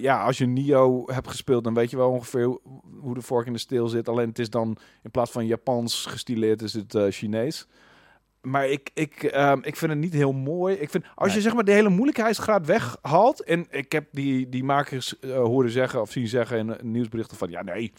ja, 0.00 0.24
als 0.24 0.38
je 0.38 0.46
Nio 0.46 1.02
hebt 1.06 1.28
gespeeld, 1.28 1.64
dan 1.64 1.74
weet 1.74 1.90
je 1.90 1.96
wel 1.96 2.10
ongeveer 2.10 2.58
hoe, 3.00 3.14
de 3.14 3.22
vork 3.22 3.46
in 3.46 3.52
de 3.52 3.58
steel 3.58 3.88
zit. 3.88 4.08
Alleen 4.08 4.28
het 4.28 4.38
is 4.38 4.50
dan 4.50 4.76
in 5.02 5.10
plaats 5.10 5.30
van 5.30 5.46
Japans 5.46 6.06
gestileerd, 6.06 6.62
is 6.62 6.72
het 6.72 6.94
eh, 6.94 7.04
Chinees. 7.08 7.66
Maar 8.42 8.68
ik, 8.68 8.90
ik, 8.94 9.22
ehm, 9.22 9.58
ik 9.62 9.76
vind 9.76 9.90
het 9.90 10.00
niet 10.00 10.12
heel 10.12 10.32
mooi. 10.32 10.74
Ik 10.76 10.90
vind, 10.90 11.04
als 11.14 11.34
je 11.34 11.40
zeg 11.40 11.54
maar 11.54 11.64
de 11.64 11.72
hele 11.72 11.88
moeilijkheidsgraad 11.88 12.66
weghaalt. 12.66 13.42
En 13.44 13.66
ik 13.70 13.92
heb 13.92 14.06
die, 14.12 14.48
die 14.48 14.64
makers 14.64 15.18
eh, 15.18 15.30
horen 15.36 15.70
zeggen 15.70 16.00
of 16.00 16.10
zien 16.10 16.28
zeggen 16.28 16.58
in, 16.58 16.76
eh, 16.76 16.82
nieuwsberichten 16.82 17.36
van 17.36 17.50
ja, 17.50 17.62
nee. 17.62 17.92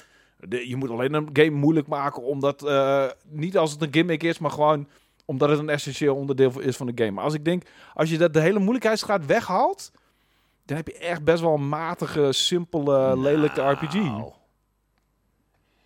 De- 0.48 0.70
je 0.70 0.76
moet 0.76 0.90
alleen 0.90 1.14
een 1.14 1.30
game 1.34 1.50
moeilijk 1.50 1.88
maken 1.88 2.24
omdat 2.24 2.64
eh, 2.66 3.06
niet 3.30 3.58
als 3.58 3.72
het 3.72 3.82
een 3.82 3.94
gimmick 3.94 4.24
is, 4.24 4.38
maar 4.40 4.52
gewoon 4.52 4.88
omdat 5.26 5.50
het 5.50 5.60
een 5.60 5.70
essentieel 5.70 6.16
onderdeel 6.16 6.60
is 6.60 6.76
van 6.78 6.86
de 6.88 6.92
game. 6.96 7.12
Maar 7.12 7.24
als 7.24 7.34
ik 7.34 7.46
denk, 7.46 7.64
als 7.94 8.10
je 8.10 8.18
dat 8.18 8.34
de 8.34 8.40
hele 8.40 8.60
moeilijkheidsgraad 8.60 9.26
weghaalt, 9.26 9.92
dan 10.66 10.78
heb 10.78 10.88
je 10.88 10.98
echt 10.98 11.24
best 11.24 11.42
wel 11.42 11.54
een 11.54 11.70
matige, 11.70 12.32
simpele, 12.32 13.18
lelijke 13.20 13.62
RPG. 13.70 13.94
Nou. 13.94 14.32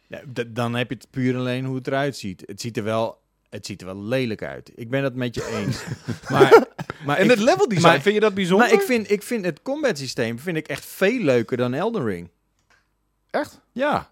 Ja, 0.07 0.21
d- 0.33 0.45
dan 0.55 0.75
heb 0.75 0.89
je 0.89 0.95
het 0.95 1.07
puur 1.09 1.35
alleen 1.37 1.65
hoe 1.65 1.75
het 1.75 1.87
eruit 1.87 2.17
ziet. 2.17 2.43
Het 2.45 2.61
ziet 2.61 2.77
er 2.77 2.83
wel 2.83 3.17
het 3.49 3.65
ziet 3.65 3.81
er 3.81 3.87
wel 3.87 4.03
lelijk 4.03 4.43
uit. 4.43 4.71
Ik 4.75 4.89
ben 4.89 5.03
het 5.03 5.15
met 5.15 5.35
je 5.35 5.45
eens. 5.47 5.83
maar, 6.31 6.65
maar 7.05 7.17
En 7.17 7.23
ik, 7.23 7.29
het 7.29 7.39
level 7.39 7.67
design, 7.67 7.87
maar- 7.87 8.01
vind 8.01 8.15
je 8.15 8.21
dat 8.21 8.33
bijzonder? 8.33 8.67
maar 8.67 8.75
ik 8.75 8.81
vind, 8.81 9.11
ik 9.11 9.23
vind 9.23 9.45
het 9.45 9.61
combat 9.61 9.97
systeem 9.97 10.39
vind 10.39 10.57
ik 10.57 10.67
echt 10.67 10.85
veel 10.85 11.19
leuker 11.19 11.57
dan 11.57 11.73
Elden 11.73 12.03
Ring. 12.05 12.29
Echt? 13.29 13.61
Ja. 13.71 14.11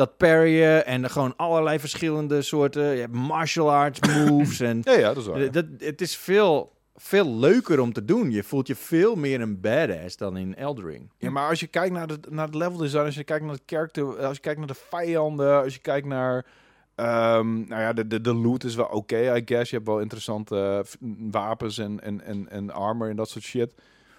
Dat 0.00 0.16
parryen 0.16 0.86
en 0.86 1.10
gewoon 1.10 1.36
allerlei 1.36 1.78
verschillende 1.78 2.42
soorten 2.42 2.82
je 2.82 3.00
hebt 3.00 3.12
martial 3.12 3.72
arts 3.72 4.00
moves. 4.26 4.60
en 4.60 4.80
Ja, 4.84 4.92
ja, 4.92 5.08
dat 5.08 5.16
is 5.16 5.26
waar. 5.26 5.50
dat, 5.50 5.64
het 5.78 6.00
is 6.00 6.16
veel, 6.16 6.72
veel 6.96 7.34
leuker 7.34 7.80
om 7.80 7.92
te 7.92 8.04
doen. 8.04 8.30
Je 8.30 8.42
voelt 8.42 8.66
je 8.66 8.76
veel 8.76 9.16
meer 9.16 9.40
een 9.40 9.60
badass 9.60 10.16
dan 10.16 10.36
in 10.36 10.56
Elden 10.56 10.84
Ring. 10.84 11.10
Ja, 11.18 11.30
maar 11.30 11.48
als 11.48 11.60
je 11.60 11.66
kijkt 11.66 11.92
naar, 11.92 12.06
de, 12.06 12.18
naar 12.28 12.46
het 12.46 12.54
level 12.54 12.76
design, 12.76 13.04
als 13.04 13.14
je 13.14 13.24
kijkt 13.24 13.44
naar 13.44 13.54
het 13.54 13.62
character, 13.66 14.26
als 14.26 14.36
je 14.36 14.42
kijkt 14.42 14.58
naar 14.58 14.68
de 14.68 14.80
vijanden, 14.88 15.62
als 15.62 15.74
je 15.74 15.80
kijkt 15.80 16.06
naar, 16.06 16.46
ehm, 16.94 17.68
nou 17.68 17.80
ja, 17.80 17.92
de, 17.92 18.06
de, 18.06 18.20
de 18.20 18.34
loot 18.34 18.64
is 18.64 18.74
wel 18.74 18.86
oké, 18.86 19.36
I 19.36 19.42
guess. 19.44 19.70
Je 19.70 19.76
hebt 19.76 19.88
wel 19.88 20.00
interessante 20.00 20.84
eh, 21.00 21.08
wapens 21.30 21.78
en, 21.78 22.00
en, 22.02 22.24
en, 22.24 22.48
en 22.48 22.70
armor 22.70 23.08
en 23.08 23.16
dat 23.16 23.28
soort 23.28 23.44
shit. 23.44 23.74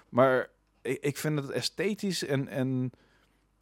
Maar 0.09 0.49
ik, 0.81 0.97
ik 1.01 1.17
vind 1.17 1.39
het 1.39 1.49
esthetisch 1.49 2.25
en, 2.25 2.47
en 2.47 2.91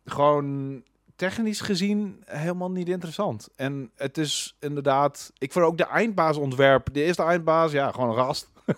gewoon 0.06 0.84
technisch 1.20 1.62
gezien 1.62 2.24
helemaal 2.26 2.72
niet 2.72 2.90
interessant. 2.90 3.48
En 3.56 3.92
het 3.96 4.18
is 4.18 4.56
inderdaad, 4.60 5.32
ik 5.38 5.52
vond 5.52 5.66
ook 5.66 5.78
de 5.78 5.86
eindbaasontwerp, 5.86 6.88
de 6.94 7.04
eerste 7.04 7.24
eindbaas, 7.24 7.72
ja, 7.72 7.92
gewoon 7.92 8.10
een 8.10 8.16
gast. 8.26 8.48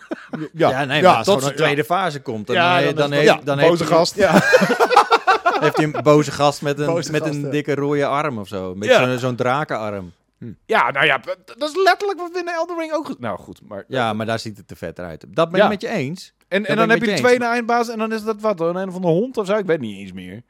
Ja, 0.53 0.85
nee, 0.85 1.01
ja, 1.01 1.13
maar 1.13 1.23
tot 1.23 1.43
de 1.43 1.53
tweede 1.53 1.83
fase 1.83 2.21
komt. 2.21 2.47
Dan, 2.47 2.55
Ja, 2.55 2.81
dan 2.81 2.95
dan, 2.95 3.11
heeft, 3.11 3.25
ja, 3.25 3.39
dan 3.43 3.57
boze 3.57 3.69
heeft 3.83 3.91
gast. 3.91 4.15
Ja. 4.25 4.31
heeft 5.63 5.77
hij 5.77 5.85
een 5.85 6.03
boze 6.03 6.31
gast 6.31 6.61
met 6.61 6.79
een, 6.79 6.85
Boze 6.85 7.11
met 7.11 7.21
gast, 7.21 7.33
een 7.33 7.41
ja. 7.41 7.49
dikke 7.49 7.75
rode 7.75 8.05
arm 8.05 8.37
of 8.37 8.47
zo. 8.47 8.71
Een 8.71 8.79
beetje 8.79 8.93
Ja. 8.99 9.07
zo'n 9.09 9.19
zo'n 9.19 9.35
drakenarm. 9.35 10.11
Ja, 10.65 10.91
nou 10.91 11.05
ja, 11.05 11.17
dat 11.57 11.69
is 11.69 11.75
letterlijk 11.83 12.19
wat 12.19 12.31
we 12.31 12.39
in 12.39 12.47
Elden 12.47 12.77
Ring 12.77 12.93
ook... 12.93 13.19
Nou 13.19 13.39
goed, 13.39 13.59
maar... 13.67 13.83
Ja, 13.87 14.13
maar 14.13 14.25
daar 14.25 14.39
ziet 14.39 14.57
het 14.57 14.67
te 14.67 14.75
vet 14.75 14.99
uit. 14.99 15.25
Dat 15.27 15.49
ben 15.49 15.59
Ja. 15.59 15.65
ik 15.65 15.71
met 15.71 15.81
je 15.81 15.87
eens. 15.87 16.33
En, 16.47 16.61
Dat 16.61 16.69
en 16.71 16.77
dan 16.77 16.89
heb 16.89 16.99
met 16.99 17.07
je 17.07 17.15
je 17.15 17.21
de 17.21 17.27
tweede 17.27 17.45
eindbaas 17.45 17.89
en 17.89 17.97
dan 17.97 18.11
is 18.13 18.23
dat 18.23 18.41
wat? 18.41 18.59
Een 18.59 18.75
een 18.75 18.91
van 18.91 19.01
de 19.01 19.07
hond 19.07 19.37
of 19.37 19.45
zo? 19.45 19.57
Ik 19.57 19.65
weet 19.65 19.79
niet 19.79 19.97
eens 19.97 20.11
meer. 20.11 20.41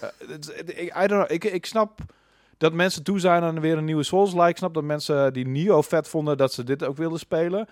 Eh, 0.00 0.36
ik, 0.64 0.96
I 0.96 1.06
don't 1.06 1.08
know. 1.08 1.30
Ik, 1.30 1.44
ik 1.44 1.66
snap 1.66 2.00
dat 2.56 2.72
mensen 2.72 3.02
toe 3.02 3.18
zijn 3.18 3.42
aan 3.42 3.60
weer 3.60 3.78
een 3.78 3.84
nieuwe 3.84 4.02
Souls-like. 4.02 4.48
Ik 4.48 4.56
snap 4.56 4.74
dat 4.74 4.84
mensen 4.84 5.32
die 5.32 5.46
Nio 5.46 5.82
vet 5.82 6.08
vonden, 6.08 6.36
dat 6.36 6.52
ze 6.52 6.64
dit 6.64 6.84
ook 6.84 6.96
wilden 6.96 7.18
spelen. 7.18 7.68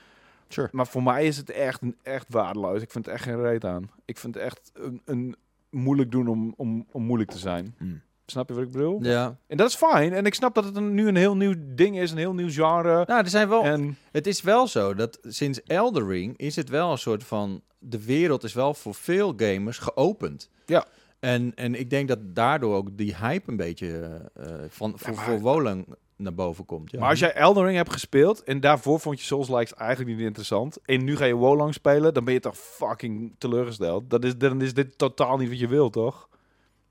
Sure. 0.48 0.68
Maar 0.72 0.86
voor 0.86 1.02
mij 1.02 1.26
is 1.26 1.36
het 1.36 1.50
echt, 1.50 1.80
echt 2.02 2.26
waardeloos. 2.28 2.82
Ik 2.82 2.90
vind 2.90 3.04
het 3.04 3.14
echt 3.14 3.24
geen 3.24 3.42
reet 3.42 3.64
aan. 3.64 3.90
Ik 4.04 4.18
vind 4.18 4.34
het 4.34 4.44
echt 4.44 4.70
een, 4.74 5.02
een 5.04 5.36
moeilijk 5.70 6.10
doen 6.10 6.28
om, 6.28 6.54
om, 6.56 6.86
om 6.92 7.02
moeilijk 7.02 7.30
te 7.30 7.38
zijn. 7.38 7.74
Hmm. 7.78 8.00
Snap 8.26 8.48
je 8.48 8.54
wat 8.54 8.64
ik 8.64 8.72
bedoel? 8.72 9.02
Ja. 9.02 9.36
En 9.46 9.56
dat 9.56 9.68
is 9.68 9.74
fijn. 9.74 10.12
En 10.12 10.26
ik 10.26 10.34
snap 10.34 10.54
dat 10.54 10.64
het 10.64 10.76
een, 10.76 10.94
nu 10.94 11.08
een 11.08 11.16
heel 11.16 11.36
nieuw 11.36 11.54
ding 11.58 11.98
is, 11.98 12.10
een 12.10 12.18
heel 12.18 12.34
nieuw 12.34 12.50
genre. 12.50 13.04
Nou, 13.06 13.22
er 13.22 13.28
zijn 13.28 13.48
wel 13.48 13.64
En 13.64 13.96
Het 14.10 14.26
is 14.26 14.42
wel 14.42 14.66
zo 14.66 14.94
dat 14.94 15.18
sinds 15.22 15.62
Elden 15.62 16.08
Ring 16.08 16.36
is 16.36 16.56
het 16.56 16.68
wel 16.68 16.90
een 16.90 16.98
soort 16.98 17.24
van... 17.24 17.62
De 17.78 18.04
wereld 18.04 18.44
is 18.44 18.52
wel 18.52 18.74
voor 18.74 18.94
veel 18.94 19.34
gamers 19.36 19.78
geopend. 19.78 20.50
Ja. 20.66 20.86
En, 21.20 21.54
en 21.54 21.74
ik 21.74 21.90
denk 21.90 22.08
dat 22.08 22.18
daardoor 22.34 22.74
ook 22.74 22.96
die 22.96 23.16
hype 23.16 23.50
een 23.50 23.56
beetje 23.56 24.20
eh, 24.34 24.54
van, 24.68 24.98
voor, 24.98 25.14
voor 25.14 25.40
Wolang 25.40 25.86
naar 26.16 26.34
boven 26.34 26.64
komt. 26.64 26.90
Ja. 26.90 26.98
Maar 26.98 27.08
als 27.08 27.18
jij 27.18 27.32
Elden 27.32 27.64
Ring 27.64 27.76
hebt 27.76 27.92
gespeeld 27.92 28.42
en 28.42 28.60
daarvoor 28.60 29.00
vond 29.00 29.18
je 29.18 29.24
Souls-likes 29.24 29.74
eigenlijk 29.74 30.16
niet 30.16 30.26
interessant 30.26 30.78
en 30.84 31.04
nu 31.04 31.16
ga 31.16 31.24
je 31.24 31.34
Wolang 31.34 31.74
spelen, 31.74 32.14
dan 32.14 32.24
ben 32.24 32.34
je 32.34 32.40
toch 32.40 32.56
fucking 32.56 33.34
teleurgesteld. 33.38 34.10
Dat 34.10 34.24
is, 34.24 34.36
dan 34.36 34.62
is 34.62 34.74
dit 34.74 34.98
totaal 34.98 35.36
niet 35.36 35.48
wat 35.48 35.58
je 35.58 35.68
wilt, 35.68 35.92
toch? 35.92 36.28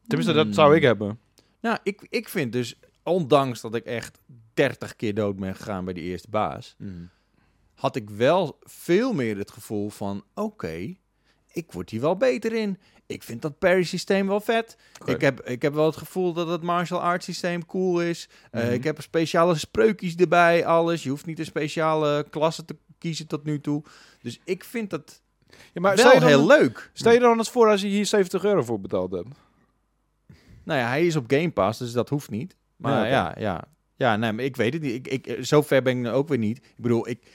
Tenminste, 0.08 0.34
dat 0.34 0.46
Hmm. 0.46 0.54
zou 0.54 0.76
ik 0.76 0.82
hebben. 0.82 1.20
Nou, 1.60 1.78
ik, 1.84 2.08
ik 2.10 2.30
vind 2.30 2.52
dus, 2.52 2.80
ondanks 3.04 3.62
dat 3.62 3.76
ik 3.76 3.86
echt 3.86 4.20
30 4.54 4.96
keer 4.96 5.14
dood 5.14 5.36
ben 5.36 5.56
gegaan 5.56 5.86
bij 5.86 5.94
die 5.94 6.04
eerste 6.04 6.30
baas... 6.30 6.76
Mm. 6.78 7.10
had 7.74 7.96
ik 7.96 8.10
wel 8.10 8.58
veel 8.62 9.14
meer 9.14 9.38
het 9.38 9.52
gevoel 9.52 9.90
van... 9.90 10.24
Oké, 10.34 10.96
ik 11.52 11.72
word 11.72 11.90
hier 11.90 12.02
wel 12.02 12.18
beter 12.18 12.54
in. 12.54 12.78
Ik 13.08 13.24
vind 13.24 13.42
dat 13.42 13.60
parry 13.60 13.84
systeem 13.84 14.28
wel 14.28 14.40
vet. 14.40 14.78
Ik, 15.06 15.22
heb, 15.22 15.42
ik 15.42 15.62
heb 15.62 15.74
wel 15.74 15.86
het 15.86 15.98
gevoel 15.98 16.34
dat 16.34 16.48
het 16.48 16.62
martial 16.62 17.02
arts 17.02 17.26
systeem 17.26 17.66
cool 17.66 18.02
is. 18.02 18.30
Eh, 18.52 18.64
Mhm. 18.64 18.74
Ik 18.74 18.84
heb 18.84 19.02
speciale 19.02 19.56
spreukjes 19.56 20.16
erbij, 20.16 20.66
alles. 20.66 21.04
Je 21.04 21.10
hoeft 21.10 21.26
niet 21.26 21.40
een 21.40 21.46
speciale 21.46 22.26
klasse 22.30 22.66
te 22.66 22.76
kiezen 22.98 23.28
tot 23.28 23.44
nu 23.44 23.62
toe. 23.62 23.84
Dus 24.22 24.40
ik 24.44 24.64
vind 24.64 24.90
dat 24.90 25.22
Ja, 25.74 25.82
maar 25.82 25.96
wel 25.96 26.12
dan, 26.20 26.28
heel 26.28 26.48
leuk. 26.48 26.90
stel 26.94 27.12
je 27.12 27.20
dan 27.20 27.38
eens 27.38 27.50
voor 27.50 27.70
als 27.70 27.82
je 27.82 27.88
hier 27.88 28.06
70 28.06 28.44
euro 28.44 28.64
voor 28.64 28.80
betaald 28.82 29.12
hebt. 29.12 29.28
Nou 30.64 30.80
ja, 30.80 30.88
hij 30.88 31.06
is 31.06 31.16
op 31.16 31.24
Game 31.28 31.52
Pass, 31.52 31.80
dus 31.80 31.92
dat 31.92 32.10
hoeft 32.10 32.30
niet. 32.30 32.56
Maar 32.76 32.92
Ja, 32.92 33.06
ja, 33.08 33.36
ja. 33.40 33.64
Ja, 33.96 34.16
nee, 34.16 34.32
maar 34.32 34.44
ik 34.44 34.56
weet 34.56 34.74
het 34.74 34.82
niet. 34.82 35.08
Ik, 35.08 35.26
ik, 35.28 35.46
zo 35.46 35.62
ver 35.62 35.82
ben 35.82 35.98
ik 35.98 36.04
nu 36.04 36.10
ook 36.10 36.28
weer 36.28 36.38
niet. 36.38 36.58
Ik 36.58 36.82
bedoel, 36.82 37.08
ik, 37.10 37.28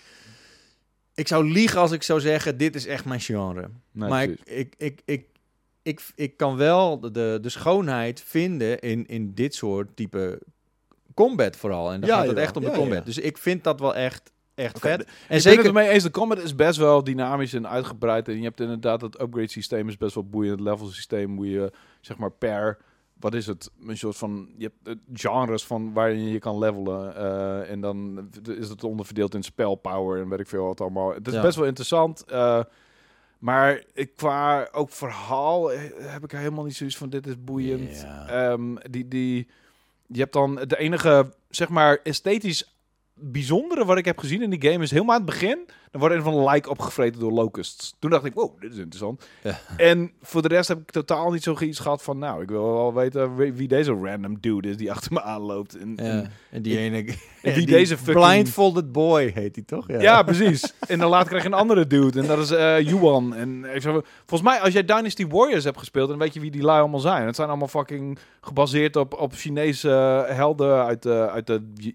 ik 1.15 1.29
zou 1.29 1.51
liegen 1.53 1.81
als 1.81 1.91
ik 1.93 2.03
zou 2.03 2.21
zeggen, 2.21 2.57
dit 2.57 2.75
is 2.75 2.87
echt 2.87 3.05
mijn 3.05 3.21
genre. 3.21 3.71
Nee, 3.93 4.09
maar 4.09 4.23
ik, 4.23 4.45
precies. 4.45 4.61
ik, 4.61 4.75
ik, 4.79 5.01
ik, 5.05 5.21
ik, 5.21 5.27
ik 6.15 6.37
kan 6.37 6.57
wel 6.57 7.01
de, 7.01 7.39
de 7.43 7.49
schoonheid 7.49 8.21
vinden 8.21 8.79
in, 8.79 9.07
in 9.07 9.35
dit 9.35 9.55
soort 9.55 9.97
type 9.97 10.41
combat 11.15 11.57
vooral. 11.57 11.93
En 11.93 12.01
dan 12.01 12.09
Ja, 12.09 12.15
gaat 12.15 12.23
het 12.27 12.29
jawel. 12.31 12.45
echt 12.45 12.57
om 12.57 12.63
de 12.63 12.71
Ja, 12.71 12.77
combat. 12.77 12.99
ja. 12.99 13.05
Dus 13.05 13.19
ik 13.19 13.39
vind 13.39 13.65
dat 13.65 13.81
wel 13.81 13.95
echt, 13.95 14.33
echt 14.55 14.79
vet. 14.79 14.99
de- 14.99 15.07
En 15.29 15.37
ik 15.37 15.43
zeker... 15.43 15.65
ermee 15.65 15.89
eens, 15.89 16.03
de 16.03 16.11
combat 16.11 16.39
is 16.39 16.55
best 16.55 16.79
wel 16.79 17.05
dynamisch 17.05 17.53
en 17.55 17.69
uitgebreid. 17.69 18.29
En 18.29 18.37
je 18.37 18.43
hebt 18.45 18.61
inderdaad 18.61 19.01
het 19.01 19.21
upgrade 19.21 19.51
systeem 19.51 19.89
is 19.89 19.97
best 19.97 20.15
wel 20.15 20.25
boeiend. 20.29 20.59
Het 20.59 20.69
level 20.69 20.87
systeem 20.87 21.37
hoe 21.37 21.51
je, 21.51 21.73
zeg 22.01 22.17
maar, 22.19 22.31
per... 22.33 22.79
Wat 23.21 23.35
is 23.35 23.47
het? 23.47 23.71
Een 23.87 23.97
soort 23.99 24.17
van... 24.17 24.49
Je 24.59 24.73
hebt 24.83 24.99
eh, 24.99 25.05
genres 25.29 25.65
van 25.65 25.93
waarin 25.93 26.29
je 26.29 26.39
kan 26.39 26.59
levelen. 26.59 27.17
eh, 27.17 27.71
en 27.71 27.81
dan 27.81 28.29
is 28.59 28.69
het 28.69 28.85
onderverdeeld 28.85 29.35
in 29.35 29.43
spell 29.43 29.77
power 29.77 30.21
en 30.21 30.29
weet 30.29 30.41
ik 30.41 30.47
veel 30.47 30.65
wat 30.67 30.81
allemaal. 30.81 31.15
Het 31.15 31.29
is 31.29 31.41
best 31.41 31.57
wel 31.57 31.67
interessant. 31.67 32.25
eh, 32.25 32.61
maar 33.43 33.83
ik, 33.95 34.17
qua 34.17 34.69
ook 34.73 34.91
verhaal 34.91 35.73
eh, 35.73 35.81
heb 35.99 36.25
ik 36.25 36.31
helemaal 36.31 36.65
niet 36.65 36.77
zoiets 36.77 36.97
van 36.97 37.11
dit 37.11 37.27
is 37.27 37.45
boeiend. 37.45 38.07
Ehm, 38.27 38.75
die, 38.91 39.09
die, 39.09 39.49
je 40.07 40.21
hebt 40.21 40.33
dan 40.33 40.55
de 40.55 40.79
enige, 40.79 41.33
zeg 41.51 41.69
maar, 41.69 41.99
esthetisch 42.03 42.75
bijzondere 43.23 43.85
wat 43.85 43.99
ik 43.99 44.05
heb 44.05 44.19
gezien 44.19 44.43
in 44.43 44.51
die 44.51 44.71
game 44.71 44.83
is 44.85 44.91
helemaal 44.91 45.15
aan 45.15 45.21
het 45.23 45.31
begin. 45.31 45.59
Dan 45.91 46.01
wordt 46.01 46.17
een 46.17 46.23
van 46.23 46.33
de 46.35 46.51
like 46.51 46.71
opgevreten 46.71 47.21
door 47.21 47.33
locusts. 47.33 47.95
Toen 47.99 48.11
dacht 48.11 48.25
ik, 48.25 48.35
wow, 48.35 48.61
dit 48.61 48.73
is 48.73 48.79
interessant. 48.79 49.25
Ja. 49.43 49.59
En 49.77 50.13
voor 50.23 50.43
de 50.43 50.49
rest 50.49 50.69
heb 50.69 50.79
ik 50.79 50.91
totaal 50.91 51.31
niet 51.31 51.43
zo 51.43 51.57
iets 51.61 51.79
gehad 51.79 52.03
van, 52.03 52.19
nou, 52.19 52.43
ik 52.43 52.49
wil 52.49 52.73
wel 52.73 52.95
weten 52.95 53.37
wie, 53.37 53.69
deze 53.69 53.93
random 54.03 54.37
dude 54.41 54.69
is 54.69 54.77
die 54.77 54.91
achter 54.91 55.13
me 55.13 55.23
aanloopt. 55.23 55.77
En, 55.79 55.93
Ja, 55.97 56.03
en- 56.03 56.31
en 56.51 56.63
die 56.63 56.79
ene... 56.79 56.97
en 56.97 57.05
wie 57.43 57.53
die 57.55 57.67
deze 57.67 57.97
fucking... 57.99 58.25
Blindfolded 58.25 58.93
boy 58.93 59.31
heet 59.35 59.55
hij 59.55 59.65
toch? 59.65 59.89
Ja. 60.01 60.23
precies. 60.23 60.75
En 60.89 60.99
dan 60.99 61.11
later 61.11 61.29
krijg 61.29 61.43
je 61.43 61.49
een 61.49 61.55
andere 61.55 61.87
dude. 61.87 62.21
En 62.21 62.27
dat 62.27 62.39
is 62.39 62.51
eh 62.51 62.81
Yuan. 62.81 63.35
En 63.35 63.67
volgens 64.27 64.43
mij, 64.51 64.61
als 64.61 64.73
jij 64.73 64.85
Dynasty 64.85 65.27
Warriors 65.27 65.65
hebt 65.65 65.79
gespeeld, 65.79 66.09
dan 66.09 66.19
weet 66.19 66.35
je 66.35 66.41
wie 66.41 66.51
die 66.51 66.63
lui 66.63 66.81
allemaal 66.81 67.01
zijn. 67.01 67.27
Het 67.27 67.37
zijn 67.37 67.49
allemaal 67.49 67.69
fucking 67.69 68.19
gebaseerd 68.41 68.97
op, 68.97 69.15
op 69.21 69.33
Chinese 69.35 69.91
eh, 69.91 70.37
helden 70.37 70.85
uit 70.85 71.03
de, 71.03 71.29
uit 71.31 71.47
de, 71.47 71.95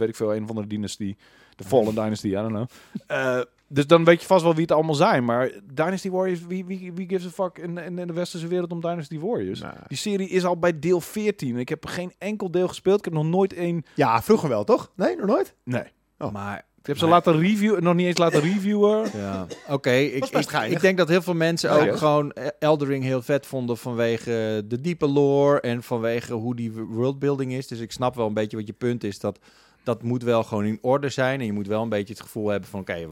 weet 0.00 0.08
ik 0.08 0.16
veel, 0.16 0.34
een 0.34 0.46
van 0.46 0.56
de 0.56 0.66
dynastie. 0.66 1.16
De 1.56 1.64
Fallen 1.64 1.94
Dynasty, 2.04 2.26
I 2.26 2.32
don't 2.32 2.48
know. 2.48 2.68
Eh, 3.06 3.40
dus 3.72 3.86
dan 3.86 4.04
weet 4.04 4.20
je 4.20 4.26
vast 4.26 4.42
wel 4.42 4.52
wie 4.52 4.62
het 4.62 4.72
allemaal 4.72 4.94
zijn. 4.94 5.24
Maar 5.24 5.50
Dynasty 5.72 6.10
Warriors, 6.10 6.46
wie, 6.46 6.64
wie, 6.64 6.92
wie 6.92 7.08
gives 7.08 7.26
a 7.26 7.30
fuck 7.30 7.58
in, 7.58 7.78
in, 7.78 7.98
in 7.98 8.06
de 8.06 8.12
westerse 8.12 8.46
wereld 8.46 8.72
om 8.72 8.80
Dynasty 8.80 9.18
Warriors? 9.18 9.62
Die 9.86 9.98
serie 9.98 10.28
is 10.28 10.44
al 10.44 10.58
bij 10.58 10.78
deel 10.78 11.00
14. 11.00 11.56
Ik 11.56 11.68
heb 11.68 11.86
geen 11.86 12.12
enkel 12.18 12.50
deel 12.50 12.68
gespeeld. 12.68 12.98
Ik 12.98 13.04
heb 13.04 13.14
nog 13.14 13.24
nooit 13.24 13.52
één... 13.52 13.84
ja, 13.94 14.22
vroeger 14.22 14.48
wel, 14.48 14.64
toch? 14.64 14.90
Nee, 14.96 15.16
nog 15.16 15.26
nooit? 15.26 15.54
Nee. 15.64 15.84
Maar 16.32 16.64
Ik 16.80 16.86
heb 16.86 16.98
ze 16.98 17.06
laten 17.06 17.40
reviewen, 17.40 17.82
nog 17.82 17.94
niet 17.94 18.06
eens 18.06 18.18
laten 18.18 18.40
reviewen. 18.52 19.10
Ja, 19.16 19.46
oké. 19.68 19.90
Ik, 19.90 20.24
ik, 20.24 20.50
ik 20.50 20.80
denk 20.80 20.98
dat 20.98 21.08
heel 21.08 21.22
veel 21.22 21.34
mensen 21.34 21.70
Ja, 21.70 21.76
ook 21.76 21.84
ja. 21.84 21.96
gewoon 21.96 22.32
Eldering 22.58 23.04
heel 23.04 23.22
vet 23.22 23.46
vonden 23.46 23.76
vanwege 23.76 24.64
de 24.66 24.80
diepe 24.80 25.08
lore 25.08 25.60
en 25.60 25.82
vanwege 25.82 26.32
hoe 26.32 26.56
die 26.56 26.72
worldbuilding 26.72 27.52
is. 27.52 27.66
Dus 27.66 27.80
ik 27.80 27.92
snap 27.92 28.14
wel 28.14 28.26
een 28.26 28.34
beetje 28.34 28.56
wat 28.56 28.66
je 28.66 28.72
punt 28.72 29.04
is. 29.04 29.18
Dat 29.18 29.38
dat 29.84 30.02
moet 30.02 30.22
wel 30.22 30.42
gewoon 30.44 30.64
in 30.64 30.78
orde 30.80 31.08
zijn 31.08 31.40
en 31.40 31.46
je 31.46 31.52
moet 31.52 31.66
wel 31.66 31.82
een 31.82 31.88
beetje 31.88 32.12
het 32.12 32.22
gevoel 32.22 32.48
hebben 32.48 32.68
van 32.70 32.80
oké, 32.80 33.08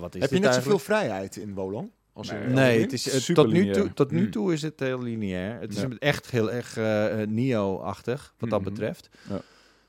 wat 0.00 0.14
is 0.14 0.20
Heb 0.20 0.30
je 0.30 0.38
net 0.38 0.54
zoveel 0.54 0.78
vrijheid 0.78 1.36
in 1.36 1.54
Wolong? 1.54 1.90
Als 2.12 2.28
in 2.30 2.52
Nee. 2.52 2.80
Het 2.80 2.92
is, 2.92 3.12
het- 3.12 3.22
Super 3.22 3.44
tot, 3.44 3.52
nu 3.52 3.70
toe, 3.72 3.92
tot 3.92 4.10
nu 4.10 4.18
Hmm. 4.20 4.30
toe 4.30 4.52
is 4.52 4.62
het 4.62 4.80
heel 4.80 5.02
lineair. 5.02 5.60
Het 5.60 5.72
is 5.72 5.80
Ja. 5.80 5.88
echt 5.98 6.30
heel 6.30 6.50
erg 6.52 6.76
eh, 6.76 7.22
eh, 7.22 7.28
Neo-achtig 7.28 8.34
wat 8.38 8.50
dat 8.50 8.60
Mhm. 8.60 8.68
betreft. 8.70 9.08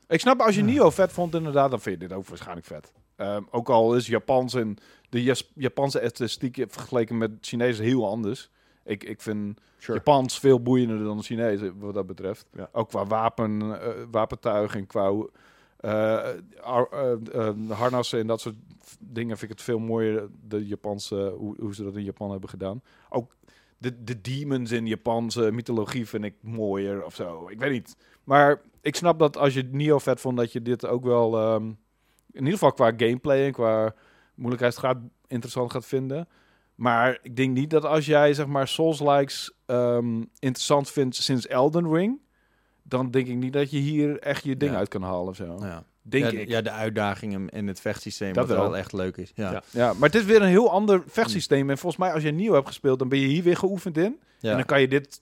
Ik 0.07 0.19
snap, 0.19 0.39
als 0.41 0.55
je 0.55 0.61
Nio 0.63 0.89
vet 0.89 1.11
vond 1.11 1.36
inderdaad, 1.36 1.69
dan 1.69 1.82
vind 1.82 2.01
je 2.01 2.07
dit 2.07 2.17
ook 2.17 2.28
waarschijnlijk 2.28 2.65
vet. 2.67 2.91
Ehm, 3.15 3.41
ook 3.51 3.69
al 3.69 3.95
is 3.95 4.07
Japans 4.07 4.53
en 4.53 4.78
de 5.09 5.23
Jas- 5.23 5.51
Japanse 5.55 5.99
esthetiek 5.99 6.65
vergeleken 6.73 7.17
met 7.17 7.32
Chinees 7.41 7.80
heel 7.80 8.07
anders. 8.09 8.49
Ik, 8.84 9.03
ik 9.03 9.21
vind 9.21 9.59
Sure. 9.78 9.97
Japans 9.97 10.39
veel 10.39 10.61
boeiender 10.61 11.03
dan 11.03 11.23
Chinees 11.23 11.59
wat 11.80 11.93
dat 11.93 12.05
betreft. 12.07 12.45
Ja. 12.53 12.69
Ook 12.71 12.89
qua 12.89 13.05
wapen, 13.05 13.82
eh, 13.82 13.89
wapentuig 14.11 14.76
en 14.76 14.88
qua 14.88 15.07
eh, 15.07 15.13
eh, 15.13 15.17
eh, 15.17 15.26
harnassen 17.69 18.19
en 18.19 18.28
dat 18.28 18.41
soort 18.41 18.55
dingen 18.99 19.38
vind 19.38 19.51
ik 19.51 19.57
het 19.57 19.65
veel 19.65 19.80
mooier, 19.80 20.30
de 20.47 20.67
Japanse, 20.67 21.34
hoe, 21.38 21.55
hoe 21.59 21.76
ze 21.76 21.84
dat 21.84 21.95
in 21.95 22.03
Japan 22.03 22.32
hebben 22.32 22.49
gedaan. 22.49 22.82
Ook 23.09 23.36
de, 23.78 24.03
de 24.03 24.21
demons 24.21 24.71
in 24.71 24.88
Japanse 24.88 25.51
mythologie 25.51 26.07
vind 26.07 26.23
ik 26.23 26.36
mooier 26.41 27.05
of 27.05 27.15
zo. 27.15 27.47
Ik 27.49 27.59
weet 27.59 27.71
niet. 27.71 27.95
Maar 28.23 28.61
ik 28.82 28.95
snap 28.95 29.19
dat 29.19 29.38
als 29.38 29.53
je 29.53 29.63
Nio 29.63 29.99
vet 29.99 30.19
vond, 30.21 30.38
dat 30.38 30.51
je 30.51 30.61
dit 30.61 30.86
ook 30.86 31.03
wel 31.03 31.38
ehm, 31.38 31.65
in 32.32 32.43
ieder 32.43 32.51
geval 32.51 32.71
qua 32.71 32.93
gameplay 32.97 33.45
en 33.45 33.51
qua 33.51 33.93
moeilijkheidsgraad 34.36 34.97
interessant 35.28 35.71
gaat 35.71 35.86
vinden. 35.86 36.28
Maar 36.76 37.19
ik 37.21 37.36
denk 37.36 37.55
niet 37.55 37.69
dat 37.69 37.86
als 37.86 38.05
jij 38.05 38.34
zeg 38.34 38.47
maar 38.47 38.67
Souls-likes 38.67 39.53
ehm, 39.65 40.23
interessant 40.39 40.89
vindt 40.91 41.15
sinds 41.15 41.47
Elden 41.47 41.93
Ring, 41.93 42.19
dan 42.97 43.11
denk 43.11 43.27
ik 43.27 43.35
niet 43.35 43.53
dat 43.53 43.71
je 43.71 43.77
hier 43.77 44.19
echt 44.19 44.43
je 44.43 44.57
ding 44.57 44.71
Ja. 44.71 44.77
uit 44.77 44.87
kan 44.87 45.01
halen 45.01 45.27
of 45.27 45.35
zo. 45.35 45.57
Ja. 45.59 45.83
Denk 46.01 46.31
ja, 46.31 46.39
ik. 46.39 46.47
ja, 46.47 46.61
de 46.61 46.71
uitdagingen 46.71 47.49
en 47.49 47.67
het 47.67 47.79
vechtsysteem 47.79 48.33
Dat 48.33 48.47
dat 48.47 48.57
wel. 48.57 48.65
wel. 48.65 48.77
echt 48.77 48.93
leuk 48.93 49.17
is. 49.17 49.31
Ja. 49.35 49.51
Ja. 49.51 49.63
Ja, 49.69 49.93
maar 49.93 50.09
het 50.09 50.15
is 50.19 50.25
weer 50.25 50.41
een 50.41 50.47
heel 50.47 50.71
ander 50.71 51.03
vechtsysteem. 51.07 51.69
En 51.69 51.77
volgens 51.77 52.01
mij, 52.01 52.13
als 52.13 52.23
je 52.23 52.31
nieuw 52.31 52.53
hebt 52.53 52.67
gespeeld, 52.67 52.99
dan 52.99 53.09
ben 53.09 53.19
je 53.19 53.27
hier 53.27 53.43
weer 53.43 53.57
geoefend 53.57 53.97
in. 53.97 54.19
Ja. 54.39 54.49
En 54.49 54.55
dan 54.55 54.65
kan 54.65 54.81
je 54.81 54.87
dit 54.87 55.21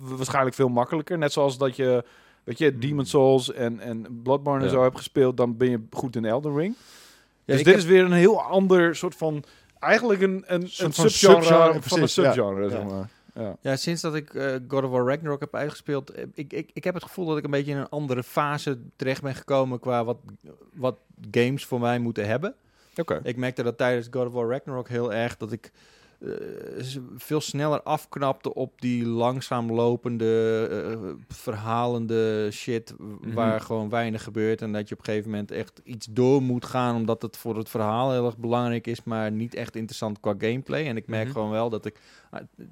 waarschijnlijk 0.00 0.54
veel 0.54 0.68
makkelijker. 0.68 1.18
Net 1.18 1.32
zoals 1.32 1.58
dat 1.58 1.76
je, 1.76 2.04
weet 2.44 2.58
je, 2.58 2.78
Demon 2.78 3.06
Souls 3.06 3.52
en, 3.52 3.80
en 3.80 4.20
Bloodborne 4.22 4.64
en 4.64 4.70
zo 4.70 4.82
hebt 4.82 4.96
gespeeld, 4.96 5.36
dan 5.36 5.56
ben 5.56 5.70
je 5.70 5.80
goed 5.90 6.16
in 6.16 6.24
Elden 6.24 6.56
Ring. 6.56 6.74
Ja, 6.74 6.80
dus 7.44 7.56
dit 7.56 7.66
heb- 7.66 7.76
is 7.76 7.84
weer 7.84 8.04
een 8.04 8.12
heel 8.12 8.42
ander 8.42 8.96
soort 8.96 9.14
van, 9.14 9.44
eigenlijk 9.78 10.20
een, 10.22 10.44
een, 10.46 10.62
een 10.62 10.68
subgenre 10.70 11.08
subgenre, 11.10 11.70
van 11.72 11.80
precies, 11.80 12.00
een 12.00 12.08
subgenre, 12.08 12.62
Ja. 12.62 12.68
zeg 12.68 12.84
maar. 12.84 13.08
Ja. 13.34 13.56
Ja, 13.60 13.76
sinds 13.76 14.02
dat 14.02 14.14
ik 14.14 14.34
eh, 14.34 14.54
God 14.68 14.84
of 14.84 14.90
War 14.90 15.06
Ragnarok 15.06 15.40
heb 15.40 15.54
uitgespeeld, 15.54 16.10
eh, 16.10 16.24
ik, 16.34 16.52
ik, 16.52 16.70
ik 16.72 16.84
heb 16.84 16.94
het 16.94 17.02
gevoel 17.02 17.26
dat 17.26 17.36
ik 17.38 17.44
een 17.44 17.50
beetje 17.50 17.72
in 17.72 17.78
een 17.78 17.88
andere 17.88 18.22
fase 18.22 18.78
terecht 18.96 19.22
ben 19.22 19.34
gekomen 19.34 19.78
qua 19.80 20.04
wat, 20.04 20.18
wat 20.74 20.96
games 21.30 21.64
voor 21.64 21.80
mij 21.80 21.98
moeten 21.98 22.26
hebben. 22.26 22.54
Oké. 22.96 23.20
Ik 23.22 23.36
merkte 23.36 23.62
dat 23.62 23.78
tijdens 23.78 24.08
God 24.10 24.26
of 24.26 24.32
War 24.32 24.48
Ragnarok 24.50 24.88
heel 24.88 25.12
erg 25.12 25.36
dat 25.36 25.52
ik 25.52 25.70
eh, 26.20 26.28
veel 27.16 27.40
sneller 27.40 27.82
afknapte 27.82 28.54
op 28.54 28.80
die 28.80 29.06
langzaam 29.06 29.72
lopende, 29.72 30.66
eh, 30.70 31.08
verhalende 31.28 32.48
shit, 32.50 32.94
Mhm. 32.98 33.32
waar 33.34 33.60
gewoon 33.60 33.88
weinig 33.88 34.22
gebeurt 34.22 34.62
en 34.62 34.72
dat 34.72 34.88
je 34.88 34.94
op 34.94 35.00
een 35.00 35.06
gegeven 35.06 35.30
moment 35.30 35.50
echt 35.50 35.80
iets 35.84 36.06
door 36.10 36.42
moet 36.42 36.64
gaan 36.64 36.96
omdat 36.96 37.22
het 37.22 37.36
voor 37.36 37.56
het 37.56 37.68
verhaal 37.68 38.12
heel 38.12 38.26
erg 38.26 38.36
belangrijk 38.38 38.86
is, 38.86 39.02
maar 39.04 39.32
niet 39.32 39.54
echt 39.54 39.76
interessant 39.76 40.20
qua 40.20 40.34
gameplay. 40.38 40.86
En 40.86 40.96
ik 40.96 41.06
merk 41.06 41.24
Mhm. 41.24 41.32
gewoon 41.32 41.50
wel 41.50 41.70
dat 41.70 41.86
ik, 41.86 41.98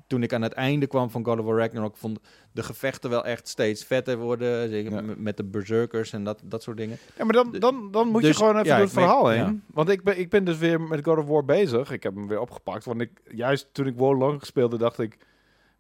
toen 0.07 0.23
ik 0.23 0.33
aan 0.33 0.43
het 0.43 0.53
einde 0.53 0.87
kwam 0.87 1.11
van 1.11 1.25
God 1.25 1.39
of 1.39 1.45
War 1.45 1.57
Ragnarok, 1.59 1.97
vond 1.97 2.19
de 2.53 2.63
gevechten 2.63 3.11
wel 3.11 3.25
echt 3.25 3.49
steeds 3.49 3.85
vetter 3.85 4.17
worden, 4.19 4.69
zeker 4.69 4.93
Ja. 4.93 5.15
met- 5.17 5.37
de 5.37 5.45
berserkers 5.45 6.13
en 6.13 6.25
dat, 6.25 6.41
dat 6.45 6.63
soort 6.63 6.77
dingen. 6.77 6.99
Ja, 7.19 7.25
maar 7.25 7.33
dan, 7.33 7.53
dan, 7.59 7.89
dan 7.91 8.09
moet 8.09 8.21
Dus, 8.23 8.31
je 8.31 8.37
gewoon 8.37 8.55
even 8.57 8.67
ja, 8.67 8.77
door 8.77 8.85
het 8.87 8.95
merk- 8.95 9.07
verhaal 9.09 9.29
heen. 9.29 9.39
ja. 9.39 9.55
Want 9.75 9.89
ik 9.89 10.03
ben, 10.03 10.19
ik 10.19 10.31
ben 10.31 10.45
dus 10.45 10.59
weer 10.59 10.81
met 10.81 11.05
God 11.05 11.19
of 11.19 11.27
War 11.27 11.45
bezig. 11.45 11.91
Ik 11.93 12.03
heb 12.03 12.15
hem 12.15 12.29
weer 12.29 12.41
opgepakt. 12.41 12.85
Want 12.85 13.01
ik, 13.01 13.11
juist 13.31 13.69
toen 13.73 13.87
ik 13.87 13.97
War 13.97 14.17
Long 14.17 14.45
speelde, 14.47 14.79
dacht 14.79 14.99
ik... 14.99 15.17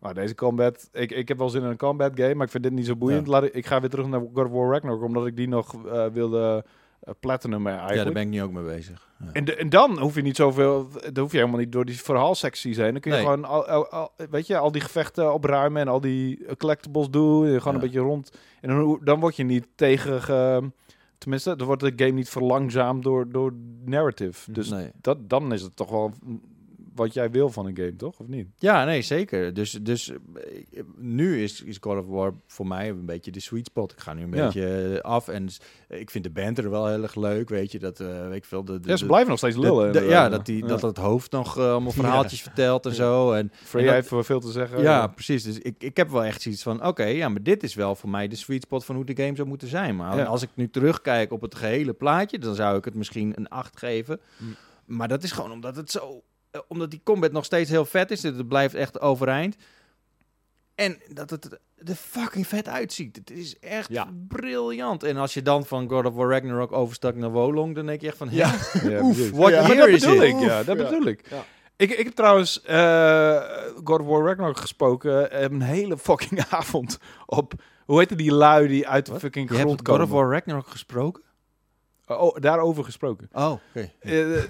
Nou, 0.01 0.14
deze 0.14 0.35
combat... 0.35 0.89
Ik, 0.93 1.11
ik 1.11 1.28
heb 1.28 1.39
wel 1.39 1.49
zin 1.49 1.62
in 1.62 1.68
een 1.68 1.76
combat 1.76 2.12
game, 2.14 2.35
maar 2.35 2.45
ik 2.47 2.51
vind 2.53 2.62
dit 2.62 2.72
niet 2.72 2.87
zo 2.87 2.97
boeiend. 2.97 3.26
Laat 3.26 3.43
ik, 3.43 3.55
ik 3.55 3.66
ga 3.66 3.81
weer 3.81 3.91
terug 3.91 4.07
naar 4.07 4.20
God 4.35 4.45
of 4.47 4.51
War 4.51 4.70
Ragnarok, 4.72 5.03
omdat 5.03 5.26
ik 5.26 5.37
die 5.37 5.49
nog 5.49 5.87
eh, 5.87 6.07
wilde 6.07 6.64
uh, 6.66 6.70
platinum 7.20 7.66
eigenlijk. 7.66 7.96
Ja, 7.98 8.05
daar 8.05 8.12
ben 8.12 8.22
ik 8.22 8.28
nu 8.28 8.42
ook 8.42 8.53
mee 8.53 8.64
bezig. 8.64 9.09
Ja. 9.18 9.26
En, 9.32 9.44
de- 9.44 9.57
en 9.57 9.68
dan 9.68 9.98
hoef 9.98 10.14
je 10.14 10.22
niet 10.22 10.36
zoveel, 10.36 10.88
dan 11.12 11.22
hoef 11.22 11.32
je 11.32 11.38
helemaal 11.38 11.59
niet 11.61 11.72
door 11.72 11.84
die 11.84 12.01
verhaalsecties 12.01 12.76
heen. 12.76 12.92
Dan 12.92 13.01
kun 13.01 13.11
je 13.11 13.16
Nee. 13.16 13.26
gewoon, 13.26 13.44
al, 13.44 13.66
al- 13.66 13.88
al- 13.88 14.12
weet 14.30 14.46
je, 14.46 14.59
al 14.59 14.72
die 14.72 14.80
gevechten 14.80 15.32
opruimen 15.34 15.82
en 15.82 15.88
al 15.88 16.01
die 16.01 16.46
eh, 16.46 16.55
collectibles 16.57 17.11
doen. 17.11 17.44
En 17.46 17.59
gewoon 17.59 17.64
Ja. 17.64 17.72
een 17.80 17.86
beetje 17.86 18.01
rond. 18.01 18.30
En 18.61 18.68
dan, 18.68 19.01
dan 19.05 19.20
word 19.20 19.36
je 19.36 19.42
niet 19.44 19.66
tegen, 19.74 20.22
ge- 20.22 20.70
tenminste, 21.18 21.57
dan 21.57 21.66
wordt 21.66 21.82
de 21.82 21.92
game 21.96 22.11
niet 22.11 22.28
verlangzaamd 22.28 23.03
door, 23.03 23.28
door 23.30 23.53
narrative. 23.84 24.53
Dus 24.53 24.70
Nee. 24.70 24.90
dat, 25.01 25.28
dan 25.28 25.53
is 25.53 25.62
het 25.62 25.76
toch 25.76 25.90
wel 25.90 26.12
wat 26.95 27.14
jij 27.14 27.30
wil 27.30 27.49
van 27.51 27.66
een 27.66 27.76
game, 27.76 27.97
toch? 27.97 28.18
Of 28.18 28.26
niet? 28.28 28.47
Ja, 28.59 28.84
nee, 28.84 29.03
zeker. 29.03 29.55
Dus, 29.55 29.70
dus 29.70 30.11
eh, 30.11 30.82
nu 30.97 31.43
is, 31.43 31.62
is 31.62 31.76
God 31.80 31.99
of 31.99 32.07
War 32.07 32.34
voor 32.47 32.66
mij 32.66 32.88
een 32.88 33.07
beetje 33.07 33.30
de 33.30 33.41
sweet 33.41 33.66
spot. 33.66 33.93
Ik 33.93 34.01
ga 34.01 34.12
nu 34.14 34.22
een 34.22 34.32
Ja. 34.32 34.45
beetje 34.45 34.93
eh, 34.99 35.01
af 35.01 35.28
en 35.28 35.49
ik 35.88 36.11
vind 36.11 36.24
de 36.24 36.30
band 36.30 36.59
er 36.59 36.70
wel 36.70 36.86
heel 36.86 37.03
erg 37.03 37.14
leuk, 37.14 37.49
weet 37.49 37.72
je. 37.72 37.78
Dat, 37.78 38.01
eh, 38.01 38.32
ik 38.32 38.45
veel, 38.45 38.64
de, 38.64 38.80
de, 38.80 38.88
Ja, 38.88 38.97
ze 38.97 39.07
blijven 39.07 39.28
nog 39.28 39.38
steeds 39.38 39.57
lullen. 39.57 39.93
de- 39.93 40.01
ja, 40.05 40.28
dat, 40.28 40.47
die, 40.47 40.62
Ja. 40.62 40.66
dat 40.66 40.82
het 40.82 40.97
hoofd 40.97 41.30
nog 41.32 41.59
allemaal 41.59 41.93
verhaaltjes 42.03 42.43
vertelt 42.43 42.86
en 42.86 42.95
zo. 42.95 43.32
En, 43.32 43.51
Free 43.55 43.80
en 43.82 43.86
dat- 43.86 43.97
heeft 43.97 44.09
voor 44.09 44.24
veel 44.24 44.41
te 44.41 44.51
zeggen. 44.51 44.82
ja, 44.82 45.07
precies. 45.07 45.43
Dus 45.43 45.59
ik, 45.59 45.74
ik 45.82 45.97
heb 45.97 46.11
wel 46.11 46.24
echt 46.24 46.43
zoiets 46.43 46.62
van, 46.62 46.86
oké, 46.86 47.05
ja, 47.05 47.28
maar 47.28 47.43
dit 47.43 47.62
is 47.62 47.74
wel 47.74 47.95
voor 47.95 48.11
mij 48.11 48.28
de 48.28 48.36
sweet 48.36 48.62
spot 48.62 48.84
van 48.84 48.95
hoe 48.95 49.05
de 49.05 49.22
game 49.22 49.36
zou 49.36 49.49
moeten 49.49 49.68
zijn. 49.68 49.97
Maar 49.97 50.24
als 50.24 50.43
ik 50.43 50.49
nu 50.55 50.70
terugkijk 50.70 51.32
op 51.32 51.41
het 51.41 51.55
gehele 51.55 51.93
plaatje, 51.93 52.38
dan 52.38 52.55
zou 52.55 52.76
ik 52.78 52.84
het 52.84 52.95
misschien 52.95 53.32
een 53.36 53.49
8 53.49 53.78
geven. 53.78 54.20
Mm. 54.36 54.55
Maar 54.86 55.09
dat 55.09 55.22
is 55.22 55.32
gewoon 55.32 55.53
omdat 55.53 55.76
het 55.76 55.91
zo, 55.91 56.22
omdat 56.68 56.90
die 56.90 57.01
combat 57.05 57.32
nog 57.32 57.44
steeds 57.44 57.70
heel 57.70 57.84
vet 57.84 58.11
is. 58.11 58.22
Het 58.22 58.48
blijft 58.48 58.74
echt 58.74 59.01
overeind. 59.01 59.57
En 60.74 60.98
dat 61.09 61.30
het 61.30 61.59
er 61.84 61.94
fucking 61.94 62.46
vet 62.46 62.68
uitziet. 62.68 63.16
Het 63.16 63.30
is 63.30 63.59
echt 63.59 63.88
Ja. 63.88 64.09
briljant. 64.28 65.03
En 65.03 65.16
als 65.16 65.34
je 65.34 65.42
dan 65.42 65.64
van 65.66 65.88
God 65.88 66.07
of 66.07 66.14
War 66.14 66.30
Ragnarok 66.30 66.72
overstak 66.72 67.14
naar 67.14 67.30
Wolong, 67.30 67.74
dan 67.74 67.86
denk 67.86 68.01
je 68.01 68.07
echt 68.07 68.16
van, 68.16 68.28
ja, 68.30 68.55
Ja, 68.82 69.03
oef, 69.05 69.30
what 69.30 69.51
Ja, 69.51 69.66
year 69.66 69.76
dat 69.76 69.88
is 69.88 70.01
bedoel 70.01 70.22
it? 70.22 70.34
ik, 70.34 70.40
ja, 70.40 70.62
dat 70.62 70.78
ja. 70.78 70.84
bedoel 70.84 71.07
ik. 71.07 71.28
Ja. 71.30 71.44
Ik, 71.76 71.90
ik 71.90 72.05
heb 72.05 72.14
trouwens 72.14 72.62
eh 72.62 73.42
God 73.84 74.01
of 74.01 74.07
War 74.07 74.24
Ragnarok 74.26 74.57
gesproken. 74.57 75.30
eh, 75.30 75.42
Een 75.42 75.62
hele 75.62 75.98
fucking 75.98 76.44
avond 76.51 76.98
op... 77.26 77.53
Hoe 77.86 77.98
heette 77.98 78.14
die 78.14 78.32
lui 78.32 78.68
die 78.68 78.88
uit 78.88 79.07
de 79.07 79.18
fucking 79.20 79.48
Je 79.48 79.55
grond 79.55 79.68
hebt 79.70 79.88
God 79.88 79.88
komen? 79.88 80.03
of 80.05 80.11
War 80.11 80.30
Ragnarok 80.32 80.66
gesproken? 80.68 81.22
Oh, 82.18 82.36
daarover 82.40 82.84
gesproken. 82.84 83.28
Oh, 83.32 83.50
oké. 83.50 83.90
Eh, 84.00 84.42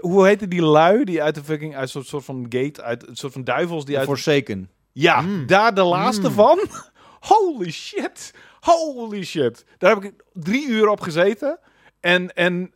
hoe 0.00 0.26
heette 0.26 0.48
die 0.48 0.62
lui 0.62 1.04
die 1.04 1.22
uit 1.22 1.34
de 1.34 1.44
fucking... 1.44 1.76
Uit 1.76 1.90
zo'n 1.90 2.04
soort 2.04 2.24
van 2.24 2.46
gate... 2.48 2.82
Uit 2.82 3.08
een 3.08 3.16
soort 3.16 3.32
van 3.32 3.44
duivels 3.44 3.84
die 3.84 3.98
uit... 3.98 4.06
Forsaken. 4.06 4.70
Ja, 4.92 5.20
Mm. 5.20 5.46
daar 5.46 5.74
de 5.74 5.82
laatste 5.82 6.28
Mm. 6.28 6.34
van. 6.34 6.58
Holy 7.32 7.70
shit. 7.70 8.34
Holy 8.60 9.24
shit. 9.24 9.64
Daar 9.78 9.94
heb 9.94 10.04
ik 10.04 10.12
drie 10.32 10.66
uur 10.68 10.88
op 10.88 11.00
gezeten. 11.00 11.58
En, 12.00 12.34
en 12.34 12.72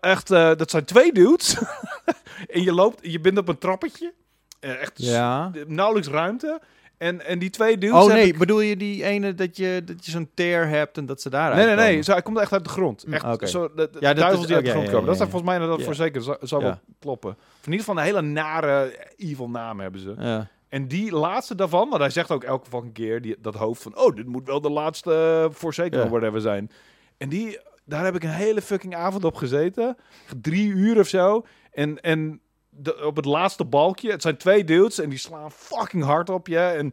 echt, 0.00 0.30
eh, 0.30 0.54
dat 0.56 0.70
zijn 0.70 0.84
twee 0.84 1.12
dudes. 1.12 1.56
en 2.54 2.62
je 2.62 2.72
loopt, 2.72 2.98
je 3.10 3.20
bent 3.20 3.38
op 3.38 3.48
een 3.48 3.58
trappetje. 3.58 4.14
Eh, 4.60 4.80
echt 4.80 4.92
Ja. 4.94 5.50
nauwelijks 5.66 6.08
ruimte. 6.08 6.60
En, 6.98 7.26
en 7.26 7.38
die 7.38 7.50
twee 7.50 7.78
dudes... 7.78 8.04
Oh 8.04 8.12
nee, 8.12 8.26
ik- 8.26 8.38
bedoel 8.38 8.60
je 8.60 8.76
die 8.76 9.04
ene 9.04 9.34
dat 9.34 9.56
je, 9.56 9.82
dat 9.84 10.04
je 10.04 10.10
zo'n 10.10 10.30
tear 10.34 10.68
hebt 10.68 10.96
en 10.98 11.06
dat 11.06 11.20
ze 11.20 11.30
daar 11.30 11.54
Nee, 11.54 11.66
nee, 11.66 11.74
nee. 11.74 12.02
Zo, 12.02 12.12
hij 12.12 12.22
komt 12.22 12.38
echt 12.38 12.52
uit 12.52 12.64
de 12.64 12.70
grond. 12.70 13.04
Echt 13.10 13.48
zo, 13.48 13.68
de, 13.74 13.88
de 13.92 13.96
Ja, 14.00 14.14
dat 14.14 14.32
is- 14.40 14.46
die 14.46 14.54
uit 14.54 14.64
de 14.64 14.70
ja, 14.70 14.70
grond 14.74 14.86
ja, 14.86 14.92
komen. 14.92 15.00
ja, 15.00 15.06
Dat 15.06 15.18
ja. 15.18 15.30
volgens 15.30 15.50
mij 15.50 15.58
dat 15.66 15.78
Ja. 15.78 15.84
voor 15.84 15.94
zeker. 15.94 16.22
Zou, 16.22 16.36
zou 16.40 16.62
Ja. 16.62 16.68
wel 16.68 16.78
kloppen. 17.00 17.30
Of 17.30 17.66
in 17.66 17.72
ieder 17.72 17.78
geval 17.86 17.96
een 17.96 18.04
hele 18.08 18.22
nare, 18.22 18.96
evil 19.16 19.48
naam 19.48 19.80
hebben 19.80 20.00
ze. 20.00 20.14
Ja. 20.18 20.48
En 20.68 20.88
die 20.88 21.12
laatste 21.12 21.54
daarvan, 21.54 21.88
want 21.88 22.00
hij 22.00 22.10
zegt 22.10 22.30
ook 22.30 22.44
elke 22.44 22.70
fucking 22.70 22.94
keer 22.94 23.22
die, 23.22 23.36
dat 23.40 23.54
hoofd 23.54 23.82
van, 23.82 23.98
oh, 23.98 24.16
dit 24.16 24.26
moet 24.26 24.46
wel 24.46 24.60
de 24.60 24.70
laatste 24.70 25.44
uh, 25.48 25.54
Forsaken 25.54 25.98
Ja. 25.98 26.04
of 26.04 26.10
whatever 26.10 26.40
zijn. 26.40 26.70
En 27.16 27.28
die, 27.28 27.58
daar 27.84 28.04
heb 28.04 28.14
ik 28.14 28.22
een 28.22 28.30
hele 28.30 28.62
fucking 28.62 28.94
avond 28.94 29.24
op 29.24 29.34
gezeten. 29.34 29.96
Drie 30.40 30.68
uur 30.68 30.98
of 30.98 31.06
zo. 31.08 31.46
En, 31.72 32.00
en 32.00 32.40
de, 32.78 33.06
op 33.06 33.16
het 33.16 33.24
laatste 33.24 33.64
balkje, 33.64 34.10
het 34.10 34.22
zijn 34.22 34.36
twee 34.36 34.64
dudes 34.64 34.98
en 34.98 35.08
die 35.08 35.18
slaan 35.18 35.52
fucking 35.52 36.04
hard 36.04 36.30
op 36.30 36.46
je. 36.46 36.58
En 36.58 36.92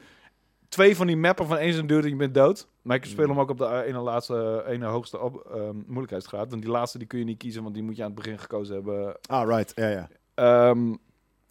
twee 0.69 0.95
van 0.95 1.07
die 1.07 1.17
mappen 1.17 1.47
van 1.47 1.57
één 1.57 1.77
een 1.77 1.87
dude 1.87 2.03
en 2.03 2.09
je 2.09 2.15
bent 2.15 2.33
dood. 2.33 2.67
Maar 2.81 2.95
ik 2.95 3.05
speel 3.05 3.27
hem 3.27 3.39
ook 3.39 3.49
op 3.49 3.57
de 3.57 3.83
ene 3.85 3.99
laatste, 3.99 4.63
ene 4.67 4.85
hoogste 4.85 5.19
op, 5.19 5.45
ehm, 5.51 5.75
moeilijkheidsgraad. 5.85 6.49
Want 6.49 6.61
die 6.61 6.71
laatste 6.71 6.97
die 6.97 7.07
kun 7.07 7.19
je 7.19 7.25
niet 7.25 7.37
kiezen, 7.37 7.63
want 7.63 7.73
die 7.73 7.83
moet 7.83 7.95
je 7.95 8.03
aan 8.03 8.11
het 8.11 8.17
begin 8.17 8.39
gekozen 8.39 8.75
hebben. 8.75 9.17
Ah, 9.27 9.47
right. 9.47 9.71
Ja, 9.75 9.89
ja. 9.89 10.09
Ehm, 10.33 10.93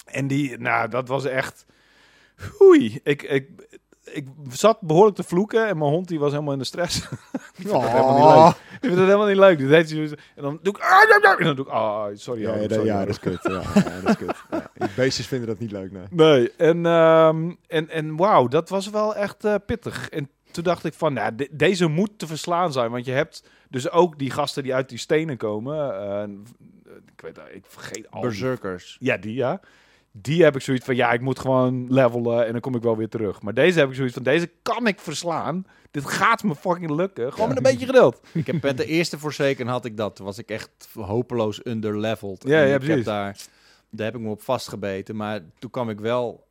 en 0.05 0.26
die, 0.26 0.59
nou, 0.59 0.89
dat 0.89 1.09
was 1.09 1.24
echt. 1.24 1.66
Oei, 2.62 3.01
ik, 3.03 3.22
ik, 3.22 3.49
ik 4.13 4.27
zat 4.51 4.81
behoorlijk 4.81 5.17
te 5.17 5.23
vloeken 5.23 5.67
en 5.69 5.79
mijn 5.79 5.91
hond 5.91 6.09
die 6.09 6.19
was 6.19 6.33
helemaal 6.33 6.53
in 6.53 6.59
de 6.59 6.65
stress. 6.65 7.01
die 7.57 7.69
vond 7.69 7.83
dat 7.83 7.91
helemaal 7.93 8.17
niet 8.17 8.35
leuk. 8.45 8.55
Die 8.71 8.91
vindt 8.91 8.97
het 8.97 9.07
helemaal 9.07 9.27
niet 9.27 9.37
leuk. 9.37 9.59
Die 9.59 9.69
deed 9.69 9.91
en 10.37 10.43
dan 10.43 10.59
doe 10.63 10.77
ik. 10.77 10.83
En 11.39 11.45
dan 11.45 11.57
doe 11.57 11.67
ik. 11.67 11.71
Ah, 11.73 12.07
sorry. 12.15 12.41
Ja, 12.43 12.53
sorry, 12.69 12.85
ja, 12.87 12.99
dat 12.99 13.09
is 13.09 13.19
kut. 13.21 13.39
Ja, 13.43 13.53
ja, 13.75 14.01
dat 14.01 14.09
is 14.09 14.17
kut. 14.17 14.37
Ja. 14.51 14.89
Beestjes 14.97 15.27
vinden 15.27 15.49
dat 15.49 15.59
niet 15.59 15.71
leuk, 15.73 15.93
nee. 15.93 16.05
Nee, 16.11 16.53
en, 16.57 16.87
ehm, 16.87 17.53
en, 17.67 17.89
en 17.91 18.17
wauw, 18.17 18.49
dat 18.49 18.69
was 18.69 18.91
wel 18.91 19.15
echt 19.17 19.45
eh, 19.45 19.55
pittig. 19.67 20.09
En 20.09 20.29
toen 20.51 20.65
dacht 20.65 20.85
ik 20.85 20.95
van, 20.95 21.13
nou, 21.13 21.35
de- 21.35 21.49
deze 21.51 21.87
moet 21.87 22.19
te 22.19 22.27
verslaan 22.27 22.73
zijn. 22.73 22.91
Want 22.91 23.05
je 23.05 23.13
hebt 23.13 23.45
dus 23.69 23.91
ook 23.91 24.19
die 24.19 24.31
gasten 24.31 24.63
die 24.63 24.75
uit 24.75 24.89
die 24.89 24.99
stenen 24.99 25.37
komen. 25.37 26.01
eh, 26.01 26.23
ik 27.15 27.21
weet 27.21 27.39
ik 27.53 27.65
vergeet 27.69 28.11
al. 28.11 28.21
die- 28.21 28.29
Berserkers. 28.31 28.97
Ja, 29.01 29.17
die 29.17 29.35
ja. 29.35 29.61
Die 30.17 30.43
heb 30.43 30.55
ik 30.55 30.61
zoiets 30.62 30.85
van, 30.85 30.97
ja, 30.97 31.12
ik 31.12 31.21
moet 31.21 31.39
gewoon 31.39 31.93
levelen 31.93 32.47
en 32.47 32.53
dan 32.53 32.61
kom 32.61 32.75
ik 32.75 32.83
wel 32.83 32.97
weer 32.97 33.09
terug. 33.09 33.43
Maar 33.43 33.55
deze 33.55 33.79
heb 33.79 33.89
ik 33.89 33.95
zoiets 33.95 34.15
van, 34.15 34.23
deze 34.23 34.51
kan 34.62 34.87
ik 34.87 35.01
verslaan. 35.01 35.67
Dit 35.91 36.05
gaat 36.07 36.43
me 36.43 36.55
fucking 36.55 36.91
lukken. 36.91 37.33
Gewoon 37.33 37.49
met 37.49 37.57
een 37.57 37.62
beetje 37.62 37.87
geduld. 37.87 38.21
Ik 38.33 38.47
heb 38.47 38.62
met 38.62 38.77
de 38.77 38.85
eerste 38.87 39.19
Forsaken 39.19 39.67
had 39.67 39.85
ik 39.85 39.97
dat. 39.97 40.17
Toen 40.17 40.25
was 40.27 40.39
ik 40.39 40.49
echt 40.49 40.71
hopeloos 40.95 41.61
underleveled. 41.67 42.43
Ja, 42.47 42.62
En 42.62 42.69
ja, 42.69 42.77
precies. 42.77 42.95
heb 42.95 43.05
daar, 43.05 43.37
daar 43.91 44.07
heb 44.07 44.15
ik 44.15 44.21
me 44.21 44.31
op 44.31 44.43
vastgebeten. 44.43 45.17
Maar 45.17 45.41
toen 45.59 45.71
kwam 45.71 45.91
ik 45.91 46.01
wel, 46.01 46.47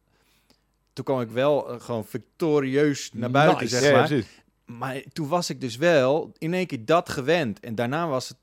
toen 0.93 1.05
kwam 1.05 1.22
ik 1.22 1.29
wel 1.29 1.70
eh, 1.70 1.79
gewoon 1.79 2.05
victorieus 2.05 3.09
naar 3.13 3.32
buiten, 3.32 3.59
Nice. 3.63 3.75
zeg 3.75 3.83
ja, 3.83 3.89
ja, 3.89 3.96
maar. 3.97 4.08
precies. 4.08 4.42
Maar 4.66 5.01
toen 5.13 5.28
was 5.28 5.50
ik 5.50 5.62
dus 5.62 5.75
wel 5.75 6.32
in 6.37 6.54
één 6.54 6.67
keer 6.67 6.86
dat 6.86 7.09
gewend. 7.09 7.59
En 7.59 7.75
daarna 7.75 8.08
was 8.08 8.28
het, 8.28 8.37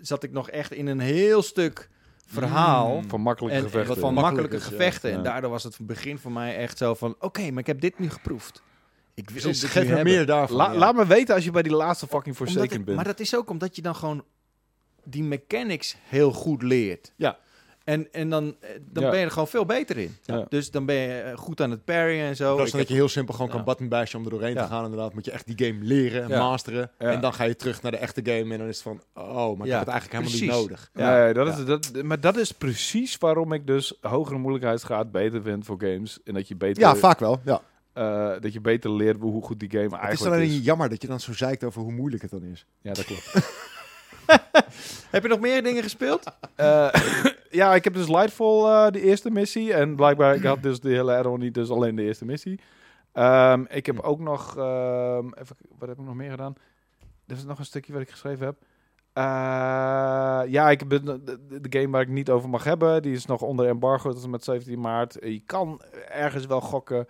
zat 0.00 0.22
ik 0.22 0.32
nog 0.32 0.50
echt 0.50 0.72
in 0.72 0.86
een 0.86 1.00
heel 1.00 1.42
stuk 1.42 1.88
verhaal. 2.34 3.02
Van 3.08 3.20
makkelijke 3.20 3.56
En, 3.56 3.64
en 3.64 3.70
gevechten. 3.70 3.94
wat 3.94 4.04
van 4.04 4.14
makkelijke 4.14 4.56
ja. 4.56 4.62
gevechten. 4.62 5.12
En 5.12 5.22
daardoor 5.22 5.50
was 5.50 5.62
het 5.62 5.74
van 5.76 5.84
het 5.86 5.94
begin 5.94 6.18
voor 6.18 6.32
mij 6.32 6.56
echt 6.56 6.78
zo 6.78 6.94
van... 6.94 7.16
Oké, 7.18 7.50
maar 7.50 7.58
ik 7.60 7.66
heb 7.66 7.80
dit 7.80 7.98
nu 7.98 8.10
geproefd. 8.10 8.62
Ik 9.14 9.30
wil 9.30 9.42
dit 9.42 9.64
geef 9.64 9.88
me 9.88 10.02
meer 10.02 10.26
daarvan. 10.26 10.56
La- 10.56 10.72
ja. 10.72 10.78
Laat 10.78 10.94
me 10.94 11.06
weten 11.06 11.34
als 11.34 11.44
je 11.44 11.50
bij 11.50 11.62
die 11.62 11.72
laatste 11.72 12.06
fucking 12.06 12.36
Forsaken 12.36 12.84
bent. 12.84 12.96
maar 12.96 13.04
dat 13.04 13.20
is 13.20 13.36
ook 13.36 13.50
omdat 13.50 13.76
je 13.76 13.82
dan 13.82 13.94
gewoon 13.94 14.24
die 15.04 15.22
mechanics 15.22 15.96
heel 16.02 16.32
goed 16.32 16.62
leert. 16.62 17.12
Ja. 17.16 17.38
En, 17.84 18.12
en 18.12 18.30
dan, 18.30 18.56
eh, 18.60 18.68
dan 18.90 19.02
Ja. 19.04 19.10
ben 19.10 19.18
je 19.18 19.24
er 19.24 19.30
gewoon 19.30 19.48
veel 19.48 19.64
beter 19.66 19.98
in. 19.98 20.16
Ja. 20.24 20.46
Dus 20.48 20.70
dan 20.70 20.86
ben 20.86 20.94
je 20.94 21.20
eh, 21.20 21.36
goed 21.36 21.60
aan 21.60 21.70
het 21.70 21.84
parryen 21.84 22.26
en 22.26 22.36
zo. 22.36 22.56
Dat 22.56 22.66
is 22.66 22.72
dat 22.72 22.88
je 22.88 22.94
heel 22.94 23.08
simpel 23.08 23.34
gewoon 23.34 23.48
Ja. 23.48 23.54
kan 23.56 23.64
button 23.64 23.88
bashen 23.88 24.18
om 24.18 24.24
er 24.24 24.30
doorheen 24.30 24.54
Ja. 24.54 24.62
te 24.62 24.68
gaan. 24.68 24.84
Inderdaad, 24.84 25.14
moet 25.14 25.24
je 25.24 25.30
echt 25.30 25.46
die 25.56 25.66
game 25.66 25.84
leren, 25.84 26.28
Ja. 26.28 26.38
masteren. 26.38 26.90
Ja. 26.98 27.10
En 27.10 27.20
dan 27.20 27.34
ga 27.34 27.44
je 27.44 27.56
terug 27.56 27.82
naar 27.82 27.92
de 27.92 27.98
echte 27.98 28.20
game 28.24 28.52
en 28.52 28.58
dan 28.58 28.68
is 28.68 28.74
het 28.74 28.82
van, 28.82 29.02
oh, 29.14 29.56
maar 29.58 29.66
ik 29.66 29.72
heb 29.72 29.80
het 29.80 29.88
eigenlijk 29.88 30.04
helemaal 30.10 30.20
precies. 30.22 30.40
niet 30.40 30.50
nodig. 30.50 30.90
Ja. 30.94 31.22
Nee, 31.24 31.32
dat 31.34 31.58
is, 31.58 31.64
dat, 31.64 32.02
maar 32.02 32.20
dat 32.20 32.36
is 32.36 32.52
precies 32.52 33.18
waarom 33.18 33.52
ik 33.52 33.66
dus 33.66 33.98
hogere 34.00 34.38
moeilijkheidsgraad 34.38 35.12
beter 35.12 35.42
vind 35.42 35.64
voor 35.64 35.76
games. 35.80 36.18
En 36.24 36.34
dat 36.34 36.48
je 36.48 36.56
beter, 36.56 36.82
Ja, 36.82 36.94
vaak 36.96 37.18
wel. 37.18 37.40
Ja. 37.44 37.60
eh, 37.92 38.40
dat 38.40 38.52
je 38.52 38.60
beter 38.60 38.90
leert 38.92 39.20
hoe 39.20 39.42
goed 39.42 39.60
die 39.60 39.70
game 39.70 39.82
Het 39.84 39.92
is 39.92 39.98
eigenlijk 39.98 40.36
alleen 40.36 40.50
is. 40.50 40.64
jammer 40.64 40.88
dat 40.88 41.02
je 41.02 41.08
dan 41.08 41.20
zo 41.20 41.32
zeikt 41.34 41.64
over 41.64 41.82
hoe 41.82 41.92
moeilijk 41.92 42.22
het 42.22 42.30
dan 42.30 42.44
is. 42.44 42.66
Ja, 42.82 42.92
dat 42.92 43.04
klopt. 43.04 43.32
Heb 45.10 45.22
je 45.22 45.28
nog 45.28 45.40
meer 45.40 45.62
dingen 45.62 45.82
gespeeld? 45.82 46.24
Eh, 46.54 46.88
ja, 47.50 47.74
ik 47.74 47.84
heb 47.84 47.94
dus 47.94 48.08
Lightfall 48.08 48.64
eh, 48.64 48.92
de 48.92 49.00
eerste 49.00 49.30
missie. 49.30 49.74
En 49.74 49.96
blijkbaar, 49.96 50.34
ik 50.34 50.42
had 50.42 50.62
dus 50.62 50.80
de 50.80 50.88
hele 50.88 51.16
add-on 51.16 51.38
niet, 51.38 51.54
dus 51.54 51.70
alleen 51.70 51.96
de 51.96 52.02
eerste 52.02 52.24
missie. 52.24 52.60
Ehm, 53.12 53.64
ik 53.68 53.86
heb 53.86 54.00
ook 54.00 54.20
nog, 54.20 54.56
ehm, 54.56 55.26
even, 55.26 55.56
wat 55.78 55.88
heb 55.88 55.98
ik 55.98 56.04
nog 56.04 56.14
meer 56.14 56.30
gedaan? 56.30 56.54
Er 57.26 57.36
is 57.36 57.44
nog 57.44 57.58
een 57.58 57.64
stukje 57.64 57.92
wat 57.92 58.02
ik 58.02 58.10
geschreven 58.10 58.46
heb. 58.46 58.56
Eh, 59.12 59.22
ja, 60.52 60.70
ik 60.70 60.80
heb 60.80 60.88
de, 60.88 61.22
de, 61.60 61.78
game 61.78 61.90
waar 61.90 62.00
ik 62.00 62.08
niet 62.08 62.30
over 62.30 62.48
mag 62.48 62.64
hebben. 62.64 63.02
Die 63.02 63.12
is 63.12 63.26
nog 63.26 63.42
onder 63.42 63.68
embargo 63.68 64.12
tot 64.12 64.24
en 64.24 64.30
met 64.30 64.44
17 64.44 64.80
maart. 64.80 65.16
Je 65.20 65.42
kan 65.46 65.82
ergens 66.08 66.46
wel 66.46 66.60
gokken 66.60 67.06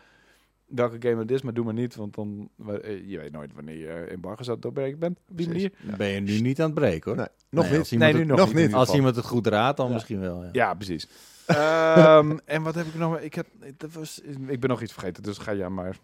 welke 0.74 1.08
game 1.08 1.20
het 1.20 1.30
is, 1.30 1.42
maar 1.42 1.54
doe 1.54 1.64
maar 1.64 1.74
niet. 1.74 1.94
Want 1.96 2.14
dan, 2.14 2.48
eh, 2.82 3.08
je 3.10 3.18
weet 3.18 3.32
nooit 3.32 3.52
wanneer 3.54 3.76
je 3.76 3.88
embargo 3.92 4.42
zou 4.42 4.58
doorbreken 4.58 4.98
bent. 4.98 5.18
Op 5.30 5.36
die 5.36 5.48
manier. 5.48 5.72
Ben 5.96 6.08
je 6.08 6.20
nu 6.20 6.40
niet 6.40 6.58
aan 6.60 6.66
het 6.70 6.74
breken 6.74 7.10
hoor. 7.10 7.16
Nee, 7.16 7.28
nog 7.50 7.68
Nee, 7.70 7.78
niet. 7.78 7.90
Nee, 7.90 8.08
het- 8.08 8.16
nu 8.16 8.24
nog, 8.24 8.38
nog 8.38 8.54
niet. 8.54 8.68
in 8.68 8.74
Als 8.74 8.94
iemand 8.94 9.16
het 9.16 9.24
goed 9.24 9.46
raadt, 9.46 9.76
dan 9.76 9.86
Ja. 9.86 9.92
misschien 9.92 10.20
wel. 10.20 10.42
Ja. 10.42 10.48
Ja, 10.52 10.74
precies. 10.74 11.08
Ehm, 11.46 12.36
en 12.44 12.62
wat 12.62 12.74
heb 12.74 12.86
ik 12.86 12.94
nog? 12.94 13.18
Ik, 13.18 13.34
heb, 13.34 13.46
dat 13.76 13.92
was, 13.92 14.20
ik 14.46 14.60
ben 14.60 14.68
nog 14.70 14.82
iets 14.82 14.92
vergeten, 14.92 15.22
dus 15.22 15.38
ga 15.38 15.54
jij 15.54 15.68
maar. 15.68 15.96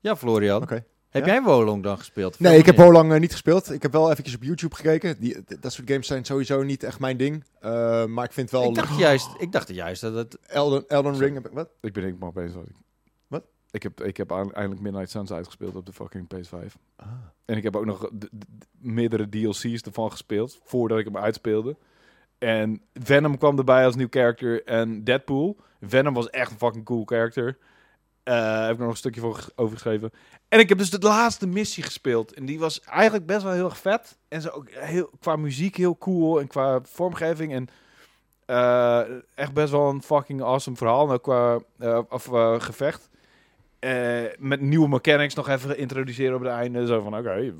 Ja, 0.00 0.16
Florian. 0.16 0.62
Oké. 0.62 0.84
Heb 1.08 1.26
Ja? 1.26 1.32
jij 1.32 1.42
Wolong 1.42 1.82
dan 1.82 1.98
gespeeld? 1.98 2.38
Nee, 2.40 2.58
ik 2.58 2.66
heb 2.66 2.76
lang 2.78 3.12
eh, 3.12 3.20
niet 3.20 3.32
gespeeld. 3.32 3.72
Ik 3.72 3.82
heb 3.82 3.92
wel 3.92 4.10
eventjes 4.10 4.34
op 4.36 4.42
YouTube 4.42 4.74
gekeken. 4.74 5.16
Die, 5.20 5.36
dat 5.60 5.72
soort 5.72 5.90
games 5.90 6.06
zijn 6.06 6.24
sowieso 6.24 6.62
niet 6.62 6.82
echt 6.82 7.00
mijn 7.00 7.16
ding. 7.16 7.44
Eh, 7.60 8.04
maar 8.04 8.24
ik 8.24 8.32
vind 8.32 8.50
wel... 8.50 8.68
Ik 8.68 8.74
dacht 8.74 8.98
juist, 8.98 9.28
ik 9.38 9.52
dacht 9.52 9.74
juist 9.74 10.00
dat 10.00 10.14
het... 10.14 10.38
Elden, 10.46 10.84
Elden 10.88 11.18
Ring... 11.18 11.34
Heb 11.34 11.46
ik, 11.46 11.52
wat? 11.52 11.68
Ik 11.80 11.92
ben 11.92 12.04
ik 12.04 12.18
maar 12.18 12.32
bezig. 12.32 12.54
Wat? 12.54 12.64
Ik 13.70 13.82
heb, 13.82 14.02
ik 14.02 14.16
heb 14.16 14.30
eindelijk 14.30 14.80
Midnight 14.80 15.10
Suns 15.10 15.32
uitgespeeld 15.32 15.76
op 15.76 15.86
de 15.86 15.92
fucking 15.92 16.26
PS5. 16.34 16.72
Ah. 16.96 17.06
En 17.44 17.56
ik 17.56 17.62
heb 17.62 17.76
ook 17.76 17.84
nog 17.84 18.10
meerdere 18.78 19.28
DLC's 19.28 19.82
ervan 19.82 20.10
gespeeld, 20.10 20.60
voordat 20.64 20.98
ik 20.98 21.04
hem 21.04 21.16
uitspeelde. 21.16 21.76
En 22.38 22.82
Venom 22.94 23.38
kwam 23.38 23.58
erbij 23.58 23.84
als 23.84 23.94
nieuw 23.96 24.06
character 24.10 24.64
en 24.64 25.04
Deadpool. 25.04 25.56
Venom 25.80 26.14
was 26.14 26.30
echt 26.30 26.50
een 26.50 26.58
fucking 26.58 26.84
cool 26.84 27.04
character. 27.04 27.58
Eh 28.22 28.62
heb 28.64 28.72
ik 28.72 28.78
nog 28.78 28.90
een 28.90 28.96
stukje 28.96 29.20
voor 29.20 29.34
ges- 29.34 29.56
overgeschreven. 29.56 30.10
En 30.48 30.58
ik 30.58 30.68
heb 30.68 30.78
dus 30.78 30.90
de 30.90 30.98
laatste 30.98 31.46
missie 31.46 31.82
gespeeld. 31.82 32.32
En 32.34 32.46
die 32.46 32.58
was 32.58 32.80
eigenlijk 32.80 33.26
best 33.26 33.42
wel 33.42 33.52
heel 33.52 33.64
erg 33.64 33.78
vet. 33.78 34.18
En 34.28 34.50
ook 34.50 34.70
heel, 34.70 35.10
qua 35.20 35.36
muziek 35.36 35.76
heel 35.76 35.98
cool. 35.98 36.40
En 36.40 36.46
qua 36.46 36.80
vormgeving. 36.82 37.52
En 37.52 37.68
eh, 38.46 39.16
echt 39.34 39.52
best 39.52 39.70
wel 39.70 39.88
een 39.88 40.02
fucking 40.02 40.42
awesome 40.42 40.76
verhaal. 40.76 41.06
En 41.08 41.12
ook 41.14 41.22
qua 41.22 41.58
eh, 41.78 42.00
of, 42.08 42.24
gevecht. 42.62 43.08
Eh, 43.78 44.24
met 44.38 44.60
nieuwe 44.60 44.88
mechanics 44.88 45.34
nog 45.34 45.48
even 45.48 45.78
introduceren 45.78 46.34
op 46.34 46.40
het 46.40 46.50
einde. 46.50 46.86
Zo 46.86 47.00
van, 47.00 47.16
oké, 47.16 47.54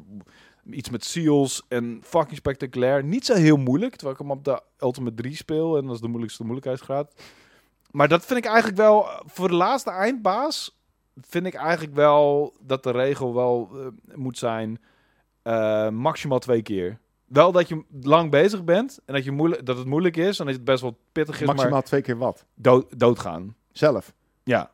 iets 0.70 0.90
met 0.90 1.04
seals 1.04 1.64
en 1.68 2.00
fucking 2.02 2.36
spectaculair. 2.36 3.04
Niet 3.04 3.26
zo 3.26 3.34
heel 3.34 3.56
moeilijk, 3.56 3.92
terwijl 3.96 4.12
ik 4.12 4.20
hem 4.20 4.30
op 4.30 4.44
de 4.44 4.62
Ultimate 4.80 5.14
3 5.14 5.36
speel. 5.36 5.76
En 5.76 5.84
dat 5.86 5.94
is 5.94 6.00
de 6.00 6.08
moeilijkste 6.08 6.42
moeilijkheidsgraad. 6.42 7.12
Maar 7.90 8.08
dat 8.08 8.24
vind 8.24 8.38
ik 8.38 8.44
eigenlijk 8.44 8.76
wel, 8.76 9.06
voor 9.26 9.48
de 9.48 9.54
laatste 9.54 9.90
eindbaas, 9.90 10.78
vind 11.20 11.46
ik 11.46 11.54
eigenlijk 11.54 11.94
wel 11.94 12.54
dat 12.60 12.82
de 12.82 12.90
regel 12.90 13.34
wel 13.34 13.70
eh, 13.72 14.16
moet 14.16 14.38
zijn 14.38 14.80
eh, 15.42 15.88
maximaal 15.88 16.38
twee 16.38 16.62
keer. 16.62 16.98
Wel 17.24 17.52
dat 17.52 17.68
je 17.68 17.84
lang 18.02 18.30
bezig 18.30 18.64
bent 18.64 19.00
en 19.04 19.14
dat, 19.14 19.24
je 19.24 19.30
moeilijk, 19.30 19.66
dat 19.66 19.76
het 19.76 19.86
moeilijk 19.86 20.16
is 20.16 20.38
en 20.38 20.46
dat 20.46 20.54
het 20.54 20.64
best 20.64 20.82
wel 20.82 20.98
pittig 21.12 21.40
is, 21.40 21.46
Maximaal 21.46 21.72
maar 21.72 21.82
twee 21.82 22.00
keer 22.00 22.16
wat? 22.16 22.44
dood, 22.54 22.98
doodgaan. 22.98 23.56
Zelf? 23.72 24.14
Ja, 24.44 24.70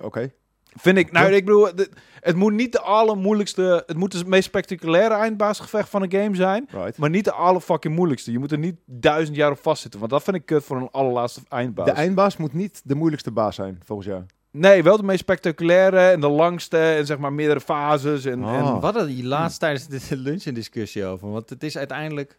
Oké. 0.00 0.32
Vind 0.80 0.98
ik, 0.98 1.12
nou, 1.12 1.32
ik 1.32 1.44
bedoel, 1.44 1.68
het 2.20 2.36
moet 2.36 2.52
niet 2.52 2.72
de 2.72 2.80
allermoeilijkste, 2.80 3.82
het 3.86 3.96
moet 3.96 4.12
de 4.12 4.24
meest 4.26 4.44
spectaculaire 4.44 5.14
eindbaasgevecht 5.14 5.88
van 5.88 6.02
een 6.02 6.10
game 6.12 6.36
zijn, 6.36 6.68
Right. 6.70 6.96
maar 6.98 7.10
niet 7.10 7.24
de 7.24 7.32
aller 7.32 7.60
fucking 7.60 7.94
moeilijkste. 7.94 8.32
Je 8.32 8.38
moet 8.38 8.52
er 8.52 8.58
niet 8.58 8.76
duizend 8.86 9.36
jaar 9.36 9.50
op 9.50 9.58
vastzitten, 9.62 10.00
want 10.00 10.12
dat 10.12 10.22
vind 10.22 10.36
ik 10.36 10.46
kut 10.46 10.64
voor 10.64 10.76
een 10.76 10.88
allerlaatste 10.90 11.40
eindbaas. 11.48 11.86
De 11.86 11.92
eindbaas 11.92 12.36
moet 12.36 12.52
niet 12.52 12.80
de 12.84 12.94
moeilijkste 12.94 13.30
baas 13.30 13.54
zijn, 13.54 13.80
volgens 13.84 14.08
jou. 14.08 14.22
nee, 14.50 14.82
wel 14.82 14.96
de 14.96 15.02
meest 15.02 15.20
spectaculaire 15.20 16.00
en 16.00 16.20
de 16.20 16.28
langste 16.28 16.78
en 16.78 17.06
zeg 17.06 17.18
maar 17.18 17.32
meerdere 17.32 17.60
fases 17.60 18.24
en, 18.24 18.42
Ah. 18.44 18.54
en 18.54 18.62
We 18.64 18.84
hadden 18.84 19.06
hier 19.08 19.24
laatst 19.24 19.60
tijdens 19.60 19.86
de 19.86 20.16
lunch 20.16 20.44
een 20.44 20.54
discussie 20.54 21.04
over. 21.04 21.30
Want 21.30 21.50
het 21.50 21.62
is 21.62 21.76
uiteindelijk... 21.78 22.38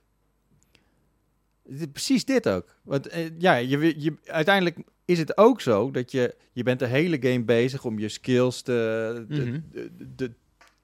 precies 1.92 2.26
dit 2.26 2.50
ook. 2.50 2.76
Want 2.84 3.08
eh, 3.08 3.26
ja, 3.38 3.56
je, 3.56 4.02
je, 4.02 4.14
uiteindelijk 4.26 4.78
is 5.06 5.20
het 5.20 5.38
ook 5.38 5.62
zo 5.62 5.92
dat 5.92 6.12
je... 6.12 6.36
Je 6.52 6.64
bent 6.64 6.80
de 6.80 6.86
hele 6.88 7.18
game 7.22 7.44
bezig 7.44 7.86
om 7.86 8.00
je 8.00 8.10
skills 8.10 8.62
te, 8.62 9.26
te, 9.30 9.42
Mhm. 9.44 10.28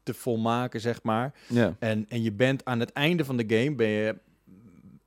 te 0.04 0.14
volmaken, 0.14 0.82
zeg 0.82 1.04
maar. 1.04 1.34
ja. 1.48 1.76
En, 1.80 2.06
en 2.10 2.24
je 2.24 2.32
bent 2.32 2.66
aan 2.66 2.80
het 2.80 2.92
einde 2.92 3.26
van 3.26 3.38
de 3.38 3.46
game... 3.58 3.76
ben 3.76 3.88
je 3.88 4.16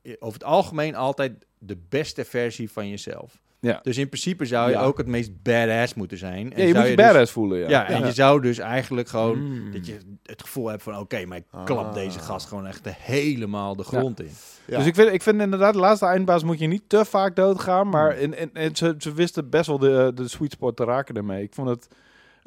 eh, 0.01 0.13
over 0.19 0.39
het 0.39 0.47
algemeen 0.47 0.95
altijd 0.95 1.45
de 1.57 1.77
beste 1.89 2.25
versie 2.25 2.71
van 2.71 2.89
jezelf. 2.89 3.41
Ja. 3.61 3.79
Dus 3.83 3.97
in 3.97 4.07
principe 4.07 4.45
zou 4.45 4.69
je 4.69 4.75
Ja. 4.75 4.81
ook 4.83 4.97
het 4.97 5.07
meest 5.07 5.41
badass 5.43 5.93
moeten 5.93 6.17
zijn. 6.17 6.53
En 6.53 6.59
ja, 6.61 6.65
je 6.67 6.71
zou 6.71 6.79
moet 6.79 6.89
je 6.89 6.95
dus- 6.95 7.05
badass 7.05 7.31
voelen, 7.31 7.59
ja. 7.59 7.69
ja, 7.69 7.87
en 7.87 7.99
ja. 7.99 8.05
je 8.05 8.11
zou 8.11 8.41
dus 8.41 8.57
eigenlijk 8.57 9.07
gewoon 9.07 9.39
Mm. 9.39 9.71
dat 9.71 9.85
je 9.85 9.97
het 10.25 10.41
gevoel 10.41 10.67
hebt 10.67 10.83
van 10.83 10.97
oké, 10.97 11.25
maar 11.25 11.37
ik 11.37 11.43
klap 11.65 11.85
Ah. 11.87 11.93
deze 11.93 12.19
gast 12.19 12.47
gewoon 12.47 12.67
echt 12.67 12.83
de 12.83 12.93
helemaal 12.97 13.75
de 13.75 13.83
grond 13.83 14.19
in. 14.21 14.29
Ja. 14.65 14.77
Dus 14.77 14.85
ik 14.85 14.95
vind, 14.95 15.11
ik 15.13 15.21
vind 15.21 15.41
inderdaad, 15.41 15.73
de 15.73 15.79
laatste 15.79 16.05
eindbaas 16.05 16.43
moet 16.43 16.59
je 16.59 16.67
niet 16.67 16.83
te 16.87 17.05
vaak 17.05 17.35
doodgaan. 17.35 17.89
Maar 17.89 18.17
in, 18.17 18.37
in, 18.37 18.49
in- 18.53 18.75
ze, 18.75 18.95
ze 18.97 19.13
wisten 19.13 19.49
best 19.49 19.67
wel 19.67 19.79
de, 19.79 20.11
de 20.15 20.27
sweet 20.27 20.51
spot 20.51 20.75
te 20.75 20.83
raken 20.83 21.15
ermee. 21.15 21.43
Ik 21.43 21.53
vond 21.53 21.69
het... 21.69 21.87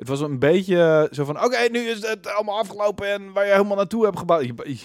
Het 0.02 0.10
was 0.10 0.20
een 0.20 0.38
beetje 0.38 1.08
zo 1.10 1.24
van, 1.24 1.44
oké, 1.44 1.68
nu 1.70 1.80
is 1.80 2.06
het 2.06 2.26
allemaal 2.26 2.58
afgelopen 2.58 3.06
en 3.06 3.32
waar 3.32 3.46
je 3.46 3.52
helemaal 3.52 3.76
naartoe 3.76 4.04
hebt 4.04 4.18
gebouwd. 4.18 4.44
Je, 4.44 4.54
je, 4.64 4.78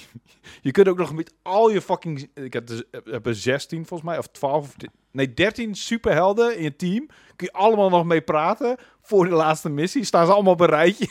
je 0.62 0.72
kunt 0.72 0.88
ook 0.88 0.98
nog 0.98 1.14
met 1.14 1.34
al 1.42 1.70
je 1.70 1.82
fucking... 1.82 2.30
Ik 2.34 2.54
heb, 2.54 2.68
dus, 2.68 2.84
heb 3.04 3.26
er 3.26 3.36
16 3.36 3.86
volgens 3.86 4.10
mij, 4.10 4.18
of 4.18 4.28
12, 4.28 4.64
of 4.64 4.76
nee, 5.12 5.34
13 5.34 5.76
superhelden 5.76 6.58
in 6.58 6.64
je 6.64 6.76
team. 6.76 7.08
Kun 7.36 7.48
je 7.52 7.60
allemaal 7.60 7.90
nog 7.90 8.06
mee 8.06 8.22
praten 8.22 8.78
voor 9.02 9.30
de 9.30 9.36
laatste 9.36 9.70
missie. 9.70 10.04
Staan 10.04 10.26
ze 10.26 10.32
allemaal 10.32 10.54
op 10.54 10.60
een 10.60 10.68
rijtje. 10.68 11.08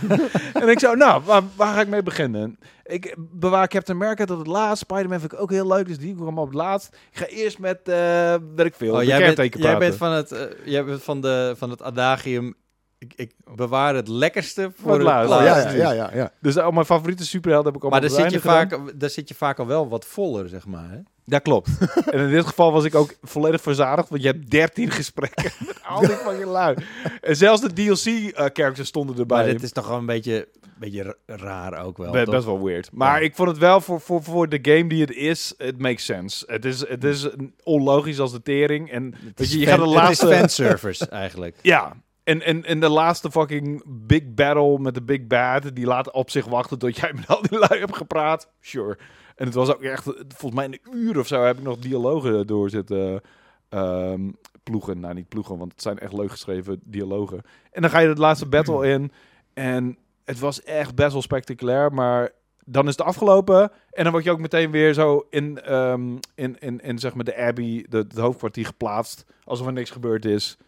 en 0.62 0.68
ik 0.68 0.78
zo, 0.78 0.94
nou, 0.94 1.22
waar, 1.24 1.42
waar 1.56 1.74
ga 1.74 1.80
ik 1.80 1.88
mee 1.88 2.02
beginnen? 2.02 2.58
Ik 2.84 3.16
bewaar 3.18 3.68
Captain 3.68 3.98
America 3.98 4.24
tot 4.24 4.38
het 4.38 4.46
laatst. 4.46 4.82
Spider-Man 4.82 5.20
vind 5.20 5.32
ik 5.32 5.40
ook 5.40 5.50
heel 5.50 5.66
leuk, 5.66 5.86
dus 5.86 5.98
die 5.98 6.14
kwam 6.14 6.38
op 6.38 6.46
het 6.46 6.54
laatst. 6.54 6.96
Ik 7.10 7.18
ga 7.18 7.26
eerst 7.26 7.58
met, 7.58 7.88
eh 7.88 8.34
weet 8.54 8.66
ik 8.66 8.74
veel, 8.74 8.94
Oh, 8.94 9.02
jij, 9.02 9.34
bent, 9.34 9.54
jij 9.54 9.78
bent 9.78 9.94
van 9.94 10.10
het, 10.10 10.32
eh, 10.32 10.42
jij 10.64 10.84
bent 10.84 11.02
van 11.02 11.20
de 11.20 11.54
van 11.56 11.70
het 11.70 11.82
adagium. 11.82 12.54
Ik, 13.00 13.12
ik 13.16 13.32
bewaar 13.54 13.94
het 13.94 14.08
lekkerste 14.08 14.72
voor 14.76 14.90
het 14.90 14.98
het 14.98 15.06
laatst. 15.06 15.32
Oh, 15.34 15.42
ja, 15.42 15.58
ja, 15.58 15.70
ja, 15.70 15.92
ja, 15.92 16.10
ja. 16.14 16.32
Dus 16.40 16.56
al 16.58 16.70
mijn 16.70 16.86
favoriete 16.86 17.26
superhelden 17.26 17.72
heb 17.72 17.82
ik 17.82 17.88
allemaal 17.88 18.00
Maar 18.00 18.10
daar 18.10 18.18
het 18.24 18.32
zit, 18.32 18.42
je 18.42 18.48
gedaan. 18.48 18.68
vaak, 18.86 19.00
daar 19.00 19.10
zit 19.10 19.28
je 19.28 19.34
vaak 19.34 19.58
al 19.58 19.66
wel 19.66 19.88
wat 19.88 20.04
voller, 20.04 20.48
zeg 20.48 20.66
maar. 20.66 20.90
Hè? 20.90 20.96
Ja, 21.24 21.38
klopt. 21.38 21.68
en 22.10 22.18
in 22.18 22.30
dit 22.30 22.46
geval 22.46 22.72
was 22.72 22.84
ik 22.84 22.94
ook 22.94 23.14
volledig 23.22 23.60
verzadigd, 23.60 24.08
want 24.08 24.22
je 24.22 24.28
hebt 24.28 24.50
13 24.50 24.90
gesprekken 24.90 25.50
met 25.66 25.80
al 25.86 26.00
die 26.00 26.08
fucking 26.08 26.44
lui. 26.44 26.76
En 27.20 27.36
zelfs 27.36 27.60
de 27.60 27.72
DLC-characters 27.72 28.88
stonden 28.88 29.18
erbij. 29.18 29.36
Maar 29.44 29.52
dit 29.52 29.62
is 29.62 29.72
toch 29.72 29.88
wel 29.88 29.98
een 29.98 30.06
beetje, 30.06 30.48
beetje 30.78 31.16
ra- 31.26 31.36
raar 31.36 31.84
ook 31.84 31.98
wel. 31.98 32.12
Be- 32.12 32.24
best 32.30 32.44
wel 32.44 32.62
weird. 32.64 32.88
Maar 32.92 33.18
Ja. 33.20 33.24
ik 33.24 33.34
vond 33.34 33.48
het 33.48 33.58
wel 33.58 33.80
voor, 33.80 34.00
voor, 34.00 34.22
voor 34.22 34.48
de 34.48 34.58
game 34.62 34.86
die 34.88 35.00
het 35.00 35.12
is, 35.12 35.54
het 35.56 35.78
makes 35.78 36.04
sense. 36.04 36.44
Het 36.48 36.64
is, 36.64 36.88
het 36.88 37.04
is 37.04 37.28
onlogisch 37.62 38.20
als 38.20 38.32
de 38.32 38.42
tering. 38.42 38.90
En 38.90 39.14
Het 39.24 39.40
is 39.40 39.52
je, 39.52 39.66
gaat 39.66 39.76
de 39.76 39.82
het 39.82 39.90
laatste... 39.90 40.28
is 40.30 40.36
fanservice 40.38 41.08
eigenlijk. 41.08 41.56
Ja, 41.62 41.92
en, 42.30 42.42
en, 42.42 42.64
en 42.64 42.80
de 42.80 42.88
laatste 42.88 43.30
fucking 43.30 43.82
big 43.86 44.34
battle 44.34 44.78
met 44.78 44.94
de 44.94 45.02
big 45.02 45.26
bad, 45.26 45.74
die 45.74 45.86
laat 45.86 46.10
op 46.10 46.30
zich 46.30 46.46
wachten 46.46 46.78
tot 46.78 46.96
jij 46.96 47.12
met 47.12 47.26
al 47.28 47.42
die 47.42 47.58
lui 47.58 47.80
hebt 47.80 47.96
gepraat. 47.96 48.48
Sure. 48.60 48.98
En 49.36 49.46
het 49.46 49.54
was 49.54 49.74
ook 49.74 49.82
echt, 49.82 50.04
volgens 50.04 50.54
mij 50.54 50.64
een 50.64 50.80
uur 50.92 51.18
of 51.18 51.26
zo 51.26 51.42
heb 51.42 51.58
ik 51.58 51.62
nog 51.62 51.78
dialogen 51.78 52.46
door 52.46 52.70
zitten 52.70 53.20
ehm, 53.68 54.30
ploegen. 54.62 55.00
Nou, 55.00 55.14
niet 55.14 55.28
ploegen, 55.28 55.58
want 55.58 55.72
het 55.72 55.82
zijn 55.82 55.98
echt 55.98 56.12
leuk 56.12 56.30
geschreven 56.30 56.80
dialogen. 56.84 57.42
En 57.72 57.82
dan 57.82 57.90
ga 57.90 57.98
je 57.98 58.14
de 58.14 58.20
laatste 58.20 58.46
battle 58.46 58.88
in 58.88 59.12
en 59.54 59.98
het 60.24 60.38
was 60.38 60.62
echt 60.62 60.94
best 60.94 61.12
wel 61.12 61.22
spectaculair, 61.22 61.92
maar 61.92 62.30
dan 62.64 62.88
is 62.88 62.96
het 62.96 63.06
afgelopen 63.06 63.70
en 63.90 64.02
dan 64.02 64.12
word 64.12 64.24
je 64.24 64.30
ook 64.30 64.40
meteen 64.40 64.70
weer 64.70 64.94
zo 64.94 65.26
in, 65.30 65.60
ehm, 65.62 66.16
in, 66.34 66.58
in, 66.58 66.80
in 66.80 66.98
zeg 66.98 67.14
maar 67.14 67.24
de 67.24 67.36
Abbey, 67.36 67.86
de, 67.88 67.96
het 67.98 68.18
hoofdkwartier 68.18 68.66
geplaatst, 68.66 69.24
alsof 69.44 69.66
er 69.66 69.72
niks 69.72 69.90
gebeurd 69.90 70.24
is. 70.24 70.58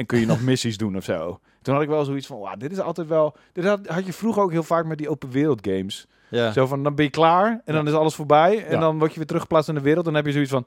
En 0.00 0.06
kun 0.06 0.20
je 0.20 0.26
nog 0.26 0.42
missies 0.42 0.76
doen 0.76 0.96
of 0.96 1.04
zo. 1.04 1.40
Toen 1.62 1.74
had 1.74 1.82
ik 1.82 1.88
wel 1.88 2.04
zoiets 2.04 2.26
van, 2.26 2.38
"Wauw, 2.38 2.56
dit 2.56 2.72
is 2.72 2.78
altijd 2.80 3.06
wel... 3.08 3.36
Dit 3.52 3.64
had, 3.64 3.86
had 3.86 4.06
je 4.06 4.12
vroeger 4.12 4.42
ook 4.42 4.50
heel 4.50 4.62
vaak 4.62 4.84
met 4.86 4.98
die 4.98 5.08
open 5.08 5.30
wereld 5.30 5.66
games. 5.66 6.06
Ja. 6.30 6.52
Zo 6.52 6.66
van, 6.66 6.82
dan 6.82 6.94
ben 6.94 7.04
je 7.04 7.10
klaar 7.10 7.60
en 7.64 7.74
dan 7.74 7.86
is 7.86 7.92
alles 7.92 8.14
voorbij. 8.14 8.64
En 8.66 8.80
dan 8.80 8.98
word 8.98 9.10
je 9.10 9.16
weer 9.16 9.26
teruggeplaatst 9.26 9.68
in 9.68 9.74
de 9.74 9.80
wereld. 9.80 10.06
En 10.06 10.12
dan 10.12 10.22
heb 10.22 10.26
je 10.26 10.32
zoiets 10.46 10.50
van, 10.50 10.64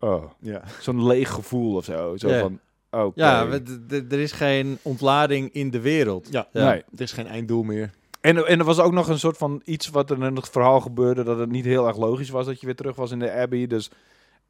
oh, 0.00 0.24
Ja. 0.40 0.62
zo'n 0.80 1.06
leeg 1.06 1.30
gevoel 1.30 1.76
of 1.76 1.84
zo. 1.84 2.16
Zo 2.16 2.28
Ja. 2.28 2.40
van, 2.40 2.58
oké. 2.90 3.12
Ja, 3.22 3.46
er 3.88 4.20
is 4.20 4.32
geen 4.32 4.78
ontlading 4.82 5.52
in 5.52 5.70
de 5.70 5.80
wereld. 5.80 6.28
Ja. 6.30 6.46
Ja. 6.52 6.64
Nee. 6.70 6.78
Er 6.94 7.00
is 7.00 7.12
geen 7.12 7.26
einddoel 7.26 7.62
meer. 7.62 7.90
En, 8.20 8.46
en 8.46 8.58
er 8.58 8.64
was 8.64 8.78
ook 8.80 8.92
nog 8.92 9.08
een 9.08 9.18
soort 9.18 9.36
van 9.36 9.62
iets 9.64 9.88
wat 9.88 10.10
er 10.10 10.22
in 10.22 10.36
het 10.36 10.48
verhaal 10.48 10.80
gebeurde, 10.80 11.22
dat 11.22 11.38
het 11.38 11.50
niet 11.50 11.64
heel 11.64 11.86
erg 11.86 11.96
logisch 11.96 12.30
was 12.30 12.46
dat 12.46 12.60
je 12.60 12.66
weer 12.66 12.76
terug 12.76 12.96
was 12.96 13.10
in 13.10 13.18
de 13.18 13.32
Abbey. 13.32 13.66
Dus 13.66 13.90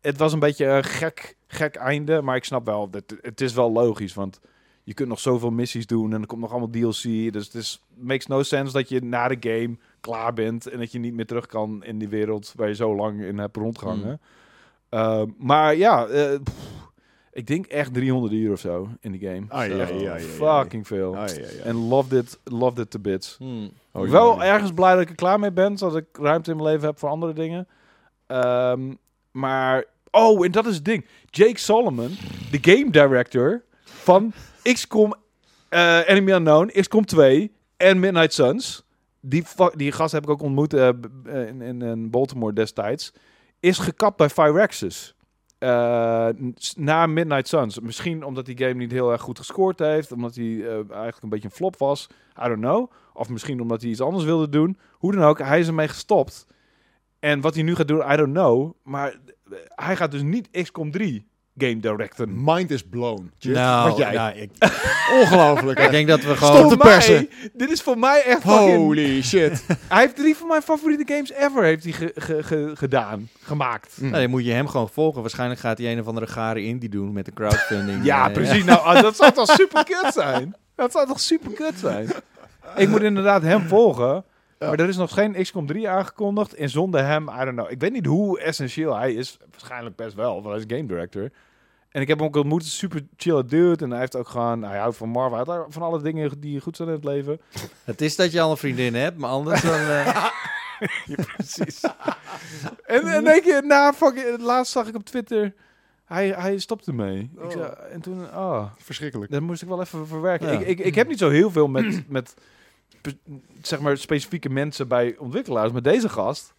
het 0.02 0.18
was 0.18 0.32
een 0.32 0.38
beetje 0.38 0.66
een 0.66 0.84
gek, 0.84 1.36
gek 1.46 1.74
einde, 1.74 2.22
maar 2.22 2.36
ik 2.36 2.44
snap 2.44 2.66
wel, 2.66 2.90
dat 2.90 3.16
het 3.20 3.40
is 3.40 3.52
wel 3.52 3.72
logisch, 3.72 4.14
want 4.14 4.40
je 4.84 4.94
kunt 4.94 5.08
nog 5.08 5.20
zoveel 5.20 5.50
missies 5.50 5.86
doen 5.86 6.12
en 6.12 6.20
er 6.20 6.26
komt 6.26 6.40
nog 6.40 6.50
allemaal 6.50 6.70
DLC. 6.70 7.32
Dus 7.32 7.44
het 7.44 7.54
is, 7.54 7.84
makes 7.94 8.26
no 8.26 8.42
sense 8.42 8.72
dat 8.72 8.88
je 8.88 9.00
na 9.00 9.28
de 9.28 9.36
game 9.40 9.76
klaar 10.00 10.32
bent 10.32 10.66
en 10.66 10.78
dat 10.78 10.92
je 10.92 10.98
niet 10.98 11.14
meer 11.14 11.26
terug 11.26 11.46
kan 11.46 11.84
in 11.84 11.98
die 11.98 12.08
wereld 12.08 12.52
waar 12.56 12.68
je 12.68 12.74
zo 12.74 12.94
lang 12.94 13.22
in 13.22 13.38
hebt 13.38 13.56
rondgehangen. 13.56 14.08
Mm. 14.10 14.18
Ehm, 14.88 15.28
maar 15.38 15.76
ja, 15.76 16.06
eh, 16.06 16.38
pff, 16.42 16.54
ik 17.32 17.46
denk 17.46 17.66
echt 17.66 17.94
300 17.94 18.32
uur 18.32 18.52
of 18.52 18.60
zo 18.60 18.88
in 19.00 19.12
die 19.12 19.20
game. 19.20 19.44
Ai, 19.48 19.72
ai, 19.72 19.80
ai, 19.80 20.04
ai. 20.04 20.20
fucking 20.20 20.86
veel. 20.86 21.16
Ah, 21.16 21.28
ja, 21.28 21.34
ja. 21.34 21.62
En 21.64 21.76
loved 21.76 22.12
it, 22.12 22.38
loved 22.44 22.78
it 22.78 22.90
to 22.90 22.98
bits. 22.98 23.36
Hmm. 23.38 23.70
Oh, 23.92 24.08
Wel 24.08 24.34
ja. 24.34 24.44
ergens 24.44 24.72
blij 24.72 24.92
dat 24.92 25.02
ik 25.02 25.08
er 25.08 25.14
klaar 25.14 25.38
mee 25.38 25.52
ben, 25.52 25.78
zodat 25.78 25.96
ik 25.96 26.06
ruimte 26.12 26.50
in 26.50 26.56
mijn 26.56 26.68
leven 26.68 26.86
heb 26.86 26.98
voor 26.98 27.08
andere 27.08 27.32
dingen. 27.32 27.68
Ehm, 28.26 28.94
maar, 29.30 29.84
oh, 30.12 30.44
en 30.44 30.50
dat 30.50 30.66
is 30.66 30.74
het 30.74 30.84
ding. 30.84 31.06
Jake 31.30 31.58
Solomon, 31.58 32.16
de 32.50 32.58
game 32.60 32.90
director 32.90 33.62
van 33.84 34.32
XCOM 34.62 35.14
eh 35.68 36.08
Enemy 36.08 36.32
Unknown, 36.32 36.80
XCOM 36.80 37.04
2 37.04 37.52
en 37.76 38.00
Midnight 38.00 38.32
Suns. 38.32 38.84
Die, 39.20 39.44
die 39.74 39.92
gast 39.92 40.12
heb 40.12 40.22
ik 40.22 40.28
ook 40.28 40.42
ontmoet 40.42 40.74
eh, 40.74 40.88
eh, 40.88 41.48
in, 41.48 41.82
in, 41.82 42.10
Baltimore 42.10 42.52
destijds. 42.52 43.12
Is 43.60 43.78
gekapt 43.78 44.16
bij 44.16 44.28
Firaxis. 44.28 45.14
N- 45.64 46.56
na 46.76 47.06
Midnight 47.06 47.48
Suns. 47.48 47.80
Misschien 47.80 48.24
omdat 48.24 48.46
die 48.46 48.58
game 48.58 48.74
niet 48.74 48.92
heel 48.92 49.12
erg 49.12 49.20
goed 49.20 49.38
gescoord 49.38 49.78
heeft. 49.78 50.12
Omdat 50.12 50.34
hij 50.34 50.64
eigenlijk 50.66 51.22
een 51.22 51.28
beetje 51.28 51.48
een 51.48 51.54
flop 51.54 51.76
was. 51.78 52.08
I 52.44 52.48
don't 52.48 52.60
know. 52.60 52.90
Of 53.12 53.28
misschien 53.28 53.60
omdat 53.60 53.80
hij 53.80 53.90
iets 53.90 54.00
anders 54.00 54.24
wilde 54.24 54.48
doen. 54.48 54.78
Hoe 54.92 55.12
dan 55.12 55.22
ook, 55.22 55.38
hij 55.38 55.58
is 55.58 55.66
ermee 55.66 55.88
gestopt. 55.88 56.46
En 57.22 57.40
wat 57.40 57.54
hij 57.54 57.62
nu 57.62 57.74
gaat 57.74 57.88
doen, 57.88 58.12
I 58.12 58.16
don't 58.16 58.32
know. 58.32 58.72
Maar 58.84 59.14
hij 59.74 59.96
gaat 59.96 60.10
dus 60.10 60.22
niet 60.22 60.48
XCOM 60.62 60.90
3 60.90 61.26
game 61.56 61.76
directen. 61.80 62.28
Mind 62.44 62.70
is 62.70 62.82
blown. 62.82 63.30
Nou, 63.38 63.88
Wat 63.88 63.98
jij. 63.98 64.12
nou, 64.14 64.34
ik, 64.36 64.50
Ongelooflijk. 65.20 65.78
ik 65.78 65.90
denk 65.90 66.08
dat 66.08 66.22
we 66.22 66.34
Stop 66.36 66.36
gewoon... 66.48 66.68
te 66.68 66.76
Voor 66.76 66.84
mij- 66.84 66.92
persen. 66.94 67.28
Dit 67.54 67.70
is 67.70 67.82
voor 67.82 67.98
mij 67.98 68.22
echt 68.24 68.40
fucking... 68.40 68.76
Holy 68.76 69.22
shit. 69.22 69.64
Hij 69.88 70.00
heeft 70.00 70.16
drie 70.16 70.36
van 70.36 70.48
mijn 70.48 70.62
favoriete 70.62 71.12
games 71.14 71.32
ever 71.32 71.62
heeft 71.64 71.84
hij 71.84 71.92
ge- 71.92 72.12
ge- 72.14 72.42
ge- 72.42 72.70
gedaan, 72.74 73.28
gemaakt. 73.42 73.96
Mm. 74.00 74.08
Nou, 74.10 74.22
dan 74.22 74.30
moet 74.30 74.44
je 74.44 74.52
hem 74.52 74.68
gewoon 74.68 74.88
volgen. 74.88 75.20
Waarschijnlijk 75.20 75.60
gaat 75.60 75.78
hij 75.78 75.92
een 75.92 76.00
of 76.00 76.06
andere 76.06 76.26
gare 76.26 76.62
indie 76.64 76.88
doen 76.88 77.12
met 77.12 77.24
de 77.24 77.32
crowdfunding. 77.32 78.04
Ja, 78.04 78.26
Eh, 78.26 78.32
precies. 78.32 78.64
Nou, 78.64 78.80
ah, 78.80 79.02
dat 79.02 79.16
zou 79.16 79.32
toch 79.32 79.50
super 79.50 79.84
kut 79.84 80.12
zijn? 80.12 80.54
Dat 80.74 80.92
zou 80.92 81.06
toch 81.06 81.20
super 81.20 81.52
kut 81.52 81.74
zijn? 81.78 82.08
Ik 82.76 82.88
moet 82.88 83.02
inderdaad 83.02 83.42
hem 83.42 83.60
volgen. 83.68 84.24
Maar 84.68 84.78
er 84.80 84.88
is 84.88 84.96
nog 84.96 85.12
geen 85.14 85.32
XCOM 85.32 85.66
3 85.66 85.88
aangekondigd. 85.88 86.54
En 86.54 86.68
zonder 86.68 87.04
hem, 87.06 87.28
I 87.28 87.44
don't 87.44 87.56
know. 87.56 87.70
Ik 87.70 87.80
weet 87.80 87.92
niet 87.92 88.06
hoe 88.06 88.40
essentieel 88.40 88.96
hij 88.96 89.12
is. 89.14 89.38
Waarschijnlijk 89.50 89.96
best 89.96 90.14
wel, 90.14 90.32
want 90.42 90.46
hij 90.46 90.56
is 90.56 90.76
game 90.76 90.86
director. 90.88 91.30
En 91.90 92.00
ik 92.00 92.08
heb 92.08 92.18
hem 92.18 92.26
ook 92.26 92.36
ontmoet. 92.36 92.64
Super 92.64 93.06
chill 93.16 93.44
dude. 93.46 93.84
En 93.84 93.90
hij 93.90 94.00
heeft 94.00 94.16
ook 94.16 94.28
gewoon... 94.28 94.62
Hij 94.62 94.78
houdt 94.78 94.96
van 94.96 95.08
Marvel. 95.08 95.36
Hij 95.44 95.54
houdt 95.56 95.72
van 95.74 95.82
alle 95.82 96.02
dingen 96.02 96.40
die 96.40 96.60
goed 96.60 96.76
zijn 96.76 96.88
in 96.88 96.94
het 96.94 97.04
leven. 97.04 97.40
Het 97.84 98.00
is 98.00 98.16
dat 98.16 98.32
je 98.32 98.40
al 98.40 98.50
een 98.50 98.56
vriendin 98.56 98.94
hebt, 98.94 99.18
maar 99.18 99.30
anders 99.30 99.62
dan... 99.62 99.74
eh, 99.80 100.24
Precies. 101.36 101.80
en 102.84 103.02
en 103.06 103.26
één 103.26 103.42
keer 103.42 103.66
na 103.66 103.92
fucking... 103.92 104.40
Laatst 104.40 104.72
zag 104.72 104.86
ik 104.88 104.94
op 104.94 105.04
Twitter... 105.04 105.54
Hij, 106.04 106.28
hij 106.28 106.58
stopte 106.58 106.90
ermee. 106.90 107.30
Ik 107.36 107.44
Oh. 107.44 107.50
zei, 107.50 107.72
en 107.92 108.00
toen... 108.00 108.20
Oh, 108.34 108.64
Verschrikkelijk. 108.78 109.30
dat 109.32 109.40
moest 109.40 109.62
ik 109.62 109.68
wel 109.68 109.80
even 109.80 110.06
verwerken. 110.06 110.52
Ja. 110.52 110.58
Ik, 110.58 110.66
ik, 110.66 110.78
ik 110.78 110.94
heb 110.94 111.08
niet 111.08 111.18
zo 111.18 111.28
heel 111.30 111.50
veel 111.50 111.68
met, 111.68 112.08
met 112.08 112.34
zeg 113.62 113.80
maar 113.80 113.96
specifieke 113.98 114.48
mensen 114.48 114.88
bij 114.88 115.16
ontwikkelaars. 115.18 115.72
Maar 115.72 115.82
deze 115.82 116.08
gast... 116.08 116.54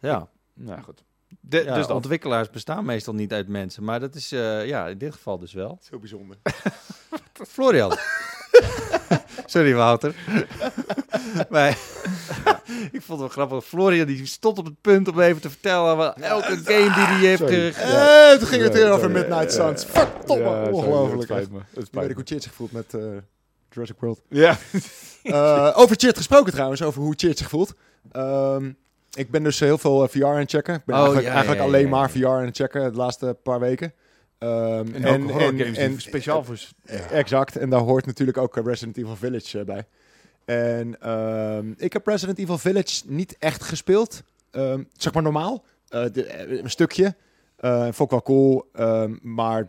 ja, 0.00 0.28
Nou 0.54 0.82
goed. 0.82 1.04
De, 1.40 1.64
ja 1.64 1.74
dus 1.74 1.86
dat. 1.86 1.96
ontwikkelaars 1.96 2.50
bestaan 2.50 2.84
meestal 2.84 3.14
niet 3.14 3.32
uit 3.32 3.48
mensen. 3.48 3.84
Maar 3.84 4.00
dat 4.00 4.14
is 4.14 4.32
eh, 4.32 4.66
ja, 4.66 4.88
in 4.88 4.98
dit 4.98 5.12
geval 5.12 5.38
dus 5.38 5.52
wel. 5.52 5.78
Zo 5.82 5.98
bijzonder. 5.98 6.36
Florian. 7.48 7.96
Sorry, 9.46 9.74
Wouter. 9.74 10.14
maar 11.50 11.78
ik 12.92 13.02
vond 13.02 13.08
het 13.08 13.18
wel 13.18 13.28
grappig. 13.28 13.64
Florian 13.64 14.06
die 14.06 14.26
stond 14.26 14.58
op 14.58 14.64
het 14.64 14.80
punt 14.80 15.08
om 15.08 15.20
even 15.20 15.40
te 15.40 15.50
vertellen... 15.50 15.96
wat 15.96 16.18
elke 16.18 16.56
game 16.56 16.94
die 16.94 17.04
hij 17.04 17.18
heeft... 17.18 17.38
Sorry. 17.38 17.68
Eh, 17.72 18.38
toen 18.38 18.48
ging 18.48 18.62
het 18.62 18.72
weer 18.72 18.90
over. 18.90 19.10
Midnight 19.10 19.54
Ja, 19.54 19.66
Suns. 19.66 19.82
ja. 19.82 19.88
Verdomme, 19.88 20.44
Ja, 20.44 20.64
sorry, 20.64 20.72
ongelooflijk. 20.72 21.18
Het 21.20 21.28
spijt 21.28 21.50
me. 21.50 21.60
Het 21.74 21.86
spijt 21.86 22.42
zich 22.42 22.54
voelt 22.54 22.72
met 22.72 22.94
eh, 22.94 23.02
Jurassic 23.72 23.96
World. 24.00 24.20
Ja. 24.28 24.58
Eh, 25.22 25.72
over 25.74 25.96
Chit 25.96 26.16
gesproken 26.16 26.52
trouwens, 26.52 26.82
over 26.82 27.02
hoe 27.02 27.14
Chit 27.16 27.38
zich 27.38 27.48
voelt. 27.48 27.74
Ehm, 28.12 28.70
ik 29.14 29.30
ben 29.30 29.42
dus 29.42 29.60
heel 29.60 29.78
veel 29.78 30.02
eh, 30.02 30.08
VR 30.08 30.24
aan 30.24 30.36
het 30.38 30.50
checken. 30.50 30.74
Ik 30.74 30.84
ben 30.84 30.94
Oh, 30.94 31.00
eigenlijk, 31.00 31.26
ja, 31.28 31.32
eigenlijk 31.34 31.60
ja, 31.64 31.66
ja, 31.68 31.72
alleen 31.74 31.90
ja. 31.90 31.96
maar 31.96 32.10
VR 32.10 32.26
aan 32.26 32.44
het 32.46 32.56
checken 32.56 32.90
de 32.92 32.96
laatste 32.98 33.36
paar 33.42 33.60
weken. 33.60 33.92
Ehm, 34.38 34.94
En, 34.94 35.06
ook 35.22 35.30
horror 35.30 35.52
games 35.58 35.76
die 35.78 36.00
speciaal 36.00 36.44
voor... 36.44 36.58
Exact, 37.10 37.56
en 37.56 37.70
daar 37.70 37.80
hoort 37.80 38.06
natuurlijk 38.06 38.38
ook 38.38 38.56
eh, 38.56 38.64
Resident 38.64 38.96
Evil 38.96 39.16
Village 39.16 39.64
bij. 39.64 39.86
En 40.44 41.00
ehm, 41.00 41.72
ik 41.76 41.92
heb 41.92 42.06
Resident 42.06 42.38
Evil 42.38 42.58
Village 42.58 43.02
niet 43.06 43.36
echt 43.38 43.62
gespeeld. 43.62 44.22
Ehm, 44.50 44.82
zeg 44.96 45.12
maar 45.14 45.22
normaal. 45.22 45.64
Eh, 45.88 46.04
de- 46.12 46.60
een 46.62 46.70
stukje. 46.70 47.14
Eh 47.56 47.82
vond 47.82 48.00
ik 48.00 48.10
wel 48.10 48.22
cool. 48.22 48.68
ehm, 48.72 49.14
maar 49.22 49.66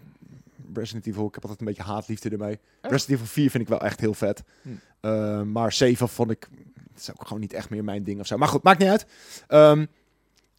Resident 0.78 1.06
Evil, 1.08 1.28
ik 1.28 1.34
heb 1.34 1.41
altijd 1.44 1.60
een 1.62 1.66
beetje 1.68 1.84
haatliefde 1.91 2.30
ermee. 2.30 2.60
Echt? 2.82 2.91
Resident 2.94 3.20
Evil 3.20 3.32
4 3.34 3.50
vind 3.50 3.64
ik 3.64 3.70
wel 3.70 3.82
echt 3.82 4.00
heel 4.00 4.14
vet. 4.14 4.44
Hm. 4.62 4.70
Ehm, 5.00 5.52
maar 5.52 5.74
7 5.74 6.10
vond 6.10 6.32
ik... 6.32 6.48
Het 6.94 7.02
is 7.02 7.12
ook 7.12 7.24
gewoon 7.28 7.41
niet 7.41 7.54
echt 7.54 7.70
meer 7.70 7.84
mijn 7.84 8.04
ding 8.04 8.20
of 8.20 8.28
zo. 8.28 8.38
Maar 8.38 8.48
goed, 8.48 8.64
maakt 8.64 8.80
niet 8.80 8.90
uit. 8.90 9.06
Ehm, 9.48 9.86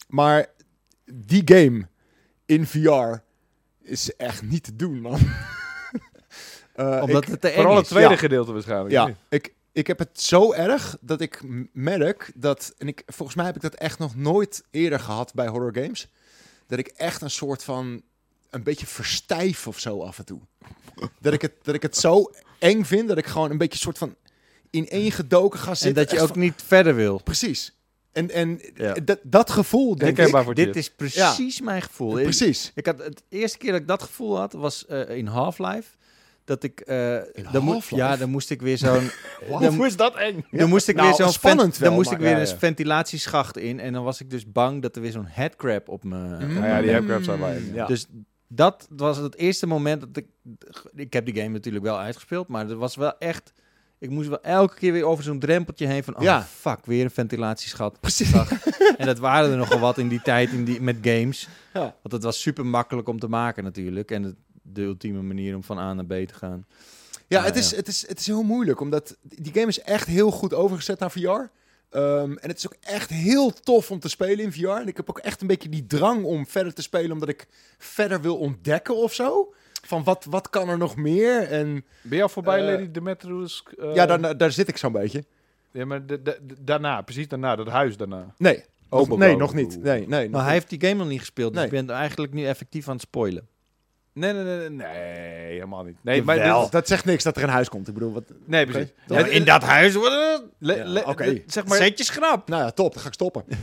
maar 0.07 0.45
die 1.13 1.41
game 1.45 1.87
in 2.45 2.65
VR 2.67 3.15
is 3.81 4.15
echt 4.15 4.41
niet 4.41 4.63
te 4.63 4.75
doen, 4.75 5.01
man. 5.01 5.19
Eh, 6.75 6.99
Omdat 7.03 7.23
ik- 7.23 7.29
het 7.29 7.41
te 7.41 7.47
eng 7.49 7.55
Vooral 7.55 7.75
het 7.75 7.85
tweede 7.87 8.09
Ja. 8.09 8.15
gedeelte 8.17 8.51
waarschijnlijk. 8.53 8.91
ja, 8.91 9.13
ik, 9.29 9.53
ik 9.71 9.87
heb 9.87 9.99
het 9.99 10.21
zo 10.21 10.53
erg 10.53 10.97
dat 11.01 11.21
ik 11.21 11.41
merk 11.73 12.31
dat... 12.35 12.73
En 12.77 12.87
ik, 12.87 13.03
volgens 13.05 13.37
mij 13.37 13.45
heb 13.45 13.55
ik 13.55 13.61
dat 13.61 13.73
echt 13.73 13.99
nog 13.99 14.15
nooit 14.15 14.63
eerder 14.71 14.99
gehad 14.99 15.33
bij 15.33 15.47
horror 15.47 15.73
games. 15.75 16.07
Dat 16.67 16.79
ik 16.79 16.87
echt 16.87 17.21
een 17.21 17.29
soort 17.29 17.63
van... 17.63 18.01
Een 18.55 18.63
beetje 18.63 18.85
verstijf 18.85 19.67
of 19.67 19.79
zo 19.79 20.01
af 20.01 20.17
en 20.17 20.25
toe. 20.25 20.39
Dat 21.19 21.33
ik 21.33 21.41
het, 21.41 21.51
dat 21.61 21.75
ik 21.75 21.81
het 21.81 21.97
zo 21.97 22.31
eng 22.59 22.83
vind 22.83 23.07
dat 23.07 23.17
ik 23.17 23.25
gewoon 23.25 23.51
een 23.51 23.57
beetje 23.57 23.79
soort 23.79 23.97
van 23.97 24.15
ineengedoken 24.69 25.59
ga 25.59 25.75
zitten. 25.75 25.87
En 26.01 26.07
dat 26.07 26.11
je 26.17 26.21
ook 26.21 26.27
van- 26.33 26.39
niet 26.39 26.63
verder 26.65 26.95
wil. 26.95 27.21
Precies. 27.23 27.77
En, 28.11 28.31
en 28.31 28.61
Ja. 28.75 28.93
dat, 28.93 29.19
dat 29.23 29.49
gevoel, 29.49 29.95
denk 29.95 30.17
ik... 30.19 30.55
Dit 30.55 30.75
is 30.75 30.91
precies 30.91 31.61
mijn 31.61 31.81
gevoel. 31.81 32.13
Precies. 32.13 32.71
ik 32.75 32.85
had, 32.85 32.97
het 33.03 33.23
eerste 33.29 33.57
keer 33.57 33.71
dat 33.71 33.81
ik 33.81 33.87
dat 33.87 34.03
gevoel 34.03 34.37
had, 34.37 34.53
was 34.53 34.85
eh, 34.85 35.17
in 35.17 35.27
Half-Life. 35.27 35.89
Dat 36.43 36.63
ik... 36.63 36.79
eh, 36.79 37.17
dan? 37.51 37.81
Ja, 37.89 38.17
dan 38.17 38.29
moest 38.29 38.49
ik 38.49 38.61
weer 38.61 38.77
zo'n... 38.77 39.09
Dan, 39.49 39.75
Hoe 39.75 39.85
is 39.85 39.95
dat 39.95 40.15
eng? 40.15 40.45
dan 40.51 40.69
moest 40.69 40.87
ik 40.87 40.95
Nou, 40.95 41.07
weer 41.07 41.15
zo'n 41.17 41.31
spannend 41.33 41.77
wel, 41.77 41.87
dan 41.87 41.97
moest 41.97 42.09
maar- 42.09 42.19
ik 42.19 42.25
weer 42.25 42.35
ja, 42.35 42.41
een 42.41 42.47
ja. 42.47 42.57
ventilatieschacht 42.57 43.57
in. 43.57 43.79
En 43.79 43.93
dan 43.93 44.03
was 44.03 44.21
ik 44.21 44.29
dus 44.29 44.51
bang 44.51 44.81
dat 44.81 44.95
er 44.95 45.01
weer 45.01 45.11
zo'n 45.11 45.27
headcrab 45.29 45.89
op 45.89 46.03
me... 46.03 46.15
Mm. 46.17 46.53
Nou 46.53 46.65
ja, 46.65 46.81
die 46.81 46.89
headcrabs 46.91 47.25
zijn 47.25 47.39
wel 47.39 47.49
eng. 47.49 47.71
Ja. 47.73 47.85
Dus 47.85 48.05
dat 48.47 48.87
was 48.89 49.17
het 49.17 49.35
eerste 49.35 49.67
moment 49.67 50.01
dat 50.01 50.17
ik... 50.17 50.25
Ik 50.95 51.13
heb 51.13 51.25
die 51.25 51.35
game 51.35 51.49
natuurlijk 51.49 51.83
wel 51.83 51.99
uitgespeeld, 51.99 52.47
maar 52.47 52.69
er 52.69 52.75
was 52.77 52.95
wel 52.95 53.17
echt... 53.17 53.53
Ik 53.99 54.09
moest 54.09 54.29
wel 54.29 54.41
elke 54.41 54.75
keer 54.75 54.91
weer 54.91 55.03
over 55.03 55.23
zo'n 55.23 55.39
drempeltje 55.39 55.87
heen 55.87 56.03
van... 56.03 56.15
Oh, 56.15 56.21
Ja. 56.21 56.43
fuck, 56.43 56.85
weer 56.85 57.03
een 57.03 57.11
ventilatieschat. 57.11 57.99
Precies. 58.01 58.31
En 58.97 59.05
dat 59.05 59.19
waren 59.19 59.51
er 59.51 59.57
nogal 59.57 59.79
wat 59.79 59.97
in 59.97 60.07
die 60.07 60.21
tijd 60.21 60.51
in 60.51 60.65
die, 60.65 60.81
met 60.81 60.97
games. 61.01 61.47
Ja. 61.73 61.79
Want 61.81 62.11
het 62.11 62.23
was 62.23 62.41
super 62.41 62.65
makkelijk 62.65 63.07
om 63.07 63.19
te 63.19 63.27
maken 63.27 63.63
natuurlijk. 63.63 64.11
En 64.11 64.23
het, 64.23 64.35
de 64.61 64.81
ultieme 64.81 65.21
manier 65.21 65.55
om 65.55 65.63
van 65.63 65.77
A 65.77 65.93
naar 65.93 66.05
B 66.05 66.09
te 66.09 66.33
gaan. 66.33 66.65
Ja, 67.27 67.43
het, 67.43 67.55
is, 67.55 67.69
ja. 67.69 67.75
Het, 67.75 67.87
is, 67.87 68.07
het 68.07 68.19
is 68.19 68.27
heel 68.27 68.43
moeilijk, 68.43 68.79
omdat 68.79 69.17
die 69.21 69.53
game 69.53 69.67
is 69.67 69.79
echt 69.81 70.07
heel 70.07 70.31
goed 70.31 70.53
overgezet 70.53 70.99
naar 70.99 71.11
VR. 71.11 71.49
Ehm, 71.89 72.31
en 72.31 72.49
het 72.49 72.57
is 72.57 72.65
ook 72.67 72.75
echt 72.81 73.09
heel 73.09 73.51
tof 73.53 73.91
om 73.91 73.99
te 73.99 74.09
spelen 74.09 74.39
in 74.45 74.51
VR. 74.53 74.67
En 74.67 74.87
ik 74.87 74.97
heb 74.97 75.09
ook 75.09 75.19
echt 75.19 75.41
een 75.41 75.47
beetje 75.47 75.69
die 75.69 75.87
drang 75.87 76.23
om 76.23 76.47
verder 76.47 76.73
te 76.73 76.81
spelen, 76.81 77.11
omdat 77.11 77.29
ik 77.29 77.47
verder 77.77 78.21
wil 78.21 78.37
ontdekken 78.37 78.95
of 78.95 79.13
zo. 79.13 79.53
Van 79.85 80.03
wat, 80.03 80.25
wat 80.29 80.49
kan 80.49 80.69
er 80.69 80.77
nog 80.77 80.95
meer? 80.95 81.41
En 81.41 81.85
Ben 82.01 82.17
je 82.17 82.23
al 82.23 82.29
voorbij 82.29 82.59
Eh, 82.59 82.65
Lady 82.71 82.91
Demetrius? 82.91 83.63
eh, 83.79 83.95
ja, 83.95 84.05
daar, 84.05 84.37
daar 84.37 84.51
zit 84.51 84.67
ik 84.67 84.77
zo'n 84.77 84.91
beetje. 84.91 85.23
Ja, 85.71 85.85
maar 85.85 86.05
de- 86.05 86.21
de- 86.21 86.39
de- 86.47 86.63
daarna, 86.63 87.01
precies 87.01 87.27
daarna, 87.27 87.55
dat 87.55 87.67
huis 87.67 87.97
daarna. 87.97 88.33
Nee, 88.37 88.63
nog, 88.89 89.17
nee 89.17 89.35
nog 89.35 89.53
niet. 89.53 89.81
Nee, 89.83 90.07
nee, 90.07 90.23
nog 90.23 90.31
Maar 90.31 90.43
hij 90.43 90.53
heeft 90.53 90.69
die 90.69 90.81
game 90.81 90.93
nog 90.93 91.07
niet 91.07 91.19
gespeeld. 91.19 91.53
Dus 91.53 91.61
Nee. 91.69 91.79
ik 91.79 91.85
ben 91.85 91.95
eigenlijk 91.95 92.33
nu 92.33 92.45
effectief 92.45 92.87
aan 92.87 92.93
het 92.93 93.01
spoilen. 93.01 93.47
Nee, 94.15 94.33
nee, 94.33 94.43
nee, 94.43 94.69
nee, 94.69 94.87
helemaal 95.53 95.83
niet. 95.83 95.97
Nee, 96.01 96.23
maar 96.23 96.61
dit- 96.61 96.71
Dat 96.71 96.87
zegt 96.87 97.05
niks 97.05 97.23
dat 97.23 97.37
er 97.37 97.43
een 97.43 97.49
huis 97.49 97.69
komt. 97.69 97.87
Ik 97.87 97.93
bedoel, 97.93 98.13
wat... 98.13 98.23
nee, 98.45 98.65
precies. 98.65 98.93
Ja, 99.07 99.19
Ja, 99.19 99.25
in 99.25 99.43
dat 99.43 99.61
huis 99.63 99.93
worden 99.93 100.51
Ja, 100.59 101.01
oké. 101.05 101.41
zeg 101.47 101.65
maar. 101.65 101.77
setjes 101.77 102.11
knap. 102.11 102.47
Nou 102.49 102.63
ja, 102.63 102.71
top. 102.71 102.93
Dan 102.93 103.01
ga 103.01 103.07
ik 103.07 103.13
stoppen. 103.13 103.43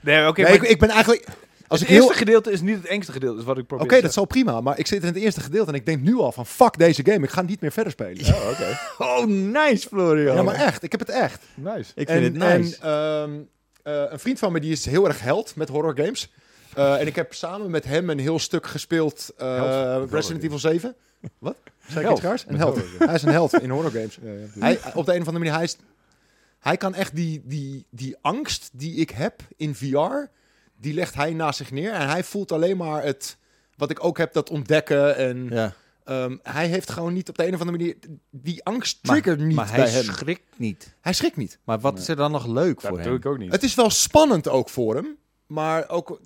Nee, 0.00 0.26
oké. 0.28 0.42
nee, 0.42 0.52
ik, 0.52 0.62
ik 0.62 0.78
ben 0.78 0.88
eigenlijk... 0.88 1.26
Als 1.68 1.80
het 1.80 1.88
ik 1.88 1.94
heel... 1.94 2.04
eerste 2.04 2.18
gedeelte 2.18 2.50
is 2.52 2.60
niet 2.60 2.76
het 2.76 2.86
engste 2.86 3.12
gedeelte, 3.12 3.38
is 3.38 3.44
wat 3.44 3.58
ik 3.58 3.66
probeer. 3.66 3.84
Oké, 3.86 4.00
dat 4.00 4.10
is 4.10 4.16
al 4.16 4.24
prima. 4.24 4.60
Maar 4.60 4.78
ik 4.78 4.86
zit 4.86 5.00
in 5.02 5.08
het 5.08 5.16
eerste 5.16 5.40
gedeelte 5.40 5.70
en 5.70 5.76
ik 5.76 5.86
denk 5.86 6.02
nu 6.02 6.16
al 6.16 6.32
van... 6.32 6.46
Fuck 6.46 6.78
deze 6.78 7.04
game. 7.04 7.24
Ik 7.24 7.30
ga 7.30 7.42
niet 7.42 7.60
meer 7.60 7.72
verder 7.72 7.92
spelen. 7.92 8.24
Ja, 8.24 8.50
oké. 8.50 8.78
Oh, 9.04 9.24
nice, 9.26 9.88
Florian. 9.88 10.44
maar 10.44 10.54
echt. 10.54 10.82
Ik 10.82 10.90
heb 10.90 11.00
het 11.00 11.08
echt. 11.08 11.42
Nice. 11.54 11.92
Ik 11.94 12.08
vind 12.08 12.08
en, 12.08 12.22
het 12.22 12.58
nice. 12.58 12.76
En, 12.80 12.88
ehm, 12.90 13.40
eh, 13.96 14.12
een 14.12 14.18
vriend 14.18 14.38
van 14.38 14.52
me 14.52 14.60
die 14.60 14.72
is 14.72 14.84
heel 14.86 15.06
erg 15.06 15.20
held 15.20 15.56
met 15.56 15.68
horror 15.68 15.96
games. 15.96 16.32
Eh, 16.74 17.00
en 17.00 17.06
ik 17.06 17.16
heb 17.16 17.34
samen 17.34 17.70
met 17.70 17.84
hem 17.84 18.10
een 18.10 18.18
heel 18.18 18.38
stuk 18.38 18.66
gespeeld 18.66 19.30
eh. 19.38 20.02
Resident 20.10 20.42
Evil 20.44 20.58
7. 20.58 20.94
Wat? 21.38 21.56
Zeg 21.88 22.02
ik 22.04 22.10
iets 22.10 22.20
raars? 22.20 22.44
Een 22.48 22.56
held. 22.56 22.80
Hij 22.98 23.14
is 23.14 23.22
een 23.22 23.32
held 23.32 23.60
in 23.60 23.70
horror 23.70 23.90
games. 23.90 24.18
Ja, 24.22 24.30
ja. 24.32 24.46
Hij, 24.58 24.78
op 24.94 25.06
de 25.06 25.14
een 25.14 25.20
of 25.20 25.26
andere 25.26 25.38
manier, 25.38 25.52
hij, 25.52 25.62
is, 25.64 25.76
hij 26.58 26.76
kan 26.76 26.94
echt 26.94 27.14
die, 27.14 27.42
die, 27.44 27.86
die 27.90 28.16
angst 28.20 28.70
die 28.72 28.94
ik 28.94 29.10
heb 29.10 29.42
in 29.56 29.74
VR, 29.74 30.26
die 30.76 30.94
legt 30.94 31.14
hij 31.14 31.32
naast 31.32 31.56
zich 31.58 31.70
neer. 31.70 31.92
En 31.92 32.08
hij 32.08 32.24
voelt 32.24 32.52
alleen 32.52 32.76
maar 32.76 33.02
het, 33.02 33.36
wat 33.76 33.90
ik 33.90 34.04
ook 34.04 34.18
heb, 34.18 34.32
dat 34.32 34.50
ontdekken. 34.50 35.16
En 35.16 35.46
ja. 35.50 35.72
ehm, 36.04 36.36
hij 36.42 36.66
heeft 36.68 36.90
gewoon 36.90 37.12
niet 37.12 37.28
op 37.28 37.36
de 37.36 37.46
een 37.46 37.54
of 37.54 37.60
andere 37.60 37.78
manier, 37.78 37.96
die 38.30 38.64
angst 38.64 38.98
Maar- 39.02 39.12
triggert 39.20 39.40
niet 39.46 39.56
maar 39.56 39.66
bij 39.66 39.74
hij 39.74 39.90
hem. 39.90 40.04
schrikt 40.04 40.58
niet. 40.58 40.94
Hij 41.00 41.12
schrikt 41.12 41.36
niet. 41.36 41.58
Maar 41.64 41.80
wat 41.80 41.98
is 41.98 42.08
er 42.08 42.16
dan 42.16 42.30
nog 42.32 42.46
leuk 42.46 42.80
Dat 42.80 42.88
voor 42.90 42.96
doe 42.98 43.06
hem? 43.06 43.16
ik 43.16 43.26
ook 43.26 43.38
niet. 43.38 43.52
Het 43.52 43.62
is 43.62 43.74
wel 43.74 43.90
spannend 43.90 44.48
ook 44.48 44.68
voor 44.68 44.94
hem. 44.94 45.16
Maar 45.46 45.88
ook, 45.88 46.20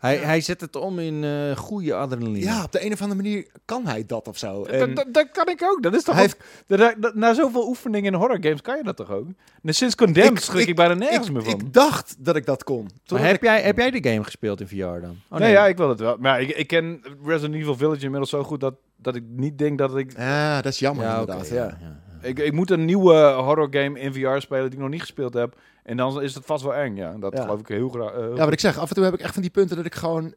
Hij, 0.00 0.16
hij 0.16 0.40
zet 0.40 0.60
het 0.60 0.76
om 0.76 0.98
in 0.98 1.24
eh 1.24 1.56
goede 1.56 1.94
adrenaline. 1.94 2.38
ja, 2.44 2.64
op 2.64 2.72
de 2.72 2.84
een 2.84 2.92
of 2.92 3.02
andere 3.02 3.22
manier 3.22 3.46
kan 3.64 3.86
hij 3.86 4.04
dat 4.06 4.28
of 4.28 4.38
zo. 4.38 4.56
Dat- 4.64 4.68
En 4.68 4.94
dat, 4.94 5.06
dat 5.12 5.30
kan 5.32 5.48
ik 5.48 5.62
ook. 5.62 5.82
Dat 5.82 5.94
is 5.94 6.02
toch 6.02 6.14
hij 6.14 6.24
ook- 6.24 6.36
dat- 6.66 6.94
dat- 6.98 7.14
na 7.14 7.34
zoveel 7.34 7.66
oefeningen 7.68 8.12
in 8.12 8.18
horror 8.18 8.38
games 8.40 8.60
kan 8.62 8.76
je 8.76 8.82
dat 8.82 8.96
toch 8.96 9.10
ook? 9.10 9.26
En 9.62 9.74
sinds 9.74 9.94
Condemned 9.94 10.32
Ik- 10.38 10.44
schrik 10.44 10.62
ik, 10.62 10.68
ik- 10.68 10.76
bijna 10.76 10.94
nergens 10.94 11.26
ik, 11.26 11.32
meer 11.32 11.42
van. 11.42 11.52
ik 11.52 11.72
dacht 11.72 12.14
dat 12.18 12.36
ik 12.36 12.46
dat 12.46 12.64
kon. 12.64 12.88
Maar 13.08 13.22
heb 13.24 13.34
ik- 13.34 13.42
jij, 13.42 13.60
heb 13.62 13.76
jij 13.76 13.90
de 13.90 14.08
game 14.10 14.24
gespeeld 14.24 14.60
in 14.60 14.68
VR 14.68 14.76
dan? 15.00 15.16
Oh, 15.30 15.38
nee, 15.38 15.50
ja, 15.50 15.66
ik 15.66 15.76
wil 15.76 15.88
het 15.88 16.00
wel. 16.00 16.16
Maar 16.18 16.40
ik, 16.40 16.48
ik 16.48 16.66
ken 16.66 17.00
Resident 17.24 17.54
Evil 17.60 17.76
Village 17.76 18.02
inmiddels 18.04 18.30
zo 18.30 18.42
goed 18.42 18.60
dat, 18.60 18.74
dat 18.96 19.14
ik 19.14 19.22
niet 19.28 19.58
denk 19.58 19.78
dat 19.78 19.96
ik... 19.96 20.12
Ja, 20.16 20.62
dat 20.62 20.72
is 20.72 20.78
jammer 20.78 21.04
Ja, 21.04 21.10
oké, 21.22 21.32
inderdaad. 21.32 21.48
ja, 21.48 21.54
ja. 21.56 21.76
ja, 21.80 22.00
ja. 22.22 22.28
Ik, 22.28 22.38
ik 22.38 22.52
moet 22.52 22.70
een 22.70 22.84
nieuwe 22.84 23.14
horror 23.32 23.68
game 23.70 24.00
in 24.00 24.12
VR 24.12 24.38
spelen 24.38 24.64
die 24.64 24.72
ik 24.72 24.78
nog 24.78 24.88
niet 24.88 25.00
gespeeld 25.00 25.34
heb. 25.34 25.54
En 25.82 25.96
dan 25.96 26.22
is 26.22 26.34
het 26.34 26.44
vast 26.44 26.62
wel 26.64 26.74
eng, 26.74 26.96
ja. 26.96 27.12
Dat 27.18 27.32
Ja. 27.32 27.42
geloof 27.42 27.60
ik 27.60 27.68
heel 27.68 27.88
graag. 27.88 28.12
eh, 28.12 28.36
Ja, 28.36 28.44
wat 28.44 28.52
ik 28.52 28.60
zeg, 28.60 28.78
af 28.78 28.88
en 28.88 28.94
toe 28.94 29.04
heb 29.04 29.14
ik 29.14 29.20
echt 29.20 29.32
van 29.32 29.42
die 29.42 29.50
punten 29.50 29.76
dat 29.76 29.84
ik 29.86 29.94
gewoon, 29.94 30.34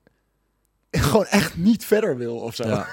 gewoon 0.91 1.25
echt 1.25 1.57
niet 1.57 1.85
verder 1.85 2.17
wil 2.17 2.35
of 2.37 2.55
zo. 2.55 2.67
Ja. 2.67 2.87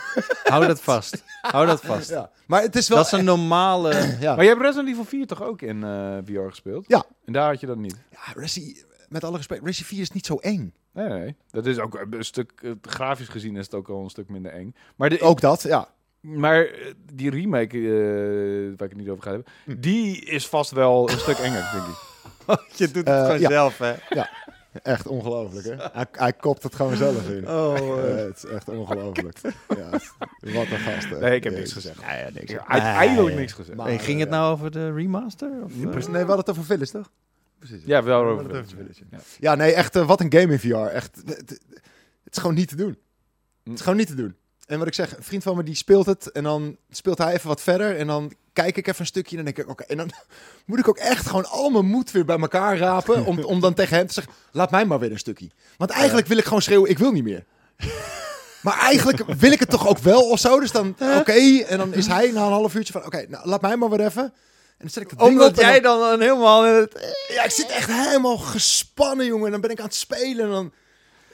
Hou 0.44 0.66
dat 0.66 0.80
vast. 0.80 1.24
Hou 1.42 1.66
dat 1.66 1.80
vast. 1.80 2.08
Ja. 2.10 2.30
Maar 2.46 2.62
het 2.62 2.76
is 2.76 2.88
wel... 2.88 2.98
Dat 2.98 3.06
is 3.06 3.12
een 3.12 3.24
normale... 3.24 3.94
ja. 4.20 4.34
Maar 4.34 4.44
je 4.44 4.50
hebt 4.50 4.62
Resident 4.62 4.88
Evil 4.88 5.04
4 5.04 5.26
toch 5.26 5.42
ook 5.42 5.62
in 5.62 5.84
eh, 5.84 6.16
VR 6.24 6.48
gespeeld? 6.48 6.84
Ja. 6.88 7.04
En 7.24 7.32
daar 7.32 7.48
had 7.50 7.60
je 7.60 7.66
dat 7.66 7.76
niet? 7.76 7.96
ja, 8.10 8.32
Resi, 8.40 8.82
met 9.08 9.24
alle 9.24 9.36
respect, 9.36 9.64
Resi 9.64 9.84
4 9.84 10.00
is 10.00 10.10
niet 10.10 10.26
zo 10.26 10.36
eng. 10.36 10.74
Nee, 10.92 11.08
nee. 11.08 11.36
Dat 11.50 11.66
is 11.66 11.78
ook 11.78 12.06
een 12.10 12.24
stuk... 12.24 12.52
eh, 12.62 12.70
grafisch 12.82 13.28
gezien 13.28 13.56
is 13.56 13.64
het 13.64 13.74
ook 13.74 13.88
al 13.88 14.02
een 14.02 14.10
stuk 14.10 14.28
minder 14.28 14.52
eng. 14.52 14.74
Maar, 14.96 15.08
de, 15.08 15.20
Ook 15.20 15.40
dat, 15.40 15.62
ja. 15.62 15.88
maar 16.20 16.68
die 17.12 17.30
remake, 17.30 17.76
eh, 17.78 18.78
waar 18.78 18.88
ik 18.88 18.94
het 18.94 18.96
niet 18.96 19.08
over 19.08 19.22
ga 19.22 19.30
hebben... 19.30 19.52
Hm. 19.64 19.80
Die 19.80 20.24
is 20.24 20.46
vast 20.48 20.70
wel 20.70 21.10
een 21.10 21.18
stuk 21.18 21.36
enger, 21.38 21.68
denk 21.72 21.86
ik. 21.86 22.08
Je 22.76 22.90
doet 22.90 23.08
het 23.08 23.20
gewoon 23.24 23.40
ja. 23.40 23.48
zelf, 23.50 23.78
hè? 23.78 23.94
Echt 24.82 25.06
ongelooflijk, 25.06 25.66
hè? 25.66 25.74
Hij, 25.92 26.06
hij 26.12 26.32
kopt 26.32 26.62
het 26.62 26.74
gewoon 26.74 26.96
zelf 26.96 27.28
in. 27.28 27.48
Oh, 27.48 27.76
Eh, 27.78 28.14
het 28.16 28.36
is 28.36 28.44
echt 28.50 28.68
ongelooflijk. 28.68 29.38
ja, 29.68 29.90
wat 30.40 30.66
een 30.70 30.78
gast. 30.78 31.10
hè. 31.10 31.18
Nee, 31.18 31.34
ik 31.36 31.44
heb 31.44 31.54
niks 31.54 31.72
gezegd. 31.72 32.00
ja, 32.00 32.14
ja, 32.14 32.24
niks. 32.24 32.36
Ik 32.40 32.48
heb 32.48 32.64
uiteindelijk 32.68 33.28
Nee. 33.28 33.36
niks 33.38 33.52
gezegd. 33.52 33.76
Maar- 33.76 33.86
Hey, 33.86 33.98
ging 33.98 34.20
het 34.20 34.28
nou 34.30 34.52
over 34.52 34.70
de 34.70 34.92
remaster? 34.92 35.50
Of, 35.64 35.72
Ja, 35.74 35.78
eh? 35.90 35.92
Nee, 35.92 36.02
we 36.02 36.16
hadden 36.18 36.36
het 36.36 36.50
over 36.50 36.64
Village, 36.64 36.92
toch? 36.92 37.10
Precies. 37.58 37.82
Ja, 37.84 38.02
wel 38.02 38.24
We 38.24 38.30
over 38.30 38.42
hadden 38.42 38.60
het 38.60 38.70
Village. 38.70 38.94
Village, 38.94 39.24
Ja. 39.40 39.50
Ja, 39.50 39.54
nee, 39.54 39.72
echt, 39.72 39.96
eh, 39.96 40.06
wat 40.06 40.20
een 40.20 40.32
game 40.32 40.52
in 40.52 40.58
VR. 40.58 40.76
Echt, 40.76 41.16
het, 41.16 41.28
het- 41.36 41.48
het 42.24 42.32
is 42.34 42.38
gewoon 42.38 42.54
niet 42.54 42.68
te 42.68 42.76
doen. 42.76 42.98
Het 43.64 43.72
is 43.74 43.80
gewoon 43.80 43.98
niet 43.98 44.06
te 44.06 44.14
doen. 44.14 44.34
En 44.66 44.78
wat 44.78 44.86
ik 44.86 44.94
zeg, 44.94 45.16
een 45.16 45.22
vriend 45.22 45.42
van 45.42 45.56
me 45.56 45.62
die 45.62 45.74
speelt 45.74 46.06
het 46.06 46.32
en 46.32 46.42
dan 46.42 46.76
speelt 46.90 47.18
hij 47.18 47.32
even 47.32 47.48
wat 47.48 47.60
verder 47.62 47.96
en 47.96 48.06
dan 48.06 48.32
kijk 48.52 48.76
ik 48.76 48.86
even 48.86 49.00
een 49.00 49.06
stukje 49.06 49.36
en 49.36 49.44
dan 49.44 49.54
denk 49.54 49.66
ik, 49.66 49.72
oké, 49.72 49.84
en 49.84 49.96
dan 49.96 50.10
moet 50.66 50.78
ik 50.78 50.88
ook 50.88 50.96
echt 50.96 51.26
gewoon 51.26 51.48
al 51.48 51.70
mijn 51.70 51.86
moed 51.86 52.10
weer 52.10 52.24
bij 52.24 52.38
elkaar 52.38 52.78
rapen 52.78 53.24
om, 53.24 53.38
om 53.38 53.60
dan 53.60 53.74
tegen 53.74 53.96
hem 53.96 54.06
te 54.06 54.12
zeggen, 54.12 54.32
laat 54.52 54.70
mij 54.70 54.84
maar 54.84 54.98
weer 54.98 55.10
een 55.10 55.18
stukje. 55.18 55.50
Want 55.76 55.90
eigenlijk 55.90 56.26
wil 56.26 56.38
ik 56.38 56.44
gewoon 56.44 56.62
schreeuwen, 56.62 56.90
ik 56.90 56.98
wil 56.98 57.12
niet 57.12 57.24
meer. 57.24 57.44
Maar 58.60 58.78
eigenlijk 58.78 59.24
wil 59.38 59.52
ik 59.52 59.60
het 59.60 59.70
toch 59.70 59.88
ook 59.88 59.98
wel 59.98 60.28
of 60.28 60.38
zo, 60.38 60.60
dus 60.60 60.72
dan, 60.72 60.96
oké, 61.18 61.62
en 61.68 61.78
dan 61.78 61.94
is 61.94 62.06
hij 62.06 62.30
na 62.30 62.44
een 62.44 62.52
half 62.52 62.74
uurtje 62.74 62.92
van, 62.92 63.04
oké, 63.04 63.26
nou, 63.28 63.48
laat 63.48 63.60
mij 63.60 63.76
maar 63.76 63.90
weer 63.90 64.06
even. 64.06 64.22
En 64.22 64.32
dan 64.86 64.90
zet 64.90 65.02
ik 65.02 65.10
het 65.10 65.18
ding 65.18 65.30
Omdat 65.30 65.48
op 65.50 65.56
jij 65.56 65.80
dan, 65.80 66.00
dan 66.00 66.20
helemaal 66.20 66.62
het... 66.62 67.14
ja, 67.28 67.44
ik 67.44 67.50
zit 67.50 67.68
echt 67.68 67.90
helemaal 67.92 68.36
gespannen, 68.38 69.26
jongen. 69.26 69.44
En 69.46 69.52
dan 69.52 69.60
ben 69.60 69.70
ik 69.70 69.78
aan 69.78 69.84
het 69.84 69.94
spelen 69.94 70.44
en 70.44 70.50
dan... 70.50 70.72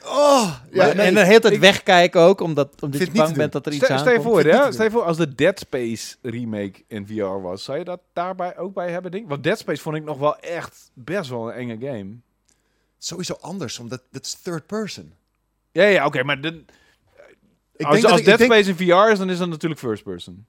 Oh, 0.09 0.55
ja, 0.71 0.85
Maar- 0.85 0.95
nee, 0.95 1.05
en 1.05 1.13
de 1.13 1.25
hele 1.25 1.39
tijd 1.39 1.53
ik- 1.53 1.59
wegkijken 1.59 2.21
ook, 2.21 2.39
omdat, 2.41 2.81
omdat 2.81 2.99
je 2.99 3.11
bang 3.11 3.35
bent 3.35 3.51
dat 3.51 3.65
er 3.65 3.73
iets 3.73 3.83
Stel, 3.85 3.97
stel 3.97 4.11
je 4.11 4.17
aankomt. 4.17 4.33
voor, 4.43 4.53
niet 4.63 4.73
stel 4.73 4.85
je 4.85 4.91
voor 4.91 5.03
als 5.03 5.17
de 5.17 5.35
Dead 5.35 5.59
Space 5.59 6.15
remake 6.21 6.83
in 6.87 7.07
VR 7.07 7.23
was. 7.41 7.63
Zou 7.63 7.77
je 7.77 7.83
dat 7.83 7.99
daarbij 8.13 8.57
ook 8.57 8.73
bij 8.73 8.91
hebben, 8.91 9.11
denk 9.11 9.23
ik? 9.23 9.29
Want 9.29 9.43
Dead 9.43 9.57
Space 9.57 9.81
vond 9.81 9.95
ik 9.95 10.03
nog 10.03 10.17
wel 10.17 10.39
echt 10.39 10.91
best 10.93 11.29
wel 11.29 11.47
een 11.53 11.69
enge 11.69 11.87
game. 11.87 12.15
sowieso 12.97 13.33
anders, 13.41 13.79
omdat 13.79 14.01
dat 14.11 14.25
is 14.25 14.33
third 14.33 14.65
person. 14.67 15.13
Ja, 15.71 15.83
ja, 15.83 16.05
oké, 16.05 16.23
maar 16.23 16.41
de, 16.41 16.47
Ik 17.75 17.85
als, 17.85 17.91
denk 17.91 18.01
dat 18.01 18.11
als 18.11 18.19
ik, 18.19 18.25
Dead 18.25 18.39
ik 18.39 18.49
denk, 18.49 18.63
Space 18.63 18.69
in 18.69 18.75
VR 19.05 19.11
is, 19.11 19.17
dan 19.17 19.29
is 19.29 19.37
dat 19.37 19.49
natuurlijk 19.49 19.81
first 19.81 20.03
person. 20.03 20.45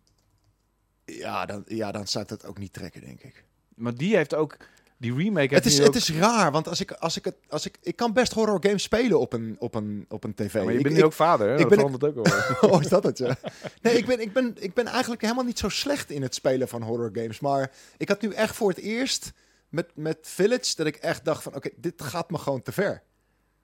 ja, 1.05 1.47
dan, 1.47 1.63
ja, 1.67 1.93
dan 1.93 2.07
zou 2.07 2.25
ik 2.25 2.31
dat 2.31 2.47
ook 2.47 2.59
niet 2.59 2.73
trekken, 2.73 3.01
denk 3.01 3.23
ik. 3.23 3.45
Maar 3.75 3.95
die 3.95 4.17
heeft 4.17 4.35
ook, 4.35 4.57
die 4.99 5.15
remake 5.15 5.55
Het 5.55 5.67
is, 5.67 5.79
het 5.79 5.87
ook- 5.89 5.95
is 5.95 6.13
raar, 6.13 6.53
want 6.53 6.69
als 6.69 6.81
ik, 6.81 6.91
als 6.93 7.17
ik 7.17 7.25
het, 7.25 7.35
als 7.49 7.67
ik, 7.67 7.79
ik 7.83 7.97
kan 7.97 8.13
best 8.13 8.33
horror 8.33 8.59
games 8.63 8.83
spelen 8.83 9.21
op 9.21 9.33
een, 9.33 9.57
op 9.59 9.75
een, 9.75 10.07
op 10.09 10.25
een 10.25 10.35
tv. 10.35 10.53
Ja, 10.55 10.63
maar 10.65 10.73
je 10.73 10.81
bent 10.81 10.95
ik- 10.95 11.01
nu 11.01 11.05
ook 11.07 11.13
vader, 11.13 11.47
hè? 11.47 11.53
ik 11.53 11.59
dat 11.61 11.69
ben- 11.69 11.79
verandert 11.79 12.05
ook 12.17 12.27
wel. 12.61 12.71
oh, 12.71 12.81
is 12.83 12.89
dat 12.89 13.05
het, 13.05 13.19
ja? 13.19 13.37
Nee, 13.83 13.97
ik 13.97 14.07
ben, 14.07 14.21
ik, 14.21 14.33
ben, 14.33 14.55
ik 14.59 14.75
ben 14.75 14.87
eigenlijk 14.87 15.23
helemaal 15.23 15.45
niet 15.45 15.59
zo 15.59 15.69
slecht 15.69 16.11
in 16.11 16.23
het 16.23 16.35
spelen 16.35 16.69
van 16.69 16.83
horror 16.83 17.11
games. 17.13 17.41
Maar 17.41 17.71
ik 17.97 18.09
had 18.09 18.21
nu 18.23 18.33
echt 18.33 18.55
voor 18.57 18.69
het 18.69 18.79
eerst 18.79 19.33
met, 19.69 19.87
met 19.95 20.19
Village 20.23 20.77
dat 20.77 20.87
ik 20.87 20.97
echt 20.97 21.25
dacht 21.25 21.43
van... 21.43 21.55
Oké, 21.55 21.69
dit 21.77 22.03
gaat 22.03 22.31
me 22.31 22.39
gewoon 22.39 22.63
te 22.63 22.73
ver. 22.73 23.03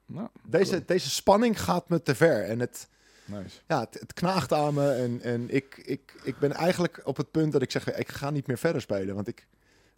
nou, 0.05 0.27
Deze, 0.47 0.83
deze 0.85 1.09
spanning 1.09 1.61
gaat 1.61 1.89
me 1.89 2.01
te 2.01 2.15
ver. 2.15 2.43
En 2.43 2.59
het, 2.59 2.87
nice. 3.25 3.57
ja, 3.67 3.79
het, 3.79 3.99
het 3.99 4.13
knaagt 4.13 4.53
aan 4.53 4.73
me. 4.73 4.91
En, 4.91 5.21
en 5.21 5.49
ik, 5.49 5.77
ik, 5.85 6.13
ik 6.23 6.39
ben 6.39 6.51
eigenlijk 6.53 7.01
op 7.03 7.17
het 7.17 7.31
punt 7.31 7.51
dat 7.51 7.61
ik 7.61 7.71
zeg, 7.71 7.93
ik 7.95 8.09
ga 8.11 8.29
niet 8.29 8.47
meer 8.47 8.57
verder 8.57 8.81
spelen. 8.81 9.15
Want 9.15 9.27
ik, 9.27 9.47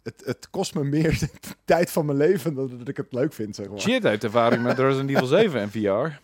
het, 0.02 0.22
het 0.24 0.50
kost 0.50 0.74
me 0.74 0.84
meer 0.84 1.18
de 1.20 1.28
tijd 1.64 1.90
van 1.90 2.06
mijn 2.06 2.18
leven 2.18 2.54
dan 2.54 2.78
dat 2.78 2.88
ik 2.88 2.96
het 2.96 3.12
leuk 3.12 3.32
vind, 3.32 3.54
zeg 3.54 3.68
maar. 3.68 3.80
Shit 3.80 4.02
heeft 4.02 4.24
ervaring 4.24 4.62
met 4.62 4.78
Resident 4.78 5.10
Evil 5.10 5.26
7 5.26 5.60
en 5.60 5.70
VR. 5.70 6.20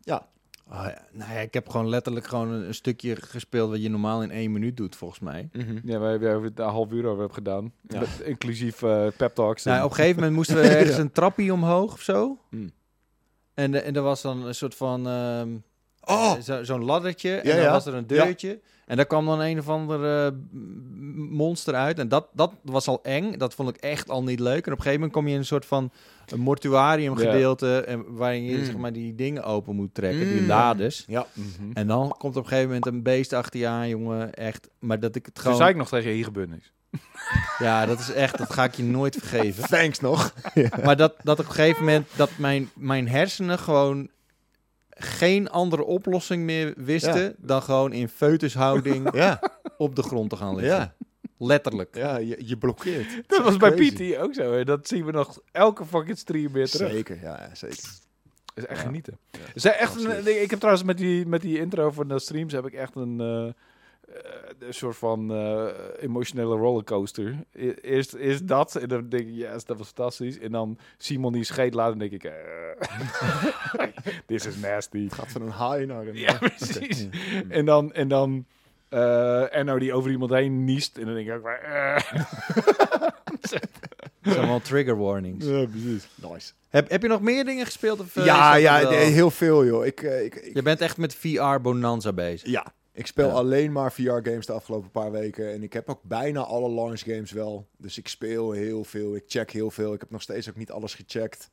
Ja, 0.00 0.26
Oh, 0.70 0.82
ja. 0.84 0.98
Nou 1.12 1.32
ja, 1.32 1.38
ik 1.38 1.54
heb 1.54 1.68
gewoon 1.68 1.88
letterlijk 1.88 2.26
gewoon 2.26 2.50
een, 2.50 2.66
een 2.66 2.74
stukje 2.74 3.16
gespeeld 3.16 3.70
wat 3.70 3.82
je 3.82 3.88
normaal 3.90 4.22
in 4.22 4.30
één 4.30 4.52
minuut 4.52 4.76
doet, 4.76 4.96
volgens 4.96 5.20
mij. 5.20 5.48
Ja, 5.84 5.98
wij 5.98 6.10
hebben 6.10 6.42
het 6.42 6.58
een 6.58 6.64
half 6.64 6.90
uur 6.90 7.04
over 7.04 7.18
hebben 7.18 7.34
gedaan. 7.34 7.72
Ja. 7.88 7.98
Met- 8.00 8.20
inclusief 8.24 8.82
eh 8.82 9.06
pep 9.16 9.34
talks. 9.34 9.64
en- 9.64 9.72
Nou, 9.72 9.84
op 9.84 9.90
een 9.90 9.96
gegeven 9.96 10.16
moment 10.16 10.34
moesten 10.36 10.56
we 10.56 10.62
ergens 10.76 10.96
een 10.98 11.12
trappie 11.12 11.52
omhoog 11.52 11.92
of 11.92 12.00
zo. 12.00 12.38
Mm. 12.50 12.70
En, 13.54 13.70
de- 13.72 13.80
en 13.80 13.96
er 13.96 14.02
was 14.02 14.22
dan 14.22 14.46
een 14.46 14.54
soort 14.54 14.74
van... 14.74 15.06
ehm, 15.08 15.56
Oh. 16.04 16.34
eh, 16.36 16.42
zo- 16.42 16.64
Zo'n 16.64 16.84
laddertje. 16.84 17.30
Ja, 17.30 17.40
en 17.40 17.48
dan 17.56 17.56
ja. 17.64 17.70
was 17.70 17.86
er 17.86 17.94
een 17.94 18.06
deurtje. 18.06 18.60
En 18.86 18.96
daar 18.96 19.06
kwam 19.06 19.26
dan 19.26 19.40
een 19.40 19.58
of 19.58 19.68
ander 19.68 20.26
eh, 20.26 20.32
monster 21.30 21.74
uit. 21.74 21.98
En 21.98 22.08
dat, 22.08 22.26
dat 22.32 22.52
was 22.62 22.88
al 22.88 23.00
eng. 23.02 23.38
Dat 23.38 23.54
vond 23.54 23.68
ik 23.68 23.76
echt 23.76 24.08
al 24.10 24.22
niet 24.22 24.40
leuk. 24.40 24.66
En 24.66 24.72
op 24.72 24.78
een 24.78 24.84
gegeven 24.84 24.94
moment 24.94 25.12
kom 25.12 25.26
je 25.26 25.32
in 25.32 25.38
een 25.38 25.44
soort 25.44 25.66
van 25.66 25.90
een 26.26 26.40
mortuarium 26.40 27.16
gedeelte. 27.16 27.80
En 27.80 28.04
waarin 28.14 28.44
je 28.44 28.56
Mm. 28.56 28.64
zeg 28.64 28.76
maar, 28.76 28.92
die 28.92 29.14
dingen 29.14 29.44
open 29.44 29.74
moet 29.74 29.94
trekken. 29.94 30.28
Die 30.28 30.40
Mm. 30.40 30.46
lades. 30.46 31.04
ja. 31.06 31.26
Mhm. 31.32 31.70
En 31.72 31.86
dan 31.86 32.14
komt 32.18 32.36
op 32.36 32.42
een 32.42 32.48
gegeven 32.48 32.66
moment 32.68 32.86
een 32.86 33.02
beest 33.02 33.32
achter 33.32 33.60
je 33.60 33.66
aan, 33.66 33.88
jongen. 33.88 34.34
Echt. 34.34 34.68
Maar 34.78 35.00
dat 35.00 35.14
ik 35.16 35.24
het 35.24 35.34
Toen 35.34 35.42
gewoon... 35.42 35.58
zei 35.58 35.70
ik 35.70 35.76
nog 35.76 35.88
tegen 35.88 36.08
je, 36.10 36.14
hier 36.14 36.24
gebeurt 36.24 36.50
niks. 36.50 36.72
Ja, 37.58 37.86
dat 37.86 37.98
is 37.98 38.12
echt... 38.12 38.38
Dat 38.38 38.52
ga 38.52 38.64
ik 38.64 38.74
je 38.74 38.82
nooit 38.82 39.16
vergeven. 39.16 39.68
Thanks 39.78 40.00
nog. 40.00 40.34
Maar 40.84 40.96
dat, 40.96 41.14
dat 41.22 41.38
op 41.38 41.44
een 41.46 41.52
gegeven 41.52 41.84
moment 41.84 42.08
dat 42.16 42.30
mijn, 42.36 42.70
mijn 42.74 43.08
hersenen 43.08 43.58
gewoon 43.58 44.08
geen 44.98 45.50
andere 45.50 45.84
oplossing 45.84 46.44
meer 46.44 46.74
wisten 46.76 47.22
Ja. 47.22 47.32
dan 47.38 47.62
gewoon 47.62 47.92
in 47.92 48.08
foetushouding 48.08 49.14
Ja, 49.22 49.40
op 49.76 49.96
de 49.96 50.02
grond 50.02 50.30
te 50.30 50.36
gaan 50.36 50.54
liggen. 50.56 50.76
ja. 50.76 50.94
Letterlijk. 51.38 51.96
ja 51.96 52.16
je, 52.18 52.36
je 52.46 52.56
blokkeert. 52.58 53.22
Dat 53.26 53.42
was 53.42 53.56
bij. 53.56 53.70
PT 53.72 54.16
ook 54.16 54.34
zo. 54.34 54.52
Hè. 54.52 54.64
Dat 54.64 54.88
zien 54.88 55.04
we 55.04 55.12
nog 55.12 55.38
elke 55.52 55.84
fucking 55.84 56.18
stream 56.18 56.52
weer 56.52 56.68
terug. 56.68 56.90
Zeker, 56.90 57.18
ja, 57.22 57.46
ja, 57.48 57.54
zeker. 57.54 57.76
Dat 58.54 58.64
is 58.64 58.66
echt 58.66 58.78
Ja. 58.80 58.86
genieten. 58.86 59.18
Ze 59.54 59.70
echt 59.70 60.04
een, 60.04 60.42
ik 60.42 60.50
heb 60.50 60.58
trouwens 60.58 60.86
met 60.86 60.98
die, 60.98 61.26
met 61.26 61.40
die 61.40 61.58
intro 61.58 61.90
van 61.90 62.08
de 62.08 62.18
streams 62.18 62.52
heb 62.52 62.66
ik 62.66 62.72
echt 62.72 62.94
een, 62.94 63.20
eh, 63.20 63.52
een 64.58 64.74
soort 64.74 64.96
van 64.96 65.30
eh, 65.32 65.66
emotionele 66.00 66.54
rollercoaster. 66.56 67.34
Eerst 67.82 68.14
is 68.14 68.42
dat 68.42 68.74
en 68.76 68.88
dan 68.88 69.08
denk 69.08 69.26
ik, 69.28 69.34
yes, 69.34 69.64
dat 69.64 69.78
was 69.78 69.86
fantastisch. 69.86 70.38
En 70.38 70.52
dan 70.52 70.78
Simon 70.98 71.32
die 71.32 71.44
scheet 71.44 71.74
laat 71.74 71.92
en 71.92 71.98
denk 71.98 72.12
ik, 72.12 72.24
eh, 72.24 72.32
this 74.26 74.46
is 74.46 74.56
nasty. 74.56 75.04
Het 75.04 75.14
gaat 75.14 75.28
van 75.32 75.42
een 75.42 75.52
high 75.52 75.86
naar 75.92 76.06
een... 76.06 76.16
Ja, 76.16 76.32
precies. 76.38 77.08
En 77.48 77.64
dan, 77.64 77.92
en 77.92 78.08
dan 78.08 78.46
eh 78.88 79.54
Enno 79.54 79.78
die 79.78 79.92
over 79.92 80.10
iemand 80.10 80.30
heen 80.30 80.64
niest. 80.64 80.96
En 80.98 81.04
dan 81.04 81.14
denk 81.14 81.28
ik 81.28 81.34
ook 81.34 81.42
maar, 81.42 81.60
eh. 81.60 82.12
Dat 83.40 83.60
zijn 84.32 84.38
allemaal 84.38 84.60
trigger 84.60 84.96
warnings. 84.98 85.46
Ja, 85.46 85.64
precies. 85.66 86.08
Nice. 86.14 86.52
Heb, 86.68 86.90
heb 86.90 87.02
je 87.02 87.08
nog 87.08 87.20
meer 87.20 87.44
dingen 87.44 87.64
gespeeld? 87.64 88.00
Of, 88.00 88.16
eh, 88.16 88.24
ja, 88.24 88.54
ja, 88.54 88.80
wel- 88.82 88.90
nee, 88.90 89.10
heel 89.10 89.30
veel, 89.30 89.64
joh. 89.66 89.86
Ik, 89.86 90.02
eh, 90.02 90.24
ik, 90.24 90.34
ik- 90.34 90.54
Je 90.54 90.62
bent 90.62 90.80
echt 90.80 90.96
met 90.96 91.14
VR 91.14 91.60
Bonanza 91.62 92.12
bezig. 92.12 92.48
ja, 92.48 92.66
ik 92.96 93.06
speel 93.06 93.26
Ja. 93.28 93.32
alleen 93.32 93.72
maar 93.72 93.92
VR-games 93.92 94.46
de 94.46 94.52
afgelopen 94.52 94.90
paar 94.90 95.10
weken. 95.10 95.52
En 95.52 95.62
ik 95.62 95.72
heb 95.72 95.88
ook 95.88 96.02
bijna 96.02 96.40
alle 96.40 96.70
launch 96.70 97.00
games 97.00 97.32
wel. 97.32 97.68
Dus 97.76 97.98
ik 97.98 98.08
speel 98.08 98.50
heel 98.52 98.84
veel, 98.84 99.14
ik 99.16 99.24
check 99.26 99.50
heel 99.50 99.70
veel. 99.70 99.92
Ik 99.94 100.00
heb 100.00 100.10
nog 100.10 100.22
steeds 100.22 100.48
ook 100.48 100.56
niet 100.56 100.70
alles 100.70 100.94
gecheckt. 100.94 101.48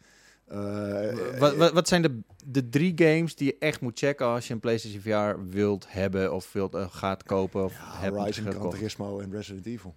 Eh, 0.48 1.38
Wat, 1.40 1.56
wat, 1.56 1.72
wat 1.72 1.88
zijn 1.88 2.02
de, 2.02 2.20
de 2.46 2.70
drie 2.70 2.92
games 2.96 3.36
die 3.36 3.48
je 3.48 3.56
echt 3.60 3.82
moet 3.82 4.00
checken 4.00 4.26
als 4.26 4.48
je 4.48 4.54
een 4.54 4.60
PlayStation 4.60 5.02
VR 5.02 5.50
wilt 5.50 5.86
hebben 5.92 6.34
of 6.34 6.54
wilt, 6.54 6.76
eh, 6.76 6.88
gaat 6.90 7.24
kopen 7.24 7.64
of 7.64 7.74
hebt 7.78 8.16
Horizon, 8.16 8.52
Gran? 8.52 8.70
Turismo 8.70 9.20
en 9.20 9.32
Resident 9.32 9.66
Evil. 9.66 9.96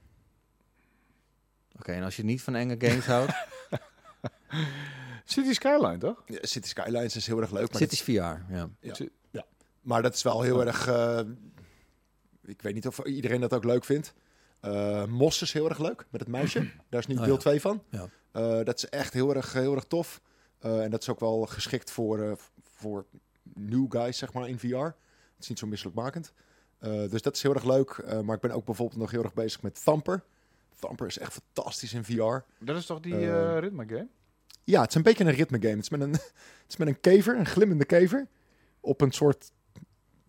Oké, 1.78 1.92
en 1.92 2.02
als 2.02 2.16
je 2.16 2.24
niet 2.24 2.42
van 2.42 2.54
enge 2.54 2.74
games 2.78 3.06
houdt, 3.06 3.32
City 5.24 5.52
Skyline, 5.52 5.98
toch? 5.98 6.22
Ja, 6.26 6.38
City 6.40 6.68
Skylines 6.68 7.16
is 7.16 7.26
heel 7.26 7.40
erg 7.40 7.50
leuk. 7.50 7.72
Maar 7.72 7.80
Cities 7.80 8.02
VR. 8.02 8.10
Ja. 8.10 8.68
Ja. 8.80 8.94
Maar 9.86 10.02
dat 10.02 10.14
is 10.14 10.22
wel 10.22 10.42
heel 10.42 10.66
erg. 10.66 10.86
eh, 10.86 11.20
ik 12.44 12.62
weet 12.62 12.74
niet 12.74 12.86
of 12.86 13.04
iedereen 13.04 13.40
dat 13.40 13.52
ook 13.52 13.64
leuk 13.64 13.84
vindt. 13.84 14.14
Eh 14.60 15.04
Mos 15.04 15.42
is 15.42 15.52
heel 15.52 15.68
erg 15.68 15.78
leuk 15.78 16.06
met 16.10 16.20
het 16.20 16.30
muisje. 16.30 16.70
Daar 16.90 17.00
is 17.00 17.06
nu 17.06 17.14
Oh, 17.16 17.24
deel 17.24 17.32
ja. 17.32 17.38
2 17.40 17.60
van. 17.60 17.82
Ja. 17.90 18.08
Eh, 18.32 18.64
dat 18.64 18.76
is 18.76 18.88
echt 18.88 19.12
heel 19.12 19.34
erg, 19.34 19.52
heel 19.52 19.74
erg 19.74 19.84
tof. 19.84 20.20
Eh, 20.58 20.82
en 20.82 20.90
dat 20.90 21.00
is 21.02 21.08
ook 21.08 21.20
wel 21.20 21.46
geschikt 21.46 21.90
voor, 21.90 22.18
eh, 22.20 22.32
voor 22.62 23.06
new 23.54 23.86
guys, 23.88 24.18
zeg 24.18 24.32
maar, 24.32 24.48
in 24.48 24.58
VR. 24.58 24.76
Het 24.76 24.94
is 25.40 25.48
niet 25.48 25.58
zo 25.58 25.66
misselijkmakend. 25.66 26.32
Eh, 26.78 27.08
dus 27.10 27.22
dat 27.22 27.36
is 27.36 27.42
heel 27.42 27.54
erg 27.54 27.64
leuk. 27.64 27.90
Eh, 27.90 28.20
maar 28.20 28.34
ik 28.36 28.40
ben 28.42 28.50
ook 28.50 28.64
bijvoorbeeld 28.64 29.00
nog 29.00 29.10
heel 29.10 29.22
erg 29.22 29.34
bezig 29.34 29.62
met 29.62 29.84
Thumper. 29.84 30.24
Thumper 30.80 31.06
is 31.06 31.18
echt 31.18 31.32
fantastisch 31.32 31.92
in 31.92 32.04
VR. 32.04 32.64
Dat 32.64 32.76
is 32.76 32.86
toch 32.86 33.00
die 33.00 33.58
ritme 33.58 33.84
game? 33.88 34.08
Ja, 34.64 34.80
het 34.80 34.88
is 34.88 34.94
een 34.94 35.02
beetje 35.02 35.24
een 35.24 35.30
ritme 35.30 35.58
game. 35.60 35.74
Het 35.74 35.82
is 35.82 35.90
met 35.90 36.00
een, 36.00 36.12
het 36.62 36.64
is 36.68 36.76
met 36.76 36.88
een 36.88 37.00
kever, 37.00 37.38
een 37.38 37.46
glimmende 37.46 37.84
kever. 37.84 38.28
Op 38.80 39.00
een 39.00 39.12
soort 39.12 39.50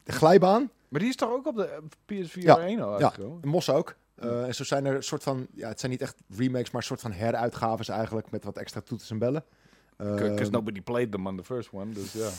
glijbaan. 0.07 0.71
Maar 0.87 0.99
die 0.99 1.09
is 1.09 1.15
toch 1.15 1.29
ook 1.29 1.47
op 1.47 1.55
de 1.55 1.81
PSVR 2.05 2.39
Ja, 2.39 2.59
1 2.59 2.81
al 2.81 2.99
ja. 2.99 3.13
En 3.41 3.47
Mos 3.47 3.69
ook. 3.69 3.95
Eh, 4.15 4.45
en 4.45 4.55
zo 4.55 4.63
zijn 4.63 4.85
er 4.85 4.95
een 4.95 5.03
soort 5.03 5.23
van, 5.23 5.47
ja, 5.53 5.67
het 5.67 5.79
zijn 5.79 5.91
niet 5.91 6.01
echt 6.01 6.15
remakes, 6.37 6.71
maar 6.71 6.81
een 6.81 6.87
soort 6.87 7.01
van 7.01 7.11
heruitgaves 7.11 7.87
eigenlijk 7.87 8.31
met 8.31 8.43
wat 8.43 8.57
extra 8.57 8.81
toetsen 8.81 9.09
en 9.11 9.19
bellen. 9.19 9.43
Eh, 9.97 10.15
Because 10.15 10.51
nobody 10.51 10.81
played 10.81 11.11
them 11.11 11.27
on 11.27 11.37
the 11.37 11.43
first 11.43 11.69
one, 11.71 11.93
dus 11.93 12.13
ja. 12.13 12.29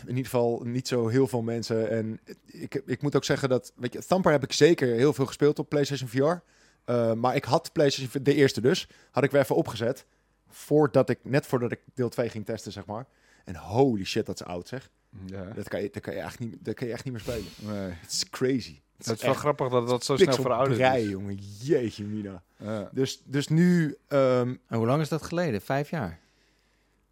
in 0.00 0.08
ieder 0.08 0.24
geval 0.24 0.60
niet 0.64 0.88
zo 0.88 1.08
heel 1.08 1.26
veel 1.26 1.42
mensen. 1.42 1.90
En 1.90 2.20
ik, 2.46 2.82
ik 2.86 3.02
moet 3.02 3.16
ook 3.16 3.24
zeggen 3.24 3.48
dat, 3.48 3.72
weet 3.76 3.92
je, 3.92 4.04
Thumper 4.04 4.32
heb 4.32 4.42
ik 4.42 4.52
zeker 4.52 4.94
heel 4.94 5.12
veel 5.12 5.26
gespeeld 5.26 5.58
op 5.58 5.68
PlayStation 5.68 6.08
VR. 6.08 6.42
Eh, 6.84 7.12
maar 7.12 7.36
ik 7.36 7.44
had 7.44 7.72
PlayStation 7.72 8.24
de 8.24 8.34
eerste 8.34 8.60
dus, 8.60 8.88
had 9.10 9.24
ik 9.24 9.30
weer 9.30 9.40
even 9.40 9.56
opgezet. 9.56 10.06
Voordat 10.48 11.10
ik, 11.10 11.18
net 11.22 11.46
voordat 11.46 11.72
ik 11.72 11.80
deel 11.94 12.08
2 12.08 12.28
ging 12.28 12.44
testen, 12.44 12.72
zeg 12.72 12.86
maar. 12.86 13.06
En 13.44 13.56
holy 13.56 14.04
shit, 14.04 14.26
dat 14.26 14.40
is 14.40 14.46
oud, 14.46 14.68
zeg. 14.68 14.90
Ja. 15.26 15.44
Dat 15.54 15.68
kan 15.68 15.82
je, 15.82 15.88
dat 15.92 16.02
kan 16.02 16.14
je, 16.14 16.20
echt, 16.20 16.38
niet, 16.38 16.56
dat 16.60 16.74
kan 16.74 16.86
je 16.86 16.92
echt 16.92 17.04
niet 17.04 17.12
meer 17.12 17.22
spelen. 17.22 17.44
Nee. 17.58 17.90
Het 17.90 18.12
is 18.12 18.30
crazy. 18.30 18.80
Het 18.96 19.06
Het 19.06 19.16
is 19.18 19.24
wel 19.24 19.34
grappig 19.34 19.68
dat 19.68 19.88
dat 19.88 20.04
zo 20.04 20.16
snel 20.16 20.34
verouderd 20.34 20.68
pikselbrei, 20.68 21.04
is. 21.04 21.10
jongen. 21.10 21.36
Jeetje, 21.62 22.04
Mina. 22.04 22.42
Ja. 22.56 22.88
Dus, 22.92 23.22
dus 23.24 23.48
nu, 23.48 23.96
ehm, 24.08 24.54
En 24.68 24.76
hoe 24.76 24.86
lang 24.86 25.00
is 25.02 25.08
dat 25.08 25.22
geleden? 25.22 25.60
Vijf 25.60 25.90
jaar? 25.90 26.20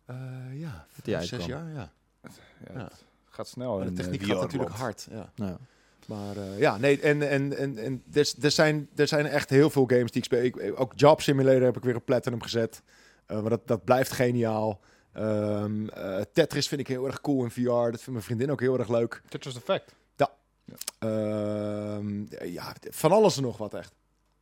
eh, 0.07 0.17
ja, 0.61 0.87
vijf, 1.03 1.25
zes 1.25 1.45
jaar, 1.47 1.69
ja. 1.73 1.93
Ja, 2.23 2.31
Ja. 2.75 2.83
Het 2.83 3.41
gaat 3.41 3.49
snel. 3.49 3.75
Maar 3.77 3.85
de 3.85 3.91
in, 3.91 3.97
techniek 3.97 4.23
eh, 4.23 4.29
gaat 4.29 4.41
natuurlijk 4.41 4.73
hard, 4.73 5.09
ja. 5.11 5.59
Maar 6.07 6.37
eh, 6.37 6.59
ja, 6.59 6.77
nee, 6.77 7.01
en, 7.01 7.29
en, 7.29 7.57
en, 7.57 7.79
en 7.79 8.03
er, 8.13 8.51
zijn, 8.51 8.89
er 8.95 9.09
zijn 9.09 9.27
echt 9.27 9.51
heel 9.51 9.71
veel 9.71 9.85
games 9.87 10.11
die 10.11 10.23
ik 10.23 10.25
speel. 10.25 10.43
Ik, 10.43 10.81
ook 10.81 10.93
Job 10.97 11.21
Simulator 11.21 11.63
heb 11.63 11.77
ik 11.77 11.83
weer 11.83 11.97
op 11.97 12.05
Platinum 12.05 12.43
gezet. 12.43 12.83
Eh, 13.27 13.41
maar 13.41 13.51
dat, 13.51 13.67
dat 13.67 13.85
blijft 13.85 14.13
geniaal. 14.13 14.81
Ehm, 15.13 15.89
eh, 15.89 16.21
Tetris 16.33 16.69
vind 16.69 16.81
ik 16.81 16.87
heel 16.89 17.07
erg 17.07 17.21
cool 17.21 17.45
in 17.45 17.51
VR. 17.51 17.63
Dat 17.63 17.91
vindt 17.91 18.07
mijn 18.07 18.23
vriendin 18.23 18.51
ook 18.51 18.61
heel 18.61 18.79
erg 18.79 18.89
leuk. 18.89 19.23
Tetris 19.29 19.57
Effect. 19.57 19.95
Ehm, 20.99 22.25
ja, 22.51 22.75
van 22.91 23.13
alles 23.13 23.37
en 23.37 23.43
nog 23.43 23.57
wat 23.57 23.75
echt. 23.75 23.95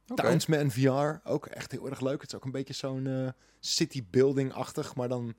Oké. 0.09 0.23
Townsman 0.23 0.71
VR, 0.71 1.29
ook 1.29 1.47
echt 1.47 1.71
heel 1.71 1.89
erg 1.89 2.01
leuk. 2.01 2.21
Het 2.21 2.31
is 2.31 2.37
ook 2.37 2.45
een 2.45 2.51
beetje 2.51 2.75
zo'n 2.75 3.07
eh, 3.07 3.29
city 3.61 4.05
building-achtig, 4.11 4.95
maar 4.95 5.09
dan 5.09 5.35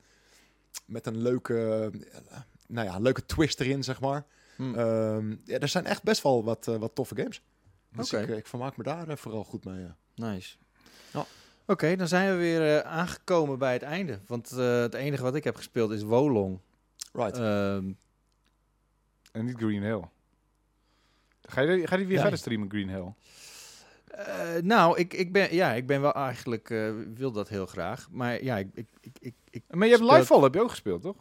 met 0.85 1.05
een 1.05 1.17
leuke, 1.21 1.89
eh, 2.11 2.39
nou 2.67 2.87
ja, 2.87 2.97
leuke 2.99 3.25
twist 3.25 3.59
erin, 3.59 3.83
zeg 3.83 3.99
maar. 4.01 4.25
hm. 4.55 4.75
Ehm, 4.75 5.35
ja, 5.45 5.59
er 5.59 5.67
zijn 5.67 5.85
echt 5.85 6.03
best 6.03 6.23
wel 6.23 6.43
wat, 6.43 6.65
wat 6.65 6.95
toffe 6.95 7.15
games. 7.15 7.41
Dus 7.91 8.13
Oké. 8.13 8.23
ik, 8.23 8.37
ik 8.37 8.47
vermaak 8.47 8.77
me 8.77 8.83
daar 8.83 9.17
vooral 9.17 9.43
goed 9.43 9.65
mee. 9.65 9.79
Ja. 9.81 9.95
Nice. 10.15 10.55
Ja. 11.13 11.25
Oké, 11.71 11.95
dan 11.95 12.07
zijn 12.07 12.29
we 12.31 12.35
weer 12.37 12.77
eh, 12.77 12.91
aangekomen 12.91 13.59
bij 13.59 13.73
het 13.73 13.81
einde. 13.81 14.19
Want 14.27 14.51
eh, 14.51 14.79
het 14.79 14.93
enige 14.93 15.23
wat 15.23 15.35
ik 15.35 15.43
heb 15.43 15.55
gespeeld 15.55 15.91
is 15.91 16.03
Wolong. 16.03 16.59
Right. 17.13 17.37
Ehm, 17.37 17.91
En 19.31 19.45
niet 19.45 19.57
Green 19.57 19.83
Hill. 19.83 20.01
Ga 21.41 21.61
je, 21.61 21.87
ga 21.87 21.95
je 21.97 22.05
weer 22.05 22.15
Ja. 22.15 22.21
verder 22.21 22.39
streamen, 22.39 22.69
Green 22.69 22.89
Hill? 22.89 23.13
eh, 24.11 24.61
nou, 24.61 24.97
ik, 24.99 25.13
ik, 25.13 25.31
ben, 25.31 25.55
ja, 25.55 25.73
ik 25.73 25.87
ben 25.87 26.01
wel 26.01 26.13
eigenlijk, 26.13 26.69
eh, 26.69 26.91
wil 27.13 27.31
dat 27.31 27.49
heel 27.49 27.65
graag. 27.65 28.07
Maar 28.11 28.43
ja, 28.43 28.57
ik, 28.57 28.67
ik, 28.73 28.87
ik, 29.01 29.15
ik, 29.19 29.33
ik, 29.49 29.63
Maar 29.69 29.87
je 29.87 29.93
hebt 29.93 30.03
Speelt- 30.03 30.17
Livefall 30.19 30.43
heb 30.43 30.53
je 30.53 30.61
ook 30.61 30.69
gespeeld, 30.69 31.01
toch? 31.01 31.17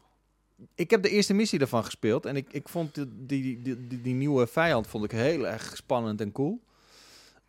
ik 0.75 0.91
heb 0.91 1.03
de 1.03 1.09
eerste 1.11 1.35
missie 1.35 1.59
daarvan 1.59 1.85
gespeeld. 1.85 2.27
En 2.27 2.37
ik, 2.37 2.53
ik 2.53 2.69
vond 2.69 2.95
die, 2.95 3.07
die, 3.27 3.63
die, 3.63 3.87
die, 3.87 4.01
die 4.03 4.15
nieuwe 4.15 4.47
vijand 4.47 4.87
vond 4.87 5.05
ik 5.05 5.11
heel 5.11 5.47
erg 5.49 5.77
spannend 5.77 6.21
en 6.21 6.33
cool. 6.33 6.61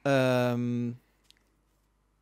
Ehm, 0.02 0.92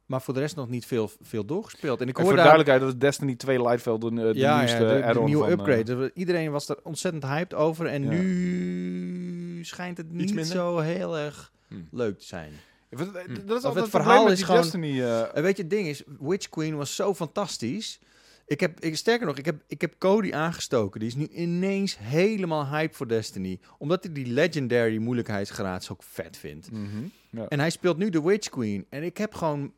maar 0.10 0.22
voor 0.22 0.34
de 0.34 0.40
rest 0.40 0.56
nog 0.56 0.70
niet 0.70 0.86
veel, 0.86 1.12
veel 1.22 1.46
doorgespeeld. 1.46 2.02
En 2.02 2.08
ik 2.08 2.18
En 2.18 2.24
hoor 2.24 2.32
voor 2.34 2.42
daar... 2.42 2.52
duidelijkheid, 2.56 2.82
dat 2.82 2.90
is 2.94 3.00
Destiny 3.10 3.36
2 3.36 3.68
Livefall 3.68 3.98
de, 3.98 4.10
de 4.14 4.32
ja, 4.34 4.58
nieuwste 4.58 4.84
ja, 4.84 5.14
de, 5.14 5.20
nieuwe 5.20 5.44
van, 5.44 5.52
eh, 5.54 5.60
upgrade. 5.60 5.96
Dus 5.96 6.10
Iedereen 6.14 6.52
was 6.52 6.70
er 6.70 6.78
ontzettend 6.84 7.24
hyped 7.24 7.54
over. 7.54 7.86
En 7.86 8.04
Ja. 8.04 8.10
nu 8.10 9.60
schijnt 9.66 9.98
het 9.98 10.12
niet 10.12 10.26
minder? 10.34 10.46
zo 10.46 10.78
heel 10.78 11.18
erg 11.18 11.52
Hmm. 11.68 11.88
leuk 11.92 12.20
te 12.20 12.26
zijn. 12.26 12.52
Ja, 12.90 12.98
wat- 12.98 13.14
Dat 13.14 13.24
is 13.26 13.50
altijd 13.50 13.64
het 13.64 13.76
het 13.76 13.90
verhaal 13.90 14.32
is 14.32 14.44
gewoon- 14.44 14.62
Destiny. 14.62 15.02
eh, 15.02 15.36
En 15.38 15.44
weet 15.44 15.56
je, 15.58 15.62
het 15.62 15.72
ding 15.72 15.88
is, 15.88 16.04
Witch 16.20 16.50
Queen 16.50 16.76
was 16.76 16.96
zo 16.96 17.14
fantastisch. 17.14 18.00
Ik 18.48 18.60
heb, 18.60 18.80
ik, 18.80 18.96
sterker 18.96 19.26
nog, 19.28 19.38
ik 19.38 19.46
heb, 19.46 19.62
ik 19.68 19.82
heb 19.82 19.94
Cody 19.98 20.34
aangestoken. 20.34 21.00
Die 21.00 21.10
is 21.10 21.16
nu 21.16 21.28
ineens 21.28 21.98
helemaal 22.00 22.68
hype 22.68 22.94
voor 22.96 23.08
Destiny. 23.08 23.60
Omdat 23.78 24.04
hij 24.04 24.14
die 24.14 24.26
legendary 24.28 24.98
moeilijkheidsgraad 24.98 25.84
zo 25.84 25.96
vet 26.00 26.38
vindt. 26.38 26.72
mhm, 26.72 26.86
ja. 27.30 27.46
En 27.48 27.60
hij 27.60 27.70
speelt 27.70 27.98
nu 27.98 28.10
de 28.10 28.22
Witch 28.24 28.50
Queen. 28.50 28.86
En 28.90 29.04
ik 29.04 29.18
heb 29.18 29.34
gewoon... 29.34 29.72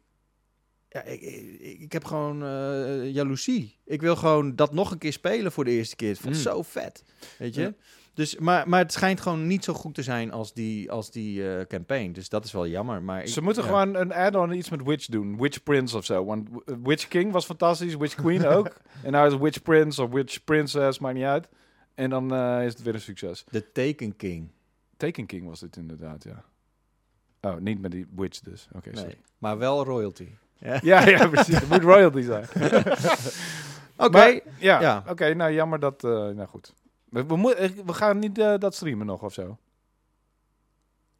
Ja, 0.93 1.03
ik, 1.03 1.21
ik, 1.21 1.79
ik 1.79 1.91
heb 1.91 2.03
gewoon 2.05 2.43
eh 2.43 3.11
jaloezie. 3.13 3.77
Ik 3.85 4.01
wil 4.01 4.15
gewoon 4.15 4.55
dat 4.55 4.73
nog 4.73 4.91
een 4.91 4.97
keer 4.97 5.13
spelen 5.13 5.51
voor 5.51 5.63
de 5.65 5.71
eerste 5.71 5.95
keer. 5.95 6.09
Ik 6.09 6.15
vond 6.19 6.35
het 6.35 6.45
Mm. 6.45 6.51
zo 6.51 6.61
vet. 6.61 7.03
Weet 7.37 7.55
je? 7.55 7.61
Ja. 7.61 7.73
Dus, 8.13 8.37
maar, 8.37 8.69
maar 8.69 8.79
het 8.79 8.91
schijnt 8.93 9.21
gewoon 9.21 9.47
niet 9.47 9.63
zo 9.63 9.73
goed 9.73 9.95
te 9.95 10.03
zijn 10.03 10.31
als 10.31 10.53
die, 10.53 10.91
als 10.91 11.11
die 11.11 11.49
eh, 11.55 11.65
campaign. 11.65 12.11
Dus 12.11 12.29
dat 12.29 12.45
is 12.45 12.51
wel 12.51 12.67
jammer. 12.67 13.03
Maar 13.03 13.21
ik- 13.21 13.27
Ze 13.27 13.41
moeten 13.41 13.63
ja. 13.63 13.69
gewoon 13.69 13.95
een 13.95 14.13
add-on 14.13 14.51
iets 14.51 14.69
met 14.69 14.83
Witch 14.83 15.05
doen. 15.05 15.37
Witch 15.37 15.63
Prince 15.63 15.97
of 15.97 16.05
zo. 16.05 16.25
Want 16.25 16.49
w- 16.49 16.71
Witch 16.83 17.07
King 17.07 17.31
was 17.31 17.45
fantastisch. 17.45 17.95
Witch 17.95 18.15
Queen 18.15 18.45
ook. 18.55 18.77
En 19.03 19.11
nou 19.11 19.25
is 19.27 19.33
het 19.33 19.41
Witch 19.41 19.61
Prince 19.61 20.03
of 20.03 20.09
Witch 20.11 20.43
Princess, 20.43 20.99
maakt 20.99 21.15
niet 21.15 21.23
uit. 21.23 21.47
En 21.95 22.09
dan 22.09 22.33
eh, 22.33 22.65
is 22.65 22.73
het 22.73 22.81
weer 22.81 22.93
een 22.93 23.01
succes. 23.01 23.43
De 23.49 23.71
Taken 23.71 24.15
King. 24.15 24.49
Taken 24.97 25.25
King 25.25 25.45
was 25.47 25.59
dit 25.59 25.75
inderdaad, 25.77 26.23
ja. 26.23 26.43
Oh, 27.41 27.55
niet 27.57 27.81
met 27.81 27.91
die 27.91 28.07
Witch 28.15 28.39
dus. 28.39 28.67
Oké, 28.75 28.89
Nee, 28.89 28.99
sorry. 28.99 29.17
maar 29.37 29.57
wel 29.57 29.83
royalty. 29.83 30.27
Ja. 30.61 30.79
Ja, 30.83 31.07
ja, 31.07 31.27
precies. 31.27 31.59
Het 31.59 31.69
moet 31.69 31.81
royalty 31.81 32.21
zijn. 32.21 32.45
Oké. 34.05 34.39
Ja, 34.59 34.81
Ja. 34.81 35.03
oké. 35.07 35.33
nou, 35.33 35.51
jammer 35.53 35.79
dat... 35.79 36.03
eh, 36.03 36.11
nou 36.11 36.45
goed. 36.47 36.73
We, 37.09 37.25
we, 37.25 37.55
eh, 37.55 37.69
we 37.85 37.93
gaan 37.93 38.19
niet 38.19 38.37
eh, 38.37 38.57
dat 38.57 38.75
streamen 38.75 39.05
nog 39.05 39.23
of 39.23 39.33
zo. 39.33 39.57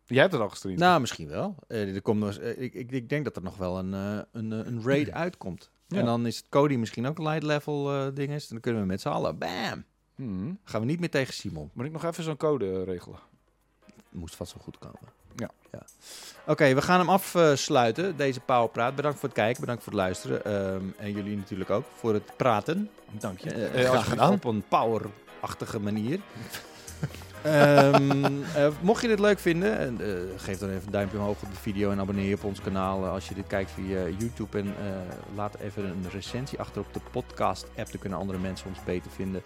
Jij 0.06 0.22
hebt 0.22 0.34
het 0.34 0.42
al 0.42 0.50
gestreamd. 0.50 0.80
Nou, 0.80 1.00
misschien 1.00 1.28
wel. 1.28 1.56
Er 1.68 2.02
komt 2.02 2.20
nog, 2.20 2.36
ik, 2.40 2.74
ik, 2.74 2.92
ik 2.92 3.10
denk 3.10 3.24
dat 3.24 3.36
er 3.36 3.42
nog 3.42 3.58
wel 3.58 3.78
een, 3.80 3.94
een, 3.94 4.52
een 4.52 4.82
raid 4.84 5.12
uitkomt. 5.12 5.70
Ja. 5.88 5.98
En 6.00 6.06
dan 6.06 6.26
is 6.26 6.38
het 6.38 6.46
Cody 6.50 6.76
misschien 6.76 7.06
ook 7.08 7.18
een 7.18 7.24
light 7.28 7.44
level 7.44 8.14
ding 8.14 8.32
is. 8.32 8.48
Dan 8.48 8.60
kunnen 8.60 8.82
we 8.82 8.88
met 8.88 9.02
z'n 9.02 9.08
allen, 9.10 9.38
bam! 9.38 9.84
Hmm. 10.16 10.60
Gaan 10.64 10.82
we 10.82 10.88
niet 10.88 11.00
meer 11.00 11.10
tegen 11.10 11.34
Simon. 11.34 11.70
Moet 11.74 11.86
ik 11.86 11.92
nog 11.92 12.04
even 12.04 12.24
zo'n 12.24 12.38
code 12.38 12.84
regelen? 12.84 13.20
Moest 14.10 14.36
vast 14.36 14.54
wel 14.54 14.64
goed 14.64 14.78
komen. 14.78 15.00
Ja. 15.36 15.50
Oké, 16.48 16.74
we 16.74 16.82
gaan 16.82 17.00
hem 17.00 17.10
afsluiten, 17.10 18.18
deze 18.18 18.40
Powerpraat. 18.40 18.96
Bedankt 18.96 19.20
voor 19.20 19.30
het 19.30 19.38
kijken, 19.38 19.62
bedankt 19.62 19.84
voor 19.84 19.94
het 19.94 20.02
luisteren. 20.02 20.46
Ehm, 20.46 20.84
en 20.98 21.12
jullie 21.12 21.38
natuurlijk 21.38 21.70
ook 21.70 21.86
voor 21.98 22.14
het 22.14 22.36
praten. 22.38 22.90
Dank 23.12 23.40
je. 23.40 23.70
Graag 23.74 23.96
als- 23.96 24.06
gedaan. 24.06 24.32
Op 24.34 24.44
een 24.44 24.64
powerachtige 24.68 25.80
manier. 25.80 26.20
Eh, 27.44 28.68
mocht 28.82 29.02
je 29.02 29.08
dit 29.08 29.20
leuk 29.20 29.40
vinden, 29.40 29.78
en, 29.78 30.00
geef 30.38 30.58
dan 30.58 30.70
even 30.70 30.86
een 30.86 30.92
duimpje 30.92 31.18
omhoog 31.18 31.42
op 31.42 31.50
de 31.52 31.60
video 31.60 31.92
en 31.92 32.00
abonneer 32.00 32.28
je 32.28 32.36
op 32.36 32.44
ons 32.44 32.62
kanaal 32.62 33.06
als 33.06 33.28
je 33.28 33.36
dit 33.36 33.48
kijkt 33.48 33.72
via 33.72 34.08
YouTube. 34.18 34.58
En 34.58 34.74
laat 35.36 35.56
even 35.60 35.84
een 35.86 36.06
recensie 36.12 36.60
achter 36.60 36.82
op 36.82 36.94
de 36.94 37.00
podcast-app, 37.12 37.92
dan 37.92 38.00
kunnen 38.00 38.20
andere 38.20 38.40
mensen 38.40 38.68
ons 38.68 38.84
beter 38.86 39.12
vinden. 39.12 39.42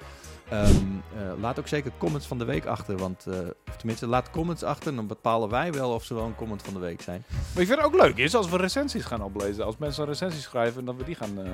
Ehm, 0.49 0.69
eh, 1.17 1.39
laat 1.41 1.59
ook 1.59 1.67
zeker 1.67 1.91
comments 1.97 2.27
van 2.27 2.37
de 2.37 2.45
week 2.45 2.65
achter, 2.65 2.97
want, 2.97 3.25
eh, 3.25 3.37
of 3.67 3.75
tenminste, 3.77 4.07
laat 4.07 4.29
comments 4.29 4.63
achter, 4.63 4.95
dan 4.95 5.07
bepalen 5.07 5.49
wij 5.49 5.71
wel 5.73 5.91
of 5.93 6.03
ze 6.03 6.13
wel 6.13 6.25
een 6.25 6.35
comment 6.35 6.61
van 6.61 6.73
de 6.73 6.79
week 6.79 7.01
zijn. 7.01 7.23
Maar 7.29 7.61
ik 7.61 7.67
vind 7.67 7.79
het 7.81 7.87
ook 7.87 7.95
leuk 8.01 8.17
is 8.17 8.35
als 8.35 8.49
we 8.49 8.57
recensies 8.57 9.05
gaan 9.05 9.21
oplezen. 9.23 9.65
Als 9.65 9.77
mensen 9.77 10.03
een 10.03 10.09
recensie 10.09 10.41
schrijven, 10.41 10.85
dat 10.85 10.95
we 10.95 11.03
die 11.03 11.15
gaan... 11.15 11.39
eh, 11.45 11.49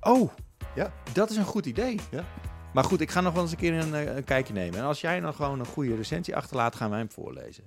Oh, 0.00 0.30
Ja. 0.74 0.92
dat 1.12 1.30
is 1.30 1.36
een 1.36 1.44
goed 1.44 1.66
idee. 1.66 2.00
Ja. 2.10 2.24
Maar 2.72 2.84
goed, 2.84 3.00
ik 3.00 3.10
ga 3.10 3.20
nog 3.20 3.32
wel 3.32 3.42
eens 3.42 3.50
een 3.50 3.56
keer 3.58 3.74
een, 3.74 4.16
een 4.16 4.24
kijkje 4.24 4.52
nemen. 4.52 4.78
En 4.78 4.84
als 4.84 5.00
jij 5.00 5.20
dan 5.20 5.34
gewoon 5.34 5.58
een 5.60 5.66
goede 5.66 5.96
recensie 5.96 6.36
achterlaat, 6.36 6.74
gaan 6.76 6.90
wij 6.90 6.98
hem 6.98 7.10
voorlezen. 7.10 7.62